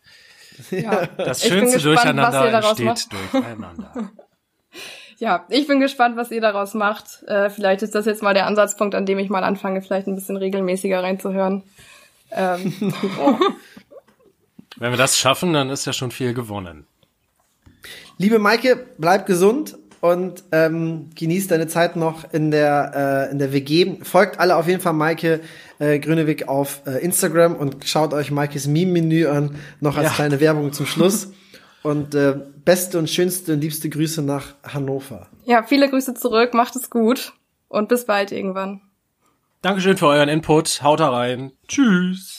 Ja. 0.71 1.07
Das 1.17 1.43
schönste 1.43 1.77
gespannt, 1.77 2.19
Durcheinander 2.19 2.53
entsteht 2.53 2.87
macht. 2.87 3.13
durcheinander. 3.33 3.93
ja, 5.19 5.45
ich 5.49 5.67
bin 5.67 5.81
gespannt, 5.81 6.17
was 6.17 6.31
ihr 6.31 6.41
daraus 6.41 6.75
macht. 6.75 7.23
Äh, 7.29 7.51
vielleicht 7.51 7.83
ist 7.83 7.95
das 7.95 8.07
jetzt 8.07 8.23
mal 8.23 8.35
der 8.35 8.47
Ansatzpunkt, 8.47 8.95
an 8.95 9.07
dem 9.07 9.19
ich 9.19 9.31
mal 9.31 9.45
anfange, 9.45 9.83
vielleicht 9.83 10.09
ein 10.09 10.15
bisschen 10.17 10.37
regelmäßiger 10.37 11.03
reinzuhören. 11.03 11.63
Ähm. 12.31 12.75
Wenn 14.77 14.93
wir 14.93 14.99
das 14.99 15.19
schaffen, 15.19 15.53
dann 15.53 15.71
ist 15.71 15.87
ja 15.87 15.93
schon 15.93 16.13
viel 16.13 16.35
gewonnen. 16.35 16.87
Liebe 18.17 18.39
Maike, 18.39 18.87
bleib 18.99 19.27
gesund 19.27 19.77
und 20.01 20.45
ähm, 20.53 21.11
genießt 21.15 21.51
deine 21.51 21.67
Zeit 21.67 21.97
noch 21.97 22.33
in 22.33 22.51
der, 22.51 23.29
äh, 23.29 23.33
in 23.33 23.39
der 23.39 23.53
WG. 23.53 23.97
Folgt 24.03 24.39
alle 24.39 24.57
auf 24.57 24.67
jeden 24.67 24.81
Fall 24.81 24.93
Maike 24.93 25.41
äh, 25.79 25.99
Grünewig 25.99 26.49
auf 26.49 26.83
äh, 26.87 27.03
Instagram 27.05 27.57
und 27.57 27.85
schaut 27.85 28.13
euch 28.13 28.31
Maikes 28.31 28.67
Meme-Menü 28.67 29.27
an, 29.27 29.57
noch 29.81 29.97
als 29.97 30.09
ja. 30.09 30.13
kleine 30.13 30.41
Werbung 30.41 30.73
zum 30.73 30.87
Schluss. 30.87 31.33
Und 31.85 32.15
äh, 32.17 32.35
beste 32.65 32.99
und 32.99 33.09
schönste 33.09 33.53
und 33.53 33.61
liebste 33.61 33.89
Grüße 33.89 34.21
nach 34.21 34.57
Hannover. 34.65 35.29
Ja, 35.45 35.63
viele 35.63 35.89
Grüße 35.89 36.13
zurück, 36.15 36.53
macht 36.53 36.75
es 36.75 36.91
gut 36.91 37.33
und 37.69 37.89
bis 37.89 38.05
bald 38.05 38.33
irgendwann. 38.33 38.83
Dankeschön 39.63 39.97
für 39.97 40.09
euren 40.09 40.29
Input. 40.29 40.83
Haut 40.83 41.01
da 41.01 41.11
rein. 41.11 41.53
Tschüss. 41.69 42.38